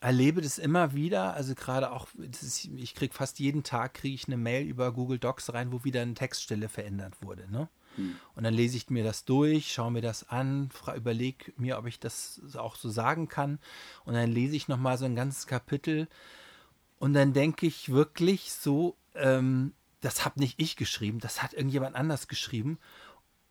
erlebe 0.00 0.42
das 0.42 0.58
immer 0.58 0.94
wieder, 0.94 1.34
also 1.34 1.54
gerade 1.54 1.92
auch, 1.92 2.08
ist, 2.14 2.64
ich 2.76 2.94
kriege 2.94 3.14
fast 3.14 3.38
jeden 3.38 3.62
Tag 3.62 3.94
kriege 3.94 4.14
ich 4.14 4.26
eine 4.26 4.36
Mail 4.36 4.66
über 4.66 4.92
Google 4.92 5.18
Docs 5.18 5.52
rein, 5.52 5.72
wo 5.72 5.84
wieder 5.84 6.02
eine 6.02 6.14
Textstelle 6.14 6.68
verändert 6.68 7.22
wurde. 7.22 7.50
Ne? 7.50 7.68
Hm. 7.96 8.16
Und 8.34 8.44
dann 8.44 8.54
lese 8.54 8.76
ich 8.76 8.90
mir 8.90 9.04
das 9.04 9.24
durch, 9.24 9.72
schaue 9.72 9.90
mir 9.90 10.02
das 10.02 10.28
an, 10.28 10.70
überlege 10.94 11.52
mir, 11.56 11.78
ob 11.78 11.86
ich 11.86 11.98
das 11.98 12.40
auch 12.56 12.76
so 12.76 12.88
sagen 12.88 13.28
kann. 13.28 13.58
Und 14.04 14.14
dann 14.14 14.30
lese 14.30 14.56
ich 14.56 14.68
nochmal 14.68 14.98
so 14.98 15.04
ein 15.04 15.16
ganzes 15.16 15.46
Kapitel. 15.46 16.08
Und 16.98 17.14
dann 17.14 17.32
denke 17.32 17.66
ich 17.66 17.90
wirklich 17.90 18.52
so, 18.52 18.96
ähm, 19.14 19.72
das 20.00 20.24
habe 20.24 20.40
nicht 20.40 20.60
ich 20.60 20.76
geschrieben, 20.76 21.20
das 21.20 21.42
hat 21.42 21.52
irgendjemand 21.52 21.96
anders 21.96 22.28
geschrieben. 22.28 22.78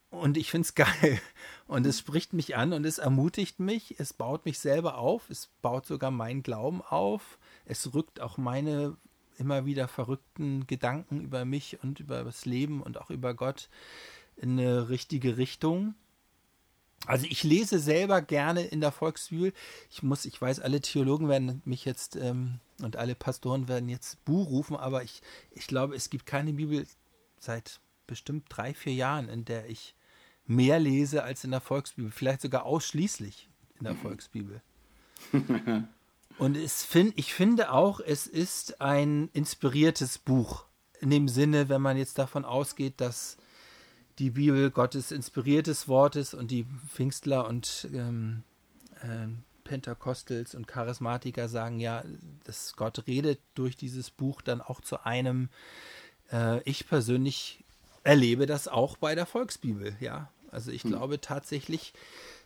Und 0.10 0.38
ich 0.38 0.52
finde 0.52 0.66
es 0.66 0.76
geil. 0.76 1.20
Und 1.68 1.86
es 1.86 2.00
spricht 2.00 2.34
mich 2.34 2.56
an 2.56 2.74
und 2.74 2.86
es 2.86 2.98
ermutigt 2.98 3.60
mich. 3.60 4.00
Es 4.00 4.14
baut 4.14 4.46
mich 4.46 4.60
selber 4.60 4.98
auf. 4.98 5.30
Es 5.30 5.50
baut 5.62 5.86
sogar 5.86 6.12
meinen 6.12 6.44
Glauben 6.44 6.82
auf. 6.82 7.40
Es 7.66 7.94
rückt 7.94 8.20
auch 8.20 8.38
meine 8.38 8.98
immer 9.38 9.66
wieder 9.66 9.88
verrückten 9.88 10.68
Gedanken 10.68 11.22
über 11.22 11.46
mich 11.46 11.80
und 11.82 12.00
über 12.00 12.24
das 12.24 12.46
Leben 12.46 12.82
und 12.82 13.00
auch 13.00 13.10
über 13.10 13.34
Gott 13.34 13.70
in 14.36 14.60
eine 14.60 14.90
richtige 14.90 15.38
Richtung. 15.38 15.96
Also 17.08 17.26
ich 17.28 17.44
lese 17.44 17.80
selber 17.80 18.22
gerne 18.22 18.64
in 18.64 18.80
der 18.80 18.92
Volksbibel. 18.92 19.54
Ich 19.90 20.04
muss, 20.04 20.26
ich 20.26 20.40
weiß, 20.40 20.60
alle 20.60 20.82
Theologen 20.82 21.30
werden 21.30 21.62
mich 21.66 21.84
jetzt 21.86 22.16
ähm, 22.16 22.60
und 22.82 22.96
alle 22.96 23.16
Pastoren 23.16 23.68
werden 23.68 23.90
jetzt 23.90 24.24
Bu 24.24 24.44
rufen, 24.44 24.76
aber 24.76 25.04
ich, 25.04 25.22
ich 25.52 25.68
glaube, 25.68 25.96
es 25.96 26.10
gibt 26.10 26.26
keine 26.26 26.54
Bibel 26.54 26.86
seit 27.40 27.80
bestimmt 28.06 28.46
drei, 28.50 28.74
vier 28.74 28.94
Jahren, 28.94 29.30
in 29.30 29.46
der 29.46 29.70
ich 29.70 29.96
mehr 30.46 30.80
lese 30.80 31.24
als 31.24 31.44
in 31.44 31.52
der 31.52 31.62
Volksbibel. 31.62 32.12
Vielleicht 32.12 32.42
sogar 32.42 32.66
ausschließlich 32.66 33.50
in 33.80 33.86
der 33.86 33.96
Volksbibel. 33.96 34.62
und 36.38 36.58
es 36.58 36.84
find, 36.84 37.18
ich 37.18 37.34
finde 37.34 37.72
auch, 37.72 38.00
es 38.00 38.28
ist 38.28 38.82
ein 38.82 39.30
inspiriertes 39.34 40.20
Buch. 40.20 40.66
In 41.00 41.10
dem 41.10 41.28
Sinne, 41.28 41.68
wenn 41.70 41.82
man 41.82 41.98
jetzt 41.98 42.20
davon 42.20 42.46
ausgeht, 42.46 43.02
dass 43.02 43.38
die 44.20 44.32
Bibel 44.32 44.72
Gottes 44.72 45.12
inspiriertes 45.12 45.88
Wort 45.88 46.16
ist 46.16 46.34
und 46.34 46.52
die 46.52 46.66
Pfingstler 46.88 47.48
und 47.48 47.88
ähm, 47.94 48.44
äh, 49.02 49.28
Pentakostels 49.64 50.56
und 50.56 50.68
Charismatiker 50.68 51.48
sagen 51.48 51.80
ja, 51.80 52.04
dass 52.44 52.76
Gott 52.76 53.08
redet 53.08 53.40
durch 53.56 53.78
dieses 53.78 54.10
Buch 54.10 54.42
dann 54.42 54.62
auch 54.62 54.82
zu 54.82 55.06
einem. 55.06 55.50
Äh, 56.32 56.62
ich 56.64 56.88
persönlich 56.88 57.64
erlebe 58.04 58.46
das 58.46 58.68
auch 58.68 58.98
bei 58.98 59.16
der 59.16 59.26
Volksbibel, 59.26 59.96
ja. 60.00 60.30
Also 60.52 60.72
ich 60.72 60.84
hm. 60.84 60.92
glaube 60.92 61.22
tatsächlich, 61.22 61.94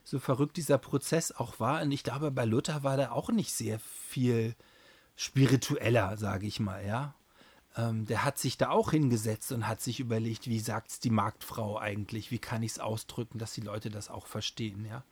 so 0.04 0.20
verrückt 0.20 0.58
dieser 0.58 0.78
Prozess 0.78 1.32
auch 1.32 1.60
war, 1.60 1.82
und 1.82 1.92
ich 1.92 2.04
glaube, 2.04 2.30
bei 2.30 2.46
Luther 2.46 2.84
war 2.84 2.98
da 2.98 3.12
auch 3.12 3.32
nicht 3.32 3.52
sehr 3.52 3.80
viel 3.80 4.54
spiritueller, 5.16 6.18
sage 6.18 6.46
ich 6.46 6.60
mal, 6.60 6.86
ja 6.86 7.16
ähm, 7.76 8.06
der 8.06 8.24
hat 8.24 8.38
sich 8.38 8.58
da 8.58 8.70
auch 8.70 8.92
hingesetzt 8.92 9.52
und 9.52 9.68
hat 9.68 9.82
sich 9.82 10.00
überlegt, 10.00 10.48
wie 10.48 10.60
sagt 10.60 10.92
es 10.92 11.00
die 11.00 11.10
Marktfrau 11.10 11.78
eigentlich, 11.78 12.32
wie 12.32 12.40
kann 12.40 12.64
ich 12.64 12.74
es 12.74 12.80
ausdrücken, 12.80 13.40
dass 13.40 13.54
die 13.54 13.62
Leute 13.62 13.90
das 13.90 14.10
auch 14.10 14.28
verstehen, 14.28 14.86
ja. 14.86 15.04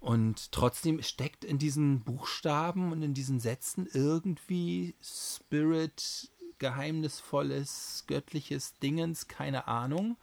Und 0.00 0.50
trotzdem 0.50 1.00
steckt 1.00 1.44
in 1.44 1.58
diesen 1.58 2.00
Buchstaben 2.00 2.90
und 2.90 3.02
in 3.02 3.14
diesen 3.14 3.38
Sätzen 3.38 3.88
irgendwie 3.92 4.96
Spirit, 5.00 6.28
geheimnisvolles, 6.58 8.04
göttliches 8.08 8.74
Dingens, 8.80 9.28
keine 9.28 9.68
Ahnung 9.68 10.16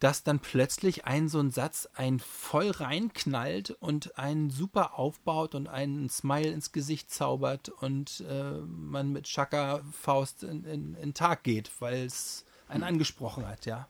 dass 0.00 0.22
dann 0.22 0.40
plötzlich 0.40 1.04
ein 1.04 1.28
so 1.28 1.40
ein 1.40 1.50
Satz 1.50 1.88
ein 1.94 2.18
voll 2.18 2.70
reinknallt 2.70 3.70
und 3.70 4.18
einen 4.18 4.50
super 4.50 4.98
aufbaut 4.98 5.54
und 5.54 5.66
einen 5.66 6.08
Smile 6.08 6.50
ins 6.50 6.72
Gesicht 6.72 7.10
zaubert 7.10 7.68
und 7.68 8.24
äh, 8.28 8.52
man 8.60 9.12
mit 9.12 9.24
Chaka-Faust 9.24 10.44
in, 10.44 10.64
in, 10.64 10.94
in 10.94 11.14
Tag 11.14 11.44
geht, 11.44 11.70
weil 11.80 12.04
es 12.04 12.44
einen 12.68 12.80
mhm. 12.80 12.88
angesprochen 12.88 13.46
hat, 13.46 13.66
ja. 13.66 13.88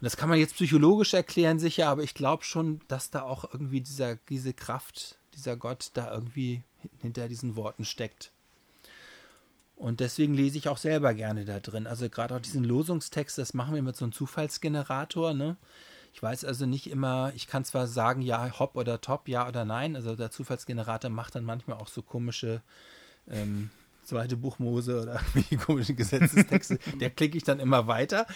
Und 0.00 0.04
das 0.04 0.16
kann 0.16 0.28
man 0.28 0.38
jetzt 0.38 0.56
psychologisch 0.56 1.14
erklären, 1.14 1.58
sicher, 1.58 1.88
aber 1.88 2.02
ich 2.02 2.14
glaube 2.14 2.44
schon, 2.44 2.80
dass 2.88 3.10
da 3.10 3.22
auch 3.22 3.44
irgendwie 3.52 3.80
dieser, 3.80 4.16
diese 4.16 4.52
Kraft, 4.52 5.18
dieser 5.34 5.56
Gott 5.56 5.92
da 5.94 6.12
irgendwie 6.12 6.62
hinter 6.98 7.28
diesen 7.28 7.56
Worten 7.56 7.84
steckt. 7.84 8.33
Und 9.76 10.00
deswegen 10.00 10.34
lese 10.34 10.56
ich 10.58 10.68
auch 10.68 10.78
selber 10.78 11.14
gerne 11.14 11.44
da 11.44 11.60
drin. 11.60 11.86
Also 11.86 12.08
gerade 12.08 12.34
auch 12.34 12.40
diesen 12.40 12.64
Losungstext, 12.64 13.38
das 13.38 13.54
machen 13.54 13.74
wir 13.74 13.82
mit 13.82 13.96
so 13.96 14.04
einem 14.04 14.12
Zufallsgenerator. 14.12 15.34
Ne? 15.34 15.56
Ich 16.12 16.22
weiß 16.22 16.44
also 16.44 16.64
nicht 16.64 16.88
immer, 16.88 17.32
ich 17.34 17.48
kann 17.48 17.64
zwar 17.64 17.86
sagen, 17.86 18.22
ja, 18.22 18.58
hopp 18.58 18.76
oder 18.76 19.00
top, 19.00 19.28
ja 19.28 19.48
oder 19.48 19.64
nein. 19.64 19.96
Also 19.96 20.14
der 20.14 20.30
Zufallsgenerator 20.30 21.10
macht 21.10 21.34
dann 21.34 21.44
manchmal 21.44 21.78
auch 21.78 21.88
so 21.88 22.02
komische 22.02 22.62
ähm, 23.28 23.70
zweite 24.04 24.36
Buchmose 24.36 25.02
oder 25.02 25.20
komische 25.66 25.94
Gesetzestexte. 25.94 26.78
der 27.00 27.10
klicke 27.10 27.36
ich 27.36 27.44
dann 27.44 27.58
immer 27.58 27.86
weiter. 27.86 28.26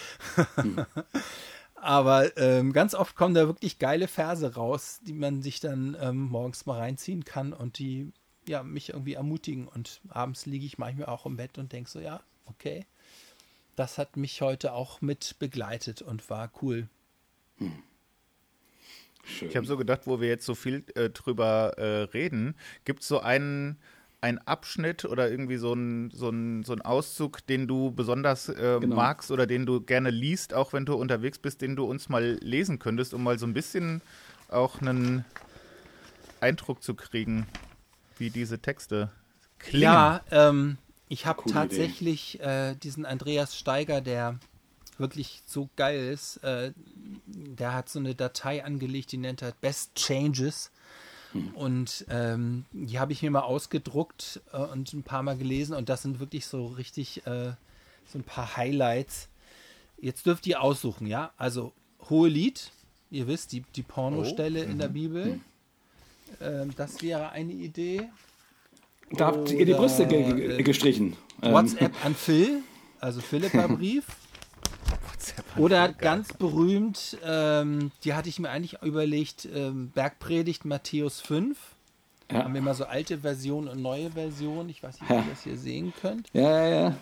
Aber 1.76 2.36
ähm, 2.36 2.72
ganz 2.72 2.94
oft 2.94 3.14
kommen 3.14 3.34
da 3.34 3.46
wirklich 3.46 3.78
geile 3.78 4.08
Verse 4.08 4.54
raus, 4.54 4.98
die 5.02 5.12
man 5.12 5.42
sich 5.42 5.60
dann 5.60 5.96
ähm, 6.00 6.28
morgens 6.28 6.66
mal 6.66 6.78
reinziehen 6.78 7.24
kann 7.24 7.52
und 7.52 7.78
die 7.78 8.12
ja, 8.48 8.62
mich 8.62 8.90
irgendwie 8.90 9.14
ermutigen. 9.14 9.68
Und 9.68 10.00
abends 10.08 10.46
liege 10.46 10.66
ich 10.66 10.78
manchmal 10.78 11.06
auch 11.06 11.26
im 11.26 11.36
Bett 11.36 11.58
und 11.58 11.72
denke 11.72 11.90
so, 11.90 12.00
ja, 12.00 12.20
okay, 12.46 12.86
das 13.76 13.98
hat 13.98 14.16
mich 14.16 14.40
heute 14.40 14.72
auch 14.72 15.00
mit 15.00 15.36
begleitet 15.38 16.02
und 16.02 16.28
war 16.30 16.50
cool. 16.62 16.88
Hm. 17.58 17.72
Ich 19.42 19.56
habe 19.56 19.66
so 19.66 19.76
gedacht, 19.76 20.06
wo 20.06 20.20
wir 20.20 20.28
jetzt 20.28 20.46
so 20.46 20.54
viel 20.54 20.84
äh, 20.94 21.10
drüber 21.10 21.74
äh, 21.76 22.02
reden, 22.04 22.54
gibt 22.84 23.02
es 23.02 23.08
so 23.08 23.20
einen, 23.20 23.76
einen 24.22 24.38
Abschnitt 24.38 25.04
oder 25.04 25.30
irgendwie 25.30 25.58
so 25.58 25.72
einen 25.72 26.10
so 26.10 26.32
so 26.64 26.72
ein 26.72 26.80
Auszug, 26.80 27.46
den 27.46 27.68
du 27.68 27.90
besonders 27.90 28.48
äh, 28.48 28.78
genau. 28.80 28.96
magst 28.96 29.30
oder 29.30 29.46
den 29.46 29.66
du 29.66 29.82
gerne 29.82 30.10
liest, 30.10 30.54
auch 30.54 30.72
wenn 30.72 30.86
du 30.86 30.94
unterwegs 30.94 31.38
bist, 31.38 31.60
den 31.60 31.76
du 31.76 31.84
uns 31.84 32.08
mal 32.08 32.38
lesen 32.40 32.78
könntest, 32.78 33.12
um 33.12 33.22
mal 33.22 33.38
so 33.38 33.46
ein 33.46 33.52
bisschen 33.52 34.00
auch 34.48 34.80
einen 34.80 35.26
Eindruck 36.40 36.82
zu 36.82 36.94
kriegen? 36.94 37.46
Wie 38.18 38.30
diese 38.30 38.58
Texte 38.58 39.10
klingen. 39.58 39.82
Ja, 39.82 40.20
ähm, 40.30 40.78
ich 41.08 41.26
habe 41.26 41.42
tatsächlich 41.50 42.40
äh, 42.40 42.74
diesen 42.74 43.06
Andreas 43.06 43.56
Steiger, 43.56 44.00
der 44.00 44.38
wirklich 44.98 45.42
so 45.46 45.68
geil 45.76 46.12
ist, 46.12 46.38
äh, 46.38 46.72
der 47.26 47.72
hat 47.72 47.88
so 47.88 47.98
eine 47.98 48.14
Datei 48.14 48.64
angelegt, 48.64 49.12
die 49.12 49.18
nennt 49.18 49.42
er 49.42 49.52
Best 49.60 49.94
Changes. 49.94 50.70
Hm. 51.32 51.54
Und 51.54 52.06
ähm, 52.08 52.64
die 52.72 52.98
habe 52.98 53.12
ich 53.12 53.22
mir 53.22 53.30
mal 53.30 53.42
ausgedruckt 53.42 54.40
äh, 54.52 54.58
und 54.58 54.92
ein 54.92 55.02
paar 55.02 55.22
Mal 55.22 55.36
gelesen 55.36 55.74
und 55.74 55.88
das 55.88 56.02
sind 56.02 56.20
wirklich 56.20 56.46
so 56.46 56.66
richtig 56.66 57.26
äh, 57.26 57.52
so 58.10 58.18
ein 58.18 58.24
paar 58.24 58.56
Highlights. 58.56 59.28
Jetzt 60.00 60.26
dürft 60.26 60.46
ihr 60.46 60.62
aussuchen, 60.62 61.06
ja? 61.06 61.32
Also 61.36 61.72
hohe 62.08 62.28
Lied, 62.28 62.70
ihr 63.10 63.26
wisst, 63.26 63.52
die, 63.52 63.62
die 63.76 63.82
Pornostelle 63.82 64.64
oh. 64.66 64.70
in 64.70 64.78
der 64.78 64.88
mhm. 64.88 64.94
Bibel. 64.94 65.40
Hm. 66.38 66.62
Ähm, 66.62 66.70
das 66.76 67.02
wäre 67.02 67.30
eine 67.30 67.52
Idee. 67.52 68.08
Da 69.12 69.28
habt 69.28 69.50
ihr 69.50 69.64
die 69.64 69.72
Brüste 69.72 70.06
ge 70.06 70.62
gestrichen. 70.62 71.16
Ähm. 71.42 71.52
WhatsApp 71.52 71.92
an 72.04 72.14
Phil, 72.14 72.62
also 73.00 73.20
Philippa-Brief. 73.20 74.04
Oder 75.56 75.92
ganz 75.92 76.32
berühmt, 76.32 77.18
ähm, 77.24 77.90
die 78.04 78.14
hatte 78.14 78.28
ich 78.28 78.38
mir 78.38 78.50
eigentlich 78.50 78.82
überlegt, 78.82 79.48
ähm, 79.54 79.90
Bergpredigt 79.90 80.64
Matthäus 80.64 81.20
5. 81.20 81.58
Ja. 82.30 82.44
Haben 82.44 82.54
wir 82.54 82.60
mal 82.60 82.74
so 82.74 82.84
alte 82.84 83.18
Version 83.18 83.68
und 83.68 83.80
neue 83.80 84.10
Version. 84.10 84.68
Ich 84.68 84.82
weiß 84.82 85.00
nicht, 85.00 85.10
ob 85.10 85.16
ihr 85.16 85.30
das 85.30 85.44
hier 85.44 85.56
sehen 85.56 85.92
könnt. 86.00 86.28
Ja, 86.32 86.66
ja, 86.66 86.68
ja. 86.68 86.96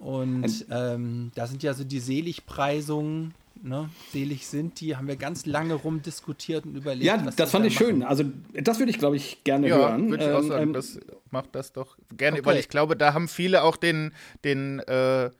Und 0.00 0.66
ähm, 0.70 1.32
da 1.34 1.46
sind 1.46 1.62
ja 1.62 1.74
so 1.74 1.84
die 1.84 2.00
Seligpreisungen 2.00 3.34
ne, 3.62 3.90
selig 4.12 4.46
sind, 4.46 4.80
die 4.80 4.96
haben 4.96 5.08
wir 5.08 5.16
ganz 5.16 5.46
lange 5.46 5.74
rumdiskutiert 5.74 6.66
und 6.66 6.76
überlegt. 6.76 7.04
Ja, 7.04 7.16
das 7.16 7.50
fand 7.50 7.64
da 7.64 7.68
ich 7.68 7.74
machen. 7.74 7.86
schön. 7.86 8.02
Also 8.02 8.24
das 8.54 8.78
würde 8.78 8.90
ich, 8.90 8.98
glaube 8.98 9.16
ich, 9.16 9.44
gerne 9.44 9.68
ja, 9.68 9.76
hören. 9.76 10.10
Würde 10.10 10.24
ich 10.24 10.30
auch 10.30 10.42
ähm, 10.42 10.48
sagen, 10.48 10.62
ähm, 10.62 10.72
das 10.72 11.00
macht 11.30 11.54
das 11.54 11.72
doch 11.72 11.96
gerne, 12.16 12.38
okay. 12.38 12.46
weil 12.46 12.58
ich 12.58 12.68
glaube, 12.68 12.96
da 12.96 13.14
haben 13.14 13.28
viele 13.28 13.62
auch 13.62 13.76
den, 13.76 14.12
den, 14.44 14.80
äh, 14.80 15.30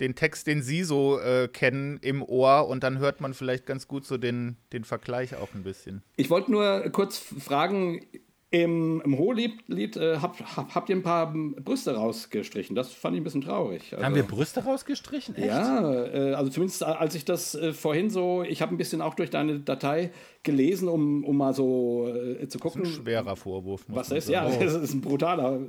den 0.00 0.14
Text, 0.14 0.46
den 0.46 0.62
Sie 0.62 0.84
so 0.84 1.18
äh, 1.18 1.48
kennen, 1.48 1.98
im 2.02 2.22
Ohr 2.22 2.68
und 2.68 2.82
dann 2.82 2.98
hört 2.98 3.20
man 3.20 3.34
vielleicht 3.34 3.66
ganz 3.66 3.88
gut 3.88 4.04
so 4.04 4.16
den, 4.16 4.56
den 4.72 4.84
Vergleich 4.84 5.36
auch 5.36 5.54
ein 5.54 5.62
bisschen. 5.62 6.02
Ich 6.16 6.30
wollte 6.30 6.50
nur 6.50 6.80
kurz 6.90 7.18
fragen, 7.18 8.00
im, 8.52 9.00
im 9.02 9.18
Hohelied 9.18 9.96
äh, 9.96 10.18
hab, 10.18 10.38
hab, 10.56 10.74
habt 10.74 10.90
ihr 10.90 10.96
ein 10.96 11.02
paar 11.02 11.32
Brüste 11.32 11.94
rausgestrichen. 11.94 12.76
Das 12.76 12.92
fand 12.92 13.16
ich 13.16 13.22
ein 13.22 13.24
bisschen 13.24 13.40
traurig. 13.40 13.92
Also, 13.92 14.04
Haben 14.04 14.14
wir 14.14 14.24
Brüste 14.24 14.62
rausgestrichen? 14.62 15.34
Echt? 15.34 15.46
Ja, 15.46 16.04
äh, 16.04 16.34
also 16.34 16.50
zumindest 16.50 16.82
als 16.82 17.14
ich 17.14 17.24
das 17.24 17.54
äh, 17.54 17.72
vorhin 17.72 18.10
so, 18.10 18.42
ich 18.42 18.60
habe 18.60 18.74
ein 18.74 18.76
bisschen 18.76 19.00
auch 19.00 19.14
durch 19.14 19.30
deine 19.30 19.60
Datei 19.60 20.12
gelesen, 20.42 20.88
um, 20.88 21.24
um 21.24 21.36
mal 21.36 21.54
so 21.54 22.08
äh, 22.08 22.48
zu 22.48 22.58
gucken. 22.58 22.82
Das 22.82 22.90
ist 22.90 22.98
ein 22.98 23.02
schwerer 23.02 23.36
Vorwurf. 23.36 23.84
Was 23.88 24.10
ist? 24.10 24.28
Ja, 24.28 24.46
oh. 24.46 24.52
das 24.60 24.74
ist 24.74 24.94
ein 24.94 25.00
brutaler 25.00 25.60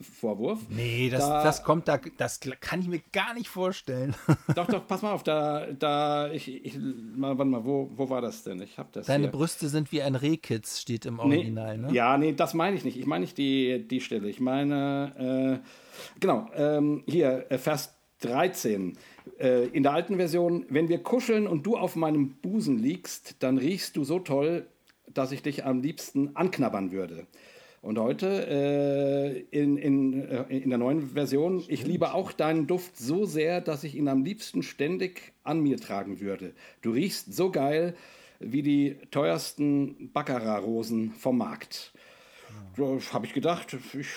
Vorwurf. 0.00 0.60
Nee, 0.68 1.10
das, 1.10 1.20
da, 1.20 1.44
das 1.44 1.62
kommt 1.62 1.88
da, 1.88 2.00
das 2.16 2.40
kann 2.60 2.80
ich 2.80 2.88
mir 2.88 3.00
gar 3.12 3.34
nicht 3.34 3.48
vorstellen. 3.48 4.14
Doch, 4.54 4.66
doch, 4.66 4.86
pass 4.86 5.02
mal 5.02 5.12
auf, 5.12 5.22
da, 5.22 5.66
da, 5.72 6.30
ich, 6.30 6.64
ich 6.64 6.78
mal, 6.78 7.36
warte 7.36 7.50
mal, 7.50 7.64
wo, 7.64 7.90
wo 7.94 8.08
war 8.08 8.20
das 8.20 8.42
denn? 8.42 8.60
Ich 8.62 8.78
habe 8.78 8.88
das. 8.92 9.06
Deine 9.06 9.24
hier. 9.24 9.32
Brüste 9.32 9.68
sind 9.68 9.92
wie 9.92 10.02
ein 10.02 10.14
Rehkitz, 10.14 10.80
steht 10.80 11.06
im 11.06 11.18
Original, 11.18 11.76
nee, 11.76 11.86
ne? 11.88 11.92
Ja, 11.92 12.16
nee, 12.16 12.32
das 12.32 12.54
meine 12.54 12.76
ich 12.76 12.84
nicht. 12.84 12.98
Ich 12.98 13.06
meine 13.06 13.22
nicht 13.22 13.38
die, 13.38 13.86
die 13.86 14.00
Stelle. 14.00 14.28
Ich 14.28 14.40
meine, 14.40 15.62
äh, 15.62 16.18
genau, 16.20 16.48
ähm, 16.54 17.02
hier, 17.06 17.46
äh, 17.50 17.58
Vers 17.58 17.94
13. 18.20 18.96
Äh, 19.38 19.66
in 19.66 19.82
der 19.82 19.92
alten 19.92 20.16
Version, 20.16 20.64
wenn 20.68 20.88
wir 20.88 21.02
kuscheln 21.02 21.46
und 21.46 21.66
du 21.66 21.76
auf 21.76 21.96
meinem 21.96 22.30
Busen 22.36 22.78
liegst, 22.78 23.36
dann 23.40 23.58
riechst 23.58 23.96
du 23.96 24.04
so 24.04 24.18
toll, 24.18 24.66
dass 25.12 25.32
ich 25.32 25.42
dich 25.42 25.64
am 25.64 25.82
liebsten 25.82 26.34
anknabbern 26.34 26.90
würde. 26.92 27.26
Und 27.82 27.98
heute 27.98 28.48
äh, 28.48 29.38
in, 29.56 29.76
in, 29.76 30.28
äh, 30.28 30.44
in 30.48 30.70
der 30.70 30.78
neuen 30.78 31.10
Version, 31.10 31.62
ich 31.68 31.86
liebe 31.86 32.14
auch 32.14 32.32
deinen 32.32 32.66
Duft 32.66 32.96
so 32.96 33.26
sehr, 33.26 33.60
dass 33.60 33.84
ich 33.84 33.94
ihn 33.94 34.08
am 34.08 34.24
liebsten 34.24 34.62
ständig 34.62 35.32
an 35.44 35.60
mir 35.60 35.76
tragen 35.76 36.20
würde. 36.20 36.52
Du 36.82 36.90
riechst 36.90 37.34
so 37.34 37.50
geil 37.50 37.94
wie 38.40 38.62
die 38.62 38.96
teuersten 39.10 40.10
Baccarat-Rosen 40.12 41.12
vom 41.12 41.38
Markt. 41.38 41.92
Ja. 42.76 42.98
Habe 43.12 43.26
ich 43.26 43.32
gedacht, 43.32 43.76
ich, 43.98 44.08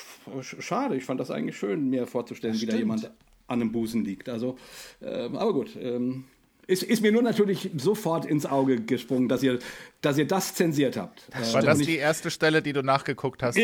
schade, 0.41 0.97
ich 0.97 1.05
fand 1.05 1.19
das 1.19 1.31
eigentlich 1.31 1.57
schön, 1.57 1.89
mir 1.89 2.07
vorzustellen, 2.07 2.59
wie 2.59 2.65
da 2.65 2.75
jemand 2.75 3.11
an 3.49 3.59
dem 3.59 3.71
Busen 3.71 4.05
liegt. 4.05 4.29
Also, 4.29 4.57
ähm, 5.01 5.35
aber 5.35 5.53
gut. 5.53 5.75
Ähm, 5.81 6.25
ist, 6.69 6.83
ist, 6.83 7.01
mir 7.01 7.11
nur 7.11 7.23
natürlich 7.23 7.71
sofort 7.77 8.25
ins 8.25 8.45
Auge 8.45 8.79
gesprungen, 8.79 9.27
dass 9.27 9.41
ihr, 9.41 9.57
dass 10.01 10.19
ihr 10.19 10.27
das 10.27 10.53
zensiert 10.53 10.97
habt. 10.97 11.23
Das 11.31 11.51
War 11.55 11.63
das 11.63 11.79
die 11.79 11.97
erste 11.97 12.29
Stelle, 12.29 12.61
die 12.61 12.73
du 12.73 12.83
nachgeguckt 12.83 13.41
hast? 13.41 13.55
So? 13.55 13.61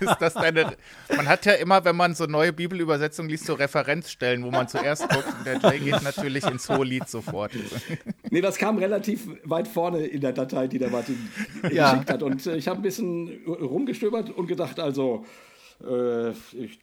ist 0.00 0.16
das 0.18 0.32
deine, 0.32 0.78
man 1.14 1.28
hat 1.28 1.44
ja 1.44 1.52
immer, 1.52 1.84
wenn 1.84 1.94
man 1.94 2.14
so 2.14 2.24
neue 2.24 2.54
Bibelübersetzungen 2.54 3.28
liest, 3.28 3.44
so 3.44 3.52
Referenzstellen, 3.52 4.44
wo 4.44 4.50
man 4.50 4.66
zuerst 4.66 5.06
guckt. 5.10 5.26
Und 5.26 5.46
der 5.46 5.58
Jay 5.58 5.78
geht 5.78 6.02
natürlich 6.02 6.46
ins 6.46 6.70
Hohelied 6.70 7.06
sofort. 7.06 7.52
Nee, 8.30 8.40
das 8.40 8.56
kam 8.56 8.78
relativ 8.78 9.28
weit 9.44 9.68
vorne 9.68 10.06
in 10.06 10.22
der 10.22 10.32
Datei, 10.32 10.68
die 10.68 10.78
der 10.78 10.88
Martin 10.88 11.28
ja. 11.70 11.92
geschickt 11.92 12.10
hat. 12.10 12.22
Und 12.22 12.46
äh, 12.46 12.56
ich 12.56 12.66
habe 12.66 12.80
ein 12.80 12.82
bisschen 12.82 13.44
rumgestöbert 13.46 14.30
und 14.30 14.46
gedacht, 14.46 14.80
also 14.80 15.24
äh, 15.24 15.55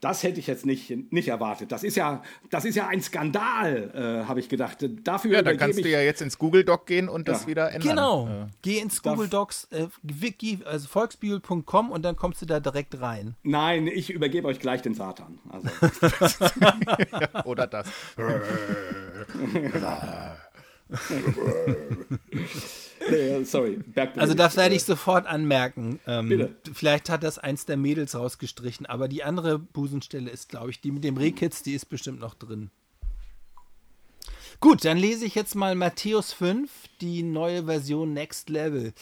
das 0.00 0.22
hätte 0.22 0.40
ich 0.40 0.46
jetzt 0.46 0.66
nicht, 0.66 1.12
nicht 1.12 1.28
erwartet. 1.28 1.72
Das 1.72 1.82
ist 1.82 1.96
ja, 1.96 2.22
das 2.50 2.64
ist 2.64 2.74
ja 2.74 2.86
ein 2.86 3.02
Skandal, 3.02 3.90
äh, 3.94 4.28
habe 4.28 4.40
ich 4.40 4.48
gedacht. 4.48 4.78
Dafür 5.02 5.32
ja, 5.32 5.42
dann 5.42 5.56
kannst 5.56 5.84
du 5.84 5.88
ja 5.88 6.00
jetzt 6.00 6.22
ins 6.22 6.38
Google 6.38 6.64
Doc 6.64 6.86
gehen 6.86 7.08
und 7.08 7.28
das 7.28 7.46
wieder 7.46 7.72
ändern. 7.72 7.90
Genau. 7.90 8.28
Ja. 8.28 8.48
Geh 8.62 8.78
ins 8.78 9.02
Google 9.02 9.28
Docs, 9.28 9.68
äh, 9.70 9.86
wiki, 10.02 10.60
also 10.64 10.88
volksbibel.com 10.88 11.90
und 11.90 12.02
dann 12.02 12.16
kommst 12.16 12.42
du 12.42 12.46
da 12.46 12.60
direkt 12.60 13.00
rein. 13.00 13.36
Nein, 13.42 13.86
ich 13.86 14.10
übergebe 14.10 14.48
euch 14.48 14.60
gleich 14.60 14.82
den 14.82 14.94
Satan. 14.94 15.38
Also. 15.48 15.68
Oder 17.44 17.66
das. 17.66 17.88
sorry. 23.44 23.80
Also 24.16 24.34
das 24.34 24.56
werde 24.56 24.74
ich 24.74 24.84
sofort 24.84 25.26
anmerken. 25.26 26.00
Ähm, 26.06 26.28
Bitte. 26.28 26.56
Vielleicht 26.72 27.10
hat 27.10 27.22
das 27.22 27.38
eins 27.38 27.66
der 27.66 27.76
Mädels 27.76 28.14
rausgestrichen, 28.14 28.86
aber 28.86 29.08
die 29.08 29.24
andere 29.24 29.58
Busenstelle 29.58 30.30
ist, 30.30 30.48
glaube 30.48 30.70
ich, 30.70 30.80
die 30.80 30.90
mit 30.90 31.04
dem 31.04 31.16
Rehkitz, 31.16 31.62
die 31.62 31.74
ist 31.74 31.86
bestimmt 31.86 32.20
noch 32.20 32.34
drin. 32.34 32.70
Gut, 34.60 34.84
dann 34.84 34.96
lese 34.96 35.26
ich 35.26 35.34
jetzt 35.34 35.54
mal 35.54 35.74
Matthäus 35.74 36.32
5, 36.32 36.70
die 37.00 37.22
neue 37.22 37.64
Version 37.64 38.14
Next 38.14 38.48
Level. 38.48 38.94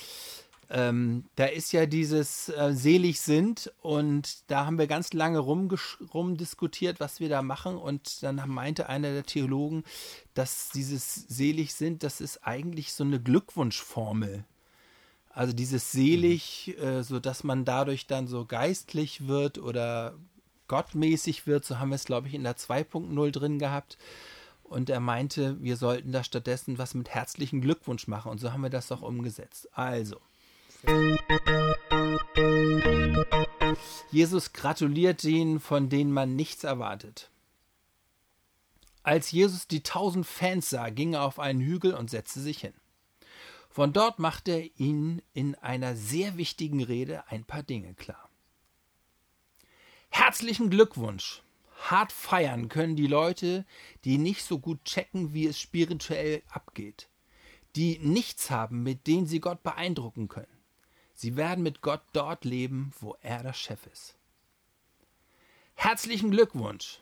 Ähm, 0.74 1.27
da 1.36 1.44
ist 1.44 1.73
ja 1.73 1.85
dieses 1.85 2.49
äh, 2.49 2.73
selig 2.73 3.20
sind 3.20 3.70
und 3.82 4.51
da 4.51 4.65
haben 4.65 4.78
wir 4.78 4.86
ganz 4.86 5.12
lange 5.12 5.39
rumdiskutiert, 5.39 6.99
was 6.99 7.20
wir 7.20 7.28
da 7.28 7.43
machen 7.43 7.77
und 7.77 8.23
dann 8.23 8.43
meinte 8.49 8.89
einer 8.89 9.12
der 9.12 9.24
Theologen, 9.24 9.85
dass 10.32 10.70
dieses 10.70 11.27
selig 11.28 11.74
sind, 11.74 12.03
das 12.03 12.23
ist 12.23 12.47
eigentlich 12.47 12.94
so 12.94 13.05
eine 13.05 13.20
Glückwunschformel. 13.20 14.47
Also 15.28 15.53
dieses 15.53 15.93
selig, 15.93 16.74
mhm. 16.78 16.82
äh, 16.82 17.03
so 17.03 17.20
dass 17.20 17.44
man 17.44 17.66
dadurch 17.66 18.07
dann 18.07 18.27
so 18.27 18.47
geistlich 18.47 19.27
wird 19.27 19.59
oder 19.59 20.15
gottmäßig 20.69 21.47
wird, 21.47 21.66
so 21.66 21.81
haben 21.81 21.90
wir 21.90 21.97
es 21.97 22.07
glaube 22.07 22.28
ich 22.28 22.35
in 22.35 22.44
der 22.44 22.57
2.0 22.57 23.31
drin 23.31 23.59
gehabt. 23.59 23.99
Und 24.62 24.89
er 24.89 25.01
meinte, 25.01 25.62
wir 25.62 25.77
sollten 25.77 26.12
da 26.12 26.24
stattdessen 26.24 26.78
was 26.78 26.94
mit 26.94 27.11
herzlichen 27.11 27.61
Glückwunsch 27.61 28.07
machen. 28.07 28.31
Und 28.31 28.40
so 28.40 28.55
haben 28.55 28.62
wir 28.62 28.70
das 28.70 28.90
auch 28.90 29.03
umgesetzt. 29.03 29.69
Also, 29.77 30.19
Jesus 34.11 34.53
gratuliert 34.53 35.23
denen, 35.23 35.61
von 35.61 35.89
denen 35.89 36.13
man 36.13 36.37
nichts 36.37 36.65
erwartet. 36.65 37.31
Als 39.03 39.31
Jesus 39.31 39.67
die 39.67 39.83
tausend 39.83 40.27
Fans 40.27 40.71
sah, 40.71 40.91
ging 40.91 41.15
er 41.15 41.23
auf 41.23 41.39
einen 41.39 41.61
Hügel 41.61 41.95
und 41.95 42.11
setzte 42.11 42.41
sich 42.41 42.61
hin. 42.61 42.75
Von 43.71 43.93
dort 43.93 44.19
machte 44.19 44.53
er 44.53 44.71
ihnen 44.79 45.23
in 45.33 45.55
einer 45.57 45.97
sehr 45.97 46.37
wichtigen 46.37 46.83
Rede 46.83 47.25
ein 47.29 47.45
paar 47.45 47.63
Dinge 47.63 47.95
klar. 47.95 48.29
Herzlichen 50.11 50.69
Glückwunsch! 50.69 51.43
Hart 51.81 52.13
feiern 52.13 52.69
können 52.69 52.95
die 52.95 53.07
Leute, 53.09 53.65
die 54.05 54.19
nicht 54.19 54.45
so 54.45 54.59
gut 54.59 54.85
checken, 54.85 55.33
wie 55.35 55.47
es 55.47 55.59
spirituell 55.59 56.43
abgeht, 56.49 57.09
die 57.75 57.99
nichts 57.99 58.51
haben, 58.51 58.85
mit 58.85 59.07
denen 59.09 59.27
sie 59.27 59.41
Gott 59.41 59.63
beeindrucken 59.65 60.29
können. 60.29 60.52
Sie 61.23 61.36
werden 61.36 61.62
mit 61.62 61.82
Gott 61.82 62.03
dort 62.12 62.44
leben, 62.44 62.93
wo 62.99 63.16
er 63.23 63.44
der 63.44 63.53
Chef 63.53 63.86
ist. 63.86 64.16
Herzlichen 65.77 66.32
Glückwunsch! 66.32 66.99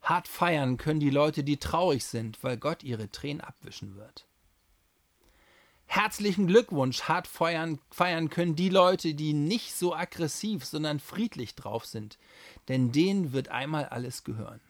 Hart 0.00 0.28
feiern 0.28 0.78
können 0.78 0.98
die 0.98 1.10
Leute, 1.10 1.44
die 1.44 1.58
traurig 1.58 2.06
sind, 2.06 2.42
weil 2.42 2.56
Gott 2.56 2.82
ihre 2.82 3.10
Tränen 3.10 3.42
abwischen 3.42 3.96
wird. 3.96 4.26
Herzlichen 5.84 6.46
Glückwunsch! 6.46 7.02
Hart 7.02 7.26
feiern, 7.26 7.78
feiern 7.90 8.30
können 8.30 8.56
die 8.56 8.70
Leute, 8.70 9.12
die 9.12 9.34
nicht 9.34 9.74
so 9.74 9.94
aggressiv, 9.94 10.64
sondern 10.64 10.98
friedlich 10.98 11.54
drauf 11.54 11.84
sind, 11.84 12.16
denn 12.68 12.92
denen 12.92 13.34
wird 13.34 13.50
einmal 13.50 13.84
alles 13.84 14.24
gehören. 14.24 14.62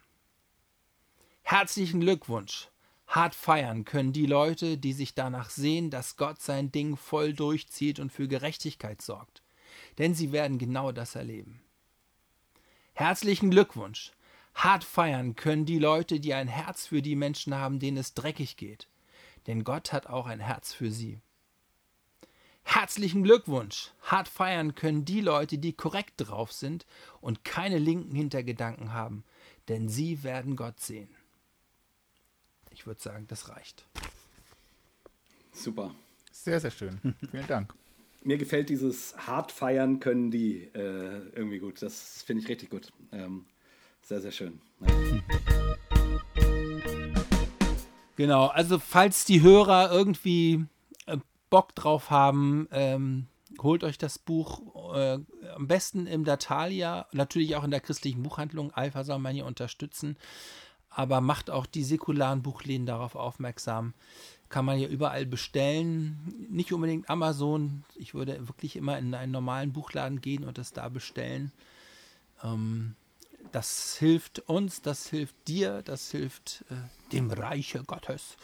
Herzlichen 1.43 2.01
Glückwunsch! 2.01 2.67
Hart 3.11 3.35
feiern 3.35 3.85
können 3.85 4.12
die 4.12 4.27
Leute, 4.27 4.78
die 4.78 4.93
sich 4.93 5.16
danach 5.16 5.51
sehen, 5.51 5.91
dass 5.91 6.16
Gott 6.16 6.41
sein 6.41 6.70
Ding 6.70 6.97
voll 6.97 7.32
durchzieht 7.35 7.99
und 7.99 8.12
für 8.12 8.28
Gerechtigkeit 8.28 9.03
sorgt. 9.03 9.43
Denn 9.99 10.15
sie 10.15 10.31
werden 10.31 10.59
genau 10.59 10.93
das 10.93 11.16
erleben. 11.16 11.61
Herzlichen 12.93 13.51
Glückwunsch! 13.51 14.12
Hart 14.55 14.85
feiern 14.85 15.35
können 15.35 15.66
die 15.66 15.81
Leute, 15.81 16.20
die 16.20 16.35
ein 16.35 16.47
Herz 16.47 16.87
für 16.87 17.03
die 17.03 17.16
Menschen 17.16 17.53
haben, 17.53 17.81
denen 17.81 17.97
es 17.97 18.15
dreckig 18.15 18.57
geht. 18.57 18.87
Denn 19.49 19.65
Gott 19.65 19.93
hat 19.93 20.07
auch 20.07 20.27
ein 20.27 20.41
Herz 20.41 20.73
für 20.73 20.93
sie. 20.93 21.20
Herzlichen 22.62 23.24
Glückwunsch! 23.24 23.91
Hart 24.03 24.28
feiern 24.28 24.77
können 24.77 25.05
die 25.05 25.20
Leute, 25.20 25.59
die 25.59 25.73
korrekt 25.73 26.15
drauf 26.19 26.53
sind 26.53 26.87
und 27.20 27.43
keine 27.43 27.78
linken 27.78 28.15
Hintergedanken 28.15 28.93
haben, 28.93 29.24
denn 29.66 29.89
sie 29.89 30.23
werden 30.23 30.55
Gott 30.55 30.78
sehen. 30.78 31.11
Ich 32.81 32.86
würde 32.86 32.98
sagen, 32.98 33.27
das 33.28 33.51
reicht. 33.51 33.85
Super. 35.52 35.94
Sehr, 36.32 36.59
sehr 36.61 36.70
schön. 36.70 36.98
Vielen 37.31 37.47
Dank. 37.47 37.74
Mir 38.23 38.39
gefällt 38.39 38.70
dieses 38.70 39.15
hart 39.19 39.52
feiern 39.52 40.01
können 40.01 40.31
die 40.31 40.62
äh, 40.73 41.28
irgendwie 41.35 41.59
gut. 41.59 41.82
Das 41.82 42.23
finde 42.23 42.43
ich 42.43 42.48
richtig 42.48 42.70
gut. 42.70 42.90
Ähm, 43.12 43.44
sehr, 44.01 44.23
sehr 44.23 44.31
schön. 44.31 44.62
Ja. 44.81 44.89
Genau, 48.16 48.47
also 48.47 48.78
falls 48.78 49.27
die 49.27 49.43
Hörer 49.43 49.93
irgendwie 49.93 50.65
äh, 51.05 51.19
Bock 51.51 51.74
drauf 51.74 52.09
haben, 52.09 52.66
ähm, 52.70 53.27
holt 53.61 53.85
euch 53.85 53.98
das 53.98 54.19
Buch 54.19 54.94
äh, 54.97 55.19
am 55.55 55.66
besten 55.66 56.07
im 56.07 56.24
Datalia, 56.24 57.09
natürlich 57.12 57.57
auch 57.57 57.65
in 57.65 57.73
der 57.73 57.81
christlichen 57.81 58.23
Buchhandlung. 58.23 58.70
Alpha 58.70 59.05
soll 59.05 59.19
man 59.19 59.35
hier 59.35 59.44
unterstützen 59.44 60.16
aber 60.91 61.21
macht 61.21 61.51
auch 61.51 61.67
die 61.67 61.85
säkularen 61.85 62.43
Buchläden 62.43 62.87
darauf 62.87 63.15
aufmerksam. 63.15 63.95
Kann 64.49 64.65
man 64.65 64.81
ja 64.81 64.89
überall 64.89 65.27
bestellen. 65.27 66.49
Nicht 66.51 66.73
unbedingt 66.73 67.09
Amazon. 67.09 67.85
Ich 67.95 68.15
würde 68.15 68.49
wirklich 68.49 68.75
immer 68.75 68.99
in 68.99 69.15
einen 69.15 69.31
normalen 69.31 69.73
Buchladen 69.73 70.21
gehen 70.21 70.45
und 70.45 70.59
das 70.59 70.73
da 70.73 70.89
bestellen. 70.89 71.53
Ähm, 72.43 72.97
das 73.53 73.97
hilft 73.97 74.41
uns, 74.41 74.83
das 74.83 75.09
hilft 75.09 75.35
dir, 75.47 75.83
das 75.83 76.11
hilft 76.11 76.65
äh, 76.71 76.75
dem 77.12 77.31
Reiche 77.31 77.83
Gottes. 77.85 78.37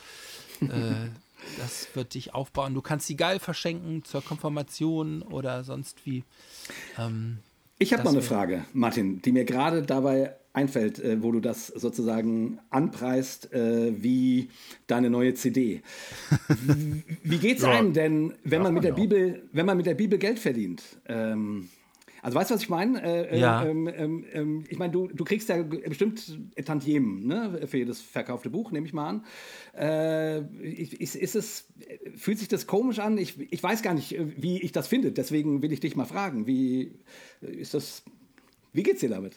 äh, 0.60 0.68
das 1.58 1.88
wird 1.94 2.14
dich 2.14 2.34
aufbauen. 2.34 2.74
Du 2.74 2.82
kannst 2.82 3.08
sie 3.08 3.16
geil 3.16 3.40
verschenken 3.40 4.04
zur 4.04 4.22
Konfirmation 4.22 5.22
oder 5.22 5.64
sonst 5.64 6.06
wie. 6.06 6.24
Ähm, 6.98 7.38
ich 7.78 7.92
habe 7.92 8.04
mal 8.04 8.10
eine 8.10 8.22
Frage, 8.22 8.64
Martin, 8.72 9.20
die 9.20 9.32
mir 9.32 9.44
gerade 9.44 9.82
dabei 9.82 10.34
einfällt, 10.56 10.98
äh, 10.98 11.22
wo 11.22 11.32
du 11.32 11.40
das 11.40 11.66
sozusagen 11.66 12.58
anpreist, 12.70 13.52
äh, 13.52 13.92
wie 14.02 14.48
deine 14.86 15.10
neue 15.10 15.34
CD. 15.34 15.82
wie, 17.22 17.38
geht's 17.38 17.62
ja, 17.62 17.70
einem 17.70 17.92
denn, 17.92 18.32
wenn 18.42 18.62
man 18.62 18.72
mit 18.72 18.82
der 18.82 18.92
Bibel, 18.92 19.42
wenn 19.52 19.66
man 19.66 19.76
mit 19.76 19.86
der 19.86 19.94
Bibel 19.94 20.18
Geld 20.18 20.38
verdient? 20.38 20.82
Ähm, 21.06 21.68
also 22.22 22.38
weißt 22.38 22.50
du, 22.50 22.54
was 22.54 22.62
ich 22.62 22.70
meine? 22.70 23.02
Äh, 23.02 23.36
äh, 23.36 23.38
ja. 23.38 23.66
Ähm, 23.66 23.86
ähm, 23.86 24.24
ähm, 24.32 24.64
ich 24.68 24.78
meine, 24.78 24.92
du, 24.92 25.08
du 25.08 25.24
kriegst 25.24 25.48
ja 25.50 25.62
bestimmt 25.62 26.38
Tantiemen 26.64 27.26
ne, 27.26 27.66
für 27.66 27.76
jedes 27.76 28.00
verkaufte 28.00 28.48
Buch, 28.48 28.72
nehme 28.72 28.86
ich 28.86 28.94
mal 28.94 29.08
an. 29.08 29.24
Äh, 29.78 30.40
ist, 30.64 31.14
ist 31.14 31.36
es, 31.36 31.68
fühlt 32.16 32.38
sich 32.38 32.48
das 32.48 32.66
komisch 32.66 32.98
an? 32.98 33.18
Ich, 33.18 33.38
ich 33.52 33.62
weiß 33.62 33.82
gar 33.82 33.94
nicht, 33.94 34.16
wie 34.18 34.60
ich 34.60 34.72
das 34.72 34.88
finde. 34.88 35.12
Deswegen 35.12 35.60
will 35.60 35.72
ich 35.72 35.80
dich 35.80 35.96
mal 35.96 36.06
fragen. 36.06 36.46
Wie 36.46 36.94
ist 37.42 37.74
das? 37.74 38.02
Wie 38.72 38.82
geht's 38.82 39.00
dir 39.00 39.10
damit? 39.10 39.36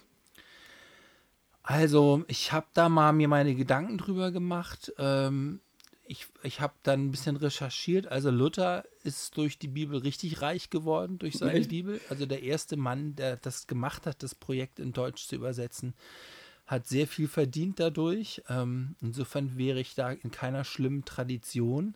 Also, 1.69 2.23
ich 2.27 2.51
habe 2.51 2.65
da 2.73 2.89
mal 2.89 3.13
mir 3.13 3.27
meine 3.27 3.53
Gedanken 3.53 3.99
drüber 3.99 4.31
gemacht. 4.31 4.91
Ähm, 4.97 5.59
ich, 6.07 6.25
ich 6.41 6.61
habe 6.61 6.73
dann 6.81 7.05
ein 7.05 7.11
bisschen 7.11 7.35
recherchiert. 7.35 8.07
Also 8.07 8.31
Luther 8.31 8.85
ist 9.03 9.37
durch 9.37 9.59
die 9.59 9.67
Bibel 9.67 9.99
richtig 9.99 10.41
reich 10.41 10.71
geworden, 10.71 11.19
durch 11.19 11.37
seine 11.37 11.59
Echt? 11.59 11.69
Bibel. 11.69 12.01
Also 12.09 12.25
der 12.25 12.41
erste 12.41 12.75
Mann, 12.75 13.15
der 13.15 13.37
das 13.37 13.67
gemacht 13.67 14.07
hat, 14.07 14.23
das 14.23 14.33
Projekt 14.33 14.79
in 14.79 14.93
Deutsch 14.93 15.27
zu 15.27 15.35
übersetzen, 15.35 15.93
hat 16.65 16.87
sehr 16.87 17.05
viel 17.05 17.27
verdient 17.27 17.79
dadurch. 17.79 18.41
Ähm, 18.49 18.95
insofern 18.99 19.55
wäre 19.55 19.79
ich 19.79 19.93
da 19.93 20.09
in 20.11 20.31
keiner 20.31 20.63
schlimmen 20.63 21.05
Tradition. 21.05 21.93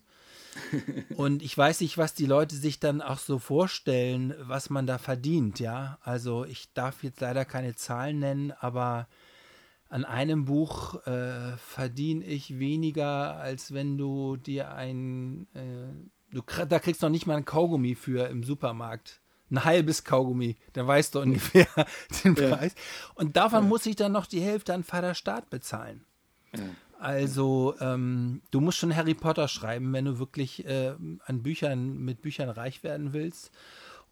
Und 1.16 1.41
ich 1.41 1.58
weiß 1.58 1.82
nicht, 1.82 1.98
was 1.98 2.14
die 2.14 2.28
Leute 2.28 2.56
sich 2.56 2.80
dann 2.80 3.02
auch 3.02 3.18
so 3.18 3.40
vorstellen, 3.40 4.36
was 4.38 4.70
man 4.70 4.86
da 4.86 5.00
verdient, 5.00 5.60
ja. 5.60 5.98
Also 6.04 6.45
ich 6.45 6.72
darf 6.74 7.02
jetzt 7.02 7.22
leider 7.22 7.44
keine 7.44 7.74
Zahlen 7.74 8.20
nennen, 8.20 8.52
aber 8.52 9.08
an 9.94 10.06
einem 10.06 10.45
Buch 10.45 11.06
äh, 11.06 11.56
verdiene 11.57 12.26
ich 12.26 12.57
weniger, 12.57 13.38
als 13.38 13.76
wenn 13.76 13.95
du 13.95 14.38
dir 14.38 14.74
ein, 14.74 15.45
äh, 15.53 16.34
du, 16.34 16.41
da 16.68 16.80
kriegst 16.80 17.03
du 17.03 17.06
noch 17.06 17.11
nicht 17.11 17.28
mal 17.28 17.38
ein 17.38 17.45
Kaugummi 17.45 17.94
für 17.94 18.28
im 18.28 18.41
Supermarkt. 18.41 19.22
Ein 19.52 19.65
halbes 19.65 20.03
Kaugummi, 20.03 20.56
dann 20.74 20.88
weißt 20.88 21.14
du 21.14 21.20
ungefähr 21.20 21.68
den 22.24 22.34
Preis. 22.34 22.74
Und 23.14 23.38
davon 23.38 23.65
ja. 23.65 23.70
muss 23.70 23.86
ich 23.86 23.95
dann 23.95 24.14
noch 24.14 24.26
die 24.26 24.41
Hälfte 24.41 24.74
an 24.74 24.84
Vaterstaat 24.84 25.52
bezahlen. 25.52 26.03
Ja. 26.57 26.64
Also, 26.98 27.76
ähm, 27.80 28.41
du 28.49 28.61
musst 28.61 28.80
schon 28.80 28.95
Harry 28.95 29.14
Potter 29.14 29.48
schreiben, 29.48 29.94
wenn 29.94 30.06
du 30.06 30.18
wirklich 30.18 30.65
äh, 30.65 30.95
an 31.24 31.44
Büchern, 31.44 31.99
mit 31.99 32.24
Büchern 32.24 32.49
reich 32.49 32.82
werden 32.82 33.14
willst 33.14 33.52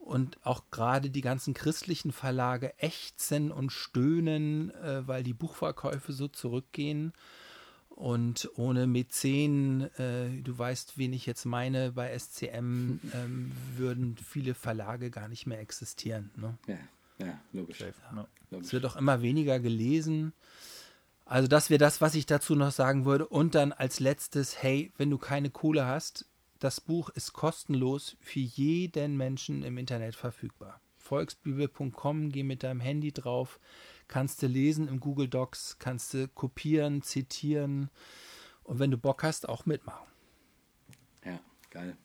und 0.01 0.37
auch 0.43 0.63
gerade 0.71 1.09
die 1.09 1.21
ganzen 1.21 1.53
christlichen 1.53 2.11
Verlage 2.11 2.73
ächzen 2.79 3.51
und 3.51 3.71
stöhnen, 3.71 4.71
äh, 4.71 5.07
weil 5.07 5.23
die 5.23 5.33
Buchverkäufe 5.33 6.11
so 6.11 6.27
zurückgehen. 6.27 7.13
Und 7.89 8.49
ohne 8.55 8.87
Mäzen, 8.87 9.83
äh, 9.99 10.29
du 10.41 10.57
weißt, 10.57 10.97
wen 10.97 11.13
ich 11.13 11.25
jetzt 11.27 11.45
meine, 11.45 11.91
bei 11.91 12.17
SCM 12.17 12.99
ähm, 13.13 13.51
würden 13.75 14.17
viele 14.17 14.55
Verlage 14.55 15.11
gar 15.11 15.27
nicht 15.27 15.45
mehr 15.45 15.59
existieren. 15.59 16.31
Ne? 16.35 16.57
Ja, 16.67 17.25
ja, 17.25 17.39
logisch. 17.53 17.79
Ja, 17.79 18.27
logisch. 18.49 18.67
Es 18.67 18.73
wird 18.73 18.85
auch 18.85 18.95
immer 18.95 19.21
weniger 19.21 19.59
gelesen. 19.59 20.33
Also 21.25 21.47
das 21.47 21.69
wäre 21.69 21.77
das, 21.77 22.01
was 22.01 22.15
ich 22.15 22.25
dazu 22.25 22.55
noch 22.55 22.71
sagen 22.71 23.05
würde. 23.05 23.27
Und 23.27 23.55
dann 23.55 23.71
als 23.71 23.99
letztes, 23.99 24.61
hey, 24.61 24.91
wenn 24.97 25.09
du 25.09 25.17
keine 25.17 25.49
Kohle 25.49 25.85
hast, 25.85 26.25
das 26.61 26.79
Buch 26.79 27.09
ist 27.09 27.33
kostenlos 27.33 28.15
für 28.19 28.39
jeden 28.39 29.17
Menschen 29.17 29.63
im 29.63 29.79
Internet 29.79 30.15
verfügbar. 30.15 30.79
Volksbibel.com, 30.95 32.29
geh 32.29 32.43
mit 32.43 32.61
deinem 32.61 32.79
Handy 32.79 33.11
drauf, 33.11 33.59
kannst 34.07 34.43
du 34.43 34.47
lesen 34.47 34.87
im 34.87 34.99
Google 34.99 35.27
Docs, 35.27 35.79
kannst 35.79 36.13
du 36.13 36.27
kopieren, 36.27 37.01
zitieren 37.01 37.89
und 38.61 38.77
wenn 38.77 38.91
du 38.91 38.97
Bock 38.97 39.23
hast, 39.23 39.49
auch 39.49 39.65
mitmachen. 39.65 40.07
Ja, 41.25 41.39
geil. 41.71 41.97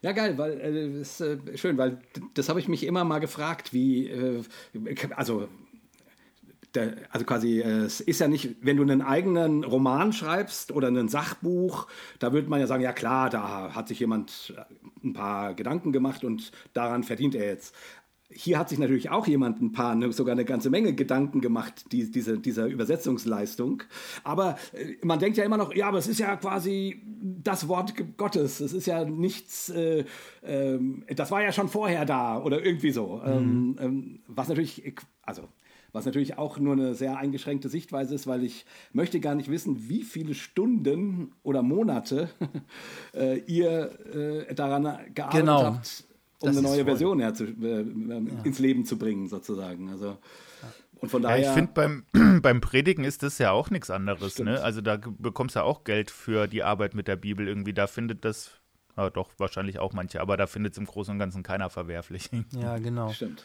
Ja, 0.00 0.12
geil, 0.12 0.38
weil 0.38 0.60
äh, 0.60 1.00
ist 1.00 1.20
äh, 1.20 1.58
schön, 1.58 1.76
weil 1.76 1.98
das 2.34 2.48
habe 2.48 2.60
ich 2.60 2.68
mich 2.68 2.84
immer 2.84 3.02
mal 3.02 3.18
gefragt, 3.18 3.72
wie, 3.72 4.06
äh, 4.06 4.44
also 5.16 5.48
also 7.10 7.26
quasi, 7.26 7.60
äh, 7.60 7.84
es 7.84 8.00
ist 8.00 8.20
ja 8.20 8.28
nicht, 8.28 8.56
wenn 8.60 8.76
du 8.76 8.82
einen 8.82 9.02
eigenen 9.02 9.64
Roman 9.64 10.12
schreibst 10.12 10.72
oder 10.72 10.88
ein 10.88 11.08
Sachbuch, 11.08 11.86
da 12.18 12.32
würde 12.32 12.48
man 12.48 12.60
ja 12.60 12.66
sagen, 12.66 12.82
ja 12.82 12.92
klar, 12.92 13.30
da 13.30 13.74
hat 13.74 13.88
sich 13.88 14.00
jemand 14.00 14.54
ein 15.04 15.12
paar 15.12 15.54
Gedanken 15.54 15.92
gemacht 15.92 16.24
und 16.24 16.52
daran 16.72 17.04
verdient 17.04 17.34
er 17.34 17.46
jetzt. 17.46 17.74
Hier 18.28 18.58
hat 18.58 18.68
sich 18.68 18.80
natürlich 18.80 19.10
auch 19.10 19.28
jemand 19.28 19.62
ein 19.62 19.70
paar, 19.70 19.94
ne, 19.94 20.12
sogar 20.12 20.32
eine 20.32 20.44
ganze 20.44 20.68
Menge 20.68 20.94
Gedanken 20.94 21.40
gemacht, 21.40 21.92
die, 21.92 22.10
diese, 22.10 22.38
dieser 22.38 22.66
Übersetzungsleistung. 22.66 23.84
Aber 24.24 24.58
äh, 24.72 24.96
man 25.02 25.20
denkt 25.20 25.36
ja 25.38 25.44
immer 25.44 25.56
noch, 25.56 25.72
ja, 25.74 25.86
aber 25.86 25.98
es 25.98 26.08
ist 26.08 26.18
ja 26.18 26.34
quasi 26.36 27.02
das 27.22 27.68
Wort 27.68 27.94
Gottes. 28.16 28.58
Es 28.58 28.72
ist 28.72 28.86
ja 28.86 29.04
nichts, 29.04 29.68
äh, 29.68 30.04
äh, 30.42 30.78
das 31.14 31.30
war 31.30 31.42
ja 31.42 31.52
schon 31.52 31.68
vorher 31.68 32.04
da 32.04 32.42
oder 32.42 32.64
irgendwie 32.64 32.90
so. 32.90 33.22
Mhm. 33.24 33.32
Ähm, 33.32 33.76
ähm, 33.80 34.20
was 34.26 34.48
natürlich, 34.48 34.94
also 35.22 35.48
was 35.96 36.04
natürlich 36.04 36.36
auch 36.36 36.58
nur 36.58 36.74
eine 36.74 36.94
sehr 36.94 37.16
eingeschränkte 37.16 37.70
Sichtweise 37.70 38.14
ist, 38.14 38.26
weil 38.26 38.44
ich 38.44 38.66
möchte 38.92 39.18
gar 39.18 39.34
nicht 39.34 39.50
wissen, 39.50 39.88
wie 39.88 40.02
viele 40.02 40.34
Stunden 40.34 41.32
oder 41.42 41.62
Monate 41.62 42.28
äh, 43.14 43.38
ihr 43.46 44.46
äh, 44.48 44.54
daran 44.54 44.82
gearbeitet 45.14 45.40
genau. 45.40 45.64
habt, 45.64 46.04
um 46.40 46.48
das 46.48 46.58
eine 46.58 46.68
neue 46.68 46.84
Version 46.84 47.18
herzu, 47.20 47.44
äh, 47.44 47.82
ja. 47.82 48.42
ins 48.44 48.58
Leben 48.58 48.84
zu 48.84 48.98
bringen, 48.98 49.26
sozusagen. 49.26 49.88
Also 49.88 50.18
und 50.98 51.08
von 51.08 51.22
daher. 51.22 51.38
Ja, 51.38 51.48
ich 51.48 51.54
finde, 51.54 51.72
beim, 51.72 52.04
beim 52.42 52.60
Predigen 52.60 53.04
ist 53.04 53.22
das 53.22 53.38
ja 53.38 53.52
auch 53.52 53.70
nichts 53.70 53.88
anderes. 53.88 54.38
Ne? 54.38 54.60
Also 54.62 54.82
da 54.82 54.98
bekommst 55.18 55.54
du 55.54 55.60
ja 55.60 55.64
auch 55.64 55.84
Geld 55.84 56.10
für 56.10 56.46
die 56.46 56.62
Arbeit 56.62 56.94
mit 56.94 57.08
der 57.08 57.16
Bibel 57.16 57.48
irgendwie. 57.48 57.72
Da 57.72 57.86
findet 57.86 58.26
das, 58.26 58.50
ja, 58.98 59.08
doch, 59.08 59.30
wahrscheinlich 59.38 59.78
auch 59.78 59.94
manche, 59.94 60.20
aber 60.20 60.36
da 60.36 60.46
findet 60.46 60.72
es 60.74 60.78
im 60.78 60.84
Großen 60.84 61.12
und 61.12 61.18
Ganzen 61.18 61.42
keiner 61.42 61.70
verwerflich. 61.70 62.28
Ja, 62.52 62.76
genau. 62.76 63.12
Stimmt. 63.12 63.44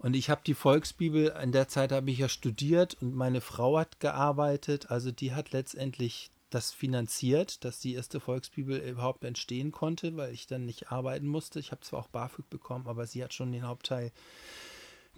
Und 0.00 0.16
ich 0.16 0.30
habe 0.30 0.40
die 0.46 0.54
Volksbibel, 0.54 1.34
in 1.42 1.52
der 1.52 1.68
Zeit 1.68 1.92
habe 1.92 2.10
ich 2.10 2.18
ja 2.18 2.30
studiert 2.30 2.96
und 3.02 3.14
meine 3.14 3.42
Frau 3.42 3.78
hat 3.78 4.00
gearbeitet. 4.00 4.90
Also 4.90 5.12
die 5.12 5.34
hat 5.34 5.52
letztendlich 5.52 6.30
das 6.48 6.72
finanziert, 6.72 7.64
dass 7.64 7.80
die 7.80 7.94
erste 7.94 8.18
Volksbibel 8.18 8.78
überhaupt 8.78 9.24
entstehen 9.24 9.72
konnte, 9.72 10.16
weil 10.16 10.32
ich 10.32 10.46
dann 10.46 10.64
nicht 10.64 10.90
arbeiten 10.90 11.26
musste. 11.26 11.60
Ich 11.60 11.70
habe 11.70 11.82
zwar 11.82 12.00
auch 12.00 12.08
BAföG 12.08 12.48
bekommen, 12.48 12.86
aber 12.88 13.06
sie 13.06 13.22
hat 13.22 13.34
schon 13.34 13.52
den 13.52 13.66
Hauptteil 13.66 14.10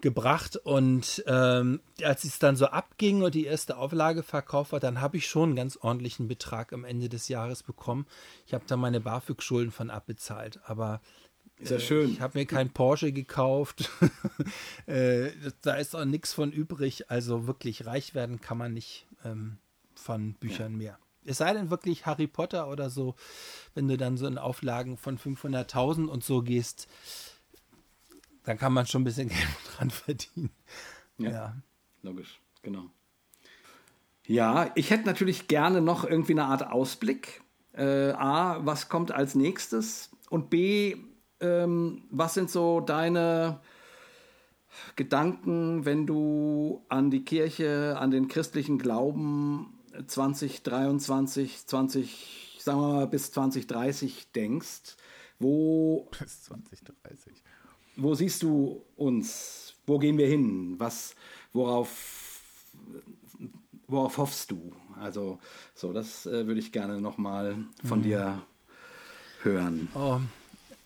gebracht. 0.00 0.56
Und 0.56 1.22
ähm, 1.28 1.80
als 2.02 2.24
es 2.24 2.40
dann 2.40 2.56
so 2.56 2.66
abging 2.66 3.22
und 3.22 3.36
die 3.36 3.46
erste 3.46 3.76
Auflage 3.76 4.24
verkauft 4.24 4.72
war, 4.72 4.80
dann 4.80 5.00
habe 5.00 5.16
ich 5.16 5.28
schon 5.28 5.50
einen 5.50 5.56
ganz 5.56 5.76
ordentlichen 5.76 6.26
Betrag 6.26 6.72
am 6.72 6.84
Ende 6.84 7.09
des 7.09 7.28
Jahres 7.28 7.62
bekommen. 7.62 8.06
Ich 8.46 8.52
habe 8.52 8.64
da 8.66 8.76
meine 8.76 9.00
BAföG-Schulden 9.00 9.70
von 9.70 9.90
abbezahlt. 9.90 10.59
Aber 10.64 11.00
ist 11.62 11.70
ja 11.70 11.80
schön. 11.80 12.10
Ich 12.10 12.20
habe 12.20 12.39
mir 12.39 12.47
kein 12.47 12.70
Porsche 12.70 13.12
gekauft. 13.12 13.90
äh, 14.86 15.30
da 15.62 15.74
ist 15.74 15.94
auch 15.94 16.05
nichts 16.05 16.32
von 16.32 16.52
übrig. 16.52 17.10
Also 17.10 17.47
wirklich 17.47 17.86
reich 17.86 18.14
werden 18.14 18.40
kann 18.40 18.59
man 18.59 18.72
nicht 18.72 19.06
ähm, 19.24 19.59
von 19.94 20.34
Büchern 20.34 20.72
ja. 20.72 20.78
mehr. 20.78 20.98
Es 21.24 21.39
sei 21.39 21.52
denn 21.52 21.70
wirklich 21.70 22.05
Harry 22.06 22.26
Potter 22.26 22.68
oder 22.68 22.90
so, 22.90 23.14
wenn 23.74 23.86
du 23.86 23.97
dann 23.97 24.16
so 24.16 24.26
in 24.26 24.39
Auflagen 24.39 24.97
von 24.97 25.18
500.000 25.18 26.06
und 26.06 26.24
so 26.24 26.43
gehst, 26.43 26.89
dann 28.44 28.59
kann 28.59 28.72
man 28.72 28.86
schon 28.86 29.02
ein 29.02 29.05
bisschen 29.05 29.28
Geld 29.30 29.40
dran 29.76 29.90
verdienen. 29.90 30.51
Ja, 31.18 31.30
ja. 31.30 31.56
logisch, 32.02 32.40
genau. 32.62 32.90
Ja, 34.26 34.70
ich 34.74 34.90
hätte 34.90 35.06
natürlich 35.06 35.48
gerne 35.48 35.80
noch 35.80 36.05
irgendwie 36.05 36.32
eine 36.32 36.44
Art 36.44 36.66
Ausblick. 36.66 37.43
Äh, 37.72 38.10
A, 38.12 38.64
was 38.64 38.89
kommt 38.89 39.12
als 39.12 39.34
nächstes? 39.34 40.10
Und 40.30 40.51
B, 40.51 40.97
ähm, 41.43 42.02
was 42.10 42.35
sind 42.35 42.51
so 42.51 42.81
deine 42.81 43.60
Gedanken, 44.97 45.85
wenn 45.85 46.06
du 46.06 46.82
an 46.89 47.10
die 47.10 47.24
Kirche, 47.24 47.97
an 47.98 48.10
den 48.10 48.28
christlichen 48.28 48.78
Glauben 48.78 49.78
2023, 50.06 51.66
20, 51.66 52.59
sagen 52.59 52.81
wir 52.81 52.89
mal 52.89 53.06
bis 53.06 53.32
2030 53.32 54.32
denkst? 54.32 54.97
Wo, 55.39 56.09
bis 56.19 56.44
2030. 56.44 57.32
Wo 57.97 58.14
siehst 58.14 58.43
du 58.43 58.82
uns? 58.97 59.74
Wo 59.86 59.98
gehen 59.98 60.16
wir 60.16 60.28
hin? 60.28 60.77
Was, 60.78 61.14
worauf, 61.52 62.40
worauf 63.89 64.16
hoffst 64.19 64.51
du? 64.51 64.73
Also, 65.01 65.39
so, 65.74 65.93
das 65.93 66.27
äh, 66.27 66.47
würde 66.47 66.60
ich 66.60 66.73
gerne 66.73 67.01
nochmal 67.01 67.56
von 67.85 67.98
mhm. 67.98 68.02
dir 68.05 68.43
hören. 69.43 69.89
Oh, 69.94 70.20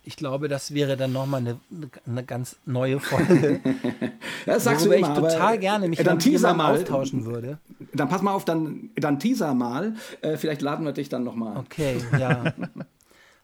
ich 0.06 0.16
glaube, 0.16 0.48
das 0.48 0.72
wäre 0.72 0.96
dann 0.96 1.12
nochmal 1.12 1.40
eine, 1.40 1.60
eine 2.06 2.24
ganz 2.24 2.56
neue 2.64 3.00
Folge. 3.00 3.60
das 4.46 4.64
sagst 4.64 4.86
du 4.86 4.92
immer, 4.92 5.08
ich 5.08 5.14
total 5.14 5.40
aber, 5.40 5.58
gerne 5.58 5.88
mich 5.88 5.98
äh, 5.98 6.04
dann 6.04 6.18
mit 6.18 6.22
teaser 6.24 6.54
mal. 6.54 6.74
austauschen 6.76 7.24
würde. 7.24 7.58
Dann 7.92 8.08
pass 8.08 8.22
mal 8.22 8.32
auf, 8.32 8.44
dann, 8.44 8.90
dann 8.94 9.18
teaser 9.18 9.52
mal. 9.52 9.94
Äh, 10.20 10.36
vielleicht 10.36 10.62
laden 10.62 10.86
wir 10.86 10.92
dich 10.92 11.08
dann 11.08 11.24
nochmal. 11.24 11.56
Okay, 11.56 11.96
ja. 12.18 12.54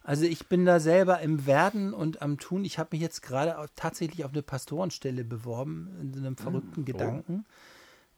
Also 0.04 0.24
ich 0.24 0.48
bin 0.48 0.64
da 0.64 0.80
selber 0.80 1.20
im 1.20 1.46
Werden 1.46 1.94
und 1.94 2.22
am 2.22 2.36
Tun. 2.36 2.64
Ich 2.64 2.80
habe 2.80 2.88
mich 2.90 3.00
jetzt 3.00 3.22
gerade 3.22 3.54
tatsächlich 3.76 4.24
auf 4.24 4.32
eine 4.32 4.42
Pastorenstelle 4.42 5.22
beworben, 5.22 5.90
in 6.00 6.12
so 6.12 6.18
einem 6.18 6.36
verrückten 6.36 6.84
Gedanken. 6.84 7.44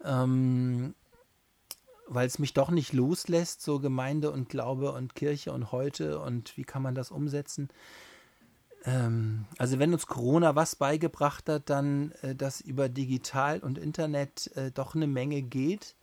Ähm, 0.03 0.95
weil 2.07 2.27
es 2.27 2.39
mich 2.39 2.55
doch 2.55 2.71
nicht 2.71 2.95
loslässt, 2.95 3.61
so 3.61 3.81
Gemeinde 3.81 4.31
und 4.31 4.49
Glaube 4.49 4.93
und 4.93 5.15
Kirche 5.15 5.53
und 5.53 5.73
heute 5.73 6.21
und 6.21 6.57
wie 6.57 6.65
kann 6.65 6.81
man 6.81 6.95
das 6.95 7.11
umsetzen. 7.11 7.69
Ähm, 8.85 9.47
also 9.59 9.79
wenn 9.79 9.93
uns 9.93 10.07
Corona 10.07 10.55
was 10.55 10.77
beigebracht 10.77 11.49
hat, 11.49 11.71
dann, 11.71 12.13
äh, 12.23 12.35
dass 12.35 12.61
über 12.61 12.89
digital 12.89 13.61
und 13.61 13.79
Internet 13.79 14.55
äh, 14.57 14.71
doch 14.71 14.95
eine 14.95 15.07
Menge 15.07 15.43
geht. 15.43 15.95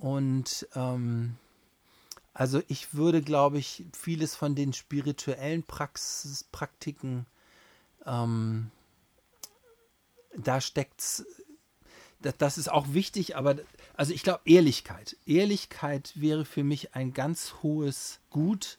Und 0.00 0.68
ähm, 0.74 1.36
also 2.34 2.62
ich 2.68 2.94
würde, 2.94 3.22
glaube 3.22 3.58
ich, 3.58 3.84
vieles 3.92 4.34
von 4.34 4.54
den 4.54 4.72
spirituellen 4.72 5.62
Praxis, 5.62 6.44
Praktiken, 6.44 7.26
ähm, 8.06 8.70
da 10.36 10.60
steckt's, 10.60 11.24
das, 12.20 12.36
das 12.38 12.58
ist 12.58 12.70
auch 12.70 12.92
wichtig, 12.92 13.36
aber 13.36 13.56
also 13.94 14.12
ich 14.12 14.22
glaube 14.22 14.40
Ehrlichkeit. 14.44 15.16
Ehrlichkeit 15.26 16.12
wäre 16.14 16.44
für 16.44 16.64
mich 16.64 16.94
ein 16.94 17.12
ganz 17.12 17.56
hohes 17.62 18.20
Gut, 18.30 18.78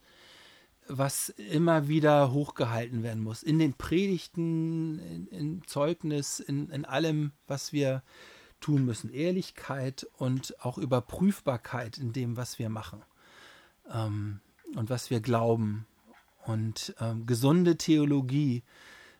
was 0.97 1.29
immer 1.29 1.87
wieder 1.87 2.31
hochgehalten 2.31 3.03
werden 3.03 3.23
muss. 3.23 3.41
In 3.43 3.59
den 3.59 3.73
Predigten, 3.73 4.99
in, 4.99 5.27
in 5.27 5.63
Zeugnis, 5.65 6.39
in, 6.39 6.69
in 6.69 6.85
allem, 6.85 7.31
was 7.47 7.73
wir 7.73 8.03
tun 8.59 8.85
müssen. 8.85 9.11
Ehrlichkeit 9.11 10.07
und 10.17 10.55
auch 10.63 10.77
Überprüfbarkeit 10.77 11.97
in 11.97 12.13
dem, 12.13 12.37
was 12.37 12.59
wir 12.59 12.69
machen 12.69 13.01
ähm, 13.91 14.39
und 14.75 14.89
was 14.89 15.09
wir 15.09 15.19
glauben. 15.19 15.85
Und 16.45 16.93
ähm, 16.99 17.25
gesunde 17.25 17.77
Theologie. 17.77 18.63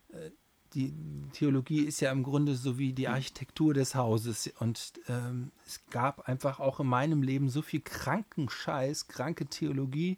Äh, 0.10 0.32
die 0.74 0.94
Theologie 1.34 1.82
ist 1.82 2.00
ja 2.00 2.12
im 2.12 2.24
Grunde 2.24 2.56
so 2.56 2.78
wie 2.78 2.94
die 2.94 3.08
Architektur 3.08 3.74
des 3.74 3.96
Hauses. 3.96 4.52
Und 4.60 4.94
ähm, 5.08 5.52
es 5.66 5.82
gab 5.90 6.28
einfach 6.28 6.60
auch 6.60 6.80
in 6.80 6.88
meinem 6.88 7.22
Leben 7.22 7.50
so 7.50 7.62
viel 7.62 7.82
kranken 7.82 8.50
Scheiß, 8.50 9.08
kranke 9.08 9.46
Theologie, 9.46 10.18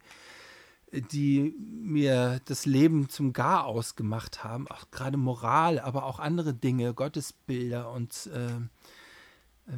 die 1.01 1.53
mir 1.59 2.39
das 2.45 2.65
Leben 2.65 3.09
zum 3.09 3.33
Garaus 3.33 3.95
gemacht 3.95 4.43
haben. 4.43 4.67
Auch 4.67 4.89
gerade 4.91 5.17
Moral, 5.17 5.79
aber 5.79 6.05
auch 6.05 6.19
andere 6.19 6.53
Dinge, 6.53 6.93
Gottesbilder. 6.93 7.91
Und 7.91 8.29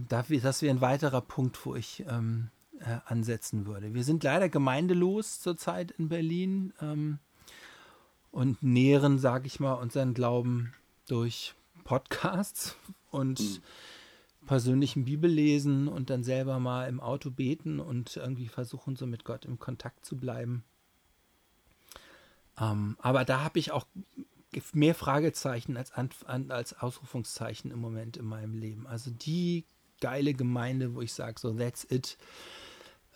da 0.09 0.29
wär- 0.29 0.41
das 0.41 0.61
wäre 0.61 0.75
ein 0.75 0.81
weiterer 0.81 1.21
Punkt, 1.21 1.65
wo 1.65 1.75
ich 1.75 2.03
ähm, 2.09 2.49
äh, 2.79 2.97
ansetzen 3.05 3.65
würde. 3.65 3.93
Wir 3.93 4.03
sind 4.03 4.23
leider 4.23 4.49
gemeindelos 4.49 5.39
zurzeit 5.39 5.91
in 5.91 6.09
Berlin 6.09 6.73
ähm, 6.81 7.19
und 8.31 8.61
nähren, 8.61 9.17
sage 9.17 9.47
ich 9.47 9.59
mal, 9.59 9.73
unseren 9.73 10.13
Glauben 10.13 10.73
durch 11.07 11.55
Podcasts 11.85 12.75
und 13.11 13.39
persönlichen 14.45 15.05
Bibellesen 15.05 15.87
und 15.87 16.09
dann 16.09 16.23
selber 16.23 16.59
mal 16.59 16.87
im 16.87 16.99
Auto 16.99 17.31
beten 17.31 17.79
und 17.79 18.17
irgendwie 18.17 18.47
versuchen, 18.47 18.95
so 18.95 19.07
mit 19.07 19.23
Gott 19.23 19.45
im 19.45 19.57
Kontakt 19.57 20.05
zu 20.05 20.17
bleiben. 20.17 20.63
Ähm, 22.59 22.97
aber 22.99 23.25
da 23.25 23.43
habe 23.43 23.59
ich 23.59 23.71
auch 23.71 23.85
mehr 24.73 24.95
Fragezeichen 24.95 25.77
als, 25.77 25.91
als 25.93 26.79
Ausrufungszeichen 26.79 27.71
im 27.71 27.79
Moment 27.79 28.17
in 28.17 28.25
meinem 28.25 28.55
Leben. 28.55 28.87
Also 28.87 29.11
die 29.11 29.65
geile 29.99 30.33
Gemeinde, 30.33 30.95
wo 30.95 31.01
ich 31.01 31.13
sage, 31.13 31.39
so 31.39 31.53
that's 31.53 31.85
it, 31.89 32.17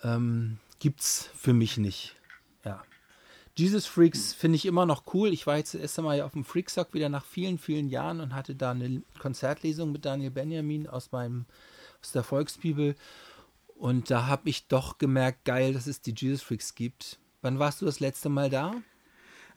ähm, 0.02 0.58
gibt's 0.78 1.30
für 1.34 1.52
mich 1.52 1.78
nicht. 1.78 2.16
Ja. 2.64 2.82
Jesus 3.56 3.86
Freaks 3.86 4.32
finde 4.32 4.56
ich 4.56 4.66
immer 4.66 4.86
noch 4.86 5.14
cool. 5.14 5.32
Ich 5.32 5.46
war 5.46 5.58
jetzt 5.58 5.74
das 5.74 5.82
erste 5.82 6.02
Mal 6.02 6.22
auf 6.22 6.32
dem 6.32 6.44
Freaksock 6.44 6.94
wieder 6.94 7.08
nach 7.08 7.24
vielen, 7.24 7.58
vielen 7.58 7.88
Jahren 7.88 8.20
und 8.20 8.34
hatte 8.34 8.54
da 8.54 8.70
eine 8.70 9.02
Konzertlesung 9.18 9.92
mit 9.92 10.04
Daniel 10.04 10.30
Benjamin 10.30 10.86
aus 10.86 11.12
meinem, 11.12 11.44
aus 12.00 12.12
der 12.12 12.22
Volksbibel. 12.22 12.94
Und 13.74 14.10
da 14.10 14.26
habe 14.26 14.48
ich 14.48 14.68
doch 14.68 14.98
gemerkt, 14.98 15.44
geil, 15.44 15.74
dass 15.74 15.86
es 15.86 16.00
die 16.00 16.14
Jesus 16.16 16.42
Freaks 16.42 16.74
gibt. 16.74 17.18
Wann 17.42 17.58
warst 17.58 17.82
du 17.82 17.84
das 17.84 18.00
letzte 18.00 18.28
Mal 18.28 18.48
da? 18.48 18.74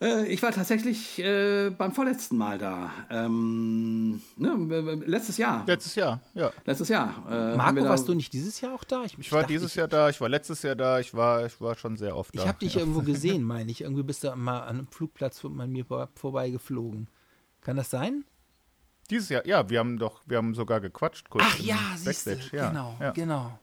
Äh, 0.02 0.26
ich 0.28 0.42
war 0.44 0.52
tatsächlich 0.52 1.20
äh, 1.20 1.70
beim 1.70 1.94
vorletzten 1.94 2.38
Mal 2.38 2.58
da. 2.58 2.92
Ähm, 3.10 4.22
ne, 4.36 5.02
letztes 5.06 5.38
Jahr. 5.38 5.64
Letztes 5.66 5.96
Jahr, 5.96 6.20
ja. 6.34 6.52
Letztes 6.66 6.90
Jahr. 6.90 7.24
Äh, 7.30 7.56
Marco, 7.56 7.80
da- 7.82 7.90
warst 7.90 8.08
du 8.08 8.14
nicht 8.14 8.34
dieses 8.34 8.60
Jahr 8.62 8.74
auch 8.76 8.84
da? 8.84 9.04
Ich 9.06 9.32
war 9.32 9.42
dachte, 9.42 9.54
dieses 9.54 9.72
ich, 9.72 9.76
Jahr 9.78 9.88
da, 9.88 10.10
ich 10.10 10.20
war 10.20 10.28
letztes 10.28 10.62
Jahr 10.64 10.76
da, 10.76 11.00
ich 11.00 11.14
war, 11.14 11.46
ich 11.46 11.60
war 11.62 11.76
schon 11.76 11.96
sehr 11.98 12.16
oft 12.18 12.36
da. 12.36 12.42
Ich 12.42 12.48
habe 12.48 12.60
dich 12.60 12.74
ja. 12.74 12.82
irgendwo 12.82 13.02
gesehen, 13.04 13.44
meine 13.44 13.72
ich. 13.72 13.82
Irgendwie 13.82 14.04
bist 14.04 14.24
du 14.24 14.36
mal 14.36 14.62
an 14.62 14.80
einem 14.80 14.88
Flugplatz 14.88 15.40
von 15.40 15.60
an 15.62 15.72
mir 15.72 15.86
vor- 15.86 16.10
vorbeigeflogen. 16.16 17.08
Kann 17.62 17.78
das 17.78 17.90
sein? 17.90 18.26
Dieses 19.10 19.30
Jahr, 19.30 19.46
ja, 19.48 19.70
wir 19.70 19.80
haben 19.80 19.98
doch, 19.98 20.22
wir 20.26 20.38
haben 20.38 20.56
sogar 20.56 20.82
gequatscht 20.82 21.30
kurz. 21.30 21.46
Ach 21.48 21.60
ja, 21.60 21.78
siehst 21.96 22.26
du. 22.26 22.32
Backstage. 22.32 22.58
Ja, 22.58 22.70
genau, 22.70 22.98
ja. 23.00 23.12
genau. 23.12 23.60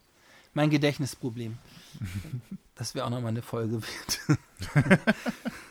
Mein 0.55 0.71
Gedächtnisproblem. 0.71 1.59
Das 2.75 2.95
wäre 2.95 3.07
auch 3.07 3.11
nochmal 3.11 3.31
eine 3.31 3.43
Folge 3.43 3.81
wert. 3.83 4.39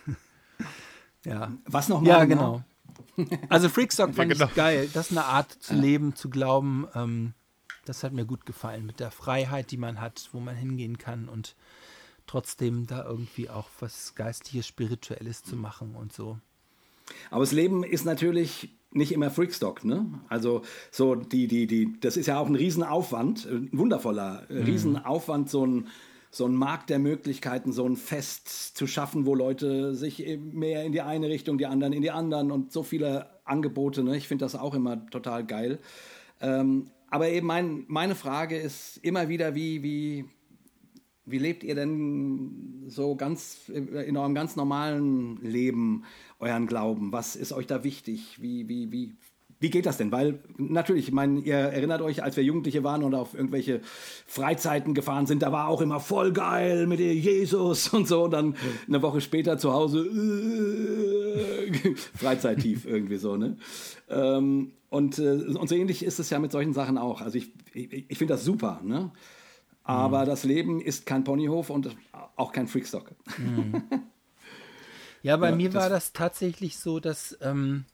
ja. 1.26 1.52
Was 1.66 1.90
nochmal? 1.90 2.10
Ja, 2.10 2.26
genau. 2.26 2.64
Also 3.50 3.70
Freakstock 3.70 4.14
fand 4.14 4.32
genau. 4.32 4.46
ich 4.46 4.56
geil. 4.56 4.90
Das 4.94 5.12
ist 5.12 5.18
eine 5.18 5.26
Art 5.26 5.52
zu 5.52 5.74
leben, 5.76 6.16
zu 6.16 6.30
glauben. 6.30 6.88
Ähm, 6.96 7.34
das 7.86 8.04
hat 8.04 8.14
mir 8.14 8.26
gut 8.26 8.46
gefallen. 8.46 8.86
Mit 8.86 9.00
der 9.00 9.12
Freiheit, 9.12 9.72
die 9.72 9.78
man 9.78 10.00
hat, 10.00 10.30
wo 10.32 10.40
man 10.40 10.56
hingehen 10.56 10.98
kann 10.98 11.28
und 11.30 11.56
trotzdem 12.28 12.88
da 12.88 13.04
irgendwie 13.04 13.50
auch 13.50 13.68
was 13.80 14.16
Geistiges, 14.16 14.68
Spirituelles 14.68 15.44
zu 15.44 15.56
machen 15.56 15.96
und 15.96 16.14
so. 16.14 16.38
Aber 17.30 17.42
das 17.42 17.52
Leben 17.52 17.84
ist 17.84 18.06
natürlich 18.06 18.70
nicht 18.92 19.12
immer 19.12 19.32
Freakstock, 19.32 19.84
ne? 19.84 20.06
Also 20.30 20.64
so 20.92 21.16
die, 21.16 21.48
die, 21.48 21.68
die, 21.68 22.00
das 22.00 22.18
ist 22.18 22.28
ja 22.28 22.40
auch 22.40 22.48
ein 22.48 22.56
Riesenaufwand, 22.56 23.46
ein 23.46 23.70
wundervoller 23.72 24.50
äh, 24.50 24.64
Riesenaufwand, 24.64 25.50
so 25.50 25.66
ein, 25.66 25.88
so 26.32 26.46
ein 26.46 26.56
Markt 26.56 26.90
der 26.90 26.98
Möglichkeiten, 26.98 27.74
so 27.74 27.86
ein 27.86 27.98
Fest 27.98 28.78
zu 28.78 28.88
schaffen, 28.88 29.26
wo 29.26 29.36
Leute 29.36 29.94
sich 29.94 30.26
mehr 30.40 30.86
in 30.86 30.94
die 30.94 31.02
eine 31.02 31.28
Richtung, 31.28 31.58
die 31.58 31.66
anderen 31.66 31.92
in 31.92 32.02
die 32.02 32.12
anderen 32.12 32.52
und 32.52 32.72
so 32.72 32.84
viele 32.84 33.30
Angebote, 33.44 34.02
ne? 34.02 34.16
Ich 34.16 34.30
finde 34.30 34.46
das 34.46 34.56
auch 34.56 34.74
immer 34.74 35.06
total 35.08 35.46
geil. 35.46 35.80
Ähm, 36.40 36.90
aber 37.10 37.28
eben 37.28 37.46
mein, 37.46 37.84
meine 37.88 38.16
Frage 38.16 38.58
ist 38.58 38.98
immer 38.98 39.28
wieder, 39.28 39.54
wie, 39.54 39.84
wie, 39.84 40.26
wie 41.26 41.38
lebt 41.38 41.64
ihr 41.64 41.76
denn 41.76 42.86
so 42.88 43.18
ganz 43.18 43.68
in 43.68 44.16
eurem 44.16 44.34
ganz 44.34 44.56
normalen 44.56 45.36
Leben 45.42 46.06
euren 46.40 46.66
Glauben? 46.66 47.12
Was 47.12 47.36
ist 47.36 47.52
euch 47.52 47.68
da 47.68 47.84
wichtig? 47.84 48.42
Wie, 48.42 48.70
wie, 48.70 48.94
wie, 48.94 49.16
wie 49.62 49.70
geht 49.70 49.86
das 49.86 49.96
denn? 49.98 50.12
Weil 50.12 50.40
natürlich, 50.58 51.08
ich 51.08 51.14
meine, 51.14 51.40
ihr 51.40 51.56
erinnert 51.56 52.02
euch, 52.02 52.22
als 52.24 52.36
wir 52.36 52.44
Jugendliche 52.44 52.84
waren 52.84 53.04
und 53.04 53.14
auf 53.16 53.34
irgendwelche 53.34 53.80
Freizeiten 54.28 54.94
gefahren 54.94 55.28
sind, 55.28 55.42
da 55.44 55.52
war 55.54 55.68
auch 55.70 55.80
immer 55.82 56.00
voll 56.02 56.34
geil 56.34 56.88
mit 56.88 57.00
Jesus 57.00 57.88
und 57.94 58.08
so. 58.08 58.24
Und 58.26 58.32
dann 58.32 58.56
eine 58.88 59.02
Woche 59.02 59.22
später 59.22 59.58
zu 59.58 59.72
Hause 59.72 60.00
äh, 60.06 61.96
Freizeittief 62.18 62.86
irgendwie 62.86 63.18
so, 63.18 63.38
ne? 63.38 63.56
Ähm, 64.10 64.74
und, 64.90 65.20
äh, 65.20 65.30
und 65.32 65.70
so 65.70 65.76
ähnlich 65.76 66.04
ist 66.04 66.20
es 66.20 66.30
ja 66.30 66.40
mit 66.40 66.52
solchen 66.52 66.74
Sachen 66.74 66.98
auch. 66.98 67.22
Also 67.22 67.38
ich, 67.38 67.54
ich, 67.74 68.06
ich 68.10 68.18
finde 68.18 68.34
das 68.34 68.44
super, 68.44 68.82
ne? 68.84 69.12
Aber 69.84 70.26
das 70.26 70.44
Leben 70.44 70.80
ist 70.82 71.06
kein 71.06 71.24
Ponyhof 71.24 71.70
und 71.70 71.96
auch 72.36 72.52
kein 72.52 72.68
Freakstock. 72.68 73.12
Ja, 75.24 75.38
bei 75.38 75.52
Ja, 75.52 75.56
mir 75.56 75.70
das- 75.70 75.84
war 75.84 75.90
das 75.90 76.14
tatsächlich 76.14 76.78
so, 76.80 77.00
dass 77.00 77.38
ähm, 77.42 77.86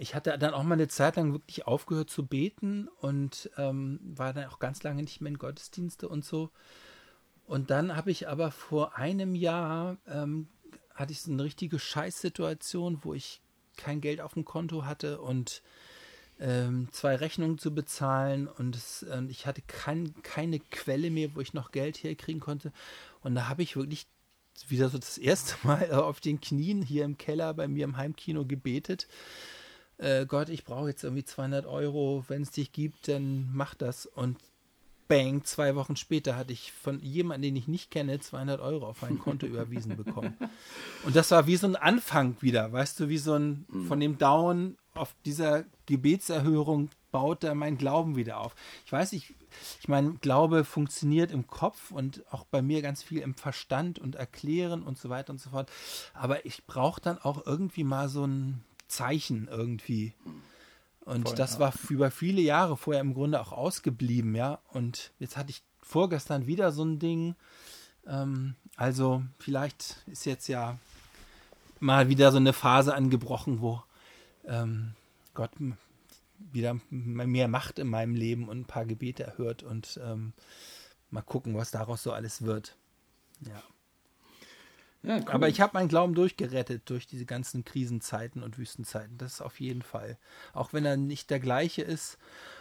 ich 0.00 0.14
hatte 0.14 0.36
dann 0.38 0.54
auch 0.54 0.62
mal 0.62 0.74
eine 0.74 0.88
Zeit 0.88 1.16
lang 1.16 1.32
wirklich 1.32 1.66
aufgehört 1.66 2.08
zu 2.08 2.24
beten 2.24 2.88
und 3.00 3.50
ähm, 3.58 4.00
war 4.02 4.32
dann 4.32 4.48
auch 4.48 4.58
ganz 4.58 4.82
lange 4.82 5.02
nicht 5.02 5.20
mehr 5.20 5.30
in 5.30 5.38
Gottesdienste 5.38 6.08
und 6.08 6.24
so. 6.24 6.50
Und 7.44 7.70
dann 7.70 7.94
habe 7.94 8.10
ich 8.10 8.26
aber 8.26 8.50
vor 8.50 8.96
einem 8.96 9.34
Jahr 9.34 9.98
ähm, 10.08 10.48
hatte 10.94 11.12
ich 11.12 11.20
so 11.20 11.30
eine 11.30 11.44
richtige 11.44 11.78
Scheißsituation, 11.78 13.00
wo 13.02 13.12
ich 13.12 13.42
kein 13.76 14.00
Geld 14.00 14.22
auf 14.22 14.34
dem 14.34 14.46
Konto 14.46 14.86
hatte 14.86 15.20
und 15.20 15.62
ähm, 16.38 16.88
zwei 16.92 17.16
Rechnungen 17.16 17.58
zu 17.58 17.74
bezahlen 17.74 18.48
und 18.48 18.76
es, 18.76 19.04
ähm, 19.10 19.28
ich 19.28 19.46
hatte 19.46 19.60
kein, 19.66 20.14
keine 20.22 20.60
Quelle 20.60 21.10
mehr, 21.10 21.34
wo 21.34 21.40
ich 21.40 21.52
noch 21.52 21.72
Geld 21.72 22.02
herkriegen 22.02 22.40
konnte. 22.40 22.72
Und 23.20 23.34
da 23.34 23.48
habe 23.48 23.62
ich 23.62 23.76
wirklich 23.76 24.06
wieder 24.68 24.88
so 24.88 24.96
das 24.96 25.18
erste 25.18 25.56
Mal 25.66 25.88
äh, 25.90 25.92
auf 25.92 26.20
den 26.20 26.40
Knien 26.40 26.80
hier 26.80 27.04
im 27.04 27.18
Keller 27.18 27.52
bei 27.52 27.68
mir 27.68 27.84
im 27.84 27.98
Heimkino 27.98 28.46
gebetet. 28.46 29.06
Äh, 30.00 30.26
Gott, 30.26 30.48
ich 30.48 30.64
brauche 30.64 30.88
jetzt 30.88 31.04
irgendwie 31.04 31.24
200 31.24 31.66
Euro. 31.66 32.24
Wenn 32.28 32.42
es 32.42 32.50
dich 32.50 32.72
gibt, 32.72 33.08
dann 33.08 33.50
mach 33.52 33.74
das. 33.74 34.06
Und 34.06 34.38
bang, 35.08 35.44
zwei 35.44 35.74
Wochen 35.74 35.96
später 35.96 36.36
hatte 36.36 36.52
ich 36.52 36.72
von 36.72 37.00
jemandem, 37.00 37.50
den 37.50 37.56
ich 37.56 37.68
nicht 37.68 37.90
kenne, 37.90 38.18
200 38.18 38.60
Euro 38.60 38.86
auf 38.86 39.02
mein 39.02 39.18
Konto 39.18 39.44
überwiesen 39.46 39.96
bekommen. 39.96 40.36
Und 41.04 41.16
das 41.16 41.30
war 41.32 41.46
wie 41.46 41.56
so 41.56 41.66
ein 41.66 41.76
Anfang 41.76 42.36
wieder, 42.40 42.72
weißt 42.72 43.00
du, 43.00 43.08
wie 43.08 43.18
so 43.18 43.34
ein 43.34 43.66
mhm. 43.68 43.86
von 43.86 44.00
dem 44.00 44.18
Down 44.18 44.78
auf 44.94 45.14
dieser 45.24 45.64
Gebetserhörung 45.86 46.90
baut 47.10 47.42
er 47.42 47.54
mein 47.56 47.76
Glauben 47.76 48.16
wieder 48.16 48.38
auf. 48.38 48.54
Ich 48.86 48.92
weiß 48.92 49.12
nicht, 49.12 49.34
ich 49.80 49.88
meine, 49.88 50.14
Glaube 50.20 50.64
funktioniert 50.64 51.32
im 51.32 51.46
Kopf 51.48 51.90
und 51.90 52.22
auch 52.32 52.44
bei 52.44 52.62
mir 52.62 52.82
ganz 52.82 53.02
viel 53.02 53.18
im 53.18 53.34
Verstand 53.34 53.98
und 53.98 54.14
Erklären 54.14 54.82
und 54.82 54.96
so 54.96 55.08
weiter 55.08 55.32
und 55.32 55.40
so 55.40 55.50
fort. 55.50 55.70
Aber 56.14 56.46
ich 56.46 56.64
brauche 56.66 57.00
dann 57.00 57.18
auch 57.18 57.44
irgendwie 57.46 57.84
mal 57.84 58.08
so 58.08 58.24
ein 58.24 58.62
Zeichen 58.90 59.48
irgendwie. 59.50 60.12
Und 61.00 61.28
Voll, 61.28 61.36
das 61.36 61.54
ja. 61.54 61.60
war 61.60 61.74
über 61.88 62.10
viele 62.10 62.40
Jahre 62.40 62.76
vorher 62.76 63.00
im 63.00 63.14
Grunde 63.14 63.40
auch 63.40 63.52
ausgeblieben, 63.52 64.34
ja. 64.34 64.60
Und 64.68 65.12
jetzt 65.18 65.36
hatte 65.36 65.50
ich 65.50 65.62
vorgestern 65.82 66.46
wieder 66.46 66.72
so 66.72 66.84
ein 66.84 66.98
Ding. 66.98 67.34
Ähm, 68.06 68.54
also 68.76 69.22
vielleicht 69.38 70.02
ist 70.06 70.26
jetzt 70.26 70.48
ja 70.48 70.78
mal 71.80 72.08
wieder 72.08 72.30
so 72.30 72.36
eine 72.36 72.52
Phase 72.52 72.94
angebrochen, 72.94 73.60
wo 73.60 73.82
ähm, 74.46 74.94
Gott 75.34 75.50
wieder 76.38 76.78
mehr 76.90 77.48
Macht 77.48 77.78
in 77.78 77.88
meinem 77.88 78.14
Leben 78.14 78.48
und 78.48 78.60
ein 78.60 78.66
paar 78.66 78.86
Gebete 78.86 79.24
erhört 79.24 79.62
und 79.62 80.00
ähm, 80.02 80.32
mal 81.10 81.22
gucken, 81.22 81.54
was 81.54 81.70
daraus 81.70 82.02
so 82.02 82.12
alles 82.12 82.42
wird. 82.42 82.76
Ja. 83.46 83.62
Ja 85.02 85.16
cool. 85.16 85.28
Aber 85.28 85.48
ich 85.48 85.60
habe 85.60 85.74
meinen 85.74 85.88
Glauben 85.88 86.14
durchgerettet 86.14 86.82
durch 86.86 87.06
diese 87.06 87.24
ganzen 87.24 87.64
Krisenzeiten 87.64 88.42
und 88.42 88.58
Wüstenzeiten. 88.58 89.18
Das 89.18 89.34
ist 89.34 89.40
auf 89.40 89.60
jeden 89.60 89.82
Fall. 89.82 90.18
Auch 90.52 90.72
wenn 90.72 90.84
er 90.84 90.96
nicht 90.96 91.30
der 91.30 91.40
gleiche 91.40 91.82
ist 91.82 92.18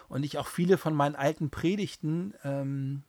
und 0.07 0.23
ich 0.23 0.37
auch 0.37 0.47
viele 0.47 0.77
von 0.77 0.93
meinen 0.93 1.15
alten 1.15 1.49
Predigten 1.49 2.33
ähm, 2.43 3.03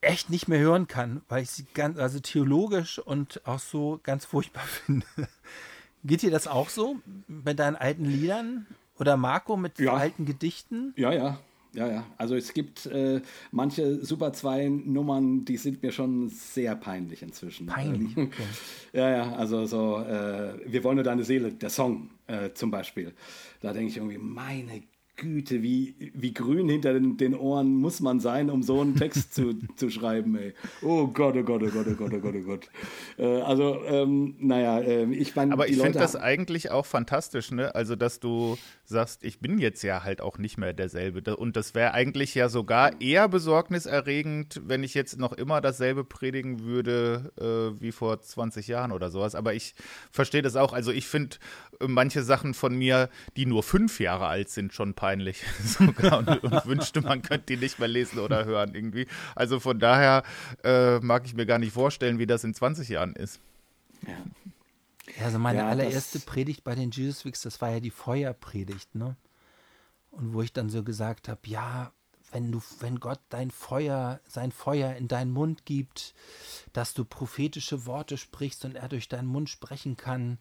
echt 0.00 0.30
nicht 0.30 0.48
mehr 0.48 0.60
hören 0.60 0.86
kann, 0.86 1.22
weil 1.28 1.42
ich 1.42 1.50
sie 1.50 1.66
ganz, 1.74 1.98
also 1.98 2.20
theologisch 2.20 2.98
und 2.98 3.46
auch 3.46 3.58
so 3.60 4.00
ganz 4.02 4.24
furchtbar 4.26 4.64
finde. 4.64 5.06
Geht 6.04 6.22
dir 6.22 6.30
das 6.30 6.46
auch 6.46 6.68
so 6.68 6.96
bei 7.28 7.54
deinen 7.54 7.76
alten 7.76 8.04
Liedern? 8.04 8.66
Oder 8.98 9.16
Marco 9.16 9.56
mit 9.56 9.78
ja. 9.80 9.92
alten 9.94 10.24
Gedichten? 10.24 10.92
Ja, 10.96 11.12
ja. 11.12 11.40
Ja, 11.74 11.88
ja. 11.88 12.06
Also 12.16 12.36
es 12.36 12.54
gibt 12.54 12.86
äh, 12.86 13.20
manche 13.50 14.04
Super 14.04 14.32
2 14.32 14.68
Nummern, 14.68 15.44
die 15.44 15.56
sind 15.56 15.82
mir 15.82 15.92
schon 15.92 16.28
sehr 16.28 16.76
peinlich 16.76 17.22
inzwischen. 17.22 17.66
Peinlich. 17.66 18.16
Okay. 18.16 18.42
ja, 18.92 19.10
ja. 19.10 19.32
Also 19.34 19.66
so, 19.66 19.98
äh, 19.98 20.54
wir 20.66 20.84
wollen 20.84 20.96
nur 20.96 21.04
deine 21.04 21.24
Seele, 21.24 21.52
der 21.52 21.70
Song 21.70 22.10
äh, 22.26 22.50
zum 22.54 22.70
Beispiel. 22.70 23.12
Da 23.60 23.72
denke 23.72 23.90
ich 23.90 23.96
irgendwie, 23.96 24.18
meine 24.18 24.82
Güte, 25.16 25.62
wie, 25.62 25.94
wie 26.12 26.34
grün 26.34 26.68
hinter 26.68 26.92
den, 26.92 27.16
den, 27.16 27.36
Ohren 27.36 27.76
muss 27.76 28.00
man 28.00 28.18
sein, 28.18 28.50
um 28.50 28.64
so 28.64 28.80
einen 28.80 28.96
Text 28.96 29.32
zu, 29.32 29.54
zu 29.76 29.88
schreiben, 29.88 30.36
ey. 30.36 30.54
Oh 30.82 31.06
Gott, 31.06 31.36
oh 31.36 31.42
Gott, 31.44 31.62
oh 31.62 31.70
Gott, 31.70 31.86
oh 31.88 31.94
Gott, 31.94 32.12
oh 32.12 32.18
Gott, 32.18 32.34
oh 32.36 32.42
Gott. 32.42 32.68
Äh, 33.16 33.40
also, 33.42 33.80
ähm, 33.84 34.34
naja, 34.40 34.80
äh, 34.80 35.04
ich 35.12 35.36
meine. 35.36 35.52
Aber 35.52 35.68
ich 35.68 35.76
finde 35.76 35.98
das 35.98 36.16
eigentlich 36.16 36.72
auch 36.72 36.86
fantastisch, 36.86 37.52
ne? 37.52 37.74
Also, 37.76 37.94
dass 37.94 38.18
du 38.18 38.58
sagst, 38.84 39.24
ich 39.24 39.40
bin 39.40 39.58
jetzt 39.58 39.82
ja 39.82 40.04
halt 40.04 40.20
auch 40.20 40.38
nicht 40.38 40.58
mehr 40.58 40.72
derselbe. 40.72 41.36
Und 41.36 41.56
das 41.56 41.74
wäre 41.74 41.94
eigentlich 41.94 42.34
ja 42.34 42.48
sogar 42.48 43.00
eher 43.00 43.28
besorgniserregend, 43.28 44.60
wenn 44.64 44.84
ich 44.84 44.94
jetzt 44.94 45.18
noch 45.18 45.32
immer 45.32 45.60
dasselbe 45.60 46.04
predigen 46.04 46.64
würde 46.64 47.32
äh, 47.38 47.80
wie 47.80 47.92
vor 47.92 48.20
20 48.20 48.68
Jahren 48.68 48.92
oder 48.92 49.10
sowas. 49.10 49.34
Aber 49.34 49.54
ich 49.54 49.74
verstehe 50.10 50.42
das 50.42 50.56
auch. 50.56 50.72
Also, 50.72 50.92
ich 50.92 51.06
finde 51.06 51.36
äh, 51.80 51.88
manche 51.88 52.22
Sachen 52.22 52.54
von 52.54 52.74
mir, 52.76 53.08
die 53.36 53.46
nur 53.46 53.62
fünf 53.62 54.00
Jahre 54.00 54.26
alt 54.26 54.50
sind, 54.50 54.74
schon 54.74 54.94
peinlich 54.94 55.44
sogar 55.64 56.18
und, 56.18 56.44
und, 56.44 56.66
wünschte, 56.66 57.00
man 57.00 57.22
könnte 57.22 57.46
die 57.46 57.56
nicht 57.56 57.78
mehr 57.78 57.88
lesen 57.88 58.18
oder 58.18 58.44
hören 58.44 58.74
irgendwie. 58.74 59.06
Also 59.34 59.60
von 59.60 59.78
daher 59.78 60.22
äh, 60.62 60.98
mag 61.00 61.24
ich 61.24 61.34
mir 61.34 61.46
gar 61.46 61.58
nicht 61.58 61.72
vorstellen, 61.72 62.18
wie 62.18 62.26
das 62.26 62.44
in 62.44 62.54
20 62.54 62.88
Jahren 62.88 63.14
ist. 63.14 63.40
Ja. 64.06 64.16
Also 65.22 65.38
meine 65.38 65.60
ja, 65.60 65.68
allererste 65.68 66.18
Predigt 66.20 66.64
bei 66.64 66.74
den 66.74 66.90
Jesus 66.90 67.24
Weeks, 67.24 67.42
das 67.42 67.60
war 67.60 67.70
ja 67.70 67.80
die 67.80 67.90
Feuerpredigt, 67.90 68.94
ne? 68.94 69.16
Und 70.10 70.32
wo 70.32 70.42
ich 70.42 70.52
dann 70.52 70.70
so 70.70 70.82
gesagt 70.82 71.28
habe, 71.28 71.40
ja, 71.46 71.92
wenn 72.30 72.50
du, 72.52 72.62
wenn 72.80 73.00
Gott 73.00 73.20
dein 73.28 73.50
Feuer, 73.50 74.20
sein 74.26 74.52
Feuer 74.52 74.94
in 74.94 75.08
deinen 75.08 75.32
Mund 75.32 75.66
gibt, 75.66 76.14
dass 76.72 76.94
du 76.94 77.04
prophetische 77.04 77.86
Worte 77.86 78.16
sprichst 78.16 78.64
und 78.64 78.76
er 78.76 78.88
durch 78.88 79.08
deinen 79.08 79.28
Mund 79.28 79.50
sprechen 79.50 79.96
kann, 79.96 80.38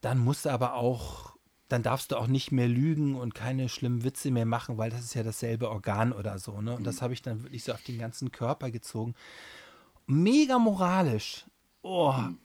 dann 0.00 0.18
musst 0.18 0.44
du 0.44 0.50
aber 0.50 0.74
auch 0.74 1.32
dann 1.72 1.82
darfst 1.82 2.12
du 2.12 2.16
auch 2.16 2.26
nicht 2.26 2.52
mehr 2.52 2.68
lügen 2.68 3.14
und 3.14 3.34
keine 3.34 3.70
schlimmen 3.70 4.04
Witze 4.04 4.30
mehr 4.30 4.44
machen, 4.44 4.76
weil 4.76 4.90
das 4.90 5.00
ist 5.00 5.14
ja 5.14 5.22
dasselbe 5.22 5.70
Organ 5.70 6.12
oder 6.12 6.38
so. 6.38 6.60
Ne? 6.60 6.76
Und 6.76 6.84
das 6.84 6.96
mhm. 6.96 7.00
habe 7.00 7.14
ich 7.14 7.22
dann 7.22 7.42
wirklich 7.44 7.64
so 7.64 7.72
auf 7.72 7.82
den 7.82 7.98
ganzen 7.98 8.30
Körper 8.30 8.70
gezogen. 8.70 9.14
Mega 10.06 10.58
moralisch. 10.58 11.46
Oh, 11.80 12.12
mhm. 12.12 12.38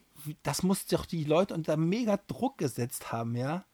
Das 0.43 0.63
muss 0.63 0.85
doch 0.85 1.05
die 1.05 1.23
Leute 1.23 1.53
unter 1.53 1.77
mega 1.77 2.19
Druck 2.27 2.57
gesetzt 2.57 3.11
haben, 3.11 3.35
ja. 3.35 3.65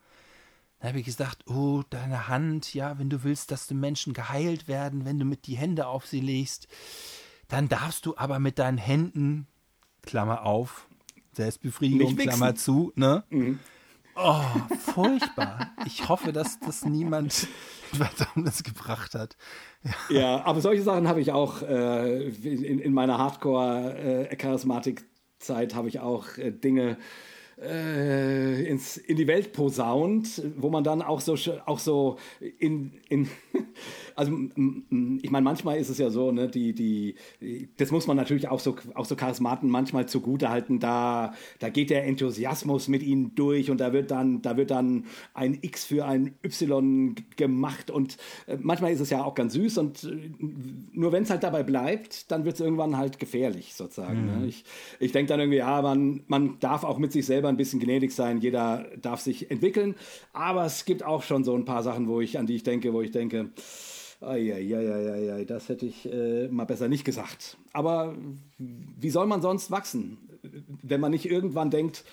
Da 0.80 0.88
habe 0.88 0.98
ich 0.98 1.06
gesagt, 1.06 1.48
oh, 1.48 1.82
deine 1.88 2.28
Hand, 2.28 2.74
ja, 2.74 2.98
wenn 2.98 3.08
du 3.08 3.24
willst, 3.24 3.50
dass 3.50 3.66
die 3.66 3.74
Menschen 3.74 4.12
geheilt 4.12 4.68
werden, 4.68 5.04
wenn 5.04 5.18
du 5.18 5.24
mit 5.24 5.46
die 5.46 5.56
Hände 5.56 5.86
auf 5.86 6.06
sie 6.06 6.20
legst, 6.20 6.68
dann 7.48 7.68
darfst 7.68 8.06
du 8.06 8.16
aber 8.16 8.38
mit 8.38 8.58
deinen 8.58 8.78
Händen, 8.78 9.46
Klammer 10.02 10.44
auf, 10.44 10.86
Selbstbefriedigung, 11.32 12.16
Klammer 12.16 12.54
zu, 12.54 12.92
ne? 12.96 13.24
Mhm 13.30 13.58
Oh, 14.16 14.44
furchtbar. 14.78 15.72
Ich 15.86 16.08
hoffe, 16.08 16.32
dass 16.32 16.58
das 16.60 16.84
niemand 16.84 17.32
Verdammnis 17.92 18.62
gebracht 18.62 19.14
hat. 19.14 19.36
Ja, 19.82 19.92
ja 20.16 20.44
aber 20.44 20.60
solche 20.60 20.82
Sachen 20.82 21.08
habe 21.08 21.20
ich 21.20 21.32
auch 21.32 21.62
äh, 21.62 22.28
in, 22.28 22.78
in, 22.78 22.92
meiner 22.92 23.18
Hardcore-Charismatik-Zeit 23.18 25.08
äh, 25.44 25.74
habe 25.74 25.88
ich 25.88 26.00
auch 26.00 26.38
äh, 26.38 26.50
Dinge 26.50 26.96
äh, 27.60 28.64
ins, 28.64 28.96
in 28.96 29.16
die 29.16 29.26
Welt 29.26 29.52
posaunt, 29.52 30.42
wo 30.56 30.70
man 30.70 30.84
dann 30.84 31.02
auch 31.02 31.20
so, 31.20 31.36
auch 31.66 31.78
so 31.78 32.18
in, 32.58 32.92
in 33.08 33.28
also 34.16 34.32
ich 35.22 35.30
meine, 35.30 35.44
manchmal 35.44 35.78
ist 35.78 35.88
es 35.88 35.98
ja 35.98 36.10
so, 36.10 36.30
ne, 36.30 36.48
die, 36.48 36.72
die, 36.72 37.16
das 37.76 37.90
muss 37.90 38.06
man 38.06 38.16
natürlich 38.16 38.48
auch 38.48 38.60
so, 38.60 38.76
auch 38.94 39.04
so 39.04 39.16
Charismaten 39.16 39.68
manchmal 39.68 40.06
zugute 40.06 40.50
halten, 40.50 40.78
da, 40.78 41.34
da 41.58 41.68
geht 41.68 41.90
der 41.90 42.04
Enthusiasmus 42.04 42.88
mit 42.88 43.02
ihnen 43.02 43.34
durch 43.34 43.70
und 43.70 43.78
da 43.78 43.92
wird 43.92 44.10
dann, 44.10 44.42
da 44.42 44.56
wird 44.56 44.70
dann 44.70 45.06
ein 45.34 45.58
X 45.62 45.84
für 45.84 46.04
ein 46.04 46.34
Y 46.44 47.14
gemacht 47.36 47.90
und 47.90 48.16
äh, 48.46 48.56
manchmal 48.60 48.92
ist 48.92 49.00
es 49.00 49.10
ja 49.10 49.24
auch 49.24 49.34
ganz 49.34 49.54
süß 49.54 49.78
und 49.78 50.04
äh, 50.04 50.30
nur 50.92 51.12
wenn 51.12 51.24
es 51.24 51.30
halt 51.30 51.42
dabei 51.42 51.62
bleibt, 51.62 52.30
dann 52.30 52.44
wird 52.44 52.54
es 52.54 52.60
irgendwann 52.60 52.96
halt 52.96 53.18
gefährlich 53.18 53.74
sozusagen. 53.74 54.26
Ne? 54.26 54.32
Mhm. 54.32 54.40
Ne? 54.42 54.46
Ich, 54.46 54.64
ich 55.00 55.12
denke 55.12 55.30
dann 55.30 55.40
irgendwie, 55.40 55.58
ja, 55.58 55.82
man, 55.82 56.22
man 56.26 56.58
darf 56.60 56.84
auch 56.84 56.98
mit 56.98 57.12
sich 57.12 57.26
selber 57.26 57.48
ein 57.48 57.56
bisschen 57.56 57.80
gnädig 57.80 58.12
sein, 58.12 58.40
jeder 58.40 58.86
darf 59.00 59.20
sich 59.20 59.50
entwickeln, 59.50 59.94
aber 60.32 60.64
es 60.64 60.84
gibt 60.84 61.04
auch 61.04 61.22
schon 61.22 61.44
so 61.44 61.54
ein 61.54 61.64
paar 61.64 61.82
Sachen, 61.82 62.08
wo 62.08 62.20
ich, 62.20 62.38
an 62.38 62.46
die 62.46 62.54
ich 62.54 62.62
denke, 62.62 62.92
wo 62.92 63.00
ich 63.00 63.10
denke, 63.10 63.50
Eieieiei, 64.26 65.44
das 65.44 65.68
hätte 65.68 65.86
ich 65.86 66.10
äh, 66.10 66.48
mal 66.48 66.64
besser 66.64 66.88
nicht 66.88 67.04
gesagt. 67.04 67.56
Aber 67.72 68.14
wie 68.58 69.10
soll 69.10 69.26
man 69.26 69.42
sonst 69.42 69.70
wachsen, 69.70 70.18
wenn 70.82 71.00
man 71.00 71.10
nicht 71.10 71.26
irgendwann 71.26 71.70
denkt, 71.70 72.04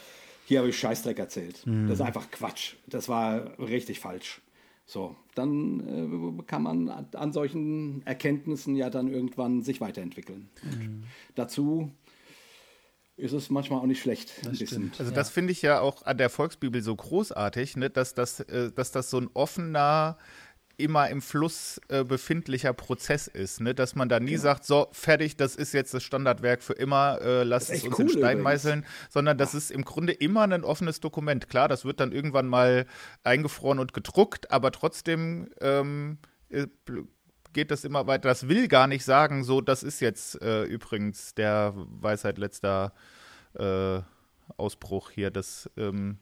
hier 0.46 0.60
habe 0.60 0.70
ich 0.70 0.78
Scheißdreck 0.78 1.20
erzählt. 1.20 1.66
Mhm. 1.66 1.88
Das 1.88 2.00
ist 2.00 2.06
einfach 2.06 2.30
Quatsch. 2.32 2.76
Das 2.88 3.08
war 3.08 3.58
richtig 3.60 4.00
falsch. 4.00 4.42
So, 4.86 5.16
dann 5.36 6.40
äh, 6.40 6.44
kann 6.44 6.64
man 6.64 6.90
an 6.90 7.32
solchen 7.32 8.06
Erkenntnissen 8.06 8.76
ja 8.76 8.90
dann 8.90 9.08
irgendwann 9.08 9.62
sich 9.62 9.80
weiterentwickeln. 9.80 10.50
Mhm. 10.64 11.04
Dazu 11.36 11.92
ist 13.16 13.34
es 13.34 13.50
manchmal 13.50 13.80
auch 13.80 13.86
nicht 13.86 14.02
schlecht. 14.02 14.34
Also 14.98 15.12
das 15.12 15.30
finde 15.30 15.52
ich 15.52 15.62
ja 15.62 15.80
auch 15.80 16.06
an 16.06 16.18
der 16.18 16.30
Volksbibel 16.30 16.82
so 16.82 16.96
großartig, 16.96 17.78
ne? 17.78 17.90
dass, 17.90 18.14
das, 18.14 18.42
äh, 18.42 18.72
dass 18.72 18.92
das 18.92 19.10
so 19.10 19.20
ein 19.20 19.30
offener 19.34 20.18
immer 20.82 21.10
im 21.10 21.22
Fluss 21.22 21.80
äh, 21.88 22.04
befindlicher 22.04 22.74
Prozess 22.74 23.28
ist, 23.28 23.62
ne? 23.62 23.74
dass 23.74 23.96
man 23.96 24.10
da 24.10 24.20
nie 24.20 24.34
ja. 24.34 24.40
sagt, 24.40 24.66
so 24.66 24.88
fertig, 24.92 25.38
das 25.38 25.56
ist 25.56 25.74
jetzt 25.74 25.94
das 25.94 26.04
Standardwerk 26.04 26.62
für 26.62 26.74
immer, 26.74 27.20
äh, 27.22 27.44
lasst 27.44 27.70
es 27.70 27.84
uns 27.84 27.98
cool, 27.98 28.06
in 28.06 28.10
Stein 28.10 28.22
übrigens. 28.22 28.44
meißeln, 28.44 28.86
sondern 29.10 29.38
das 29.38 29.54
ist 29.54 29.72
im 29.72 29.84
Grunde 29.86 30.14
immer 30.14 30.44
ein 30.44 30.64
offenes 30.64 31.00
Dokument. 31.00 31.50
Klar, 31.50 31.68
das 31.68 31.86
wird 31.86 32.00
dann 32.00 32.12
irgendwann 32.12 32.48
mal 32.48 32.86
eingefroren 33.24 33.80
und 33.80 33.94
gedruckt, 33.94 34.52
aber 34.52 34.72
trotzdem 34.72 35.50
ähm, 35.62 36.18
äh, 36.50 36.68
geht 37.54 37.72
das 37.72 37.84
immer 37.84 38.08
weiter. 38.08 38.30
Das 38.30 38.48
will 38.48 38.68
gar 38.68 38.88
nicht 38.88 39.04
sagen, 39.04 39.44
so, 39.44 39.62
das 39.62 39.84
ist 39.84 40.00
jetzt 40.00 40.42
äh, 40.42 40.64
übrigens 40.64 41.34
der 41.36 41.74
Weisheit 41.76 42.38
letzter 42.38 42.94
äh, 43.54 44.00
Ausbruch 44.58 45.12
hier, 45.12 45.32
das 45.32 45.70
ähm, 45.78 46.20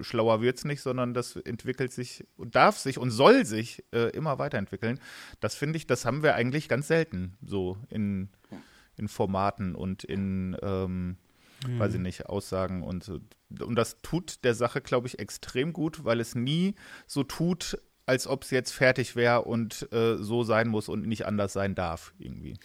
schlauer 0.00 0.40
wird 0.40 0.58
es 0.58 0.64
nicht, 0.64 0.80
sondern 0.80 1.14
das 1.14 1.36
entwickelt 1.36 1.92
sich 1.92 2.26
und 2.36 2.54
darf 2.54 2.78
sich 2.78 2.98
und 2.98 3.10
soll 3.10 3.44
sich 3.44 3.84
äh, 3.92 4.10
immer 4.10 4.38
weiterentwickeln. 4.38 5.00
Das 5.40 5.54
finde 5.54 5.76
ich, 5.76 5.86
das 5.86 6.04
haben 6.04 6.22
wir 6.22 6.34
eigentlich 6.34 6.68
ganz 6.68 6.88
selten 6.88 7.36
so 7.44 7.76
in, 7.88 8.28
in 8.96 9.08
Formaten 9.08 9.74
und 9.74 10.04
in, 10.04 10.56
ähm, 10.62 11.16
mhm. 11.66 11.78
weiß 11.78 11.94
ich 11.94 12.00
nicht, 12.00 12.26
Aussagen 12.26 12.82
und 12.82 13.04
so. 13.04 13.20
Und 13.60 13.76
das 13.76 14.00
tut 14.02 14.44
der 14.44 14.54
Sache, 14.54 14.80
glaube 14.80 15.08
ich, 15.08 15.18
extrem 15.18 15.72
gut, 15.72 16.04
weil 16.04 16.20
es 16.20 16.34
nie 16.34 16.74
so 17.06 17.22
tut, 17.24 17.78
als 18.06 18.26
ob 18.26 18.44
es 18.44 18.50
jetzt 18.50 18.72
fertig 18.72 19.16
wäre 19.16 19.42
und 19.42 19.88
äh, 19.92 20.16
so 20.16 20.42
sein 20.42 20.68
muss 20.68 20.88
und 20.88 21.06
nicht 21.06 21.26
anders 21.26 21.52
sein 21.52 21.74
darf, 21.74 22.12
irgendwie. 22.18 22.56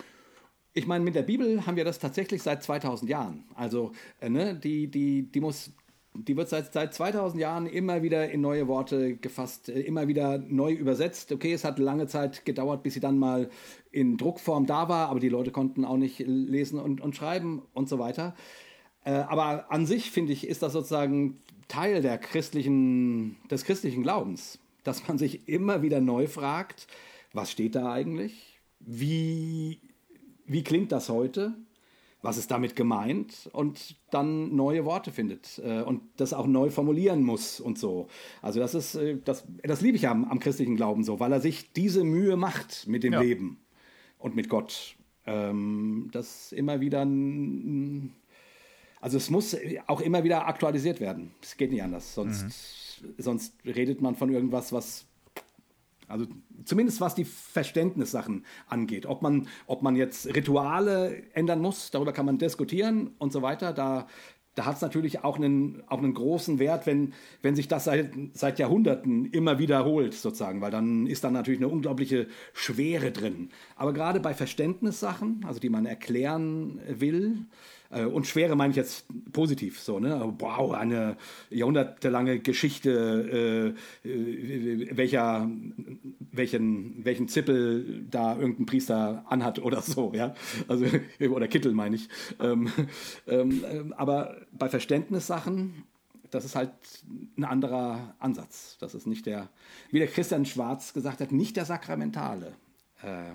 Ich 0.73 0.88
meine, 0.88 1.03
mit 1.03 1.15
der 1.15 1.22
Bibel 1.23 1.65
haben 1.65 1.77
wir 1.77 1.86
das 1.86 1.99
tatsächlich 1.99 2.44
seit 2.44 2.61
2000 2.64 3.10
Jahren. 3.10 3.45
Also, 3.56 3.94
äh, 4.19 4.30
ne, 4.30 4.56
die, 4.56 4.88
die, 4.88 5.32
die 5.32 5.40
muss 5.40 5.72
die 6.16 6.38
wird 6.38 6.50
seit, 6.50 6.74
seit 6.74 6.94
2000 6.94 7.42
Jahren 7.42 7.66
immer 7.68 8.02
wieder 8.02 8.30
in 8.30 8.42
neue 8.42 8.68
Worte 8.68 9.16
gefasst, 9.16 9.70
äh, 9.70 9.82
immer 9.82 10.08
wieder 10.08 10.38
neu 10.38 10.74
übersetzt. 10.74 11.32
Okay, 11.32 11.54
es 11.54 11.64
hat 11.64 11.80
lange 11.80 12.08
Zeit 12.08 12.46
gedauert, 12.46 12.84
bis 12.84 12.94
sie 12.94 13.00
dann 13.00 13.18
mal 13.18 13.50
in 13.92 14.18
Druckform 14.18 14.66
da 14.66 14.90
war, 14.90 15.10
aber 15.10 15.20
die 15.20 15.30
Leute 15.30 15.52
konnten 15.52 15.86
auch 15.86 15.98
nicht 15.98 16.20
lesen 16.20 16.80
und, 16.80 17.02
und 17.02 17.16
schreiben 17.16 17.62
und 17.74 17.90
so 17.90 18.00
weiter. 18.00 18.36
Äh, 19.04 19.12
aber 19.12 19.72
an 19.72 19.86
sich, 19.86 20.12
finde 20.12 20.34
ich, 20.34 20.48
ist 20.48 20.64
das 20.64 20.74
sozusagen 20.74 21.42
Teil 21.68 22.02
der 22.02 22.18
christlichen, 22.18 23.38
des 23.50 23.66
christlichen 23.66 24.04
Glaubens, 24.04 24.60
dass 24.84 25.08
man 25.08 25.18
sich 25.18 25.48
immer 25.48 25.82
wieder 25.82 26.02
neu 26.02 26.28
fragt, 26.28 26.88
was 27.34 27.52
steht 27.52 27.76
da 27.76 27.92
eigentlich? 27.92 28.60
Wie, 28.80 29.80
wie 30.46 30.64
klingt 30.64 30.92
das 30.92 31.10
heute? 31.10 31.56
Was 32.26 32.38
ist 32.38 32.49
damit 32.49 32.76
gemeint 32.76 33.49
und 33.53 33.95
dann 34.10 34.56
neue 34.56 34.84
Worte 34.84 35.11
findet 35.11 35.61
äh, 35.64 35.81
und 35.81 36.02
das 36.18 36.34
auch 36.34 36.47
neu 36.47 36.72
formulieren 36.72 37.22
muss 37.23 37.60
und 37.60 37.77
so. 37.77 38.07
Also 38.41 38.60
das 38.60 38.73
ist, 38.73 38.95
äh, 38.95 39.18
das, 39.23 39.45
das 39.64 39.81
liebe 39.81 39.95
ich 39.95 40.07
am, 40.07 40.26
am, 40.26 40.39
christlichen 40.39 40.76
Glauben 40.76 41.03
so, 41.03 41.19
weil 41.19 41.31
er 41.31 41.39
sich 41.39 41.72
diese 41.73 42.03
Mühe 42.03 42.35
macht 42.35 42.88
mit 42.88 43.03
dem 43.03 43.14
ja. 43.14 43.22
Leben 43.22 43.60
und 44.18 44.35
mit 44.35 44.49
Gott. 44.49 44.95
Ähm, 45.27 46.10
das 46.11 46.52
immer 46.52 46.81
wieder, 46.81 47.02
also 49.02 49.18
es 49.18 49.30
muss 49.30 49.56
auch 49.85 50.02
immer 50.02 50.23
wieder 50.23 50.47
aktualisiert 50.47 50.99
werden. 50.99 51.31
Es 51.41 51.57
geht 51.57 51.72
nicht 51.72 51.84
anders, 51.84 52.15
sonst, 52.15 53.02
mhm. 53.02 53.14
sonst 53.19 53.53
redet 53.65 54.02
man 54.02 54.15
von 54.15 54.31
irgendwas, 54.31 54.73
was 54.73 55.06
also 56.07 56.26
zumindest 56.65 57.02
was 57.02 57.15
die 57.15 57.26
Verständnissachen 57.26 58.45
angeht. 58.68 59.06
Ob 59.06 59.22
man, 59.22 59.48
ob 59.68 59.82
man 59.82 59.95
jetzt 59.95 60.27
Rituale 60.36 61.23
ändern 61.34 61.60
muss, 61.60 61.91
darüber 61.91 62.14
kann 62.14 62.26
man 62.26 62.38
diskutieren 62.38 63.11
und 63.18 63.32
so 63.32 63.41
weiter. 63.41 63.73
Da, 63.73 64.07
da 64.56 64.65
hat 64.65 64.77
es 64.77 64.82
natürlich 64.82 65.23
auch 65.23 65.38
einen, 65.38 65.84
auch 65.88 65.98
einen 65.98 66.14
großen 66.14 66.60
Wert, 66.60 66.88
wenn, 66.88 67.14
wenn 67.41 67.56
sich 67.56 67.68
das 67.68 67.86
seit, 67.86 68.11
seit 68.34 68.57
Jahrhunderten 68.57 69.26
immer 69.26 69.60
wiederholt, 69.60 70.14
sozusagen, 70.14 70.61
weil 70.61 70.72
dann 70.72 71.07
ist 71.07 71.23
da 71.23 71.30
natürlich 71.30 71.60
eine 71.60 71.68
unglaubliche 71.68 72.27
Schwere 72.53 73.11
drin. 73.11 73.49
Aber 73.76 73.94
gerade 73.94 74.19
bei 74.22 74.34
Verständnissachen, 74.34 75.44
also 75.45 75.60
die 75.60 75.69
man 75.69 75.86
erklären 75.86 76.80
will, 76.88 77.45
und 77.90 78.28
Schwere 78.28 78.56
meine 78.56 78.72
ich 78.72 78.78
jetzt 78.78 79.06
positiv, 79.32 79.80
so, 79.80 79.99
ne? 79.99 80.34
Wow, 80.40 80.74
eine 80.74 81.18
jahrhundertelange 81.49 82.40
Geschichte, 82.40 83.76
äh, 84.03 84.07
äh, 84.07 84.98
welcher, 84.98 85.49
welchen, 86.32 87.06
welchen 87.06 87.28
Zippel 87.28 88.06
da 88.10 88.36
irgendein 88.36 88.66
Priester 88.66 89.24
anhat 89.28 89.60
oder 89.60 89.82
so, 89.82 90.14
ja. 90.14 90.34
Also, 90.68 90.86
oder 91.30 91.48
Kittel 91.48 91.74
meine 91.74 91.95
ich. 91.95 92.10
Ähm, 92.40 92.72
ähm, 93.28 93.94
aber 93.98 94.36
bei 94.52 94.70
Verständnissachen, 94.70 95.84
das 96.32 96.45
ist 96.45 96.56
halt 96.56 96.72
ein 97.38 97.44
anderer 97.44 98.16
Ansatz. 98.20 98.78
Das 98.80 98.95
ist 98.95 99.07
nicht 99.07 99.26
der, 99.26 99.49
wie 99.91 99.99
der 99.99 100.07
Christian 100.07 100.45
Schwarz 100.45 100.94
gesagt 100.94 101.22
hat, 101.22 101.32
nicht 101.32 101.56
der 101.56 101.66
sakramentale 101.66 102.53
äh, 103.02 103.34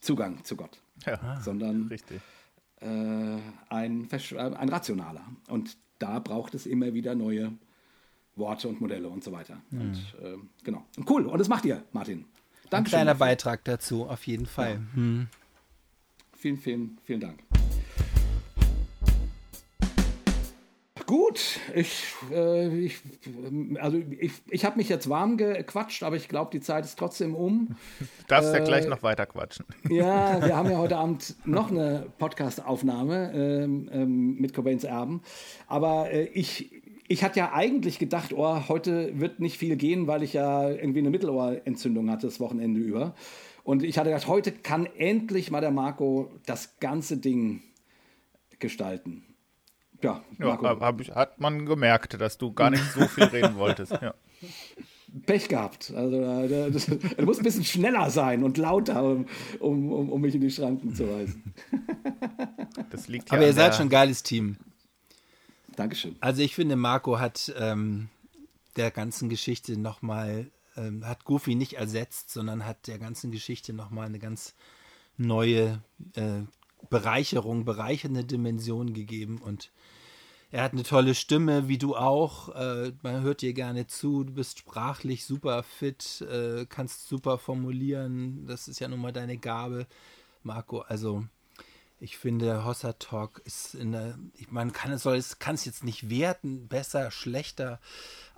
Zugang 0.00 0.42
zu 0.44 0.56
Gott, 0.56 0.80
ja, 1.06 1.40
sondern 1.40 1.86
richtig 1.86 2.16
äh, 2.16 2.41
ein, 2.88 4.08
äh, 4.10 4.36
ein 4.36 4.68
rationaler. 4.68 5.24
Und 5.48 5.76
da 5.98 6.18
braucht 6.18 6.54
es 6.54 6.66
immer 6.66 6.94
wieder 6.94 7.14
neue 7.14 7.52
Worte 8.36 8.68
und 8.68 8.80
Modelle 8.80 9.08
und 9.08 9.22
so 9.22 9.32
weiter. 9.32 9.60
Mhm. 9.70 9.80
Und, 9.80 9.96
äh, 10.22 10.36
genau. 10.64 10.84
Und 10.96 11.10
cool. 11.10 11.26
Und 11.26 11.38
das 11.38 11.48
macht 11.48 11.64
ihr, 11.64 11.82
Martin. 11.92 12.24
Danke. 12.70 12.88
Ein 12.88 12.90
kleiner 12.90 13.14
Beitrag 13.14 13.64
dazu, 13.64 14.06
auf 14.06 14.26
jeden 14.26 14.46
Fall. 14.46 14.72
Ja. 14.72 14.94
Hm. 14.94 15.28
Vielen, 16.36 16.56
vielen, 16.56 16.98
vielen 17.04 17.20
Dank. 17.20 17.40
Gut, 21.12 21.60
ich, 21.74 22.14
äh, 22.30 22.68
ich 22.86 22.96
also 23.78 24.00
ich, 24.18 24.32
ich 24.48 24.64
habe 24.64 24.78
mich 24.78 24.88
jetzt 24.88 25.10
warm 25.10 25.36
gequatscht, 25.36 26.04
aber 26.04 26.16
ich 26.16 26.26
glaube, 26.26 26.50
die 26.50 26.60
Zeit 26.62 26.86
ist 26.86 26.98
trotzdem 26.98 27.34
um. 27.34 27.76
Du 27.98 28.04
darfst 28.28 28.54
äh, 28.54 28.60
ja 28.60 28.64
gleich 28.64 28.88
noch 28.88 29.02
weiter 29.02 29.26
quatschen. 29.26 29.66
Ja, 29.90 30.42
wir 30.42 30.56
haben 30.56 30.70
ja 30.70 30.78
heute 30.78 30.96
Abend 30.96 31.34
noch 31.44 31.70
eine 31.70 32.06
Podcast-Aufnahme 32.16 33.30
ähm, 33.34 33.90
ähm, 33.92 34.36
mit 34.36 34.54
Cobains 34.54 34.84
Erben. 34.84 35.20
Aber 35.66 36.10
äh, 36.10 36.28
ich, 36.32 36.82
ich 37.08 37.22
hatte 37.22 37.40
ja 37.40 37.52
eigentlich 37.52 37.98
gedacht, 37.98 38.32
oh, 38.32 38.68
heute 38.70 39.20
wird 39.20 39.38
nicht 39.38 39.58
viel 39.58 39.76
gehen, 39.76 40.06
weil 40.06 40.22
ich 40.22 40.32
ja 40.32 40.70
irgendwie 40.70 41.00
eine 41.00 41.10
Mittelohrentzündung 41.10 42.10
hatte 42.10 42.26
das 42.26 42.40
Wochenende 42.40 42.80
über. 42.80 43.14
Und 43.64 43.82
ich 43.82 43.98
hatte 43.98 44.08
gedacht, 44.08 44.28
heute 44.28 44.50
kann 44.50 44.86
endlich 44.96 45.50
mal 45.50 45.60
der 45.60 45.72
Marco 45.72 46.30
das 46.46 46.78
ganze 46.80 47.18
Ding 47.18 47.60
gestalten. 48.60 49.26
Ja, 50.02 50.22
ja 50.38 50.60
hab 50.60 51.00
ich, 51.00 51.10
hat 51.10 51.40
man 51.40 51.66
gemerkt, 51.66 52.20
dass 52.20 52.38
du 52.38 52.52
gar 52.52 52.70
nicht 52.70 52.84
so 52.92 53.06
viel 53.06 53.24
reden 53.24 53.56
wolltest. 53.56 53.92
Ja. 53.92 54.14
Pech 55.26 55.48
gehabt. 55.48 55.92
Also 55.94 56.16
äh, 56.16 56.70
du 56.70 57.24
musst 57.24 57.40
ein 57.40 57.44
bisschen 57.44 57.64
schneller 57.64 58.10
sein 58.10 58.42
und 58.42 58.56
lauter, 58.56 59.02
um, 59.04 59.26
um, 59.60 60.10
um 60.10 60.20
mich 60.20 60.34
in 60.34 60.40
die 60.40 60.50
Schranken 60.50 60.94
zu 60.94 61.08
weisen. 61.08 61.54
Das 62.90 63.06
liegt 63.06 63.30
Aber 63.30 63.44
ihr 63.44 63.52
seid 63.52 63.74
schon 63.74 63.86
ein 63.86 63.90
geiles 63.90 64.22
Team. 64.22 64.56
Dankeschön. 65.76 66.16
Also 66.20 66.42
ich 66.42 66.54
finde, 66.54 66.76
Marco 66.76 67.18
hat 67.18 67.52
ähm, 67.58 68.08
der 68.76 68.90
ganzen 68.90 69.28
Geschichte 69.28 69.78
nochmal, 69.78 70.50
ähm, 70.76 71.06
hat 71.06 71.24
Goofy 71.24 71.54
nicht 71.54 71.74
ersetzt, 71.74 72.30
sondern 72.30 72.64
hat 72.64 72.86
der 72.86 72.98
ganzen 72.98 73.30
Geschichte 73.30 73.72
nochmal 73.72 74.06
eine 74.06 74.18
ganz 74.18 74.54
neue 75.16 75.82
äh, 76.14 76.42
Bereicherung, 76.88 77.64
bereichernde 77.64 78.24
Dimension 78.24 78.92
gegeben 78.94 79.38
und 79.38 79.70
er 80.52 80.62
hat 80.62 80.72
eine 80.72 80.82
tolle 80.82 81.14
Stimme, 81.14 81.66
wie 81.66 81.78
du 81.78 81.96
auch. 81.96 82.54
Äh, 82.54 82.92
man 83.02 83.22
hört 83.22 83.40
dir 83.40 83.54
gerne 83.54 83.86
zu. 83.86 84.22
Du 84.22 84.34
bist 84.34 84.58
sprachlich 84.58 85.24
super 85.24 85.62
fit, 85.62 86.20
äh, 86.30 86.66
kannst 86.66 87.08
super 87.08 87.38
formulieren. 87.38 88.46
Das 88.46 88.68
ist 88.68 88.78
ja 88.78 88.86
nun 88.86 89.00
mal 89.00 89.14
deine 89.14 89.38
Gabe, 89.38 89.86
Marco. 90.42 90.80
Also 90.80 91.24
ich 92.00 92.18
finde, 92.18 92.66
Hossa 92.66 92.92
Talk 92.92 93.40
ist 93.46 93.74
in 93.74 93.92
der, 93.92 94.18
ich 94.34 94.50
meine, 94.50 94.72
kann 94.72 94.92
es 94.92 95.04
soll 95.04 95.16
es 95.16 95.38
kann 95.38 95.54
es 95.54 95.64
jetzt 95.64 95.84
nicht 95.84 96.10
werten, 96.10 96.68
besser, 96.68 97.10
schlechter, 97.10 97.80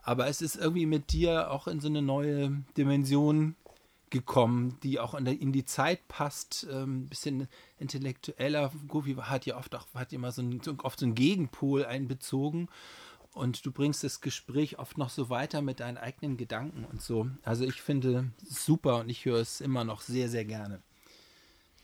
aber 0.03 0.29
es 0.29 0.41
ist 0.41 0.55
irgendwie 0.55 0.87
mit 0.87 1.11
dir 1.13 1.51
auch 1.51 1.67
in 1.67 1.81
so 1.81 1.89
eine 1.89 2.03
neue 2.03 2.63
Dimension 2.77 3.57
gekommen, 4.11 4.79
die 4.83 5.01
auch 5.01 5.15
in, 5.15 5.25
der, 5.25 5.41
in 5.41 5.53
die 5.53 5.65
Zeit 5.65 6.07
passt, 6.09 6.67
ein 6.71 6.83
ähm, 6.83 7.07
bisschen 7.07 7.49
intellektueller. 7.79 8.71
Goofy 8.89 9.15
hat 9.15 9.47
ja 9.47 9.57
oft 9.57 9.75
auch, 9.75 9.87
hat 9.95 10.13
immer 10.13 10.31
so, 10.33 10.43
ein, 10.43 10.61
so, 10.63 10.75
oft 10.83 10.99
so 10.99 11.07
einen 11.07 11.15
Gegenpol 11.15 11.85
einbezogen 11.85 12.69
und 13.35 13.67
du 13.67 13.73
bringst 13.73 14.05
das 14.05 14.21
Gespräch 14.21 14.79
oft 14.79 14.97
noch 14.97 15.11
so 15.11 15.29
weiter 15.29 15.61
mit 15.61 15.81
deinen 15.81 15.99
eigenen 15.99 16.37
Gedanken 16.37 16.85
und 16.85 17.03
so. 17.03 17.29
Also 17.43 17.65
ich 17.65 17.83
finde 17.83 18.31
es 18.49 18.65
super 18.65 19.01
und 19.01 19.09
ich 19.09 19.25
höre 19.25 19.41
es 19.41 19.61
immer 19.61 19.85
noch 19.85 20.01
sehr, 20.01 20.29
sehr 20.29 20.45
gerne. 20.45 20.81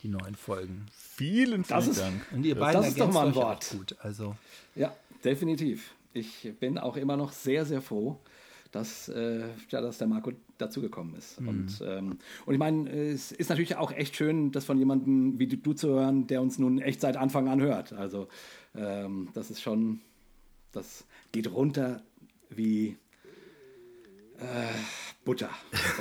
Die 0.02 0.08
neuen 0.08 0.36
Folgen. 0.36 0.86
Vielen, 0.92 1.64
vielen 1.64 1.80
ist, 1.80 2.00
Dank. 2.00 2.26
Und 2.32 2.44
ihr 2.44 2.54
beiden 2.54 2.80
das 2.80 2.92
ist 2.92 3.00
doch 3.00 3.12
mal 3.12 3.26
ein 3.26 3.34
Wort. 3.34 3.68
Gut, 3.70 3.96
also. 4.00 4.36
Ja, 4.74 4.94
definitiv. 5.24 5.92
Ich 6.12 6.54
bin 6.58 6.78
auch 6.78 6.96
immer 6.96 7.16
noch 7.16 7.32
sehr, 7.32 7.66
sehr 7.66 7.82
froh, 7.82 8.18
dass, 8.72 9.08
äh, 9.08 9.48
ja, 9.68 9.80
dass 9.80 9.98
der 9.98 10.06
Marco 10.06 10.32
dazugekommen 10.58 11.14
ist. 11.14 11.40
Mhm. 11.40 11.48
Und, 11.48 11.82
ähm, 11.84 12.18
und 12.46 12.54
ich 12.54 12.58
meine, 12.58 12.90
es 12.90 13.32
ist 13.32 13.50
natürlich 13.50 13.76
auch 13.76 13.92
echt 13.92 14.16
schön, 14.16 14.52
das 14.52 14.64
von 14.64 14.78
jemandem 14.78 15.38
wie 15.38 15.46
du 15.46 15.72
zu 15.72 15.88
hören, 15.88 16.26
der 16.26 16.42
uns 16.42 16.58
nun 16.58 16.78
echt 16.80 17.00
seit 17.00 17.16
Anfang 17.16 17.48
an 17.48 17.60
hört. 17.60 17.92
Also 17.92 18.28
ähm, 18.74 19.28
das 19.34 19.50
ist 19.50 19.60
schon, 19.60 20.00
das 20.72 21.04
geht 21.32 21.50
runter 21.52 22.02
wie 22.50 22.96
äh, 24.40 24.74
Butter. 25.24 25.50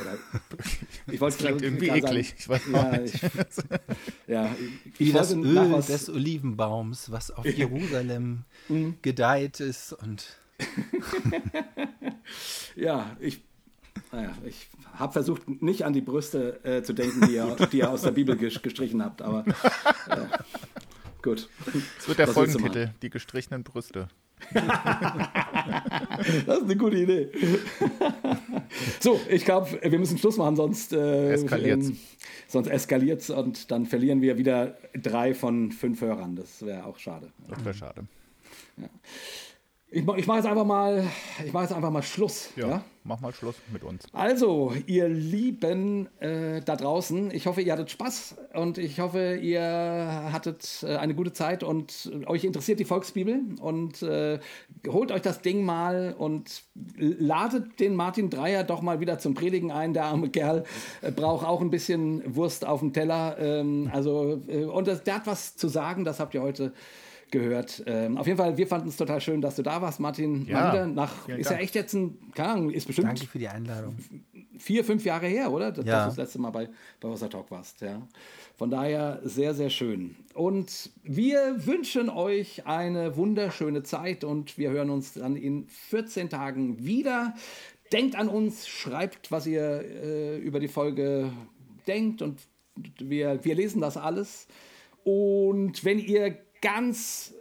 Oder, 0.01 0.17
ich 1.11 1.19
wollte 1.19 1.37
klingt 1.37 1.61
irgendwie 1.61 1.89
eklig. 1.89 2.35
Ich 2.37 2.47
weiß 2.47 2.61
ja, 2.71 3.01
ich, 3.01 3.13
ja, 4.27 4.55
ich 4.85 4.99
wie 4.99 5.11
das 5.11 5.33
Öl 5.33 5.81
des 5.81 6.09
Olivenbaums, 6.09 7.11
was 7.11 7.31
auf 7.31 7.45
Jerusalem 7.57 8.45
mhm. 8.67 8.95
gedeiht 9.01 9.59
ist 9.59 9.93
und 9.93 10.37
ja, 12.79 13.15
ich, 13.19 13.41
naja, 14.11 14.35
ich 14.45 14.69
habe 14.93 15.13
versucht, 15.13 15.61
nicht 15.61 15.85
an 15.85 15.93
die 15.93 16.01
Brüste 16.01 16.63
äh, 16.63 16.83
zu 16.83 16.93
denken, 16.93 17.27
die 17.27 17.35
ihr, 17.35 17.55
die 17.71 17.79
ihr 17.79 17.89
aus 17.89 18.01
der 18.01 18.11
Bibel 18.11 18.35
gestrichen 18.35 19.03
habt, 19.03 19.21
aber 19.21 19.45
äh, 19.47 20.25
gut. 21.21 21.49
Das 21.97 22.07
wird 22.07 22.19
der 22.19 22.27
Was 22.27 22.33
Folgentitel, 22.33 22.91
die 23.01 23.09
gestrichenen 23.09 23.63
Brüste. 23.63 24.07
das 24.53 24.63
ist 26.57 26.63
eine 26.63 26.77
gute 26.77 26.97
Idee. 26.97 27.29
so, 29.01 29.19
ich 29.29 29.43
glaube, 29.43 29.79
wir 29.81 29.99
müssen 29.99 30.17
Schluss 30.17 30.37
machen, 30.37 30.55
sonst 30.55 30.93
äh, 30.93 31.33
eskaliert 31.33 31.83
ähm, 31.83 31.97
sonst 32.49 32.67
eskaliert 32.67 33.29
und 33.29 33.71
dann 33.71 33.85
verlieren 33.85 34.21
wir 34.21 34.37
wieder 34.37 34.77
drei 34.93 35.33
von 35.33 35.71
fünf 35.71 36.01
Hörern. 36.01 36.35
Das 36.35 36.65
wäre 36.65 36.85
auch 36.85 36.97
schade. 36.97 37.31
Das 37.47 37.63
wäre 37.63 37.73
schade. 37.73 38.03
Ja. 38.77 38.89
Ich, 39.91 40.07
ich 40.07 40.27
mache 40.27 40.37
jetzt 40.37 40.45
einfach 40.45 40.65
mal, 40.65 41.03
ich 41.43 41.51
mache 41.51 41.63
jetzt 41.63 41.73
einfach 41.73 41.89
mal 41.89 42.03
Schluss. 42.03 42.49
Ja, 42.55 42.69
ja? 42.69 42.83
mach 43.03 43.21
mal 43.21 43.33
Schluss 43.33 43.55
mit 43.73 43.83
uns. 43.83 44.05
Also, 44.13 44.71
ihr 44.85 45.09
Lieben 45.09 46.07
äh, 46.19 46.61
da 46.61 46.75
draußen, 46.75 47.31
ich 47.31 47.47
hoffe, 47.47 47.61
ihr 47.61 47.73
hattet 47.73 47.89
Spaß 47.89 48.35
und 48.53 48.77
ich 48.77 48.99
hoffe, 48.99 49.39
ihr 49.41 49.61
hattet 50.31 50.85
äh, 50.87 50.97
eine 50.97 51.15
gute 51.15 51.33
Zeit 51.33 51.63
und 51.63 52.11
euch 52.27 52.43
interessiert 52.43 52.79
die 52.79 52.85
Volksbibel 52.85 53.41
und 53.61 54.03
äh, 54.03 54.39
holt 54.87 55.11
euch 55.11 55.23
das 55.23 55.41
Ding 55.41 55.63
mal 55.63 56.13
und 56.15 56.61
ladet 56.95 57.79
den 57.79 57.95
Martin 57.95 58.29
Dreier 58.29 58.63
doch 58.63 58.83
mal 58.83 58.99
wieder 58.99 59.17
zum 59.17 59.33
Predigen 59.33 59.71
ein. 59.71 59.95
Der 59.95 60.05
arme 60.05 60.29
Kerl 60.29 60.65
äh, 61.01 61.11
braucht 61.11 61.43
auch 61.43 61.61
ein 61.61 61.71
bisschen 61.71 62.35
Wurst 62.35 62.63
auf 62.63 62.81
dem 62.81 62.93
Teller. 62.93 63.37
Ähm, 63.39 63.89
also, 63.91 64.39
äh, 64.47 64.65
und 64.65 64.87
das, 64.87 65.03
der 65.03 65.15
hat 65.15 65.25
was 65.25 65.55
zu 65.55 65.67
sagen, 65.67 66.05
das 66.05 66.19
habt 66.19 66.35
ihr 66.35 66.43
heute 66.43 66.73
gehört. 67.31 67.83
Ähm, 67.85 68.17
auf 68.17 68.25
jeden 68.27 68.37
Fall, 68.37 68.57
wir 68.57 68.67
fanden 68.67 68.89
es 68.89 68.97
total 68.97 69.21
schön, 69.21 69.41
dass 69.41 69.55
du 69.55 69.63
da 69.63 69.81
warst, 69.81 69.99
Martin. 69.99 70.45
Ja, 70.47 70.71
wieder 70.73 70.87
nach, 70.87 71.25
vielen 71.25 71.39
ist 71.39 71.49
ja 71.51 71.57
echt 71.57 71.75
jetzt 71.75 71.93
ein, 71.93 72.17
keine 72.33 72.49
Ahnung, 72.49 72.69
ist 72.71 72.87
bestimmt 72.87 73.07
Danke 73.09 73.25
für 73.27 73.39
die 73.39 73.47
Einladung. 73.47 73.95
vier, 74.57 74.83
fünf 74.83 75.05
Jahre 75.05 75.27
her, 75.27 75.51
oder? 75.51 75.71
Dass 75.71 75.85
Ja. 75.85 76.03
du 76.03 76.09
das 76.09 76.17
letzte 76.17 76.39
Mal 76.39 76.49
bei, 76.51 76.69
bei 76.99 77.09
Wasser 77.09 77.29
Talk 77.29 77.49
warst. 77.51 77.81
Ja. 77.81 78.01
Von 78.57 78.69
daher 78.71 79.21
sehr, 79.23 79.53
sehr 79.53 79.69
schön. 79.69 80.15
Und 80.33 80.89
wir 81.03 81.65
wünschen 81.65 82.09
euch 82.09 82.65
eine 82.67 83.15
wunderschöne 83.15 83.83
Zeit 83.83 84.23
und 84.23 84.57
wir 84.57 84.69
hören 84.71 84.89
uns 84.89 85.13
dann 85.13 85.35
in 85.35 85.67
14 85.67 86.29
Tagen 86.29 86.85
wieder. 86.85 87.33
Denkt 87.93 88.15
an 88.15 88.27
uns, 88.27 88.67
schreibt, 88.67 89.31
was 89.31 89.47
ihr 89.47 89.61
äh, 90.03 90.37
über 90.39 90.59
die 90.59 90.67
Folge 90.67 91.31
denkt 91.87 92.21
und 92.21 92.39
wir, 92.99 93.43
wir 93.43 93.55
lesen 93.55 93.81
das 93.81 93.97
alles. 93.97 94.47
Und 95.03 95.83
wenn 95.85 95.97
ihr 95.99 96.37
ganz 96.61 97.33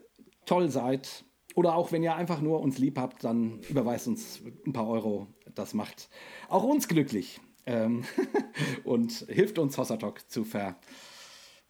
toll 0.46 0.68
seid 0.68 1.24
oder 1.54 1.74
auch 1.74 1.92
wenn 1.92 2.02
ihr 2.02 2.14
einfach 2.14 2.40
nur 2.40 2.60
uns 2.60 2.78
lieb 2.78 2.98
habt, 2.98 3.24
dann 3.24 3.60
überweist 3.68 4.06
uns 4.08 4.40
ein 4.66 4.72
paar 4.72 4.88
Euro. 4.88 5.26
Das 5.54 5.74
macht 5.74 6.08
auch 6.48 6.62
uns 6.62 6.88
glücklich 6.88 7.40
ähm, 7.66 8.04
und 8.84 9.12
hilft 9.28 9.58
uns, 9.58 9.76
Hossatalk 9.76 10.30
zu 10.30 10.46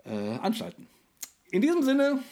veranstalten. 0.04 0.88
In 1.50 1.62
diesem 1.62 1.82
Sinne 1.82 2.22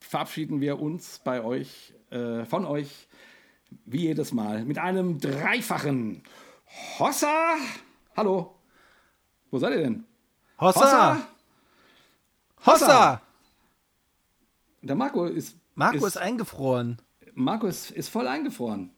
verabschieden 0.00 0.60
wir 0.60 0.80
uns 0.80 1.20
bei 1.24 1.42
euch, 1.42 1.94
äh, 2.10 2.44
von 2.44 2.66
euch, 2.66 3.08
wie 3.84 4.02
jedes 4.02 4.32
Mal, 4.32 4.64
mit 4.64 4.78
einem 4.78 5.18
dreifachen 5.18 6.22
Hossa. 6.98 7.56
Hallo. 8.16 8.54
Wo 9.50 9.58
seid 9.58 9.72
ihr 9.72 9.82
denn? 9.82 10.04
Hossa! 10.60 11.26
Hossa! 12.64 13.22
Der 14.82 14.94
Marco 14.94 15.26
ist. 15.26 15.56
Marco 15.74 16.06
ist 16.06 16.16
eingefroren. 16.16 16.98
Marco 17.34 17.66
ist, 17.66 17.90
ist 17.90 18.08
voll 18.08 18.26
eingefroren. 18.26 18.90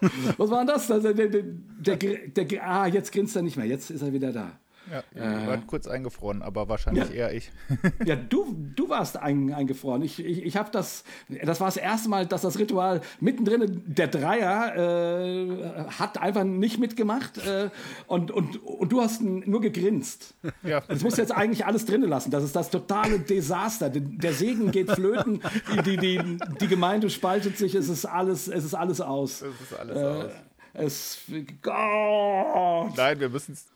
Was 0.36 0.50
war 0.50 0.58
denn 0.58 0.68
das? 0.68 0.90
Also 0.90 1.12
der, 1.12 1.28
der, 1.28 1.96
der, 1.96 2.68
ah, 2.68 2.86
jetzt 2.86 3.12
grinst 3.12 3.36
er 3.36 3.42
nicht 3.42 3.56
mehr. 3.56 3.66
Jetzt 3.66 3.90
ist 3.90 4.02
er 4.02 4.12
wieder 4.12 4.32
da. 4.32 4.58
Ja, 4.90 5.02
ihr 5.14 5.46
wart 5.46 5.66
kurz 5.68 5.86
eingefroren, 5.86 6.42
aber 6.42 6.68
wahrscheinlich 6.68 7.08
Ja. 7.10 7.14
eher 7.14 7.34
ich. 7.34 7.50
Ja, 8.04 8.16
du, 8.16 8.56
du 8.74 8.88
warst 8.88 9.16
ein, 9.16 9.52
eingefroren. 9.54 10.02
Ich, 10.02 10.18
ich, 10.24 10.42
ich 10.44 10.56
habe 10.56 10.70
das, 10.72 11.04
das 11.44 11.60
war 11.60 11.68
das 11.68 11.76
erste 11.76 12.08
Mal, 12.08 12.26
dass 12.26 12.42
das 12.42 12.58
Ritual 12.58 13.00
mittendrin, 13.20 13.82
der 13.86 14.08
Dreier 14.08 14.74
äh, 14.76 15.84
hat 15.98 16.18
einfach 16.18 16.44
nicht 16.44 16.78
mitgemacht 16.78 17.38
äh, 17.38 17.70
und, 18.08 18.30
und, 18.32 18.62
und 18.64 18.90
du 18.90 19.00
hast 19.00 19.22
nur 19.22 19.60
gegrinst. 19.60 20.34
Ja. 20.62 20.80
Das 20.88 21.02
musst 21.02 21.16
du 21.18 21.22
jetzt 21.22 21.32
eigentlich 21.32 21.64
alles 21.64 21.86
drinnen 21.86 22.08
lassen. 22.08 22.30
Das 22.30 22.42
ist 22.42 22.56
das 22.56 22.70
totale 22.70 23.20
Desaster. 23.20 23.88
Der- 23.90 24.32
Segen 24.32 24.70
geht 24.72 24.90
flöten, 24.90 25.40
die, 25.86 25.96
die, 25.96 26.38
die, 26.60 26.66
Gemeinde 26.68 27.10
spaltet 27.10 27.58
sich, 27.58 27.74
es 27.74 27.88
ist 27.88 28.06
alles, 28.06 28.48
es 28.48 28.64
ist 28.64 28.74
alles 28.74 29.00
aus. 29.00 29.40
Das 29.40 29.70
ist 29.70 29.78
alles 29.78 29.96
aus. 29.96 30.32
Es, 30.74 31.18
Gott. 31.60 32.96
Nein, 32.96 33.20
wir 33.20 33.28
müssen 33.28 33.52
es 33.52 33.66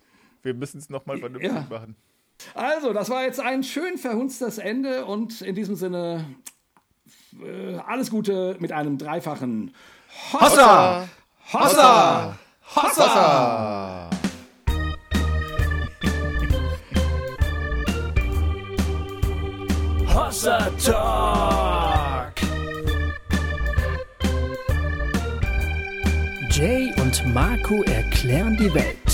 wir 0.47 0.55
müssen's 0.55 0.89
nochmal 0.89 1.18
vernünftig 1.18 1.52
Ja. 1.52 1.66
machen. 1.68 1.97
Also, 2.55 2.93
das 2.93 3.10
war 3.10 3.24
jetzt 3.24 3.40
ein 3.40 3.62
schön 3.64 3.98
verhunztes 3.98 4.59
Ende 4.59 5.05
und 5.06 5.40
in 5.43 5.55
diesem 5.55 5.74
Sinne 5.74 6.24
äh, 7.44 7.77
alles 7.86 8.10
Gute 8.10 8.56
mit 8.60 8.73
einem 8.73 8.97
dreifachen 8.98 9.74
Hossa! 10.32 11.09
Hossa! 11.52 12.39
Wasser! 12.74 14.10
Hossa 20.09 20.70
Talk. 20.85 22.35
Jay 26.51 26.90
und 27.01 27.35
Marco 27.35 27.82
erklären 27.82 28.56
die 28.59 28.73
Welt. 28.73 29.06